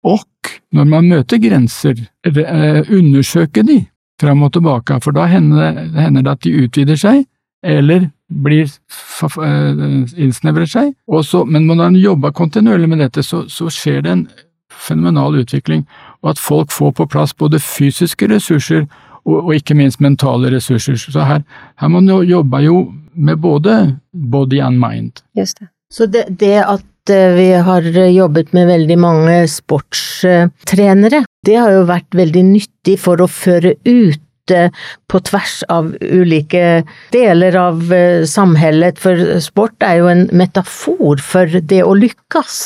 Og 0.08 0.26
når 0.74 0.88
man 0.90 1.10
møter 1.10 1.42
grenser, 1.42 1.98
eh, 2.26 2.82
undersøke 2.90 3.64
de 3.64 3.86
fram 4.22 4.44
og 4.44 4.54
tilbake, 4.54 5.00
for 5.02 5.12
da 5.12 5.26
hender 5.26 6.22
det, 6.22 6.28
at 6.28 6.42
de 6.44 6.56
utvider 6.64 6.96
seg, 6.96 7.26
eller 7.64 8.10
blir 8.32 8.66
eh, 8.66 9.84
innsnevrer 10.18 10.70
seg. 10.70 10.94
Så, 11.26 11.44
men 11.46 11.68
når 11.68 11.76
man 11.76 11.96
jobber 12.00 12.32
kontinuerlig 12.32 12.90
med 12.90 13.04
dette, 13.04 13.24
så, 13.24 13.44
så 13.50 13.70
skjer 13.70 14.02
det 14.06 14.12
en 14.12 14.28
fenomenal 14.72 15.36
utvikling, 15.42 15.86
og 16.22 16.34
at 16.34 16.42
folk 16.42 16.72
får 16.72 16.96
på 16.98 17.10
plass 17.12 17.34
både 17.38 17.60
fysiske 17.60 18.30
ressurser 18.32 18.86
og, 19.26 19.44
og 19.44 19.54
ikke 19.56 19.78
minst 19.78 20.02
mentale 20.02 20.50
ressurser. 20.54 20.98
Så 20.98 21.28
her, 21.28 21.44
her 21.78 21.92
man 21.92 22.10
jo 22.10 22.22
jobbe 22.26 22.64
jo 22.66 22.86
med 23.14 23.38
både 23.44 23.98
body 24.14 24.62
and 24.62 24.80
mind. 24.80 25.22
Just 25.38 25.60
det. 25.60 25.68
Så 25.92 26.08
det, 26.08 26.26
det 26.40 26.58
at 26.64 27.12
eh, 27.12 27.36
vi 27.36 27.52
har 27.68 27.88
jobbet 28.08 28.54
med 28.56 28.70
veldig 28.72 28.98
mange 29.00 29.38
sportstrenere, 29.52 31.26
det 31.46 31.58
har 31.60 31.74
jo 31.76 31.88
vært 31.90 32.16
veldig 32.16 32.44
nyttig 32.48 32.98
for 33.02 33.22
å 33.22 33.28
føre 33.28 33.76
ut 33.84 34.54
eh, 34.56 34.72
på 35.12 35.22
tvers 35.28 35.58
av 35.74 35.92
ulike 36.00 36.84
deler 37.12 37.60
av 37.60 37.84
samhellet, 37.84 38.32
samhället, 38.32 39.04
for 39.04 39.44
sport 39.44 39.84
er 39.84 40.00
jo 40.00 40.10
en 40.14 40.26
metafor 40.32 41.20
for 41.26 41.60
det 41.60 41.84
å 41.84 41.98
lykkes, 42.00 42.58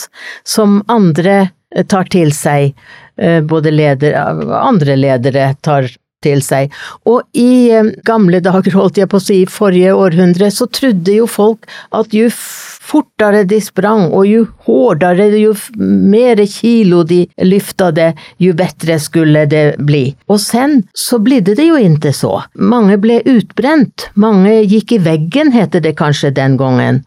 som 0.45 0.81
andre 0.91 1.37
eh, 1.73 1.85
tar 1.89 2.11
til 2.13 2.33
seg, 2.35 2.75
eh, 3.17 3.41
både 3.41 3.73
leder, 3.73 4.19
andre 4.61 4.99
ledere 5.01 5.53
tar 5.65 5.89
til 6.25 6.41
seg. 6.45 6.73
Og 7.09 7.23
i 7.37 7.71
eh, 7.73 7.93
gamle 8.07 8.41
dager, 8.43 8.75
holdt 8.77 8.99
jeg 9.01 9.09
på 9.11 9.19
å 9.21 9.25
si, 9.25 9.41
i 9.43 9.49
forrige 9.49 9.95
århundre, 9.95 10.51
så 10.53 10.67
trodde 10.71 11.19
jo 11.19 11.27
folk 11.29 11.67
at 11.95 12.15
jo 12.15 12.29
fortere 12.85 13.43
de 13.49 13.59
sprang, 13.63 14.09
og 14.13 14.27
jo 14.29 14.45
hårdere, 14.67 15.27
jo 15.39 15.53
mer 15.77 16.41
kilo 16.49 17.03
de 17.07 17.23
lyftade, 17.43 18.11
jo 18.41 18.53
bedre 18.57 18.99
skulle 19.01 19.45
det 19.49 19.63
bli. 19.85 20.03
Og 20.29 20.39
sen 20.41 20.81
så 20.95 21.19
blidde 21.23 21.55
det 21.57 21.67
jo 21.67 21.79
ikke 21.79 22.13
så. 22.15 22.33
Mange 22.55 22.99
ble 23.01 23.21
utbrent, 23.35 24.09
mange 24.15 24.57
gikk 24.63 24.97
i 24.97 25.01
veggen, 25.09 25.53
heter 25.55 25.83
det 25.83 25.95
kanskje 25.99 26.33
den 26.35 26.57
gangen. 26.61 27.03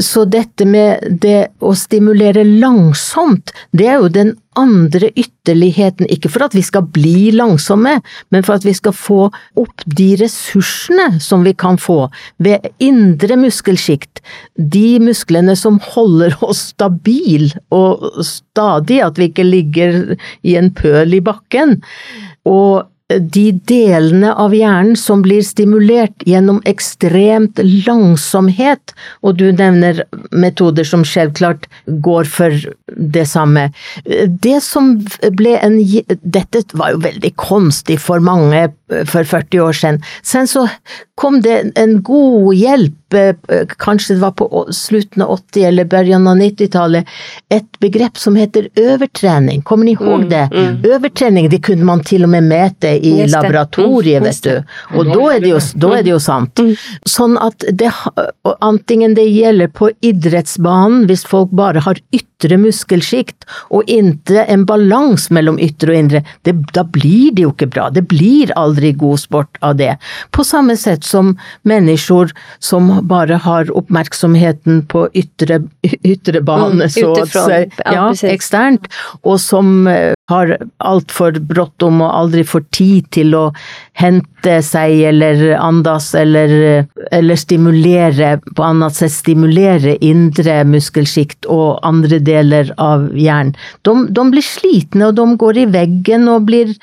Så 0.00 0.26
dette 0.30 0.66
med 0.68 1.20
det 1.22 1.50
å 1.60 1.74
stimulere 1.76 2.46
langsomt, 2.46 3.54
det 3.76 3.90
er 3.90 4.02
jo 4.02 4.12
den 4.12 4.36
andre 4.58 5.10
ytterligheten, 5.14 6.08
ikke 6.12 6.30
for 6.32 6.46
at 6.46 6.56
vi 6.56 6.62
skal 6.64 6.86
bli 6.92 7.30
langsomme, 7.36 7.98
men 8.34 8.46
for 8.46 8.56
at 8.56 8.66
vi 8.66 8.74
skal 8.76 8.94
få 8.96 9.20
opp 9.58 9.86
de 9.98 10.08
ressursene 10.20 11.20
som 11.22 11.44
vi 11.46 11.54
kan 11.58 11.78
få 11.80 12.06
ved 12.42 12.66
indre 12.82 13.38
muskelsjikt, 13.40 14.22
de 14.56 14.98
musklene 15.02 15.56
som 15.58 15.78
holder 15.92 16.36
oss 16.44 16.70
stabil 16.74 17.50
og 17.74 18.04
stadig, 18.26 19.00
at 19.04 19.20
vi 19.20 19.30
ikke 19.30 19.46
ligger 19.46 20.14
i 20.46 20.56
en 20.58 20.72
pøl 20.74 21.16
i 21.16 21.24
bakken. 21.24 21.78
Og 22.46 22.86
de 23.08 23.52
delene 23.70 24.32
av 24.34 24.54
hjernen 24.54 24.96
som 24.98 25.22
blir 25.22 25.44
stimulert 25.46 26.24
gjennom 26.26 26.58
ekstremt 26.66 27.60
langsomhet, 27.86 28.94
og 29.22 29.38
du 29.38 29.46
nevner 29.52 30.02
metoder 30.34 30.86
som 30.86 31.04
selvklart 31.06 31.68
går 31.86 32.26
for 32.30 32.56
det 32.96 33.26
samme. 33.30 33.68
Det 34.04 34.58
som 34.64 34.96
ble 35.38 35.54
en 35.60 35.78
Dette 36.36 36.62
var 36.74 36.94
jo 36.94 37.04
veldig 37.04 37.30
konstig 37.38 38.00
for 38.02 38.22
mange 38.24 38.66
for 38.88 39.24
40 39.24 39.60
år 39.60 39.72
siden. 39.72 40.02
Sen 40.22 40.48
så 40.48 40.68
kom 41.16 41.40
det 41.40 41.72
en 41.74 42.02
god 42.02 42.54
hjelp, 42.54 43.14
eh, 43.14 43.34
kanskje 43.78 44.14
det 44.14 44.20
var 44.20 44.30
på 44.30 44.66
slutten 44.70 45.22
av 45.22 45.38
80- 45.38 45.66
eller 45.68 45.84
begynnelsen 45.84 46.26
av 46.28 46.36
90-tallet, 46.36 47.06
et 47.50 47.78
begrep 47.80 48.18
som 48.20 48.36
heter 48.36 48.68
overtrening. 48.76 49.62
Kommer 49.62 49.84
ni 49.84 49.90
ihåg 49.90 50.20
mm, 50.20 50.28
det? 50.28 50.48
Mm, 50.52 50.66
mm. 50.66 50.84
Overtrening 50.92 51.48
det 51.48 51.62
kunne 51.64 51.84
man 51.88 52.04
til 52.04 52.24
og 52.24 52.30
med 52.34 52.44
mete 52.50 52.92
i 53.00 53.14
laboratoriet, 53.26 54.20
mm, 54.20 54.28
vet 54.28 54.42
du. 54.42 54.76
Og 54.98 55.08
da 55.14 55.30
er 55.32 55.40
det 55.40 55.54
jo, 55.54 55.62
er 55.88 56.04
det 56.04 56.12
jo 56.12 56.20
sant. 56.20 56.60
Mm. 56.60 56.76
Sånn 57.08 57.38
at 57.40 57.64
det, 57.72 57.90
antingen 58.60 59.16
det 59.16 59.24
gjelder 59.24 59.72
på 59.72 59.90
idrettsbanen, 60.04 61.06
hvis 61.08 61.24
folk 61.24 61.54
bare 61.56 61.80
har 61.86 62.02
ytre 62.12 62.60
muskelsjikt, 62.60 63.48
og 63.72 63.88
ikke 63.88 64.44
en 64.52 64.68
balanse 64.68 65.32
mellom 65.32 65.56
ytre 65.56 65.94
og 65.94 66.02
indre, 66.04 66.24
det, 66.44 66.58
da 66.76 66.84
blir 66.84 67.32
det 67.32 67.48
jo 67.48 67.56
ikke 67.56 67.72
bra. 67.72 67.88
Det 67.88 68.04
blir 68.10 68.52
aldri 68.52 68.75
god 68.96 69.20
sport 69.20 69.58
av 69.60 69.76
det. 69.76 69.96
På 70.30 70.44
samme 70.44 70.76
sett 70.76 71.04
som 71.04 71.34
mennesker 71.62 72.32
som 72.58 72.90
bare 73.08 73.40
har 73.46 73.70
oppmerksomheten 73.76 74.84
på 74.90 75.06
ytre, 75.14 75.62
ytre 76.02 76.42
bane, 76.44 76.86
mm, 76.86 76.92
så 76.92 77.12
å 77.14 77.26
si. 77.26 77.62
Ja, 77.84 78.10
eksternt. 78.30 78.88
Og 79.22 79.40
som 79.42 79.86
eh, 79.90 80.12
har 80.30 80.56
altfor 80.82 81.38
bråttom 81.38 82.00
og 82.02 82.14
aldri 82.14 82.42
får 82.46 82.64
tid 82.74 83.10
til 83.14 83.34
å 83.38 83.44
hente 83.98 84.58
seg 84.62 85.00
eller 85.10 85.44
andas 85.58 86.12
eller, 86.18 86.86
eller 87.14 87.38
stimulere 87.38 88.36
på 88.56 88.64
annet 88.66 88.98
sett 88.98 89.14
stimulere 89.14 89.96
indre 90.04 90.60
muskelsjikt 90.66 91.46
og 91.52 91.78
andre 91.86 92.18
deler 92.18 92.72
av 92.82 93.08
hjernen. 93.14 93.54
De, 93.86 93.94
de 94.10 94.28
blir 94.32 94.44
slitne, 94.44 95.10
og 95.10 95.18
de 95.18 95.26
går 95.38 95.62
i 95.62 95.68
veggen 95.70 96.26
og 96.32 96.46
blir 96.50 96.74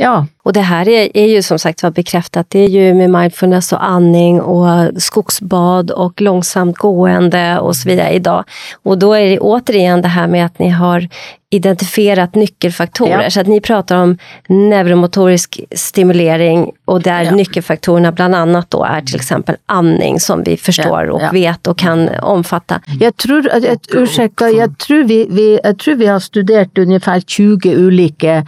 ja, 0.00 0.22
och 0.42 0.52
det 0.52 0.60
här 0.60 0.88
är, 0.88 1.16
är 1.16 1.26
ju 1.26 1.42
som 1.42 1.58
sagt 1.58 1.82
var 1.82 1.90
bekräftat. 1.90 2.46
Det 2.50 2.58
är 2.58 2.68
ju 2.68 2.94
med 2.94 3.10
mindfulness 3.10 3.72
och 3.72 3.84
andning 3.84 4.40
och 4.40 5.02
skogsbad 5.02 5.90
och 5.90 6.20
långsamt 6.20 6.76
gående 6.76 7.58
och 7.58 7.76
så 7.76 7.88
vidare 7.88 8.10
idag. 8.10 8.44
Och 8.82 8.98
då 8.98 9.12
är 9.12 9.26
det 9.26 9.38
återigen 9.38 10.02
det 10.02 10.08
här 10.08 10.26
med 10.26 10.46
att 10.46 10.58
ni 10.58 10.68
har 10.68 11.08
identifierat 11.50 12.34
nyckelfaktorer. 12.34 13.22
Ja. 13.22 13.30
Så 13.30 13.40
att 13.40 13.46
ni 13.46 13.60
pratar 13.60 13.96
om 13.96 14.18
neuromotorisk 14.48 15.60
stimulering 15.70 16.72
och 16.84 17.02
där 17.02 17.22
ja. 17.22 17.30
nyckelfaktorerna 17.30 18.12
bland 18.12 18.34
annat 18.34 18.70
då 18.70 18.84
är 18.84 19.00
till 19.00 19.16
exempel 19.16 19.56
andning 19.66 20.20
som 20.20 20.42
vi 20.42 20.56
förstår 20.56 21.04
ja. 21.06 21.12
och 21.12 21.34
vet 21.34 21.66
och 21.66 21.78
kan 21.78 22.08
omfatta. 22.08 22.80
Jag 23.00 23.16
tror, 23.16 23.48
jag, 23.62 23.78
ursäkta, 23.92 24.50
jag 24.50 24.78
tror 24.78 25.04
vi, 25.04 25.26
vi, 25.30 25.60
jag 25.64 25.78
tror 25.78 25.94
vi 25.94 26.06
har 26.06 26.20
studerat 26.20 26.78
ungefär 26.78 27.20
20 27.20 27.86
olika 27.86 28.46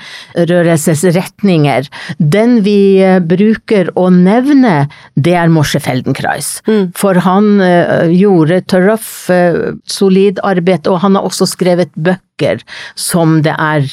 rørelsesretninger. 1.82 1.88
Den 2.18 2.62
vi 2.62 3.00
eh, 3.02 3.20
bruker 3.20 3.90
å 3.96 4.10
nevne, 4.10 4.88
det 5.14 5.34
er 5.34 5.48
Morse 5.48 5.80
Feldenkrais. 5.80 6.62
Mm. 6.66 6.92
For 6.96 7.14
han 7.14 7.60
uh, 7.60 8.08
gjorde 8.10 8.62
tøff, 8.66 9.28
uh, 9.30 9.74
solid 9.84 10.38
arbeid, 10.42 10.86
og 10.86 11.00
han 11.02 11.16
har 11.16 11.24
også 11.24 11.46
skrevet 11.46 11.90
bøker 11.94 12.62
som 12.96 13.42
det 13.42 13.54
er 13.58 13.86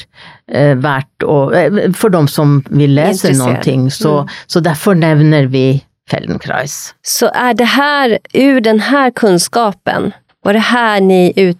verdt 0.50 1.22
å 1.22 1.52
For 1.94 2.10
dem 2.10 2.26
som 2.26 2.56
vil 2.74 2.96
lese 2.96 3.30
noen 3.38 3.60
ting. 3.62 3.84
Så, 3.94 4.24
mm. 4.24 4.32
så 4.50 4.62
derfor 4.64 4.98
nevner 4.98 5.46
vi 5.46 5.84
Feldenkrais. 6.10 6.96
Så 7.06 7.30
er 7.30 7.54
det 7.54 7.68
her, 7.76 8.16
ur 8.34 8.58
den 8.66 8.80
her 8.88 9.12
kunnskapen, 9.14 10.10
var 10.42 10.52
det 10.52 10.58
her 10.58 11.00
ni 11.00 11.32
ut 11.36 11.58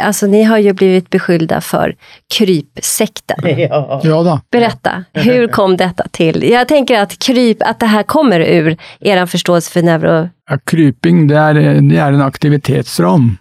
alltså 0.00 0.26
ni 0.26 0.42
har 0.42 0.58
ju 0.58 0.72
blivit 0.72 1.10
beskyllda 1.10 1.60
för 1.60 1.96
krypsekten. 2.34 3.36
Ja. 3.58 4.00
ja. 4.04 4.40
Berätta, 4.50 5.04
hur 5.12 5.48
kom 5.48 5.76
detta 5.76 6.04
till? 6.10 6.42
Jag 6.50 6.68
tänker 6.68 7.00
att 7.00 7.18
kryp, 7.18 7.62
att 7.62 7.80
det 7.80 7.86
här 7.86 8.02
kommer 8.02 8.40
ur 8.40 8.76
er 9.00 9.26
förståelse 9.26 9.70
för 9.70 9.82
neuro... 9.82 10.28
Ja, 10.50 10.58
kryping, 10.66 11.26
det 11.26 11.36
er, 11.36 11.54
det 11.80 11.96
är 11.96 12.12
en 12.12 12.20
aktivitetsram 12.20 13.36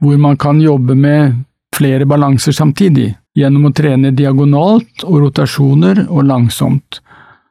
hvor 0.00 0.16
man 0.16 0.36
kan 0.36 0.60
jobbe 0.60 0.94
med 0.94 1.42
flere 1.76 2.06
balanser 2.06 2.52
samtidig, 2.52 3.14
gjennom 3.34 3.66
å 3.66 3.72
trene 3.72 4.10
diagonalt 4.10 5.04
og 5.04 5.20
rotasjoner 5.24 6.04
og 6.08 6.24
langsomt. 6.28 7.00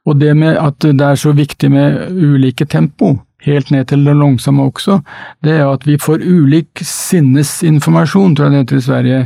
Og 0.06 0.16
det 0.20 0.34
med 0.36 0.56
at 0.60 0.84
det 0.84 1.04
er 1.04 1.18
så 1.20 1.32
viktig 1.32 1.70
med 1.72 2.12
ulike 2.12 2.66
tempo, 2.66 3.16
helt 3.44 3.70
ned 3.70 3.88
til 3.90 4.04
det 4.06 4.16
langsomme 4.16 4.68
også, 4.68 5.00
det 5.44 5.58
er 5.60 5.68
at 5.68 5.86
vi 5.86 5.98
får 6.00 6.24
ulik 6.24 6.82
sinnesinformasjon, 6.82 8.36
tror 8.36 8.48
jeg 8.48 8.52
det 8.52 8.62
heter 8.64 8.80
i 8.80 8.86
Sverige. 8.88 9.22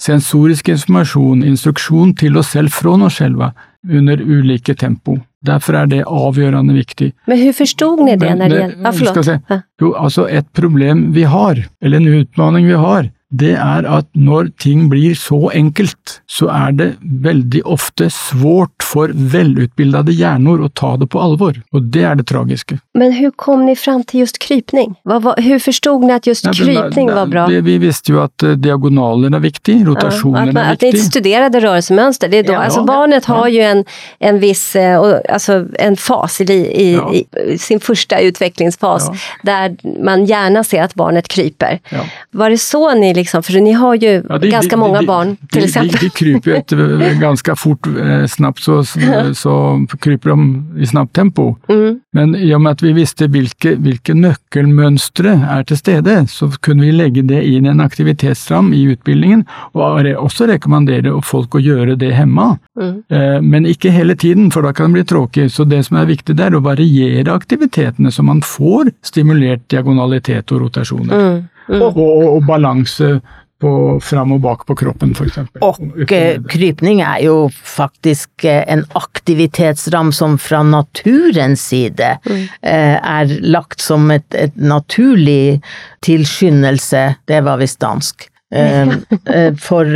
Sensorisk 0.00 0.70
informasjon, 0.72 1.42
instruksjon 1.44 2.14
til 2.16 2.38
oss 2.40 2.54
selv 2.54 2.72
fra 2.72 2.96
oss 2.96 3.18
selv, 3.20 3.50
under 3.84 4.20
ulike 4.20 4.74
tempo. 4.74 5.18
Derfor 5.44 5.76
er 5.80 5.86
det 5.88 6.02
avgjørende 6.04 6.74
viktig. 6.76 7.12
Men 7.28 7.38
hvordan 7.40 7.56
forsto 7.56 7.94
dere 7.96 8.16
det? 8.20 8.34
når 8.36 8.48
det, 8.52 8.60
det, 9.24 9.38
ja, 9.48 9.60
Jo, 9.80 9.94
altså 9.96 10.26
et 10.28 10.48
problem 10.56 11.14
vi 11.14 11.24
har, 11.24 11.62
eller 11.80 12.00
en 12.00 12.20
utfordring 12.20 12.68
vi 12.68 12.76
har, 12.76 13.08
det 13.30 13.54
er 13.54 13.86
at 13.86 14.08
når 14.18 14.50
ting 14.58 14.88
blir 14.90 15.14
så 15.14 15.50
enkelt, 15.54 16.20
så 16.28 16.50
er 16.50 16.72
det 16.76 16.88
veldig 17.00 17.62
ofte 17.64 18.10
svårt 18.10 18.79
for 18.90 19.12
velutbildede 19.14 20.14
hjerner 20.16 20.64
å 20.64 20.68
ta 20.74 20.94
det 21.00 21.10
på 21.12 21.20
alvor, 21.22 21.58
og 21.74 21.90
det 21.94 22.04
er 22.06 22.18
det 22.18 22.26
tragiske. 22.30 22.80
Men 22.98 23.14
hvordan 23.14 23.36
kom 23.40 23.64
dere 23.68 23.78
fram 23.78 24.02
til 24.08 24.24
just 24.24 24.40
krypning? 24.42 24.96
Hvordan 25.08 25.62
forsto 25.62 25.94
dere 26.02 26.18
at 26.20 26.28
just 26.28 26.48
krypning 26.56 27.12
var 27.14 27.30
bra? 27.30 27.46
Vi, 27.50 27.60
vi, 27.66 27.76
visste 27.82 28.14
jo 28.14 28.22
at 28.24 28.44
diagonalen 28.60 29.36
er 29.36 29.44
viktig, 29.44 29.80
rotasjonen 29.88 30.50
ja, 30.50 30.64
er 30.64 30.72
viktig. 30.72 30.72
At 30.72 30.84
dere 30.84 31.04
studerte 31.06 31.62
rørelsesmønster, 31.64 32.32
det 32.32 32.42
er 32.42 32.48
da, 32.50 32.56
ja, 32.58 32.64
altså 32.68 32.84
barnet 32.88 33.28
har 33.30 33.46
jo 33.52 33.66
en, 33.70 33.84
en 34.30 34.40
viss, 34.42 34.64
eh, 34.78 34.96
altså 35.30 35.60
en 35.78 35.98
fas 36.00 36.40
i, 36.42 36.48
i, 36.50 36.88
i 37.20 37.58
sin 37.60 37.82
første 37.82 38.18
utviklingsfas, 38.30 39.10
der 39.46 39.76
man 40.02 40.26
gjerne 40.28 40.64
ser 40.66 40.86
at 40.88 40.96
barnet 40.98 41.30
kryper. 41.30 41.78
Var 42.32 42.54
det 42.54 42.60
så 42.62 42.82
dere 42.90 43.14
liksom, 43.20 43.42
For 43.46 43.60
ni 43.62 43.72
har 43.76 43.96
jo 44.00 44.12
ja, 44.18 44.38
det, 44.38 44.50
ganska 44.50 44.76
det, 44.76 45.06
barn 45.06 45.36
til 45.52 45.66
eksempel. 45.66 45.96
De, 45.96 46.08
de 46.08 46.10
kryper 46.16 46.56
jo 46.56 47.12
ganske 47.20 47.56
fort, 47.58 47.88
eh, 47.90 48.26
snabbt 48.30 48.62
så, 48.64 48.79
så 48.84 49.54
kryper 50.00 50.32
de 50.32 50.46
i 50.82 50.86
snabbt 50.86 51.14
tempo. 51.16 51.54
Mm. 51.70 52.00
Men 52.16 52.34
i 52.34 52.50
og 52.54 52.62
med 52.64 52.78
at 52.78 52.84
vi 52.84 52.92
visste 52.96 53.28
hvilke, 53.30 53.74
hvilke 53.80 54.14
nøkkelmønstre 54.16 55.34
er 55.56 55.66
til 55.68 55.78
stede, 55.80 56.16
så 56.30 56.50
kunne 56.62 56.86
vi 56.86 56.94
legge 56.94 57.24
det 57.26 57.42
inn 57.46 57.68
i 57.68 57.72
en 57.72 57.82
aktivitetsram 57.84 58.72
i 58.76 58.82
utbildningen, 58.94 59.44
og 59.74 60.10
også 60.20 60.48
rekommendere 60.50 61.14
folk 61.26 61.54
å 61.54 61.62
gjøre 61.62 61.98
det 62.00 62.12
hjemme. 62.16 62.52
Mm. 62.80 62.96
Eh, 63.12 63.38
men 63.42 63.68
ikke 63.68 63.92
hele 63.94 64.16
tiden, 64.18 64.50
for 64.54 64.66
da 64.66 64.74
kan 64.76 64.90
det 64.90 65.00
bli 65.00 65.06
tråkig. 65.14 65.50
Så 65.52 65.66
det 65.68 65.84
som 65.86 66.00
er 66.00 66.10
viktig, 66.10 66.36
det 66.38 66.48
er 66.48 66.58
å 66.58 66.64
variere 66.64 67.34
aktivitetene, 67.34 68.12
så 68.12 68.24
man 68.26 68.42
får 68.46 68.92
stimulert 69.06 69.66
diagonalitet 69.72 70.52
og 70.54 70.66
rotasjoner. 70.66 71.14
Mm. 71.14 71.48
Mm. 71.70 71.82
Og, 71.84 71.98
og, 72.02 72.24
og 72.34 72.46
balanse 72.48 73.20
på, 73.60 73.72
fram 74.04 74.34
og 74.36 74.40
bak 74.44 74.64
på 74.68 74.76
kroppen, 74.78 75.12
f.eks. 75.14 75.38
Og 75.64 75.78
krypning 76.50 77.02
er 77.04 77.20
jo 77.26 77.36
faktisk 77.52 78.46
eh, 78.48 78.62
en 78.72 78.84
aktivitetsram 78.98 80.12
som 80.16 80.38
fra 80.40 80.62
naturens 80.66 81.68
side 81.72 82.16
mm. 82.24 82.40
Eh, 82.60 82.96
er 82.96 83.30
lagt 83.44 83.82
som 83.84 84.10
et, 84.12 84.26
et 84.34 84.56
naturlig 84.56 85.60
tilskyndelse, 86.04 87.02
det 87.28 87.40
var 87.46 87.60
visst 87.60 87.80
dansk. 87.82 88.26
Eh, 88.50 88.90
for 89.62 89.86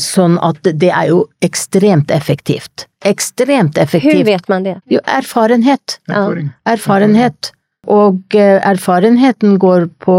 sånn 0.00 0.38
at 0.40 0.64
det 0.64 0.88
er 0.88 1.10
jo 1.10 1.24
ekstremt 1.44 2.12
effektivt. 2.14 2.86
Ekstremt 3.04 3.78
effektivt. 3.78 4.14
Hvordan 4.14 4.28
vet 4.30 4.52
man 4.52 4.68
det? 4.68 4.76
Jo, 4.92 5.02
erfarenhet. 5.04 5.98
Erfaring. 6.08 6.52
Erfarenhet. 6.68 7.52
Og 7.88 8.36
eh, 8.36 8.58
erfarenheten 8.60 9.56
går 9.58 9.88
på 10.04 10.16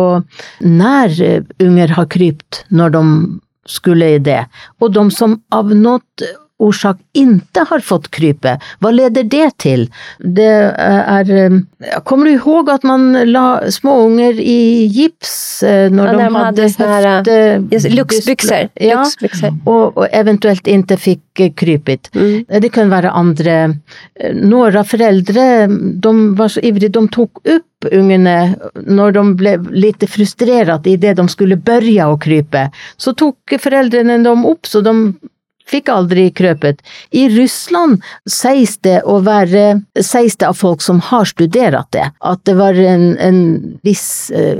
når 0.65 1.17
eh, 1.21 1.43
unger 1.61 1.93
har 1.97 2.09
krypt 2.09 2.63
når 2.69 2.95
de 2.95 3.03
skulle 3.69 4.15
i 4.15 4.19
det, 4.19 4.45
og 4.81 4.95
de 4.95 5.03
som 5.13 5.37
av 5.53 5.69
noe 5.77 6.01
orsak 6.61 6.99
ikke 7.17 7.65
har 7.69 7.83
fått 7.85 8.11
krype. 8.13 8.57
Hva 8.81 8.93
leder 8.93 9.27
det 9.27 9.49
til? 9.63 9.87
Det 10.19 10.51
er 10.71 11.31
Kommer 12.05 12.29
du 12.29 12.35
ihåg 12.35 12.69
at 12.69 12.83
man 12.85 13.11
la 13.25 13.71
småunger 13.73 14.37
i 14.37 14.85
gips 14.93 15.63
når 15.65 16.11
Ja, 16.11 16.13
de 16.13 16.27
de 16.27 16.35
hadde 16.35 17.01
hadde. 17.01 17.67
Just, 17.71 17.89
luxbyxor. 17.89 18.69
Ja, 18.81 19.03
og, 19.65 19.97
og 19.97 20.07
eventuelt 20.11 20.67
ikke 20.67 20.97
fikk 21.01 21.43
eh, 21.43 21.51
krypet. 21.57 22.11
Mm. 22.15 22.45
Det 22.61 22.71
kan 22.73 22.91
være 22.91 23.13
andre 23.17 23.57
eh, 24.19 24.33
Noen 24.37 24.85
foreldre 24.87 25.67
de 25.67 26.13
var 26.37 26.51
så 26.51 26.63
ivrige, 26.63 26.93
de 26.93 27.05
tok 27.11 27.41
opp 27.45 27.89
ungene 27.91 28.55
når 28.85 29.15
de 29.17 29.23
ble 29.39 29.55
litt 29.73 30.03
frustrert 30.09 30.87
i 30.87 30.97
det 31.01 31.15
de 31.17 31.27
skulle 31.31 31.57
begynne 31.57 32.11
å 32.11 32.17
krype. 32.21 32.67
Så 32.97 33.15
tok 33.17 33.57
foreldrene 33.61 34.21
dem 34.25 34.45
opp, 34.45 34.67
så 34.69 34.83
de 34.85 34.93
fikk 35.71 35.91
aldri 35.91 36.29
krøpet. 36.35 36.81
I 37.11 37.27
Russland 37.33 38.01
sies 38.29 38.77
det 38.85 38.99
å 39.07 39.19
være 39.25 39.81
sies 39.99 40.37
det 40.37 40.49
av 40.49 40.59
folk 40.59 40.83
som 40.83 41.01
har 41.11 41.27
studert 41.29 41.91
det, 41.95 42.07
at 42.19 42.43
det 42.47 42.57
var 42.59 42.77
en, 42.77 43.13
en 43.19 43.41
viss 43.87 44.31
eh, 44.35 44.59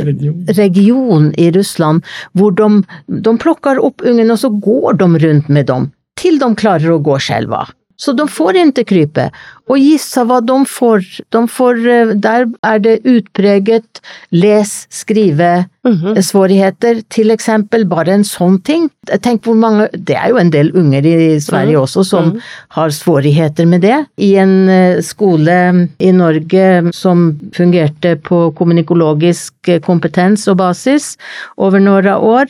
region 0.58 1.32
i 1.38 1.52
Russland 1.56 2.06
hvor 2.38 2.56
de, 2.58 2.84
de 3.08 3.38
plukker 3.42 3.82
opp 3.82 4.04
ungene 4.06 4.36
og 4.36 4.44
så 4.44 4.52
går 4.64 5.02
de 5.02 5.10
rundt 5.26 5.52
med 5.52 5.70
dem 5.72 5.92
til 6.22 6.38
de 6.42 6.52
klarer 6.58 6.94
å 6.94 7.02
gå 7.02 7.18
selv. 7.24 7.56
Så 7.98 8.16
de 8.16 8.28
får 8.28 8.54
ikke 8.62 8.86
krype. 8.86 9.30
Og 9.72 9.78
gissa 9.80 10.24
hva 10.28 10.42
de 10.44 10.66
får? 10.68 11.06
De 11.32 11.42
får 11.48 11.78
eh, 11.88 12.14
der 12.16 12.46
er 12.64 12.80
det 12.80 13.02
utpreget 13.04 14.02
les, 14.32 14.88
skrive, 14.90 15.66
Mhm. 15.84 16.14
svårigheter, 16.22 17.02
til 17.10 17.32
eksempel, 17.32 17.88
bare 17.90 18.10
en 18.14 18.22
sånn 18.24 18.60
ting. 18.64 18.84
Tenk 19.24 19.42
hvor 19.42 19.56
mange, 19.58 19.88
det 19.98 20.16
er 20.16 20.30
jo 20.30 20.38
en 20.38 20.52
del 20.52 20.70
unger 20.78 21.02
i 21.02 21.40
Sverige 21.42 21.74
Mm. 21.76 21.82
også 21.82 22.06
som 22.06 22.32
Mm. 22.34 22.42
har 22.70 22.90
svårigheter 22.90 23.66
med 23.68 23.82
det. 23.82 24.06
I 24.20 24.36
en 24.38 24.70
eh, 24.70 25.02
skole 25.02 25.90
i 26.00 26.12
Norge 26.12 26.94
som 26.94 27.40
fungerte 27.52 28.16
på 28.22 28.54
kommunikologisk 28.54 29.54
kompetens 29.82 30.48
og 30.48 30.58
basis 30.58 31.18
over 31.58 31.80
noen 31.80 32.06
år, 32.14 32.46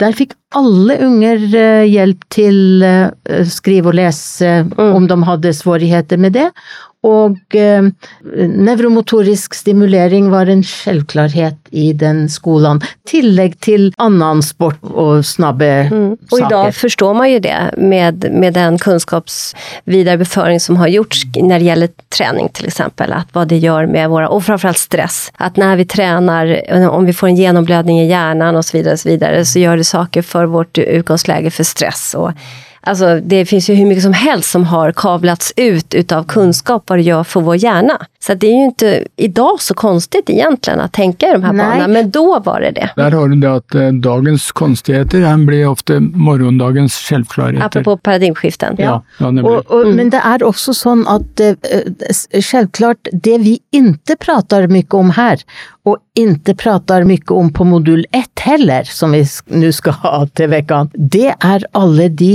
der 0.00 0.14
fikk 0.16 0.34
alle 0.58 0.96
unger 1.06 1.44
eh, 1.54 1.84
hjelp 1.86 2.24
til 2.34 2.82
eh, 2.82 3.44
skrive 3.50 3.92
og 3.92 3.98
lese 3.98 4.56
om 4.80 5.06
de 5.10 5.18
hadde 5.28 5.54
svårigheter 5.54 6.20
med 6.20 6.34
det. 6.38 6.48
Og 7.04 7.56
eh, 7.58 7.90
nevromotorisk 8.48 9.54
stimulering 9.54 10.30
var 10.32 10.48
en 10.50 10.64
selvklarhet 10.64 11.58
i 11.74 11.90
den 11.92 12.24
skolen. 12.32 12.80
Tillegg 13.08 13.58
til 13.64 13.90
annen 14.02 14.42
sport 14.44 14.80
og 14.92 15.24
snabbe 15.26 15.64
Mm. 15.94 16.16
Og 16.32 16.38
i 16.38 16.48
dag 16.50 16.74
forstår 16.74 17.14
man 17.16 17.28
jo 17.30 17.38
det 17.42 17.56
med, 17.78 18.24
med 18.32 18.54
den 18.56 18.78
kunnskapsviderebeføring 18.78 20.60
som 20.60 20.78
har 20.80 20.90
gjorts 20.92 21.24
når 21.36 21.58
det 21.58 21.68
gjelder 21.68 21.92
trening, 22.14 22.48
f.eks. 22.54 22.66
exempel. 22.66 23.12
Att 23.12 23.34
vad 23.34 23.48
det 23.48 23.58
gjør 23.58 23.86
med 23.86 24.08
våre 24.08 24.28
Og 24.28 24.44
framfor 24.44 24.68
alt 24.68 24.78
stress. 24.78 25.30
At 25.38 25.56
når 25.56 25.76
vi 25.76 25.84
trener, 25.84 26.54
om 26.90 27.04
vi 27.04 27.12
får 27.12 27.28
en 27.28 27.36
gjennomblødning 27.36 28.00
i 28.00 28.08
hjernen 28.08 28.56
osv., 28.56 28.70
så 28.70 28.78
videre, 28.78 28.96
så, 28.96 29.08
vidare, 29.08 29.44
så 29.44 29.58
gjør 29.58 29.76
det 29.76 29.86
saker 29.86 30.22
for 30.22 30.46
vårt 30.46 30.78
utgangslege 30.78 31.50
for 31.50 31.64
stress. 31.64 32.14
Och, 32.14 32.32
Alltså, 32.86 33.20
det 33.20 33.46
finns 33.46 33.70
ju 33.70 33.74
hur 33.74 33.86
mycket 33.86 34.02
som 34.02 34.12
helst 34.12 34.50
som 34.50 34.64
har 34.64 34.92
kavlats 34.92 35.52
ut 35.56 35.94
utav 35.94 36.24
kunskap 36.24 36.82
vad 36.86 36.98
det 36.98 37.02
gör 37.02 37.24
för 37.24 37.40
vår 37.40 37.56
hjärna. 37.56 38.06
Så 38.20 38.32
att 38.32 38.40
det 38.40 38.46
är 38.46 38.58
ju 38.58 38.64
inte 38.64 39.06
idag 39.16 39.60
så 39.60 39.74
konstigt 39.74 40.30
egentligen 40.30 40.80
att 40.80 40.92
tänka 40.92 41.28
i 41.28 41.32
de 41.32 41.44
här 41.44 41.52
Nej. 41.52 41.66
banorna, 41.66 41.88
men 41.88 42.10
då 42.10 42.38
var 42.38 42.60
det 42.60 42.70
det. 42.70 42.90
Der 42.96 43.10
har 43.10 43.28
du 43.28 43.36
det 43.36 43.52
at 43.52 43.74
eh, 43.74 43.88
dagens 43.88 44.52
konstigheter 44.52 45.20
han 45.20 45.46
blir 45.46 45.68
ofte 45.68 46.00
morgondagens 46.00 46.94
självklarheter. 46.94 47.66
Apropå 47.66 47.96
paradigmskiften. 47.96 48.76
Ja, 48.78 49.02
ja 49.18 49.26
och, 49.26 49.70
och, 49.70 49.82
mm. 49.82 49.96
Men 49.96 50.10
det 50.10 50.20
er 50.24 50.42
også 50.44 50.74
sånn 50.74 51.06
at 51.08 51.40
eh, 51.40 51.54
självklart, 52.40 52.44
selvklart, 52.44 53.08
det 53.12 53.38
vi 53.38 53.58
ikke 53.72 54.16
prater 54.20 54.68
mye 54.68 54.98
om 54.98 55.10
her, 55.16 55.42
og 55.84 56.00
ikke 56.16 56.54
prater 56.56 57.04
mye 57.04 57.36
om 57.36 57.50
på 57.52 57.64
modul 57.68 58.04
1 58.12 58.44
heller, 58.46 58.84
som 58.88 59.12
vi 59.12 59.22
nu 59.52 59.66
nå 59.66 59.72
skal 59.72 59.98
ha 60.04 60.14
til 60.36 60.50
veckan, 60.52 60.90
det 60.94 61.34
er 61.34 61.66
alle 61.76 62.08
de 62.08 62.34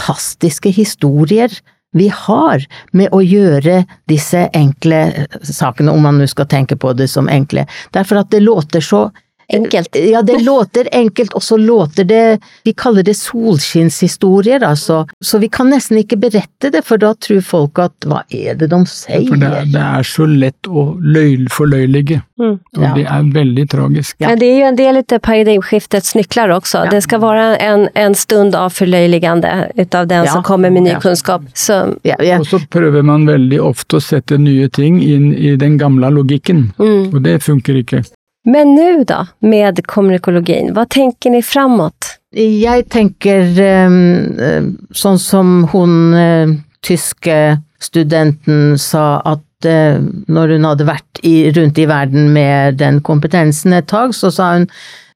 fantastiske 0.00 0.70
historier 0.70 1.50
vi 1.92 2.08
har 2.08 2.62
med 2.92 3.10
å 3.12 3.20
gjøre 3.20 3.84
disse 4.08 4.48
enkle 4.54 5.26
sakene, 5.42 5.90
om 5.90 6.02
man 6.02 6.18
nå 6.20 6.26
skal 6.30 6.46
tenke 6.46 6.76
på 6.76 6.92
det 6.94 7.08
som 7.10 7.28
enkle. 7.28 7.66
Derfor 7.92 8.22
at 8.22 8.30
det 8.30 8.40
låter 8.40 8.80
så 8.80 9.10
Enkelt. 9.52 9.96
ja, 9.96 10.22
det 10.22 10.38
låter 10.44 10.88
enkelt, 10.92 11.32
og 11.34 11.42
så 11.42 11.56
låter 11.56 12.04
det 12.04 12.38
Vi 12.64 12.72
kaller 12.72 13.02
det 13.02 13.16
solskinnshistorier, 13.16 14.62
altså. 14.62 15.06
Så 15.24 15.38
vi 15.38 15.48
kan 15.48 15.70
nesten 15.70 15.98
ikke 15.98 16.16
berette 16.20 16.70
det, 16.72 16.84
for 16.86 16.96
da 17.00 17.12
tror 17.14 17.40
folk 17.44 17.78
at 17.82 18.06
hva 18.06 18.22
er 18.30 18.54
det 18.60 18.68
de 18.70 18.80
sier? 18.86 19.26
For 19.28 19.40
det 19.40 19.48
er, 19.50 19.64
det 19.72 19.82
er 19.82 20.06
så 20.06 20.26
lett 20.28 20.68
å 20.70 20.86
løy, 21.00 21.46
forløyelige, 21.50 22.22
Mm. 22.40 22.58
og 22.76 22.82
Ja. 22.82 22.94
det 22.94 23.04
er 23.04 23.22
veldig 23.34 23.68
tragisk. 23.68 24.16
Ja. 24.20 24.28
Men 24.28 24.38
det 24.38 24.46
er 24.48 24.58
jo 24.60 24.66
en 24.68 24.76
del 24.76 24.96
av 24.96 25.18
paradigmeskiftets 25.20 26.14
nøkler 26.14 26.48
også. 26.54 26.84
Ja. 26.84 26.90
Det 26.90 27.02
skal 27.02 27.20
være 27.20 27.60
en, 27.60 27.88
en 27.94 28.14
stund 28.14 28.54
av 28.54 28.70
förlöjligande 28.72 29.70
utav 29.76 30.06
den 30.08 30.24
Ja. 30.24 30.32
som 30.32 30.42
kommer 30.42 30.70
med 30.70 30.82
ny 30.82 30.94
kunnskap. 31.00 31.42
Så, 31.54 31.96
Ja, 32.04 32.14
ja. 32.20 32.38
Og 32.38 32.46
så 32.46 32.58
prøver 32.70 33.02
man 33.02 33.26
veldig 33.26 33.60
ofte 33.60 33.96
å 33.96 34.00
sette 34.00 34.38
nye 34.38 34.68
ting 34.68 35.02
inn 35.02 35.34
i 35.34 35.56
den 35.56 35.76
gamle 35.78 36.08
logikken, 36.10 36.72
mm. 36.78 37.14
og 37.14 37.22
det 37.22 37.42
funker 37.42 37.74
ikke. 37.84 38.04
Men 38.50 38.74
nå, 38.74 38.88
da, 39.06 39.24
med 39.44 39.82
kommunikologien, 39.86 40.72
hva 40.74 40.86
tenker 40.90 41.34
ni 41.34 41.42
framåt? 41.44 42.16
Jeg 42.34 42.86
tenker 42.90 43.58
ehm, 43.62 44.00
eh, 44.38 44.70
sånn 44.94 45.18
som 45.18 45.52
hun 45.72 46.14
eh, 46.16 46.54
tyske 46.86 47.36
studenten 47.82 48.78
sa 48.80 49.20
at 49.26 49.68
eh, 49.68 49.98
når 50.30 50.56
hun 50.56 50.68
hadde 50.68 50.88
vært 50.88 51.22
i, 51.26 51.50
rundt 51.56 51.78
i 51.78 51.88
verden 51.90 52.30
med 52.34 52.80
den 52.80 53.00
kompetensen 53.06 53.74
et 53.76 53.90
tak, 53.90 54.14
så 54.16 54.32
sa 54.34 54.54
hun 54.56 54.68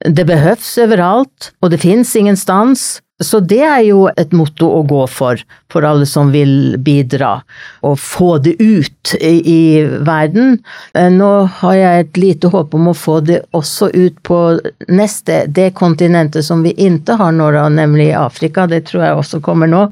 det 0.05 0.27
behøves 0.29 0.75
overalt, 0.83 1.53
og 1.63 1.71
det 1.73 1.81
fins 1.81 2.11
ingenstans. 2.19 2.99
Så 3.25 3.41
det 3.41 3.63
er 3.65 3.81
jo 3.87 4.05
et 4.13 4.33
motto 4.37 4.69
å 4.79 4.83
gå 4.89 5.01
for, 5.11 5.41
for 5.73 5.87
alle 5.89 6.07
som 6.09 6.31
vil 6.35 6.77
bidra, 6.85 7.39
og 7.87 7.97
få 8.01 8.37
det 8.45 8.55
ut 8.61 9.15
i, 9.21 9.35
i 9.41 9.63
verden. 10.07 10.59
Eh, 10.95 11.11
Nå 11.15 11.31
har 11.61 11.79
jeg 11.79 12.05
et 12.05 12.21
lite 12.21 12.51
håp 12.53 12.75
om 12.77 12.91
å 12.93 12.97
få 12.99 13.19
det 13.25 13.41
også 13.57 13.91
ut 13.95 14.21
på 14.27 14.43
neste, 14.89 15.45
det 15.49 15.73
kontinentet 15.79 16.47
som 16.47 16.63
vi 16.67 16.75
ikke 16.89 17.19
har 17.21 17.35
nå, 17.35 17.51
nemlig 17.75 18.13
Afrika, 18.19 18.69
det 18.71 18.85
tror 18.91 19.07
jeg 19.07 19.19
også 19.23 19.43
kommer 19.45 19.71
nå. 19.71 19.89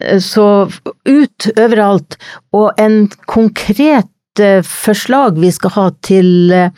Eh, 0.00 0.18
Så 0.20 0.46
ut 1.04 1.50
overalt, 1.56 2.16
og 2.52 2.72
en 2.80 3.06
konkret 3.26 4.08
eh, 4.40 4.62
forslag 4.66 5.38
vi 5.40 5.50
skal 5.54 5.72
ha 5.76 5.86
til 6.06 6.52
eh, 6.54 6.70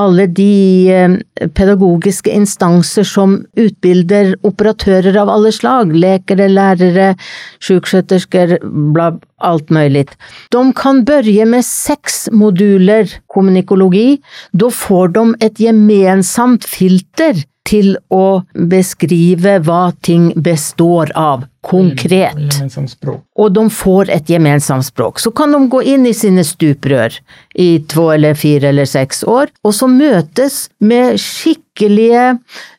alle 0.00 0.26
de 0.26 0.90
eh, 0.92 1.16
pedagogiske 1.56 2.32
instanser 2.34 3.06
som 3.08 3.38
utbilder 3.60 4.34
operatører 4.46 5.16
av 5.20 5.32
alle 5.32 5.52
slag, 5.54 5.94
lekere, 5.94 6.50
lærere, 6.52 7.14
sjukskötersker, 7.64 8.58
bla, 8.94 9.12
alt 9.44 9.72
mulig. 9.74 10.06
De 10.54 10.62
kan 10.76 11.02
børje 11.06 11.46
med 11.48 11.66
seks 11.66 12.28
moduler 12.32 13.08
kommunikologi. 13.32 14.20
Da 14.52 14.70
får 14.72 15.14
de 15.16 15.26
et 15.44 15.60
gemensamt 15.60 16.66
filter 16.68 17.44
til 17.68 17.94
å 18.12 18.44
beskrive 18.54 19.58
hva 19.64 19.88
ting 20.04 20.30
består 20.36 21.12
av, 21.16 21.46
konkret 21.64 22.36
og 23.34 23.52
de 23.56 23.62
får 23.72 24.10
et 24.12 24.30
gemensamt 24.30 24.86
språk. 24.86 25.20
Så 25.22 25.32
kan 25.34 25.54
de 25.54 25.62
gå 25.72 25.80
inn 25.94 26.04
i 26.06 26.14
sine 26.16 26.44
stuprør 26.44 27.16
i 27.56 27.68
to 27.88 28.10
eller 28.12 28.36
fire 28.36 28.68
eller 28.68 28.88
seks 28.88 29.24
år, 29.24 29.48
og 29.64 29.72
så 29.76 29.88
møtes 29.88 30.58
med 30.84 31.16
skikkelige 31.22 32.34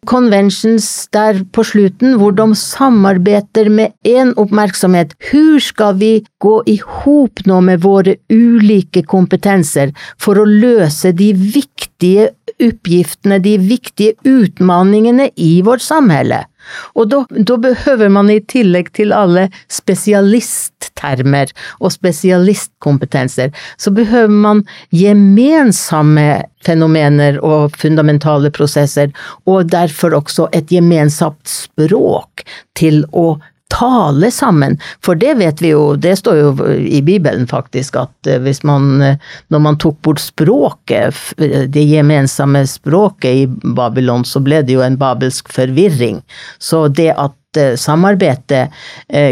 conventions 0.06 0.88
der 1.16 1.42
på 1.56 1.66
slutten, 1.66 2.16
hvor 2.22 2.36
de 2.38 2.48
samarbeider 2.60 3.72
med 3.74 3.96
én 4.06 4.36
oppmerksomhet. 4.38 5.18
Hvor 5.32 5.60
skal 5.64 5.98
vi 6.00 6.14
gå 6.44 6.60
i 6.70 6.78
hop 7.02 7.42
nå 7.50 7.62
med 7.66 7.82
våre 7.84 8.20
ulike 8.30 9.02
kompetenser 9.10 9.96
for 10.22 10.40
å 10.40 10.46
løse 10.46 11.16
de 11.18 11.34
viktige 11.34 12.30
oppgiftene, 12.64 13.40
de 13.44 13.58
viktige 13.62 14.16
utfordringene 14.24 15.30
i 15.36 15.62
vårt 15.66 15.84
samfunn? 15.86 16.46
Og 16.98 17.12
da 17.12 17.58
behøver 17.62 18.10
man 18.10 18.30
i 18.34 18.40
tillegg 18.50 18.90
til 18.98 19.14
alle 19.14 19.48
spesialisttermer 19.72 21.52
og 21.80 21.94
spesialistkompetenser, 21.94 23.52
så 23.78 23.94
behøver 23.94 24.34
man 24.34 24.64
gemensamme 24.96 26.44
fenomener 26.66 27.38
og 27.46 27.76
fundamentale 27.78 28.50
prosesser, 28.54 29.14
og 29.46 29.70
derfor 29.70 30.18
også 30.18 30.50
et 30.58 30.72
gemensamt 30.74 31.46
språk 31.52 32.46
til 32.80 33.04
å 33.14 33.36
tale 33.76 34.32
sammen. 34.32 34.78
For 35.04 35.20
det 35.20 35.36
vet 35.42 35.62
vi 35.64 35.74
jo, 35.74 35.96
det 36.00 36.16
står 36.22 36.40
jo 36.40 36.52
i 36.76 37.02
Bibelen 37.06 37.48
faktisk, 37.50 38.00
at 38.00 38.30
eh, 38.30 38.42
hvis 38.44 38.64
man, 38.68 39.02
eh, 39.04 39.18
når 39.54 39.64
man 39.68 39.80
tok 39.82 40.00
bort 40.06 40.24
språket, 40.24 41.16
det 41.38 41.88
gemensamme 41.90 42.64
språket 42.70 43.42
i 43.44 43.74
Babylon, 43.76 44.26
så 44.26 44.42
ble 44.44 44.64
det 44.66 44.78
jo 44.78 44.86
en 44.86 45.00
babelsk 45.00 45.52
forvirring. 45.54 46.22
Så 46.60 46.88
det 46.88 47.12
at 47.16 47.36
samarbeidet 47.80 48.66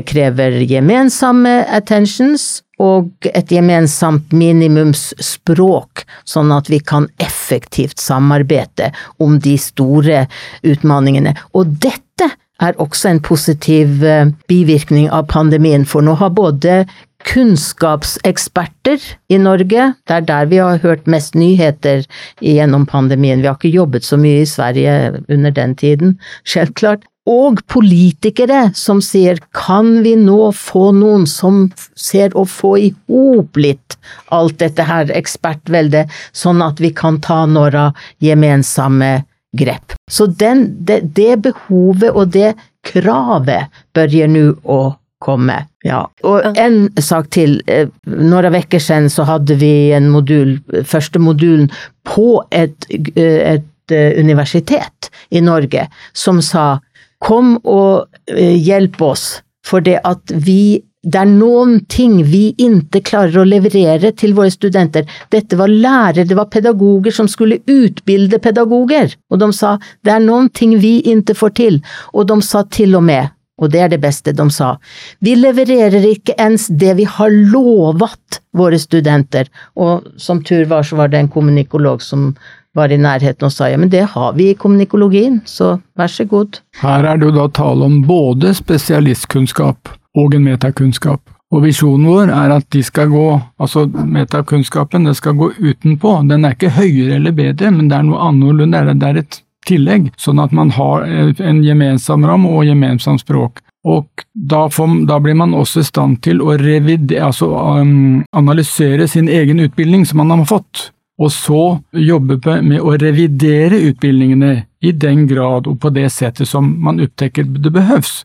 krever 0.07 0.61
gemensamme 0.63 1.57
attentions, 1.75 2.61
og 2.81 3.27
et 3.29 3.51
gemensamt 3.53 4.33
minimumsspråk, 4.35 6.03
sånn 6.25 6.53
at 6.55 6.71
vi 6.71 6.79
kan 6.81 7.07
effektivt 7.21 8.01
samarbeide 8.01 8.91
om 9.23 9.37
de 9.43 9.55
store 9.61 10.25
utfordringene. 10.65 11.35
Og 11.53 11.75
dette 11.83 12.31
er 12.63 12.77
også 12.81 13.11
en 13.11 13.23
positiv 13.23 14.03
eh, 14.07 14.31
bivirkning 14.49 15.09
av 15.11 15.27
pandemien, 15.31 15.85
for 15.85 16.05
nå 16.05 16.15
har 16.21 16.33
både 16.35 16.83
kunnskapseksperter 17.23 18.99
i 19.31 19.39
Norge, 19.39 19.93
det 20.07 20.15
er 20.17 20.27
der 20.27 20.49
vi 20.51 20.59
har 20.59 20.81
hørt 20.83 21.07
mest 21.07 21.37
nyheter 21.39 22.03
gjennom 22.43 22.85
pandemien, 22.89 23.41
vi 23.41 23.47
har 23.47 23.55
ikke 23.59 23.71
jobbet 23.71 24.07
så 24.07 24.19
mye 24.19 24.43
i 24.43 24.49
Sverige 24.49 25.23
under 25.31 25.55
den 25.55 25.75
tiden, 25.79 26.17
selvklart, 26.43 27.07
og 27.23 27.61
politikere 27.71 28.73
som 28.75 28.99
sier 28.99 29.37
kan 29.55 30.01
vi 30.03 30.17
nå 30.19 30.51
få 30.57 30.89
noen 30.97 31.23
som 31.29 31.69
ser 31.95 32.35
å 32.35 32.43
få 32.43 32.73
i 32.81 32.89
hop 33.07 33.55
litt 33.55 33.95
alt 34.35 34.57
dette 34.59 34.83
her 34.83 35.11
ekspertveldet, 35.15 36.11
sånn 36.35 36.59
at 36.65 36.83
vi 36.83 36.91
kan 36.91 37.21
ta 37.23 37.45
noen 37.47 37.95
gemensamme 38.19 39.21
grep. 39.53 39.95
Så 40.11 40.27
den, 40.27 40.67
det, 40.85 41.01
det, 41.15 41.41
behovet 41.45 42.11
og 42.11 42.33
det 42.33 42.53
kravet 42.85 43.71
begynner 43.95 44.51
nå 44.53 44.53
å 44.63 44.81
komme. 45.23 45.55
Ja. 45.87 46.03
Og 46.27 46.57
en 46.59 46.87
sak 46.99 47.29
til. 47.35 47.59
Eh, 47.71 47.87
noen 48.05 48.57
uker 48.57 48.81
siden 48.81 49.09
så 49.11 49.25
hadde 49.27 49.57
vi 49.61 49.91
en 49.95 50.09
modul, 50.11 50.57
første 50.87 51.21
modulen 51.21 51.69
på 52.07 52.41
et, 52.51 52.75
eh, 52.91 53.55
et 53.55 53.95
eh, 53.95 54.19
universitet 54.19 55.11
i 55.31 55.43
Norge 55.43 55.87
som 56.13 56.41
sa 56.43 56.81
kom 57.23 57.55
og 57.63 58.09
hjelp 58.27 58.99
oss, 59.01 59.41
for 59.63 59.79
det 59.79 60.01
at 60.03 60.33
vi 60.43 60.83
det 61.03 61.19
er 61.19 61.27
noen 61.27 61.81
ting 61.91 62.21
vi 62.23 62.53
ikke 62.63 63.01
klarer 63.09 63.41
å 63.41 63.47
leverere 63.47 64.13
til 64.15 64.35
våre 64.37 64.51
studenter. 64.53 65.07
Dette 65.33 65.57
var 65.59 65.71
lærere, 65.71 66.23
det 66.27 66.37
var 66.39 66.51
pedagoger 66.53 67.11
som 67.11 67.27
skulle 67.27 67.59
utbilde 67.67 68.39
pedagoger, 68.39 69.15
og 69.29 69.41
de 69.41 69.51
sa 69.55 69.75
det 70.03 70.13
er 70.15 70.23
noen 70.23 70.49
ting 70.55 70.77
vi 70.79 71.01
ikke 71.11 71.35
får 71.35 71.55
til, 71.59 71.79
og 72.13 72.29
de 72.31 72.39
sa 72.45 72.63
til 72.71 72.95
og 72.95 73.03
med, 73.09 73.33
og 73.59 73.73
det 73.73 73.83
er 73.83 73.91
det 73.91 73.99
beste, 74.03 74.31
de 74.31 74.47
sa, 74.51 74.77
vi 75.19 75.35
levererer 75.35 76.07
ikke 76.07 76.37
ens 76.41 76.69
det 76.71 76.95
vi 77.01 77.07
har 77.09 77.35
lovet 77.51 78.39
våre 78.55 78.79
studenter, 78.79 79.49
og 79.75 80.07
som 80.15 80.39
tur 80.43 80.63
var 80.71 80.87
så 80.87 81.01
var 81.01 81.11
det 81.11 81.19
en 81.19 81.33
kommunikolog 81.33 82.01
som 82.01 82.31
var 82.73 82.89
i 82.89 82.97
nærheten 82.97 83.45
og 83.45 83.51
sa 83.53 83.67
ja, 83.69 83.77
men 83.77 83.91
det 83.91 84.05
har 84.15 84.31
vi 84.39 84.47
i 84.49 84.55
kommunikologien, 84.57 85.41
så 85.45 85.75
vær 85.99 86.09
så 86.09 86.25
god. 86.25 86.63
Her 86.79 87.05
er 87.11 87.19
det 87.19 87.27
jo 87.27 87.35
da 87.35 87.49
tale 87.53 87.85
om 87.85 87.99
både 88.07 88.55
spesialistkunnskap 88.57 89.91
og 90.17 90.35
en 90.35 90.45
metakunnskap. 90.45 91.21
Og 91.53 91.61
visjonen 91.67 92.07
vår 92.09 92.31
er 92.33 92.55
at 92.55 92.65
de 92.73 92.81
skal 92.85 93.11
gå, 93.11 93.27
altså 93.61 93.85
metakunnskapen, 93.87 95.05
det 95.05 95.15
skal 95.19 95.37
gå 95.37 95.51
utenpå. 95.59 96.15
Den 96.29 96.45
er 96.45 96.55
ikke 96.55 96.73
høyere 96.73 97.19
eller 97.19 97.35
bedre, 97.37 97.69
men 97.71 97.91
det 97.91 97.99
er 97.99 98.07
noe 98.07 98.29
annerledes, 98.29 98.95
det 98.97 99.09
er 99.09 99.21
et 99.21 99.39
tillegg, 99.67 100.09
sånn 100.19 100.41
at 100.43 100.51
man 100.55 100.73
har 100.75 101.05
en 101.05 101.61
gemensam 101.63 102.25
ram 102.27 102.47
og 102.49 102.65
gemensam 102.67 103.19
språk. 103.21 103.61
Og 103.83 104.07
da, 104.33 104.65
får, 104.71 104.95
da, 105.09 105.19
blir 105.19 105.35
man 105.35 105.53
også 105.53 105.83
i 105.83 105.87
stand 105.87 106.21
til 106.23 106.41
å 106.41 106.55
revidere, 106.59 107.27
altså 107.27 107.49
um, 107.51 108.23
analysere 108.31 109.07
sin 109.11 109.27
egen 109.27 109.59
utbildning 109.59 110.05
som 110.07 110.21
man 110.23 110.31
har 110.31 110.47
fått, 110.47 110.89
og 111.19 111.29
så 111.31 111.63
jobbe 111.93 112.39
med 112.63 112.79
å 112.81 112.95
revidere 112.97 113.81
utbildningene 113.91 114.53
i 114.83 114.93
den 114.97 115.27
grad 115.29 115.67
og 115.69 115.77
på 115.83 115.91
det 115.93 116.07
settet 116.11 116.49
som 116.49 116.71
man 116.83 117.03
opptekker 117.03 117.45
det 117.45 117.71
behøves. 117.75 118.23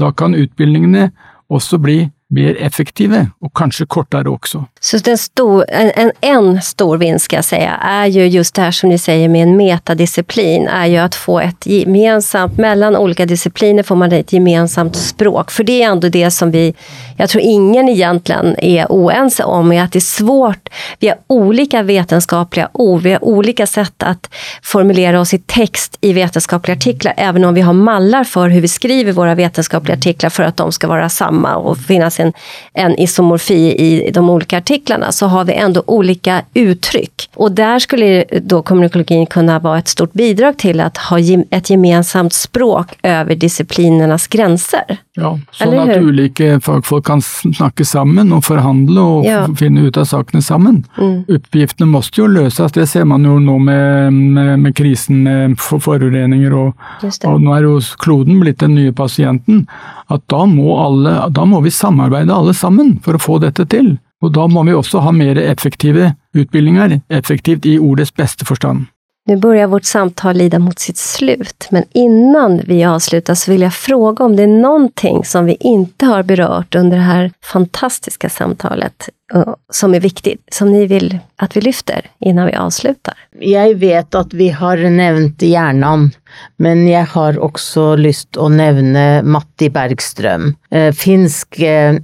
Da 0.00 0.12
kan 0.16 0.38
utbildningene 0.38 1.10
også 1.50 1.78
bli 1.78 1.98
mer 2.30 2.56
effektive, 2.62 3.24
og 3.42 3.50
kanskje 3.58 3.86
kortere 3.90 4.30
også. 4.30 4.62
Så 4.80 4.98
stor, 5.16 5.64
en, 5.68 5.90
en, 5.96 6.10
en, 6.20 6.62
stor 6.62 6.96
vinst 6.96 7.24
ska 7.24 7.36
jag 7.36 7.44
säga 7.44 7.70
är 7.82 8.06
ju 8.06 8.26
just 8.26 8.54
det 8.54 8.62
här 8.62 8.70
som 8.70 8.88
ni 8.88 8.98
säger 8.98 9.28
med 9.28 9.42
en 9.42 9.56
metadisciplin, 9.56 10.68
är 10.68 10.86
ju 10.86 10.96
att 10.96 11.14
få 11.14 11.40
ett 11.40 11.66
gemensamt, 11.66 12.58
mellan 12.58 12.96
olika 12.96 13.26
discipliner 13.26 13.82
får 13.82 13.96
man 13.96 14.12
ett 14.12 14.32
gemensamt 14.32 14.96
språk. 14.96 15.50
För 15.50 15.64
det 15.64 15.82
är 15.82 15.90
ändå 15.90 16.08
det 16.08 16.30
som 16.30 16.50
vi, 16.50 16.74
jag 17.16 17.28
tror 17.28 17.42
ingen 17.42 17.88
egentligen 17.88 18.56
är 18.58 18.86
oense 18.88 19.44
om, 19.44 19.72
är 19.72 19.82
att 19.82 19.92
det 19.92 19.98
är 19.98 20.00
svårt, 20.00 20.68
vi 20.98 21.08
har 21.08 21.18
olika 21.26 21.82
vetenskapliga 21.82 22.68
ord, 22.72 23.02
vi 23.02 23.12
har 23.12 23.24
olika 23.24 23.66
sätt 23.66 24.02
att 24.02 24.30
formulera 24.62 25.20
oss 25.20 25.34
i 25.34 25.38
text 25.38 25.98
i 26.00 26.12
vetenskapliga 26.12 26.76
artiklar, 26.76 27.14
även 27.16 27.44
om 27.44 27.54
vi 27.54 27.60
har 27.60 27.72
mallar 27.72 28.24
för 28.24 28.48
hur 28.48 28.60
vi 28.60 28.68
skriver 28.68 29.12
våra 29.12 29.34
vetenskapliga 29.34 29.96
artiklar 29.96 30.30
för 30.30 30.42
att 30.42 30.56
de 30.56 30.72
ska 30.72 30.88
vara 30.88 31.08
samma 31.08 31.56
och 31.56 31.78
finnas 31.78 32.19
en, 32.20 32.32
en 32.74 32.98
isomorfi 33.00 33.74
i 33.78 34.10
de 34.10 34.30
olika 34.30 34.58
artiklarna 34.58 35.12
så 35.12 35.26
har 35.26 35.44
vi 35.44 35.52
ändå 35.52 35.82
olika 35.86 36.42
uttryck. 36.54 37.28
Och 37.34 37.52
där 37.52 37.78
skulle 37.78 38.24
då 38.42 38.62
kommunikologin 38.62 39.26
kunna 39.26 39.58
vara 39.58 39.78
ett 39.78 39.88
stort 39.88 40.12
bidrag 40.12 40.58
till 40.58 40.80
att 40.80 40.96
ha 40.96 41.18
ett 41.50 41.70
gemensamt 41.70 42.32
språk 42.32 42.86
över 43.02 43.34
disciplinernas 43.34 44.26
gränser. 44.26 44.98
Ja, 45.20 45.34
sånn 45.52 45.74
at 45.76 45.98
ulike 46.00 46.60
fagfolk 46.64 47.04
kan 47.08 47.20
snakke 47.22 47.84
sammen 47.84 48.30
og 48.32 48.44
forhandle 48.46 49.02
og 49.02 49.26
ja. 49.26 49.42
finne 49.58 49.82
ut 49.88 49.98
av 50.00 50.06
sakene 50.08 50.40
sammen. 50.42 50.84
Mm. 50.96 51.24
Oppgiftene 51.34 51.88
måtte 51.90 52.22
jo 52.22 52.28
løses, 52.30 52.72
det 52.76 52.86
ser 52.88 53.08
man 53.10 53.26
jo 53.26 53.36
nå 53.42 53.58
med, 53.60 54.14
med, 54.14 54.52
med 54.62 54.76
krisen 54.78 55.24
med 55.26 55.58
forurensninger 55.60 56.54
og, 56.56 56.86
og 57.28 57.42
nå 57.42 57.56
er 57.56 57.66
jo 57.66 57.74
kloden 58.00 58.40
blitt 58.40 58.62
den 58.62 58.76
nye 58.78 58.94
pasienten. 58.96 59.66
At 60.10 60.24
da 60.30 60.44
må, 60.48 60.72
alle, 60.82 61.12
da 61.30 61.44
må 61.46 61.60
vi 61.62 61.70
samarbeide 61.70 62.09
alle 62.14 62.54
sammen 62.54 62.98
for 63.02 63.16
å 63.16 63.22
få 63.22 63.38
dette 63.38 63.66
til. 63.66 63.98
Og 64.20 64.34
da 64.34 64.46
må 64.46 64.64
vi 64.66 64.76
også 64.76 65.00
ha 65.00 65.12
mer 65.12 65.38
effektive 65.38 66.14
utbildninger, 66.36 67.00
effektivt 67.08 67.66
i 67.66 67.78
ordets 67.78 68.12
beste 68.12 68.44
forstand. 68.44 68.86
Nu 69.26 69.36
börjar 69.36 69.66
vårt 69.66 69.84
samtal 69.84 70.36
lida 70.36 70.58
mot 70.58 70.78
sitt 70.78 70.96
slut, 70.96 71.68
men 71.70 71.84
innan 71.92 72.60
vi 72.66 72.84
avslutar 72.84 73.34
så 73.34 73.50
vill 73.50 73.60
jag 73.60 73.74
fråga 73.74 74.24
om 74.24 74.36
det 74.36 74.42
är 74.42 74.60
någonting 74.60 75.24
som 75.24 75.44
vi 75.44 75.56
inte 75.60 76.06
har 76.06 76.22
berört 76.22 76.74
under 76.74 76.96
det 76.96 77.02
här 77.02 77.32
fantastiska 77.44 78.28
samtalet 78.28 79.08
eh, 79.34 79.54
som 79.72 79.94
är 79.94 80.00
viktigt, 80.00 80.40
som 80.52 80.72
ni 80.72 80.86
vill 80.86 81.18
att 81.36 81.56
vi 81.56 81.60
lyfter 81.60 82.06
innan 82.20 82.46
vi 82.46 82.54
avslutar? 82.54 83.14
Jag 83.38 83.74
vet 83.74 84.14
att 84.14 84.32
vi 84.32 84.48
har 84.48 84.76
nämnt 84.76 85.42
hjärnan, 85.42 86.10
men 86.56 86.88
jag 86.88 87.06
har 87.06 87.38
också 87.38 87.96
lust 87.96 88.36
att 88.36 88.50
nämna 88.50 89.22
Matti 89.22 89.70
Bergström, 89.70 90.54
eh, 90.70 90.92
finsk 90.92 91.60
eh, 91.60 91.96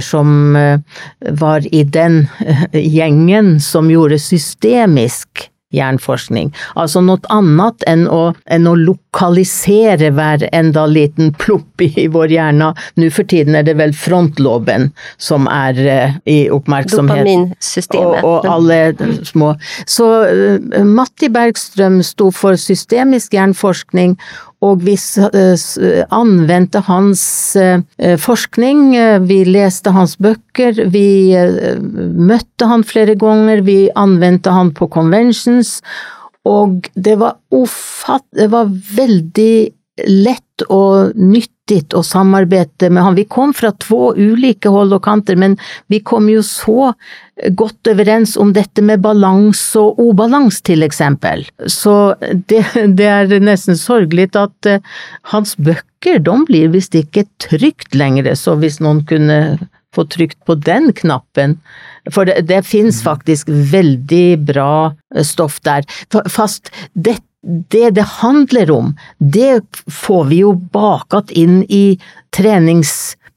som 0.00 0.54
var 1.30 1.74
i 1.74 1.84
den 1.84 2.26
gängen 2.72 3.60
som 3.60 3.90
gjorde 3.90 4.18
systemisk 4.18 5.49
hjerneforskning. 5.74 6.50
Altså 6.78 7.02
noe 7.04 7.22
annet 7.32 7.84
enn 7.90 8.06
å, 8.10 8.32
enn 8.50 8.66
å 8.66 8.74
lokalisere 8.78 10.10
hver 10.16 10.46
enda 10.56 10.86
liten 10.90 11.32
plopp 11.38 11.84
i 11.84 12.08
vår 12.10 12.34
hjerne. 12.34 12.72
Nå 12.98 13.10
for 13.14 13.28
tiden 13.30 13.58
er 13.58 13.66
det 13.66 13.76
vel 13.78 13.94
frontloben 13.96 14.90
som 15.20 15.48
er 15.50 15.80
uh, 15.86 16.18
i 16.30 16.38
oppmerksomhet. 16.52 17.22
Dopaminsystemet. 17.22 18.22
Og, 18.24 18.44
og 18.44 18.50
alle 18.50 18.80
små. 19.26 19.54
Så 19.86 20.08
uh, 20.26 20.80
Matti 20.86 21.30
Bergstrøm 21.32 22.00
sto 22.06 22.30
for 22.34 22.58
systemisk 22.60 23.36
hjerneforskning, 23.36 24.16
og 24.60 24.82
vi 24.84 24.94
eh, 24.94 26.04
anvendte 26.12 26.82
hans 26.84 27.22
eh, 27.56 27.80
forskning, 28.20 28.92
vi 29.24 29.40
leste 29.48 29.92
hans 29.96 30.18
bøker, 30.20 30.82
vi 30.92 31.32
eh, 31.36 31.80
møtte 31.80 32.68
han 32.68 32.84
flere 32.84 33.16
ganger, 33.20 33.64
vi 33.64 33.78
anvendte 33.96 34.52
han 34.52 34.74
på 34.76 34.90
conventions, 34.92 35.78
og 36.48 36.90
det 36.94 37.18
var 37.20 37.38
ufatt... 37.52 38.24
Det 38.36 38.48
var 38.52 38.68
veldig 38.96 39.54
lett 40.08 40.64
og 40.72 41.16
nyttig 41.16 41.82
å 41.96 42.02
samarbeide 42.04 42.88
med 42.90 43.04
han. 43.04 43.16
Vi 43.18 43.26
kom 43.30 43.52
fra 43.56 43.72
to 43.80 44.12
ulike 44.16 44.72
hold 44.72 44.94
og 44.96 45.02
kanter, 45.04 45.36
men 45.40 45.56
vi 45.92 46.00
kom 46.04 46.28
jo 46.32 46.42
så 46.46 46.92
godt 47.56 47.90
overens 47.90 48.36
om 48.40 48.52
dette 48.56 48.82
med 48.84 49.02
balanse 49.04 49.80
og 49.80 50.00
ubalanse, 50.00 50.62
til 50.66 50.84
eksempel. 50.86 51.46
Så 51.66 52.14
det, 52.20 52.64
det, 52.98 53.06
er 53.06 53.34
nesten 53.42 53.78
sorgelig 53.80 54.30
at 54.38 54.68
uh, 54.68 54.80
hans 55.32 55.56
bøker, 55.56 56.20
de 56.24 56.36
blir 56.48 56.72
visst 56.74 56.96
ikke 56.96 57.26
trygt 57.42 57.96
lenger, 57.96 58.32
så 58.36 58.56
hvis 58.60 58.80
noen 58.84 59.04
kunne 59.08 59.40
få 59.94 60.04
trykt 60.06 60.38
på 60.46 60.54
den 60.54 60.92
knappen, 60.94 61.58
for 62.12 62.28
det, 62.28 62.44
det 62.48 62.62
finnes 62.68 63.02
faktisk 63.04 63.48
veldig 63.48 64.38
bra 64.52 64.72
stoff 65.26 65.58
der. 65.66 65.84
Fast 66.30 66.70
dette 66.94 67.26
det 67.42 67.90
det 67.96 68.04
handler 68.20 68.70
om, 68.70 68.96
det 69.18 69.62
får 69.88 70.24
vi 70.28 70.42
jo 70.42 70.52
bakat 70.72 71.30
inn 71.32 71.62
i 71.72 71.96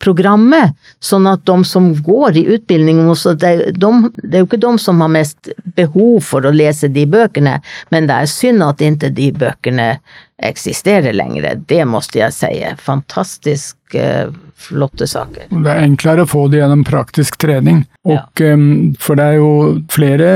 treningsprogrammet, 0.04 0.76
sånn 1.00 1.28
at 1.28 1.46
de 1.46 1.64
som 1.64 1.94
går 2.04 2.38
i 2.38 2.46
utbildning 2.56 3.04
det, 3.40 3.72
de, 3.78 3.92
det 4.24 4.38
er 4.38 4.44
jo 4.44 4.48
ikke 4.48 4.62
de 4.62 4.78
som 4.80 5.02
har 5.02 5.10
mest 5.10 5.50
behov 5.76 6.22
for 6.22 6.46
å 6.46 6.52
lese 6.52 6.88
de 6.88 7.06
bøkene, 7.06 7.62
men 7.90 8.08
det 8.08 8.14
er 8.14 8.28
synd 8.28 8.64
at 8.64 8.82
ikke 8.82 9.10
de 9.10 9.32
bøkene 9.32 10.00
eksisterer 10.44 11.14
lenger. 11.14 11.56
Det 11.68 11.86
måtte 11.86 12.20
jeg 12.20 12.34
si. 12.34 12.52
Fantastisk 12.84 13.78
uh, 13.96 14.32
flotte 14.64 15.08
saker. 15.10 15.50
Det 15.52 15.72
er 15.72 15.84
enklere 15.84 16.26
å 16.26 16.30
få 16.30 16.48
det 16.52 16.62
gjennom 16.62 16.84
praktisk 16.88 17.38
trening. 17.42 17.84
Og, 18.04 18.18
ja. 18.42 18.54
um, 18.54 18.94
for 19.00 19.20
det 19.20 19.26
er 19.30 19.40
jo 19.40 19.52
flere 19.94 20.30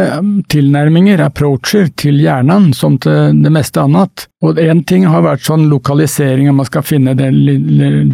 tilnærminger, 0.51 1.23
approacher, 1.25 1.89
til 1.99 2.19
hjernen 2.23 2.71
som 2.77 2.95
til 3.03 3.41
det 3.43 3.51
meste 3.53 3.83
annet. 3.83 4.27
Og 4.45 4.59
én 4.61 4.83
ting 4.87 5.07
har 5.09 5.25
vært 5.25 5.45
sånn 5.47 5.65
lokalisering, 5.71 6.47
at 6.51 6.57
man 6.59 6.67
skal 6.69 6.85
finne 6.85 7.15
det, 7.17 7.31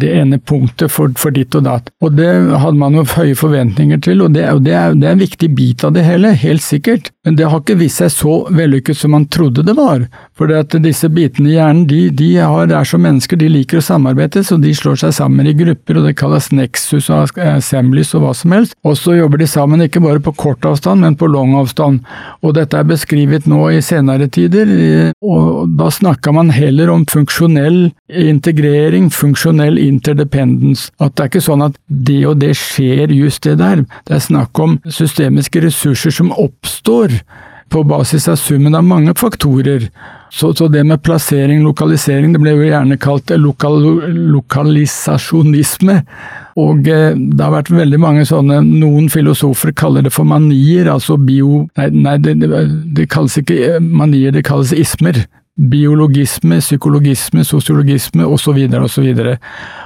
det 0.00 0.10
ene 0.10 0.40
punktet 0.40 0.92
for, 0.92 1.12
for, 1.20 1.34
ditt 1.34 1.54
og 1.58 1.66
datt. 1.68 1.92
Og 2.04 2.16
det 2.16 2.30
hadde 2.62 2.80
man 2.80 2.96
jo 2.96 3.04
høye 3.14 3.36
forventninger 3.38 4.00
til, 4.04 4.24
og 4.24 4.34
det, 4.36 4.48
og 4.50 4.64
det, 4.64 4.74
er, 4.78 4.96
det 4.98 5.10
er 5.10 5.18
en 5.18 5.24
viktig 5.24 5.52
bit 5.54 5.84
av 5.84 5.94
det 5.94 6.06
hele, 6.06 6.32
helt 6.40 6.64
sikkert. 6.64 7.13
Men 7.24 7.36
det 7.38 7.46
har 7.48 7.62
ikke 7.62 7.78
vist 7.80 8.02
seg 8.02 8.10
så 8.12 8.34
vellykket 8.52 8.98
som 8.98 9.14
man 9.14 9.24
trodde 9.32 9.64
det 9.64 9.74
var. 9.78 10.02
For 10.36 10.50
disse 10.84 11.08
bitene 11.08 11.54
i 11.54 11.54
hjernen 11.56 11.86
de, 11.88 12.00
de 12.12 12.28
har, 12.36 12.68
er 12.68 12.88
som 12.88 13.00
mennesker, 13.04 13.38
de 13.40 13.48
liker 13.48 13.80
å 13.80 13.84
samarbeide, 13.84 14.42
så 14.44 14.58
de 14.60 14.74
slår 14.76 15.00
seg 15.00 15.14
sammen 15.16 15.48
i 15.48 15.54
grupper, 15.56 16.00
og 16.00 16.08
det 16.08 16.16
kalles 16.20 16.50
nexus 16.52 17.08
og 17.08 17.40
assemblies 17.40 18.12
og 18.16 18.26
hva 18.26 18.34
som 18.36 18.52
helst. 18.56 18.76
Og 18.84 18.98
så 19.00 19.16
jobber 19.16 19.40
de 19.40 19.48
sammen 19.48 19.84
ikke 19.86 20.02
bare 20.04 20.20
på 20.24 20.34
kort 20.36 20.68
avstand, 20.68 21.00
men 21.04 21.16
på 21.16 21.30
lang 21.32 21.54
avstand. 21.56 22.02
Og 22.44 22.56
dette 22.58 22.76
er 22.76 22.88
beskrevet 22.88 23.48
nå 23.48 23.62
i 23.72 23.80
senere 23.84 24.28
tider, 24.28 24.74
og 25.24 25.72
da 25.80 25.88
snakka 25.94 26.34
man 26.36 26.52
heller 26.52 26.92
om 26.92 27.06
funksjonell 27.08 27.86
integrering, 28.12 29.08
funksjonell 29.14 29.80
interdependence. 29.80 30.90
At 31.00 31.16
det 31.16 31.24
er 31.24 31.32
ikke 31.32 31.44
sånn 31.48 31.64
at 31.70 31.80
det 31.88 32.20
og 32.28 32.36
det 32.44 32.52
skjer 32.58 33.16
just 33.16 33.46
det 33.48 33.56
der. 33.62 33.86
Det 34.04 34.18
er 34.18 34.24
snakk 34.28 34.60
om 34.60 34.76
systemiske 34.84 35.64
ressurser 35.64 36.12
som 36.12 36.32
oppstår 36.36 37.13
på 37.74 37.82
basis 37.88 38.28
av 38.28 38.36
summen 38.38 38.74
av 38.74 38.84
mange 38.86 39.14
faktorer. 39.18 39.88
Så, 40.30 40.52
så, 40.54 40.68
det 40.68 40.84
med 40.86 41.02
plassering, 41.02 41.62
lokalisering, 41.62 42.32
det 42.34 42.40
ble 42.42 42.54
jo 42.54 42.66
gjerne 42.66 42.98
kalt 43.02 43.30
lokal, 43.38 43.78
lokalisasjonisme. 44.34 46.00
Og 46.60 46.90
eh, 46.90 47.14
det 47.14 47.42
har 47.42 47.54
vært 47.54 47.72
veldig 47.74 48.00
mange 48.02 48.26
sånne, 48.28 48.60
noen 48.66 49.08
filosofer 49.10 49.74
kaller 49.74 50.06
det 50.06 50.14
for 50.14 50.26
manier, 50.26 50.90
altså 50.90 51.18
bio... 51.18 51.64
Nei, 51.78 51.88
nei 51.94 52.18
det, 52.22 52.36
det, 52.42 52.66
det 52.98 53.08
kalles 53.14 53.38
ikke 53.42 53.58
eh, 53.68 53.80
manier, 53.82 54.34
det 54.34 54.46
kalles 54.46 54.74
ismer 54.74 55.24
biologisme, 55.54 56.58
psykologisme, 56.60 57.44
sosiologisme 57.44 58.24
osv. 58.26 58.58
osv. 58.80 59.10
Og 59.20 59.36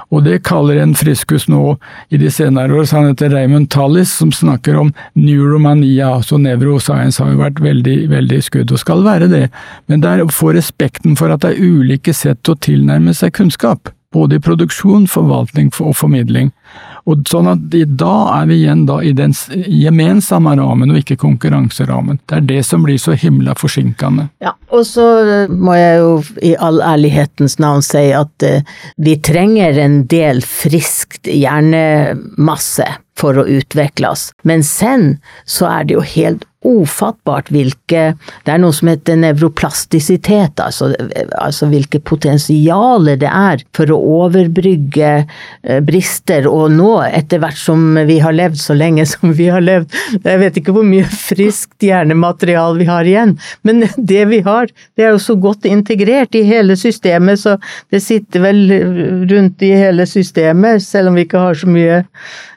og 0.09 0.23
det 0.25 0.39
kaller 0.47 0.79
en 0.81 0.95
friskus 0.97 1.45
nå 1.51 1.75
i 2.09 2.17
de 2.17 2.31
senere 2.33 2.73
år, 2.73 2.87
han 2.91 3.11
heter 3.11 3.29
Raymond 3.29 3.69
Tallis, 3.69 4.09
som 4.17 4.31
snakker 4.33 4.79
om 4.81 4.89
neuromania, 5.13 6.15
altså 6.15 6.39
nevroscience 6.41 7.21
har 7.21 7.35
jo 7.35 7.43
vært 7.43 7.61
veldig, 7.61 7.97
veldig 8.09 8.41
skudd, 8.41 8.73
og 8.73 8.81
skal 8.81 9.05
være 9.05 9.29
det. 9.29 9.45
Men 9.85 10.01
det 10.01 10.09
er 10.09 10.25
å 10.25 10.33
få 10.33 10.55
respekten 10.57 11.17
for 11.19 11.29
at 11.29 11.45
det 11.45 11.53
er 11.53 11.61
ulike 11.61 12.15
sett 12.17 12.49
å 12.49 12.57
tilnærme 12.57 13.13
seg 13.13 13.35
kunnskap. 13.37 13.93
Både 14.09 14.39
i 14.39 14.41
produksjon, 14.41 15.05
forvaltning 15.05 15.69
og 15.77 15.93
formidling. 15.99 16.49
Og 17.07 17.23
sånn 17.29 17.47
at 17.51 17.65
Da 17.69 18.13
er 18.39 18.47
vi 18.49 18.59
igjen 18.63 18.85
da 18.89 18.99
i 19.05 19.13
den 19.15 19.33
gemensamme 19.67 20.55
rammen, 20.59 20.91
og 20.91 21.01
ikke 21.01 21.19
konkurranserammen. 21.21 22.19
Det 22.25 22.39
er 22.39 22.47
det 22.49 22.63
som 22.67 22.83
blir 22.85 22.99
så 23.01 23.15
himla 23.17 23.55
forsinkende. 23.59 24.29
Ja, 24.43 24.55
og 24.69 24.85
så 24.87 25.07
eh, 25.23 25.51
må 25.51 25.75
jeg 25.77 25.99
jo 26.01 26.13
i 26.45 26.55
all 26.59 26.81
ærlighetens 26.85 27.59
navn 27.61 27.83
si 27.85 28.09
at 28.15 28.45
uh, 28.45 28.61
vi 28.97 29.15
trenger 29.23 29.79
en 29.81 30.01
del 30.11 30.41
friskt 30.45 31.29
hjernemasse 31.29 32.87
for 33.19 33.39
å 33.39 33.47
utvikle 33.49 34.13
oss. 34.13 34.29
Men 34.47 34.63
sen 34.63 35.17
så 35.49 35.67
er 35.71 35.87
det 35.87 35.97
jo 35.97 36.05
helt 36.15 36.45
ufattbart 36.65 37.49
hvilke 37.53 38.01
Det 38.43 38.51
er 38.51 38.59
noe 38.59 38.75
som 38.75 38.89
heter 38.91 39.15
nevroplastisitet, 39.19 40.59
altså, 40.59 40.91
altså 41.39 41.69
hvilke 41.71 42.01
potensialer 42.03 43.19
det 43.21 43.29
er 43.31 43.63
for 43.75 43.91
å 43.93 43.99
overbrygge 44.23 45.11
eh, 45.23 45.79
brister. 45.85 46.49
Og 46.49 46.73
nå, 46.75 46.89
etter 47.05 47.41
hvert 47.41 47.59
som 47.59 47.95
vi 48.09 48.19
har 48.23 48.35
levd 48.35 48.59
så 48.59 48.75
lenge 48.77 49.05
som 49.13 49.33
vi 49.37 49.47
har 49.51 49.63
levd, 49.63 49.95
jeg 50.25 50.43
vet 50.43 50.59
ikke 50.59 50.75
hvor 50.75 50.87
mye 50.87 51.07
friskt 51.07 51.85
hjernematerial 51.85 52.79
vi 52.79 52.89
har 52.89 53.07
igjen, 53.07 53.37
men 53.63 53.85
det 54.11 54.27
vi 54.33 54.43
har, 54.45 54.71
det 54.99 55.07
er 55.07 55.15
jo 55.15 55.23
så 55.29 55.37
godt 55.39 55.67
integrert 55.69 56.35
i 56.35 56.43
hele 56.47 56.75
systemet, 56.79 57.39
så 57.39 57.55
det 57.93 58.03
sitter 58.03 58.43
vel 58.43 58.61
rundt 59.31 59.63
i 59.65 59.73
hele 59.79 60.05
systemet, 60.09 60.83
selv 60.83 61.11
om 61.11 61.19
vi 61.19 61.27
ikke 61.27 61.47
har 61.47 61.59
så 61.59 61.71
mye 61.71 62.03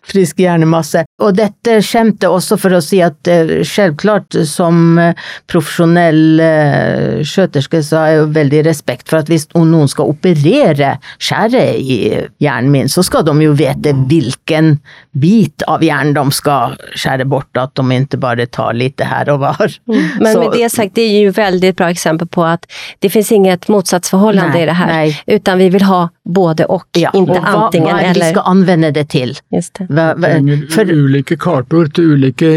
frisk 0.08 0.40
hjernemasse. 0.42 1.04
Og 1.22 1.36
dette 1.38 1.78
skjemte 1.84 2.30
også 2.30 2.58
for 2.60 2.74
å 2.76 2.82
si 2.84 2.98
at 3.04 3.30
uh, 3.30 3.60
selvklart 3.92 4.36
som 4.48 4.98
uh, 4.98 5.12
profesjonell 5.50 6.40
uh, 6.40 7.22
skjøterske 7.24 7.82
så 7.82 7.98
har 7.98 8.08
jeg 8.08 8.20
jo 8.20 8.28
veldig 8.36 8.62
respekt 8.66 9.08
for 9.08 9.20
at 9.20 9.28
hvis 9.28 9.48
noen 9.54 9.88
skal 9.88 10.10
operere 10.12 10.96
skjæret 11.18 11.78
i 11.78 11.98
hjernen 12.42 12.70
min, 12.72 12.88
så 12.88 13.02
skal 13.02 13.24
de 13.24 13.36
jo 13.42 13.52
vite 13.52 13.94
hvilken 14.08 14.78
bit 15.12 15.62
av 15.68 15.82
hjernen 15.82 16.14
de 16.14 16.24
skal 16.32 16.76
skjære 16.96 17.26
bort, 17.28 17.50
at 17.56 17.74
de 17.76 17.98
ikke 17.98 18.20
bare 18.22 18.46
tar 18.46 18.74
litt 18.74 19.00
her 19.02 19.28
og 19.32 19.42
var. 19.42 19.68
Mm. 19.88 20.22
Men 20.22 20.32
så, 20.32 20.40
med 20.40 20.56
det 20.56 20.70
sagt, 20.72 20.94
det 20.96 21.04
er 21.04 21.28
jo 21.28 21.34
veldig 21.36 21.74
bra 21.76 21.90
eksempel 21.92 22.28
på 22.28 22.44
at 22.46 22.66
det 23.02 23.10
finnes 23.12 23.32
inget 23.32 23.68
motsatsforhold 23.72 24.40
i 24.42 24.64
det 24.66 24.76
her, 24.78 24.92
nei. 24.92 25.12
utan 25.26 25.60
vi 25.60 25.68
vil 25.74 25.86
ha 25.88 26.02
både 26.22 26.66
og, 26.70 26.86
ja, 26.96 27.10
ikke 27.10 27.40
antingen 27.40 27.90
eller. 27.90 27.92
Hva 27.92 28.08
er 28.08 28.14
det 28.14 28.22
vi 28.22 28.30
skal 28.30 28.48
anvende 28.52 28.92
det 28.94 29.06
til? 29.12 29.34
Just 29.52 29.74
det. 29.78 29.88
Hva, 29.90 30.12
hva, 30.20 30.32
for, 30.72 30.92
ulike 30.92 31.36
kartord 31.40 31.92
til 31.96 32.14
ulike 32.16 32.52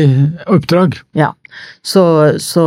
oppdrag. 0.52 1.00
Ja, 1.18 1.25
så, 1.86 2.06
så, 2.42 2.66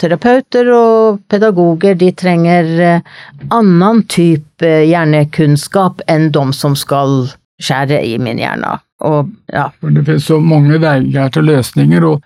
terapeuter 0.00 0.70
og 0.74 1.20
pedagoger 1.30 1.96
de 1.98 2.12
trenger 2.12 2.70
eh, 2.84 3.16
annen 3.54 4.04
type 4.10 4.72
hjernekunnskap 4.88 6.04
enn 6.10 6.30
de 6.34 6.44
som 6.56 6.76
skal 6.78 7.30
skjære 7.62 8.02
i 8.06 8.16
min 8.22 8.40
hjerne. 8.40 8.78
Og, 9.06 9.30
ja. 9.52 9.68
Det 9.80 10.04
finnes 10.04 10.26
så 10.26 10.40
mange 10.42 10.80
veier 10.82 11.30
til 11.34 11.48
løsninger, 11.48 12.04
og 12.04 12.22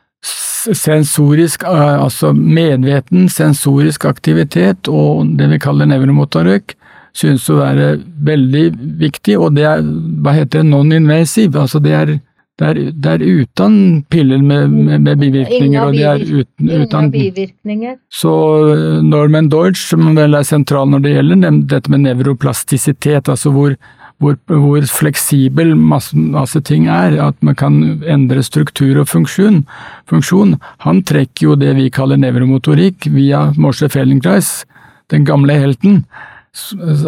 sensorisk, 0.62 1.64
eh, 1.66 2.02
altså 2.02 2.32
medveten 2.32 3.28
sensorisk 3.28 4.04
aktivitet 4.08 4.88
og 4.88 5.34
det 5.38 5.50
vi 5.52 5.60
kaller 5.62 5.90
nevromotorøk, 5.90 6.76
synes 7.12 7.48
å 7.52 7.58
være 7.60 7.96
veldig 8.24 8.64
viktig, 9.00 9.36
og 9.38 9.56
det 9.56 9.66
er 9.68 9.82
hva 9.84 10.32
heter 10.36 10.62
det, 10.62 10.68
non-invasive, 10.70 11.60
altså 11.60 11.82
det 11.82 11.96
er, 11.96 12.14
det 12.60 12.68
er, 12.68 12.78
det 12.92 13.12
er 13.14 13.22
uten 13.24 13.76
piller 14.12 14.42
med, 14.44 14.68
med, 14.70 15.00
med 15.00 15.18
bivirkninger. 15.22 15.80
og 15.82 15.96
de 15.96 16.02
er 16.04 16.20
uten, 16.20 16.68
uten 16.68 17.10
bivirkninger. 17.10 17.96
Så 18.12 18.34
eh, 18.74 19.00
Norman 19.02 19.48
Deutsch, 19.48 19.88
som 19.88 20.12
vel 20.16 20.36
er 20.36 20.44
sentral 20.46 20.90
når 20.92 21.04
det 21.04 21.14
gjelder 21.16 21.58
dette 21.72 21.92
med 21.92 22.04
nevroplastisitet, 22.04 23.30
altså 23.32 23.54
hvor, 23.54 23.74
hvor, 24.20 24.36
hvor 24.46 24.84
fleksibel 24.84 25.72
masse, 25.76 26.16
masse, 26.16 26.60
ting 26.68 26.90
er, 26.92 27.16
at 27.24 27.38
man 27.40 27.56
kan 27.56 27.80
endre 28.04 28.44
struktur 28.44 29.00
og 29.00 29.08
funksjon. 29.08 29.62
funksjon. 30.10 30.58
Han 30.84 31.02
trekker 31.08 31.48
jo 31.48 31.56
det 31.56 31.72
vi 31.80 31.88
kaller 31.90 32.20
nevromotorikk 32.20 33.08
via 33.16 33.48
Morse 33.56 33.88
Fellenkreis, 33.88 34.66
den 35.10 35.24
gamle 35.24 35.56
helten. 35.56 36.02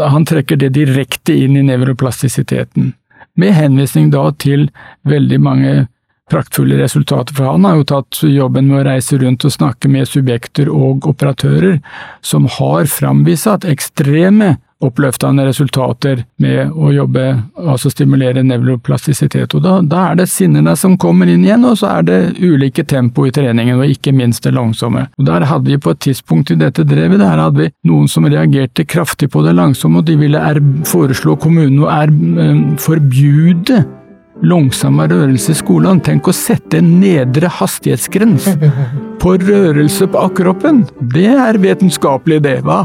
Han 0.00 0.24
trekker 0.24 0.56
det 0.56 0.72
direkte 0.72 1.36
inn 1.36 1.56
i 1.60 1.66
nevroplastisiteten, 1.68 2.94
med 3.40 3.55
henvisning 3.56 4.11
da 4.15 4.28
til 4.39 4.69
veldig 5.09 5.40
mange 5.43 5.74
praktfulle 6.31 6.78
resultater, 6.81 7.35
for 7.36 7.51
han 7.52 7.66
har 7.69 7.78
jo 7.78 7.86
tatt 7.89 8.20
jobben 8.24 8.70
med 8.70 8.81
å 8.81 8.85
reise 8.89 9.19
rundt 9.20 9.44
og 9.44 9.52
snakke 9.52 9.90
med 9.93 10.09
subjekter 10.09 10.70
og 10.73 11.05
operatører 11.11 11.81
som 12.24 12.48
har 12.59 12.89
framvist 12.89 13.66
ekstreme 13.69 14.55
oppløftende 14.82 15.46
resultater 15.46 16.24
med 16.42 16.72
å 16.74 16.90
jobbe, 16.92 17.24
altså 17.60 17.90
stimulere 17.92 18.42
nevroplastisitet. 18.46 19.55
Og 19.56 19.62
da, 19.64 19.78
da, 19.80 20.02
er 20.10 20.20
det 20.20 20.28
sinnene 20.32 20.74
som 20.78 20.98
kommer 21.01 21.30
inn 21.30 21.44
igjen, 21.46 21.64
og 21.68 21.78
så 21.80 21.92
er 21.98 22.09
det 22.09 22.20
ulike 22.42 22.84
tempo 22.88 23.26
i 23.28 23.32
treningen, 23.34 23.78
og 23.80 23.94
ikke 23.94 24.14
minst 24.16 24.44
det 24.44 24.55
langsomme. 24.56 25.06
Og 25.18 25.28
Der 25.28 25.46
hadde 25.48 25.70
vi 25.70 25.80
på 25.80 25.94
et 25.94 26.02
tidspunkt 26.09 26.52
i 26.52 26.59
dette 26.60 26.84
drevet, 26.88 27.22
der 27.22 27.42
hadde 27.46 27.64
vi 27.64 27.70
noen 27.88 28.10
som 28.10 28.28
reagerte 28.28 28.86
kraftig 28.88 29.30
på 29.32 29.44
det 29.46 29.56
langsomme, 29.56 30.02
og 30.02 30.09
de 30.09 30.18
ville 30.20 30.40
er, 30.40 30.60
foreslå 30.88 31.38
kommunen 31.40 31.84
å 31.84 31.90
er, 31.92 32.10
um, 32.10 32.74
forbjude 32.80 33.84
langsomme 34.44 35.06
rørelse 35.09 35.55
i 35.55 35.59
skolen. 35.59 36.02
Tenk 36.05 36.28
å 36.28 36.34
sette 36.36 36.80
en 36.82 36.96
nedre 37.01 37.48
hastighetsgrense 37.60 38.56
på 39.22 39.38
rørelse 39.46 40.10
på 40.10 40.28
kroppen! 40.36 40.84
Det 41.14 41.30
er 41.32 41.62
vitenskapelig, 41.62 42.42
det, 42.44 42.60
hva? 42.66 42.82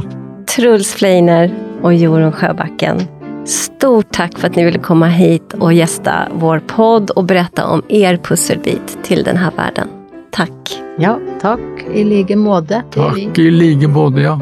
Truls 0.56 0.94
Fleiner, 0.94 1.54
och 1.82 1.94
Jorun 1.94 2.32
Sjöbacken. 2.32 3.08
Stort 3.46 4.12
tack 4.12 4.40
för 4.40 4.48
att 4.48 4.56
ni 4.56 4.66
ville 4.66 4.80
komma 4.80 5.08
hit 5.08 5.54
och 5.54 5.74
gästa 5.74 6.28
vår 6.34 6.60
podd 6.60 7.10
och 7.10 7.24
berätta 7.24 7.66
om 7.68 7.84
er 7.90 8.18
pusselbit 8.18 9.04
till 9.04 9.24
den 9.24 9.38
här 9.38 9.52
världen. 9.58 9.88
Tack! 10.32 10.82
Ja, 10.98 11.20
tack 11.42 11.60
i 11.94 12.04
like 12.04 12.36
måte. 12.36 12.84
Tack 12.92 13.38
i 13.38 13.52
like 13.52 13.88
måte, 13.88 14.22
ja. 14.22 14.42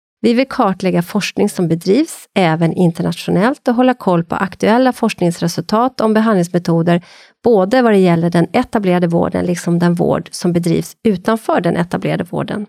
Vi 0.23 0.33
vill 0.33 0.47
kartlägga 0.49 1.01
forskning 1.01 1.49
som 1.49 1.67
bedrivs, 1.67 2.29
även 2.35 2.73
internationellt, 2.73 3.67
och 3.67 3.75
hålla 3.75 3.93
koll 3.93 4.23
på 4.23 4.35
aktuella 4.35 4.93
forskningsresultat 4.93 6.01
om 6.01 6.13
behandlingsmetoder, 6.13 7.01
både 7.43 7.81
vad 7.81 7.93
det 7.93 7.97
gäller 7.97 8.29
den 8.29 8.47
etablerade 8.53 9.07
vården 9.07 9.45
liksom 9.45 9.79
den 9.79 9.93
vård 9.93 10.29
som 10.31 10.53
bedrivs 10.53 10.95
utanför 11.03 11.61
den 11.61 11.77
etablerade 11.77 12.23
vården. 12.23 12.65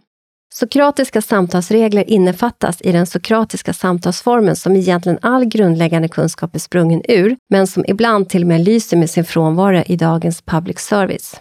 Sokratiska 0.55 1.23
samtalsregler 1.23 2.11
innefattas 2.11 2.83
i 2.83 2.93
den 2.93 3.07
sokratiska 3.07 3.73
samtalsformen 3.73 4.57
som 4.57 4.77
egentligen 4.77 5.19
all 5.23 5.45
grundläggande 5.45 6.09
kunskap 6.09 6.55
är 6.55 6.59
sprungen 6.59 7.03
ur, 7.09 7.37
men 7.51 7.67
som 7.67 7.85
ibland 7.89 8.29
till 8.29 8.43
och 8.43 8.49
med 8.49 8.61
lyser 8.61 8.97
med 8.97 9.11
sin 9.11 9.25
frånvaro 9.25 9.83
i 9.87 9.97
dagens 9.97 10.43
public 10.43 10.79
service. 10.79 11.41